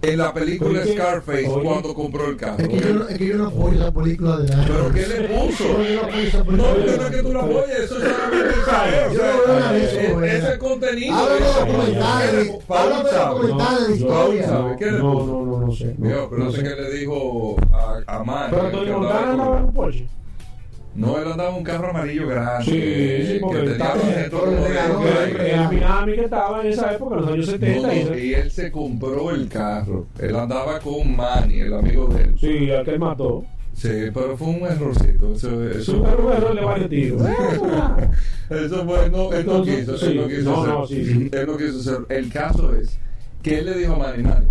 en 0.00 0.18
la 0.18 0.32
película 0.32 0.80
Oye, 0.82 0.92
Scarface 0.94 1.48
oye. 1.48 1.64
cuando 1.64 1.94
compró 1.94 2.26
el 2.28 2.36
carro? 2.36 2.58
Es 2.58 2.68
que, 2.68 2.78
yo 2.80 2.94
no, 2.94 3.08
es 3.08 3.18
que 3.18 3.26
yo 3.26 3.36
no 3.36 3.46
apoyo 3.48 3.78
la 3.80 3.90
película 3.92 4.36
de 4.38 4.48
la. 4.48 4.64
¿Pero 4.64 4.92
qué 4.92 5.06
le 5.06 5.28
puso? 5.28 5.64
No 6.46 6.56
No, 6.56 6.74
no 6.74 6.84
es 7.06 7.10
que 7.10 7.22
tú 7.22 7.32
la 7.32 7.40
apoyes, 7.40 7.78
eso 7.80 7.96
es 7.98 8.04
solamente 8.04 8.54
saber. 8.64 9.12
Yo 9.12 9.18
sea, 9.18 9.32
no 9.32 9.38
veo 9.46 9.58
nada 9.60 9.72
de 9.72 9.84
eso, 10.06 10.14
güey. 10.14 10.30
ese 10.30 10.58
contenido. 10.58 11.14
Habla 11.16 11.34
de 11.34 11.40
documentales, 11.40 12.30
¿qué 12.30 12.36
le- 12.36 12.42
de 13.10 13.18
documentales 13.18 13.88
de 13.88 13.98
No, 14.00 14.06
Paul 14.08 14.34
historia. 14.34 14.46
sabe. 14.48 14.76
¿Qué 14.78 14.84
le 14.86 14.98
No, 14.98 15.12
puso? 15.12 15.26
no, 15.26 15.44
no, 15.46 15.66
no 15.66 15.72
sé. 15.72 15.96
Pero 16.00 16.28
no 16.38 16.52
sé 16.52 16.62
qué 16.62 16.68
le 16.70 16.90
dijo 16.92 17.56
a, 17.72 18.00
a 18.06 18.48
Pero 18.50 18.70
Tony 18.70 18.90
Montana 18.92 19.32
en 19.34 19.40
un 19.64 19.72
Porsche. 19.74 20.06
No, 20.98 21.16
él 21.16 21.30
andaba 21.30 21.54
un 21.54 21.62
carro 21.62 21.90
amarillo 21.90 22.26
grande. 22.26 22.64
Sí, 22.64 22.72
que- 22.72 23.24
sí, 23.34 23.38
porque 23.40 23.56
que 23.56 23.62
tenía 23.62 23.74
estaba 23.76 23.94
los 23.94 24.06
de- 24.06 24.12
que 26.16 26.24
estaba 26.24 26.60
en 26.60 26.66
esa 26.72 26.94
época, 26.94 27.14
en 27.14 27.20
los 27.20 27.30
años 27.30 27.46
No, 27.46 27.52
70. 27.52 27.94
y 27.94 28.04
no, 28.04 28.08
se- 28.10 28.26
y 28.26 28.34
él 28.34 28.50
se 28.50 28.72
compró 28.72 29.30
el 29.30 29.48
carro. 29.48 30.06
Él 30.18 30.34
andaba 30.36 30.80
con 30.80 31.14
Manny, 31.16 31.60
el 31.60 31.74
amigo 31.74 32.08
de 32.08 32.22
él. 32.24 32.34
Sí, 32.40 32.70
al 32.72 32.84
que 32.84 32.98
mató. 32.98 33.44
Sí, 33.74 33.88
pero 34.12 34.36
fue 34.36 34.48
un 34.48 34.62
errorcito. 34.66 35.34
Eso, 35.34 35.62
Es 35.68 35.76
eso, 35.76 36.00
un 36.00 36.06
error 36.08 36.54
de 36.56 36.64
varios 36.64 36.88
tiros. 36.90 37.22
eso 38.50 38.84
fue, 38.84 39.08
no, 39.10 39.32
él 39.32 39.46
no 39.46 39.62
quiso, 39.62 39.94
él 40.04 40.16
no 40.16 40.26
quiso 40.26 40.42
no, 40.50 40.62
hacer. 40.62 40.74
no, 40.74 40.86
sí, 40.86 41.04
sí. 41.04 41.30
Él 41.32 41.46
no 41.46 41.56
quiso 41.56 41.78
hacer. 41.78 41.98
El 42.08 42.32
caso 42.32 42.74
es 42.74 42.98
que 43.40 43.60
él 43.60 43.66
le 43.66 43.78
dijo 43.78 43.92
a 43.94 43.98
Manny, 43.98 44.22
Manny, 44.24 44.46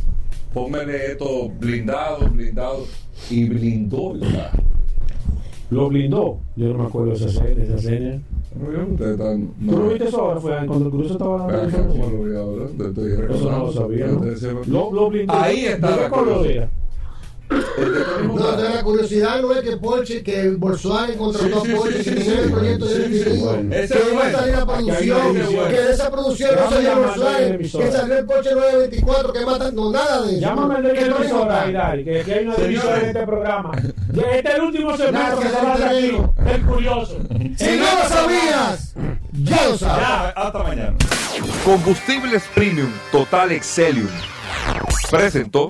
póngale 0.54 1.12
esto 1.12 1.50
blindado, 1.60 2.30
blindado, 2.30 2.86
y 3.30 3.50
blindó 3.50 4.14
el 4.16 4.22
carro. 4.22 4.64
Lo 5.70 5.90
blindó. 5.90 6.38
Yo 6.56 6.70
no 6.70 6.78
me 6.80 6.86
acuerdo 6.86 7.10
de 7.10 7.16
esa 7.18 7.26
escena. 7.28 7.50
de 7.56 7.64
esa 7.64 7.76
escena. 7.76 8.22
Ustedes 8.92 9.12
están- 9.12 9.48
¿Tú 9.66 9.72
lo 9.78 9.90
viste 9.90 10.06
eso 10.08 10.22
ahora? 10.22 10.40
Fue 10.40 10.52
cuando 10.66 10.86
el 10.86 10.92
cruce 10.92 11.12
estaba 11.14 11.64
Eso 11.64 13.52
no 13.52 13.58
lo 13.66 13.74
sabía. 13.74 14.08
Lo, 14.68 14.92
lo 14.94 15.10
blindó. 15.10 15.34
Ahí 15.34 15.66
está 15.66 15.92
¿De 15.92 15.96
la 15.98 16.04
qué 16.04 16.10
color 16.10 16.38
curiosidad. 16.38 16.70
No, 17.50 18.52
la 18.58 18.84
curiosidad 18.84 19.42
no 19.42 19.54
es 19.54 19.62
que 19.62 19.78
Porsche, 19.78 20.22
que 20.22 20.50
Volkswagen 20.52 21.18
contrató 21.18 21.62
Sí, 21.62 21.68
sí, 21.68 21.74
a 21.74 21.78
Porsche, 21.78 22.04
sí, 22.04 22.10
que 22.10 22.10
sí, 22.10 22.16
tenía 22.16 22.34
sí, 22.34 22.40
el 22.44 22.52
proyecto 22.52 22.86
sí, 22.88 22.94
de 22.94 23.04
sí, 23.04 23.10
definido, 23.14 23.46
bueno. 23.46 23.70
que 23.70 24.12
iba 24.12 24.26
a 24.26 24.32
salir 24.32 24.56
la 24.56 24.66
producción, 24.66 25.34
que 25.70 25.82
de 25.82 25.92
esa 25.94 26.12
producción 26.12 26.50
no 26.56 26.70
salió 26.70 26.96
Volkswagen, 26.96 27.58
que 27.58 27.92
salió 27.92 28.18
el 28.18 28.26
Porsche 28.26 28.52
924, 28.56 29.34
que 29.34 29.46
mata, 29.46 29.72
no, 29.72 29.92
nada 29.92 30.22
de 30.24 30.32
eso. 30.32 30.40
Llámame 30.42 30.76
al 30.76 30.84
de 30.84 30.94
Que 30.94 31.02
la 31.02 31.08
Tony 31.08 31.18
emisora, 31.26 31.40
Montana. 31.40 31.70
Hidari, 31.70 32.04
que 32.04 32.22
aquí 32.22 32.32
hay 32.32 32.46
una 32.46 32.56
división 32.56 32.94
en 33.00 33.06
este 33.06 33.26
programa. 33.26 33.72
Este 33.78 34.50
es 34.50 34.56
el 34.56 34.62
último 34.62 34.98
segmento 34.98 35.40
que 35.40 35.48
se 35.48 35.54
va 35.54 35.72
a 35.72 35.74
hacer 35.74 35.88
aquí. 35.88 36.18
El 36.54 36.62
curioso. 36.66 37.18
Si 37.58 37.78
no 37.78 37.86
lo 37.86 38.10
sabías, 38.10 38.94
ya 39.44 39.68
lo 39.68 39.78
sabes. 39.78 40.08
Ya, 40.08 40.30
hasta 40.30 40.64
mañana. 40.64 40.96
Combustibles 41.64 42.44
Premium 42.56 42.92
Total 43.12 43.52
Excelium 43.52 44.10
presentó 45.10 45.70